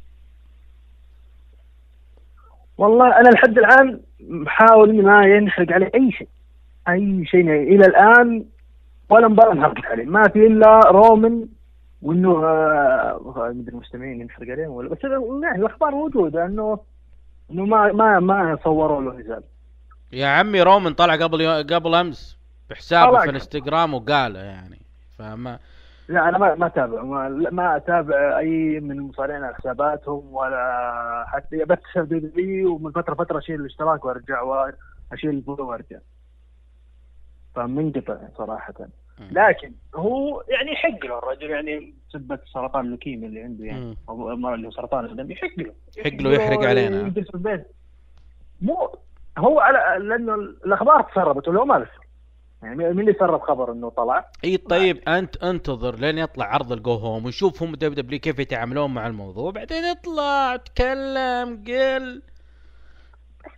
والله 2.78 3.20
أنا 3.20 3.30
لحد 3.30 3.58
الآن 3.58 4.00
بحاول 4.20 4.90
إني 4.90 5.02
ما 5.02 5.26
ينحرق 5.26 5.72
عليه 5.72 5.92
أي 5.96 6.12
شيء 6.12 6.28
أي 6.90 7.26
شيء 7.26 7.46
يعني 7.48 7.64
إلى 7.64 7.86
الآن 7.86 8.46
ولا 9.10 9.28
مباراة 9.28 9.52
انحرقت 9.54 9.86
عليه 9.86 10.06
ما 10.06 10.24
في 10.28 10.48
إلا 10.48 10.80
رومان 10.80 11.46
وإنه 12.02 12.46
آه، 12.46 13.52
مدري 13.56 13.72
المستمعين 13.74 14.22
ينحرق 14.22 14.50
عليهم 14.50 14.72
ولا 14.72 14.90
بس 14.90 14.98
يعني 15.44 15.60
الأخبار 15.60 15.92
موجودة 15.92 16.46
إنه 16.46 16.80
إنه 17.52 17.66
ما 17.66 17.92
ما 17.92 18.20
ما 18.20 18.58
صوروا 18.64 19.02
له 19.02 19.20
نزال 19.20 19.44
يا 20.12 20.28
عمي 20.28 20.62
رومان 20.62 20.94
طلع 20.94 21.16
قبل 21.16 21.42
يو... 21.42 21.52
قبل 21.52 21.96
أمس 21.96 22.38
بحسابه. 22.70 23.20
في 23.20 23.30
الإنستغرام 23.30 23.94
وقاله 23.94 24.40
يعني 24.40 24.82
فما 25.18 25.60
لا 26.08 26.30
أنا 26.30 26.38
ما 26.38 26.56
ما 26.56 26.66
أتابع 26.68 27.04
ما, 27.04 27.30
ما 27.30 27.78
أتابع 27.78 28.40
أي 28.40 28.80
من 28.80 28.92
المصارعين 28.92 29.44
على 29.44 29.56
حساباتهم 29.56 30.34
ولا 30.34 31.26
حتى 31.28 31.66
بس 31.66 31.78
W 31.96 32.76
ومن 32.76 32.92
فترة 32.92 33.14
فترة 33.14 33.38
أشيل 33.38 33.62
الاشتراك 33.62 34.06
وأرجع 34.06 34.42
واشيل 34.42 35.30
ال 35.30 35.35
follow 35.35 35.70
وأرجع. 35.70 35.98
فمنقطع 37.56 38.18
صراحة. 38.38 38.74
لكن 39.20 39.72
هو 39.96 40.44
يعني 40.48 40.72
يحق 40.72 41.06
له 41.06 41.18
الرجل 41.18 41.50
يعني 41.50 41.94
بسبة 42.10 42.40
سرطان 42.54 42.86
اللوكيميا 42.86 43.28
اللي 43.28 43.42
عنده 43.42 43.66
يعني. 43.66 43.98
أو 44.10 44.32
المرض 44.32 44.54
اللي 44.54 44.68
هو 44.68 44.72
سرطان 44.72 45.06
الدم 45.06 45.32
يحق 45.32 45.58
له 45.58 45.74
يحق 45.98 46.22
له 46.22 46.32
يحرق 46.32 46.60
علينا. 46.60 47.08
يجلس 47.08 47.28
في 47.28 47.36
البيت 47.36 47.68
مو 48.62 48.96
هو 49.38 49.60
على 49.60 50.06
لأنه 50.06 50.36
الأخبار 50.36 51.02
تسربت 51.02 51.48
ولا 51.48 51.60
هو 51.60 51.66
ما 51.66 51.74
له 51.74 51.86
سر. 51.86 52.08
يعني 52.64 52.76
مين 52.76 53.00
اللي 53.00 53.14
سرب 53.14 53.42
خبر 53.42 53.72
إنه 53.72 53.90
طلع؟ 53.90 54.26
إي 54.44 54.58
طيب 54.58 55.10
أنت 55.10 55.44
انتظر 55.44 55.96
لين 55.96 56.18
يطلع 56.18 56.46
عرض 56.46 56.72
ال 56.72 56.79
go 56.79 56.94
home 56.94 57.26
ونشوف 57.26 57.64
هم 57.64 57.76
WW 57.76 58.20
كيف 58.20 58.40
يتعاملون 58.40 58.94
مع 58.94 59.08
الموضوع 59.08 59.52
بعدين 59.52 59.84
اطلع 59.84 60.56
تكلم 60.56 61.64
قل 61.68 62.22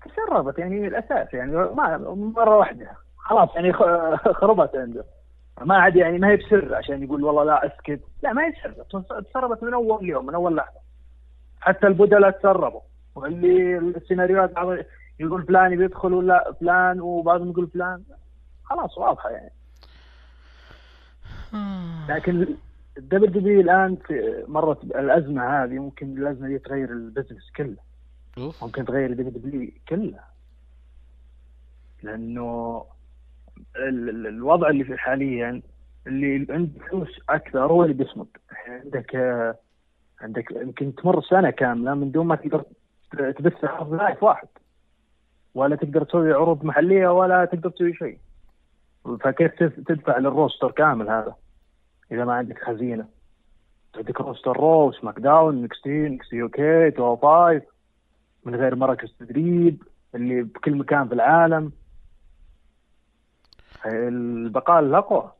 تسربت 0.05 0.59
يعني 0.59 0.87
الأساس 0.87 1.33
يعني 1.33 1.51
ما 1.51 1.97
مرة 2.35 2.57
واحدة 2.57 2.91
خلاص 3.17 3.49
يعني 3.55 3.73
خربت 4.39 4.75
عنده 4.75 5.05
ما 5.61 5.77
عاد 5.77 5.95
يعني 5.95 6.17
ما 6.17 6.29
هي 6.29 6.37
بسر 6.37 6.75
عشان 6.75 7.03
يقول 7.03 7.23
والله 7.23 7.43
لا 7.43 7.65
اسكت. 7.65 8.01
لا 8.23 8.33
ما 8.33 8.45
هي 8.45 8.51
بسر. 8.51 9.01
تسربت 9.21 9.63
من 9.63 9.73
أول 9.73 10.09
يوم 10.09 10.25
من 10.25 10.35
أول 10.35 10.55
لحظة. 10.55 10.79
حتى 11.61 11.87
البدلاء 11.87 12.31
تسربوا. 12.31 12.81
واللي 13.15 13.77
السيناريوهات 13.77 14.51
بعض 14.51 14.77
يقول 15.19 15.45
فلان 15.45 15.77
بيدخل 15.77 16.13
ولا 16.13 16.53
فلان 16.59 17.01
وبعضهم 17.01 17.49
يقول 17.49 17.67
فلان. 17.67 18.03
خلاص 18.63 18.97
واضحة 18.97 19.29
يعني. 19.29 19.51
لكن 22.09 22.47
ال 22.97 23.31
WW 23.31 23.61
الآن 23.61 23.95
في 23.95 24.43
مرت 24.47 24.83
الازمه 24.83 25.63
هذه 25.63 25.79
ممكن 25.79 26.17
الأزمة 26.17 26.47
دي 26.47 26.59
تغير 26.59 26.91
ال 26.91 26.98
business 26.98 27.51
كله. 27.55 27.77
أوف. 28.37 28.63
ممكن 28.63 28.85
تغير 28.85 29.09
ال 29.09 29.31
WW 29.31 29.71
كله. 29.89 30.19
لأنه 32.03 32.83
الوضع 33.75 34.69
اللي 34.69 34.83
في 34.83 34.97
حاليا 34.97 35.61
اللي 36.07 36.47
عنده 36.49 36.79
فلوس 36.89 37.19
أكثر 37.29 37.59
هو 37.59 37.83
اللي 37.83 37.93
بيصمد. 37.93 38.27
يعني 38.51 38.81
عندك 38.81 39.15
آه، 39.15 39.55
عندك 40.21 40.51
يمكن 40.51 40.95
تمر 40.95 41.21
سنة 41.21 41.49
كاملة 41.49 41.93
من 41.93 42.11
دون 42.11 42.27
ما 42.27 42.35
تقدر 42.35 42.63
تبث 43.11 43.65
عرض 43.65 43.93
live 43.93 44.23
واحد. 44.23 44.47
ولا 45.55 45.75
تقدر 45.75 46.03
تسوي 46.03 46.33
عروض 46.33 46.65
محلية 46.65 47.07
ولا 47.07 47.45
تقدر 47.45 47.69
تسوي 47.69 47.93
شيء. 47.93 48.17
فكيف 49.21 49.63
تدفع 49.63 50.17
لل 50.17 50.31
roster 50.31 50.71
كامل 50.71 51.09
هذا؟ 51.09 51.35
إذا 52.11 52.25
ما 52.25 52.33
عندك 52.33 52.63
خزينة. 52.63 53.07
عندك 53.95 54.21
roster 54.21 54.57
Raw 54.57 54.91
SmackDown 54.91 55.61
NXT 55.61 55.89
NXT 55.89 56.33
UK 56.33 56.85
205 56.85 57.61
من 58.45 58.55
غير 58.55 58.75
مراكز 58.75 59.15
تدريب 59.19 59.83
اللي 60.15 60.43
بكل 60.43 60.75
مكان 60.75 61.07
في 61.07 61.13
العالم. 61.13 61.71
البقاء 63.85 64.79
الأقوى 64.79 65.31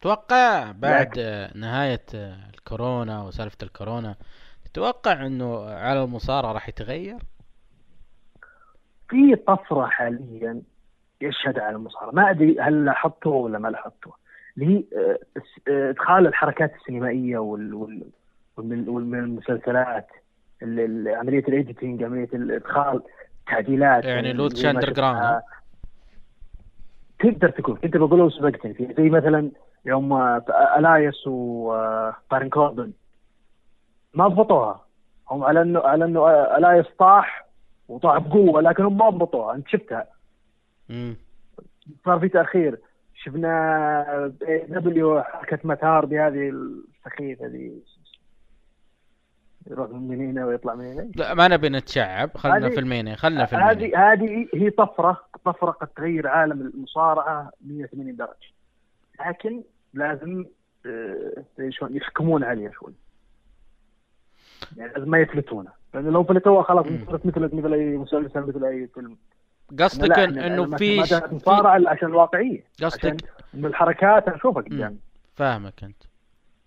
تتوقع 0.00 0.72
بعد 0.72 1.18
نهاية 1.54 2.02
الكورونا 2.54 3.22
وسالفة 3.22 3.56
الكورونا 3.62 4.14
تتوقع 4.64 5.26
إنه 5.26 5.64
على 5.70 6.02
المصارعة 6.04 6.52
راح 6.52 6.68
يتغير؟ 6.68 7.18
في 9.08 9.36
طفرة 9.36 9.86
حاليا 9.86 10.62
يشهد 11.20 11.58
على 11.58 11.76
المصارعة 11.76 12.10
ما 12.12 12.30
أدري 12.30 12.60
هل 12.60 12.84
لاحظته 12.84 13.30
ولا 13.30 13.58
ما 13.58 13.68
لاحظته 13.68 14.12
اللي 14.58 14.74
هي 14.74 14.84
آه، 14.98 15.18
آه، 15.70 15.90
إدخال 15.90 16.26
الحركات 16.26 16.74
السينمائية 16.74 17.38
وال 17.38 17.74
وال 17.74 18.02
والمن- 18.56 18.88
والمسلسلات 18.88 20.06
ال- 20.62 20.80
ال- 20.80 21.14
عملية 21.14 21.38
الايديتنج 21.48 22.02
عملية 22.02 22.28
الادخال 22.34 23.02
تعديلات 23.46 24.04
يعني 24.04 24.32
لوتش 24.32 24.58
شفنا. 24.60 24.70
ها؟ 25.16 25.42
تقدر 27.20 27.50
تكون 27.50 27.76
كنت 27.76 27.96
بقول 27.96 28.18
لو 28.18 28.30
سبقتني 28.30 28.74
فيه 28.74 28.94
زي 28.94 29.10
مثلا 29.10 29.50
يوم 29.84 30.12
آه، 30.12 30.44
ألايس 30.78 31.26
وبارن 31.26 32.48
كوربن 32.48 32.92
ما 34.14 34.28
ضبطوها 34.28 34.84
هم 35.30 35.44
على 35.44 35.62
إنه 35.62 35.80
على 35.80 36.04
إنه 36.04 36.20
آه، 36.20 36.58
ألايس 36.58 36.86
طاح 36.98 37.46
وطاح 37.88 38.18
بقوة 38.18 38.60
لكن 38.60 38.82
هم 38.82 38.98
ما 38.98 39.10
ضبطوها 39.10 39.54
أنت 39.54 39.68
شفتها. 39.68 40.06
صار 42.04 42.18
في 42.20 42.28
تأخير. 42.28 42.78
شفنا 43.14 44.32
دبليو 44.68 45.22
حركة 45.22 45.58
متار 45.64 46.06
بهذه 46.06 46.48
السخيفة 46.50 47.46
ذي 47.46 47.82
يروح 49.66 49.90
من 49.90 50.20
هنا 50.30 50.46
ويطلع 50.46 50.74
من 50.74 50.84
هنا. 50.84 51.10
لا 51.16 51.34
ما 51.34 51.48
نبي 51.48 51.68
نتشعب 51.68 52.30
خلنا 52.36 52.68
في 52.68 52.80
الميني 52.80 53.16
خلنا 53.16 53.46
في 53.46 53.56
هذه 53.56 54.12
هذه 54.12 54.48
هي 54.54 54.70
طفرة 54.70 55.20
طفرة 55.44 55.70
قد 55.70 55.88
تغير 55.88 56.26
عالم 56.28 56.60
المصارعة 56.60 57.50
180 57.66 58.16
درجة. 58.16 58.30
لكن 59.26 59.62
لازم 59.94 60.44
آه، 60.86 61.44
شلون 61.70 61.96
يحكمون 61.96 62.44
عليها 62.44 62.70
شوي. 62.70 62.92
يعني 64.76 64.92
لازم 64.92 65.10
ما 65.10 65.18
يفلتونه 65.18 65.70
لأنه 65.94 66.10
لو 66.10 66.24
فلتوها 66.24 66.62
خلاص 66.62 66.86
صارت 67.06 67.26
مثل 67.26 67.40
مثل 67.56 67.72
أي 67.72 67.96
مسلسل 67.96 68.40
مثل 68.40 68.64
أي 68.64 68.86
فيلم. 68.94 69.16
قصدك 69.80 70.10
إحنا 70.18 70.46
إنه 70.46 70.76
في 70.76 71.00
مصارعة 71.32 71.80
عشان 71.88 72.08
الواقعية 72.08 72.64
قصدك- 72.82 73.24
الحركات 73.54 74.28
أشوفها 74.28 74.62
قدامي 74.62 74.96
فاهمك 75.34 75.84
أنت. 75.84 76.02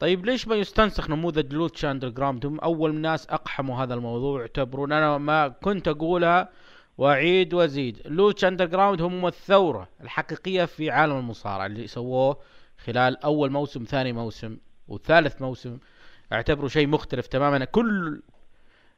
طيب 0.03 0.25
ليش 0.25 0.47
ما 0.47 0.55
يستنسخ 0.55 1.09
نموذج 1.09 1.85
Underground 1.85 2.45
هم 2.45 2.59
أول 2.59 2.95
ناس 2.95 3.27
أقحموا 3.27 3.83
هذا 3.83 3.93
الموضوع 3.93 4.41
يعتبرون. 4.41 4.91
أنا 4.91 5.17
ما 5.17 5.47
كنت 5.47 5.87
أقولها 5.87 6.49
وأعيد 6.97 7.53
وأزيد. 7.53 8.01
Lucha 8.05 8.45
Underground 8.45 9.01
هم 9.01 9.27
الثورة 9.27 9.89
الحقيقية 10.01 10.65
في 10.65 10.89
عالم 10.89 11.17
المصارعة 11.17 11.65
اللي 11.65 11.87
سووه 11.87 12.37
خلال 12.85 13.23
أول 13.23 13.51
موسم 13.51 13.83
ثاني 13.83 14.13
موسم 14.13 14.57
وثالث 14.87 15.41
موسم. 15.41 15.77
أعتبره 16.33 16.67
شيء 16.67 16.87
مختلف 16.87 17.27
تماما. 17.27 17.65
كل 17.65 18.21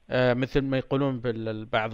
آه 0.09 0.33
مثل 0.33 0.61
ما 0.61 0.77
يقولون 0.77 1.21
ببعض 1.23 1.91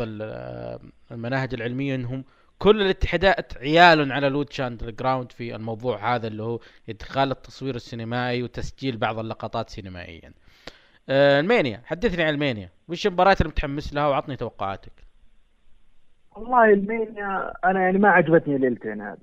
المناهج 1.12 1.54
العلمية 1.54 1.96
إنهم 1.96 2.24
كل 2.62 2.82
الاتحادات 2.82 3.58
عيال 3.58 4.12
على 4.12 4.30
Lucha 4.30 4.62
Underground 4.62 5.32
في 5.32 5.56
الموضوع 5.56 6.16
هذا 6.16 6.28
اللي 6.28 6.44
هو 6.44 6.60
إدخال 6.90 7.32
التصوير 7.32 7.76
السينمائي 7.76 8.44
وتسجيل 8.44 8.98
بعض 8.98 9.20
اللقطات 9.20 9.70
سينمائيا. 9.70 10.34
آه 11.10 11.40
ال 11.40 11.47
Mania 11.47 11.82
حدثني 11.86 12.24
عن 12.24 12.34
ال 12.34 12.40
Mania 12.40 12.70
وش 12.90 13.08
المباريات 13.08 13.42
اللي 13.42 13.50
متحمس 13.52 13.94
لها 13.94 14.08
وعطني 14.08 14.36
توقعاتك. 14.36 14.92
والله 16.36 16.74
ال 16.74 16.87
Mania 16.87 17.54
أنا 17.66 17.82
يعني 17.82 17.98
ما 17.98 18.10
عجبتني 18.10 18.56
الليلتين 18.56 19.02
هذه 19.02 19.18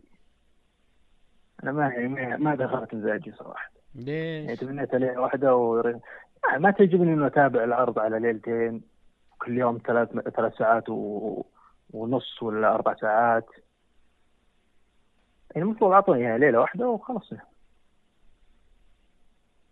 أنا 1.63 1.73
ما 1.73 1.89
يعني 1.89 2.37
ما- 2.37 2.55
دخلت 2.55 2.95
مزاجي 2.95 3.33
صراحة 3.33 3.71
يعني 3.95 4.47
ليش؟ 4.47 4.59
تمنيت 4.61 4.95
ليله 4.95 5.21
واحدة 5.21 5.55
و... 5.57 5.83
ما- 5.83 6.59
ما 6.59 6.71
تعجبني 6.71 7.13
إنه 7.13 7.27
أتابع 7.27 7.65
العرض 7.65 7.99
على 7.99 8.19
ليلتين 8.19 8.83
كل 9.39 9.59
يوم 9.59 9.81
ثلاث 9.87 10.09
ثلاث 10.37 10.55
ساعات 10.59 10.89
و... 10.89 11.43
ونص 11.91 12.43
ولا 12.43 12.75
أربع 12.75 12.95
ساعات. 12.95 13.47
يعني 15.55 15.69
المفروض 15.69 15.93
أعطوني 15.93 16.23
يعني 16.23 16.39
ليلة 16.39 16.61
واحدة 16.61 16.89
وخلاص. 16.89 17.33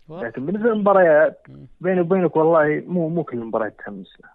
لكن 0.09 0.47
بالنسبة 0.47 0.69
للمباريات 0.69 1.47
بيني 1.81 2.01
وبينك 2.01 2.37
والله 2.37 2.83
مو 2.87 3.09
مو 3.09 3.25
كل 3.25 3.39
المباريات 3.39 3.79
تحمس 3.79 4.21
لها 4.21 4.35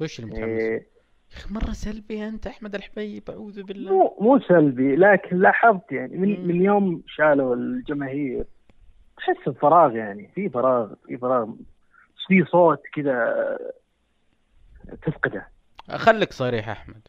وش 0.00 0.20
اللي 0.20 0.30
متحمس؟ 0.30 0.48
إيه، 0.48 0.88
يا 1.32 1.36
أخي 1.36 1.54
مرة 1.54 1.72
سلبي 1.72 2.28
أنت 2.28 2.46
أحمد 2.46 2.74
الحبيب 2.74 3.30
أعوذ 3.30 3.62
بالله. 3.62 3.92
مو 3.92 4.16
مو 4.20 4.40
سلبي 4.40 4.96
لكن 4.96 5.38
لاحظت 5.38 5.92
يعني 5.92 6.16
من, 6.16 6.46
من 6.46 6.62
يوم 6.62 7.02
شالوا 7.06 7.54
الجماهير 7.54 8.46
تحس 9.16 9.48
بفراغ 9.48 9.96
يعني 9.96 10.28
في 10.28 10.48
فراغ 10.48 10.94
في 11.06 11.18
فراغ. 11.18 11.52
في 12.26 12.44
صوت 12.44 12.82
كذا 12.94 13.58
تفقده. 15.02 15.53
خليك 15.90 16.32
صريح 16.32 16.68
أحمد. 16.68 17.08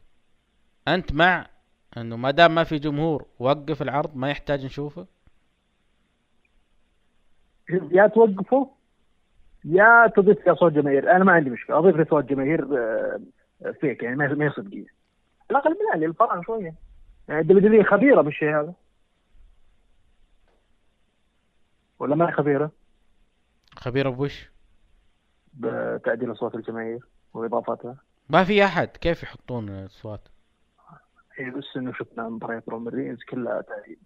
أنت 0.87 1.13
مع 1.13 1.47
إنه 1.97 2.17
ما 2.17 2.31
دام 2.31 2.55
ما 2.55 2.63
في 2.63 2.77
جمهور 2.77 3.25
وقف 3.39 3.81
العرض 3.81 4.15
ما 4.15 4.29
يحتاج 4.29 4.65
نشوفه؟ 4.65 5.07
يا 7.69 8.07
توقفوا 8.07 8.65
يا 9.65 10.07
تضيف 10.15 10.39
فيها 10.39 10.53
صوت 10.53 10.71
جماهير. 10.71 11.11
أنا 11.11 11.23
ما 11.23 11.31
عندي 11.31 11.49
مشكلة 11.49 11.77
أضيف 11.77 11.95
لي 11.95 12.05
صوت 12.05 12.23
جماهير 12.23 12.77
آه، 12.77 13.71
فيك 13.81 14.03
يعني 14.03 14.15
ما 14.15 14.45
هي 14.45 14.49
صدقيه 14.49 14.85
على 15.49 15.59
الأقل 15.59 15.69
من 15.69 15.93
أهلي 15.93 16.05
الفراغ 16.05 16.41
شوية. 16.41 16.75
يعني 17.27 17.41
ال 17.41 17.62
W 17.62 17.83
خبيرة 17.83 18.21
بالشيء 18.21 18.49
هذا. 18.49 18.73
ولا 21.99 22.15
ما 22.15 22.27
هي 22.27 22.31
خبيرة؟ 22.31 22.71
خبيرة 23.75 24.09
بوش؟ 24.09 24.49
بتعديل 25.53 26.31
اصوات 26.31 26.55
الجماهير 26.55 26.99
وإضافتها. 27.33 27.95
ما 28.29 28.43
في 28.43 28.65
أحد. 28.65 28.87
كيف 28.87 29.23
يحطون 29.23 29.85
اصوات 29.85 30.21
هي 31.37 31.49
بس 31.49 31.63
إنه 31.77 31.93
شفنا 31.93 32.29
مباريات 32.29 32.63
رومان 32.69 32.93
رينز 32.93 33.19
كلها 33.29 33.61
تعديل 33.61 33.97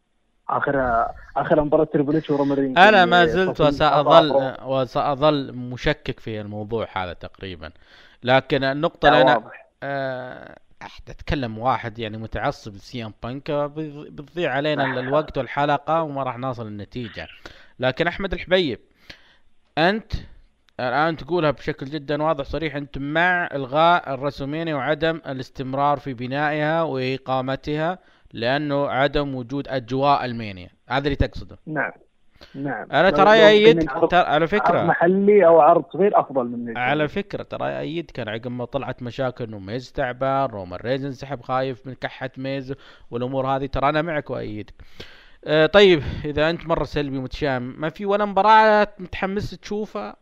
اخر 0.50 1.06
اخر 1.38 1.64
مباراة 1.64 1.84
تريبل 1.84 2.16
إتش 2.16 2.30
ورومان 2.30 2.58
رينز 2.58 2.78
أنا 2.78 3.06
ما 3.06 3.26
زلت 3.26 3.62
وسأظل. 3.62 4.56
وسأظل 4.64 5.54
مشكك 5.54 6.20
في 6.20 6.42
الموضوع 6.42 6.88
هذا 6.96 7.14
تقريبا. 7.14 7.72
لكن 8.24 8.64
النقطة 8.64 9.08
اللي 9.08 9.22
أنا. 9.22 9.52
آه، 9.84 10.58
أتكلم 11.10 11.58
واحد 11.60 12.00
يعني 12.00 12.18
متعصب 12.18 12.76
لسي 12.76 13.06
ام 13.06 13.14
بانك 13.24 13.52
بتضيع 13.52 14.54
علينا 14.54 14.86
ال- 14.86 14.98
الوقت 14.98 15.38
والحلقة 15.38 16.04
وما 16.04 16.24
راح 16.24 16.38
نصل 16.38 16.68
النتيجه 16.68 17.28
لكن 17.80 18.08
أحمد 18.08 18.34
الحبيب 18.34 18.80
أنت 19.78 20.14
الآن 20.88 21.18
تقولها 21.18 21.52
بشكل 21.52 21.86
جدا 21.86 22.24
واضح 22.24 22.46
صريح 22.46 22.76
أنت 22.76 22.98
مع 22.98 23.50
إلغاء 23.54 24.14
الرسومينيا 24.14 24.76
وعدم 24.76 25.22
الاستمرار 25.28 25.98
في 26.00 26.14
بنائها 26.14 26.82
وإقامتها 26.84 28.00
لأنه 28.34 28.88
عدم 28.90 29.36
وجود 29.36 29.68
أجواء 29.68 30.26
المانيا 30.26 30.70
هذا 30.90 31.04
اللي 31.06 31.16
تقصده. 31.16 31.58
نعم 31.68 31.92
نعم. 32.56 32.88
أنا 32.92 33.10
ترى 33.10 33.30
عرض- 33.30 34.08
ترى 34.10 34.20
على 34.20 34.34
عرض 34.34 34.46
فكره 34.46 34.84
محلي 34.84 35.46
أو 35.48 35.60
عرض 35.60 35.84
صغير 35.94 36.20
أفضل 36.20 36.46
من 36.46 36.78
على 36.78 37.08
فكرة 37.08 37.44
ترى 37.44 37.80
أيد 37.80 38.12
كان 38.12 38.30
عقب 38.30 38.52
ما 38.52 38.66
طلعت 38.66 39.04
مشاكل 39.04 39.44
إنه 39.44 39.60
ميز 39.60 39.92
تعبان 39.92 40.46
رومان 40.50 40.80
رينز 40.84 41.06
انسحب 41.06 41.42
خايف 41.42 41.88
من 41.88 41.94
كحة 41.94 42.30
ميز 42.38 42.74
والأمور 43.12 43.48
هذه. 43.48 43.66
ترى 43.66 43.90
أنا 43.90 44.02
معك 44.02 44.30
وأيدك. 44.30 44.74
آه 45.46 45.66
طيب 45.66 46.04
إذا 46.26 46.50
أنت 46.50 46.68
مرة 46.68 46.84
سلبي 46.84 47.20
متشائم 47.20 47.76
ما 47.82 47.90
في 47.90 48.06
ولا 48.06 48.26
مباراة 48.26 48.88
متحمس 49.00 49.52
تشوفها؟ 49.52 50.16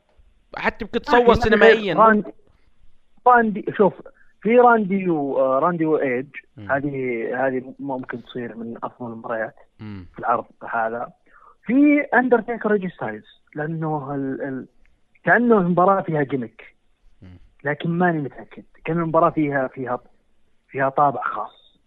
حتى 0.56 0.86
يمكن 0.86 1.02
تصور 1.02 1.34
سينمائيا. 1.34 2.24
راندي 3.28 3.66
شوف 3.78 3.94
في 4.42 4.60
راندي 4.60 5.10
وراندي 5.10 5.86
وايدج 5.86 6.28
هذه 6.58 7.48
هذه 7.48 7.74
ممكن 7.80 8.24
تصير 8.24 8.56
من 8.56 8.78
أفضل 8.84 9.12
المباريات. 9.12 9.56
في 10.14 10.20
العرض 10.20 10.46
هذا. 10.70 11.12
في 11.64 12.02
اندرتيكر 12.14 12.72
وايجي 12.72 12.90
ستايلز 12.90 13.26
لأنه 13.56 14.16
ال... 14.16 14.42
ال... 14.42 14.68
كأنه 15.24 15.58
المباراة 15.58 16.02
فيها 16.02 16.24
gimmick 16.24 16.76
لكن 17.64 17.90
ماني 17.90 18.20
متأكد. 18.20 18.64
كان 18.86 18.98
المباراة 19.00 19.30
فيها 19.30 19.68
فيها 19.68 20.00
فيها 20.70 20.90
طابع 20.90 21.22
خاص. 21.22 21.80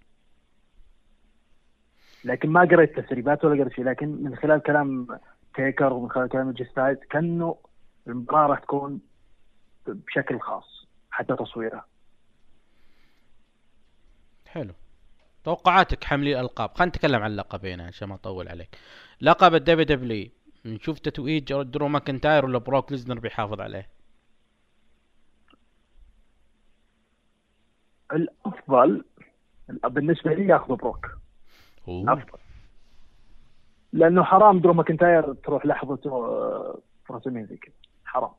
لكن 2.24 2.50
ما 2.50 2.60
قريت 2.60 3.00
تسريبات 3.00 3.44
ولا 3.44 3.62
قريت 3.62 3.72
شيء. 3.72 3.84
لكن 3.84 4.08
من 4.08 4.36
خلال 4.36 4.62
كلام 4.62 5.06
تيكر 5.54 5.92
ومن 5.92 6.10
خلال 6.10 6.28
كلام 6.28 6.48
ايجي 6.48 6.64
ستايلز 6.64 6.98
كأنه 7.10 7.56
المباراة 8.06 8.46
راح 8.46 8.58
تكون 8.58 9.00
بشكل 9.86 10.40
خاص 10.40 10.86
حتى 11.10 11.36
تصويرها. 11.36 11.84
حلو. 14.46 14.74
توقعاتك 15.44 16.04
حاملي 16.04 16.32
الألقاب. 16.32 16.70
خلينا 16.74 16.88
نتكلم 16.88 17.22
عن 17.22 17.30
اللقبين 17.30 17.80
عشان 17.80 18.08
ما 18.08 18.14
أطول 18.14 18.48
عليك. 18.48 18.78
لقب 19.20 19.54
ال 19.54 19.84
WW 19.84 20.30
نشوف 20.64 20.98
تتويج 20.98 21.62
درو 21.62 21.88
ماكنتاير 21.88 22.44
ولا 22.44 22.58
بروك 22.58 22.92
ليزنر 22.92 23.18
بيحافظ 23.18 23.60
عليه؟ 23.60 23.88
الأفضل 28.12 29.04
بالنسبة 29.84 30.34
لي 30.34 30.46
ياخذ 30.46 30.76
بروك 30.76 31.06
أوه. 31.88 32.12
أفضل. 32.12 32.38
لأنه 33.92 34.22
حرام 34.24 34.60
درو 34.60 34.72
ماكنتاير 34.72 35.34
تروح 35.34 35.66
لحظته 35.66 36.10
آه، 36.10 36.78
في 37.06 37.12
WrestleMania 37.12 37.46
زي 37.46 37.56
كذا. 37.56 37.74
حرام. 38.10 38.30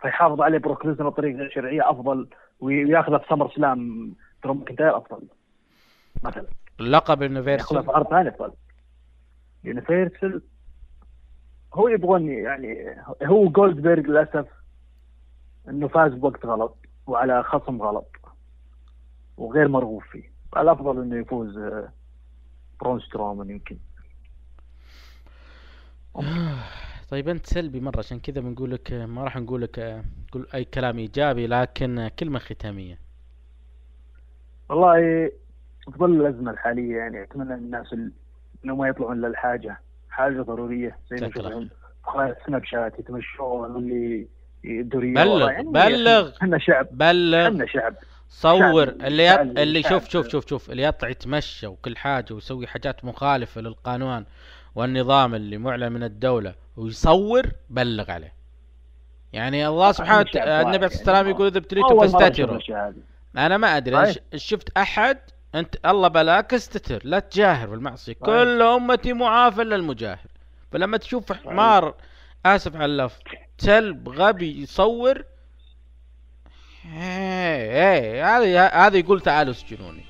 فيحافظ 0.00 0.40
عليه 0.40 0.58
بروك 0.58 0.86
ليزنر 0.86 1.08
بطريقه 1.08 1.48
شرعية 1.48 1.90
أفضل 1.90 2.28
وياخذه 2.60 3.16
في 3.18 3.24
SummerSlam 3.28 4.12
درو 4.44 4.54
ماكنتاير 4.54 4.96
أفضل 4.96 5.28
مثلا. 6.24 6.46
اللقب 6.80 7.22
ياخذها 7.22 7.26
ال 7.26 7.32
Universal 7.32 7.84
في 7.84 7.90
عرض 7.90 8.06
ثاني 8.10 8.28
أفضل. 8.28 8.52
Universal 9.64 10.42
هو 11.74 11.88
يبغوني 11.88 12.34
يعني 12.34 12.96
هو 13.22 13.48
جولدبرغ 13.48 14.02
للأسف 14.02 14.46
إنه 15.68 15.88
فاز 15.88 16.12
بوقت 16.12 16.46
غلط 16.46 16.76
وعلى 17.06 17.42
خصم 17.42 17.82
غلط 17.82 18.16
وغير 19.36 19.68
مرغوب 19.68 20.02
فيه. 20.02 20.32
الأفضل 20.56 21.02
إنه 21.02 21.16
يفوز 21.16 21.58
آه، 21.58 21.92
برون 22.80 23.00
سترومان 23.00 23.50
يمكن. 23.50 23.76
طيب 27.10 27.28
أنت 27.28 27.46
سلبي 27.46 27.80
مرة 27.80 27.98
عشان 27.98 28.20
كذا 28.20 28.40
بنقول 28.40 28.70
لك 28.70 28.92
ما 28.92 29.24
راح 29.24 29.36
نقول 29.36 29.62
لك 29.62 30.04
قول 30.32 30.46
أي 30.54 30.64
كلام 30.64 30.98
إيجابي 30.98 31.46
لكن 31.46 32.08
كلمة 32.18 32.38
ختامية. 32.38 32.98
والله 34.68 34.96
في 35.84 35.98
ظل 35.98 36.20
الأزمة 36.20 36.50
الحالية 36.50 36.96
يعني 36.96 37.22
أتمنى 37.22 37.56
من 37.56 37.64
الناس 37.64 37.92
ال- 37.92 38.12
انه 38.64 38.76
ما 38.76 38.88
يطلعون 38.88 39.18
الا 39.18 39.28
الحاجة 39.28 39.80
حاجة 40.10 40.42
ضرورية 40.42 40.98
زي 41.10 41.26
ما 41.26 41.58
سناب 42.46 42.64
شات 42.64 42.98
يتمشون 42.98 43.70
واللي 43.70 44.26
يدوري 44.64 45.14
بلغ 45.14 45.50
يعني 45.50 45.68
بلغ 45.68 46.30
إحنا 46.42 46.58
شعب 46.58 46.86
بلغ 46.90 47.46
إحنا 47.48 47.66
شعب. 47.66 47.94
صور 48.28 48.86
شعب- 48.86 49.00
اللي 49.02 49.26
يط... 49.26 49.36
شعب- 49.36 49.58
اللي. 49.58 49.82
شوف 49.82 50.08
شوف 50.08 50.28
شوف 50.28 50.46
شوف 50.48 50.70
اللي 50.70 50.82
يطلع 50.82 51.08
يتمشى 51.08 51.66
وكل 51.66 51.96
حاجة 51.96 52.34
ويسوي 52.34 52.66
حاجات 52.66 53.04
مخالفة 53.04 53.60
للقانون 53.60 54.24
والنظام 54.74 55.34
اللي 55.34 55.58
معلن 55.58 55.92
من 55.92 56.02
الدولة. 56.02 56.54
ويصور 56.78 57.46
بلغ 57.70 58.10
عليه. 58.10 58.34
يعني 59.32 59.66
الله 59.68 59.92
سبحانه 59.92 60.18
وتعالى 60.18 60.60
النبي 60.60 60.86
عليه 60.86 61.12
يعني. 61.12 61.30
يقول 61.30 61.46
إذا 61.46 61.58
ابتليتم 61.58 62.00
فاستتروا. 62.00 62.58
أنا 63.36 63.56
ما 63.56 63.76
أدري 63.76 63.96
أنا 63.96 64.04
صحيح. 64.04 64.16
ش- 64.36 64.46
شفت 64.48 64.76
أحد؟ 64.76 65.18
انت 65.54 65.76
الله 65.86 66.08
بلاك 66.08 66.54
استتر 66.54 67.00
لا 67.04 67.18
تجاهر 67.18 67.68
بالمعصية. 67.68 68.12
كل 68.12 68.62
أمتي 68.62 69.12
معافى 69.12 69.62
إلا 69.62 69.76
المجاهر. 69.76 70.26
فلما 70.72 70.96
تشوف 70.96 71.32
حمار 71.32 71.94
آسف 72.46 72.76
على 72.76 72.84
اللفظ 72.84 73.18
كلب 73.64 74.08
غبي 74.08 74.62
يصور 74.62 75.24
إيه 76.84 77.92
إيه 77.92 78.36
هذا 78.36 78.68
هذا 78.68 78.96
يقول 78.98 79.20
تعالوا 79.20 79.52
اسجنوني. 79.52 80.04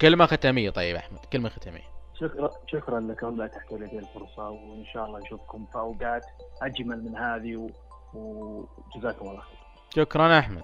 كلمة 0.00 0.26
ختامية 0.26 0.70
طيب 0.70 0.96
أحمد 0.96 1.18
كلمة 1.32 1.48
ختامية. 1.48 1.93
شكرا 2.20 2.50
شكرا 2.66 3.00
لكم 3.00 3.36
لا 3.36 3.46
تحتوا 3.46 3.78
لي 3.78 3.98
الفرصة 3.98 4.50
وإن 4.50 4.84
شاء 4.92 5.06
الله 5.06 5.20
نشوفكم 5.20 5.66
في 5.72 5.78
أوقات 5.78 6.22
أجمل 6.62 7.04
من 7.04 7.16
هذه. 7.16 7.70
وجزاكم 8.14 9.28
الله 9.28 9.40
خير. 9.40 9.58
شكرا 9.94 10.38
أحمد. 10.38 10.62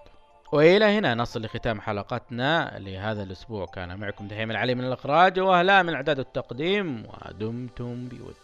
وإلى 0.52 0.84
هنا 0.84 1.14
نصل 1.14 1.42
لختام 1.42 1.80
حلقتنا 1.80 2.78
لهذا 2.78 3.22
الأسبوع. 3.22 3.66
كان 3.66 4.00
معكم 4.00 4.28
دحيم 4.28 4.50
العلي 4.50 4.74
من 4.74 4.84
الإخراج 4.84 5.40
وأهلا 5.40 5.82
من 5.82 5.88
الاعداد 5.88 6.18
والتقديم 6.18 7.06
ودمتم 7.06 8.08
بود. 8.08 8.34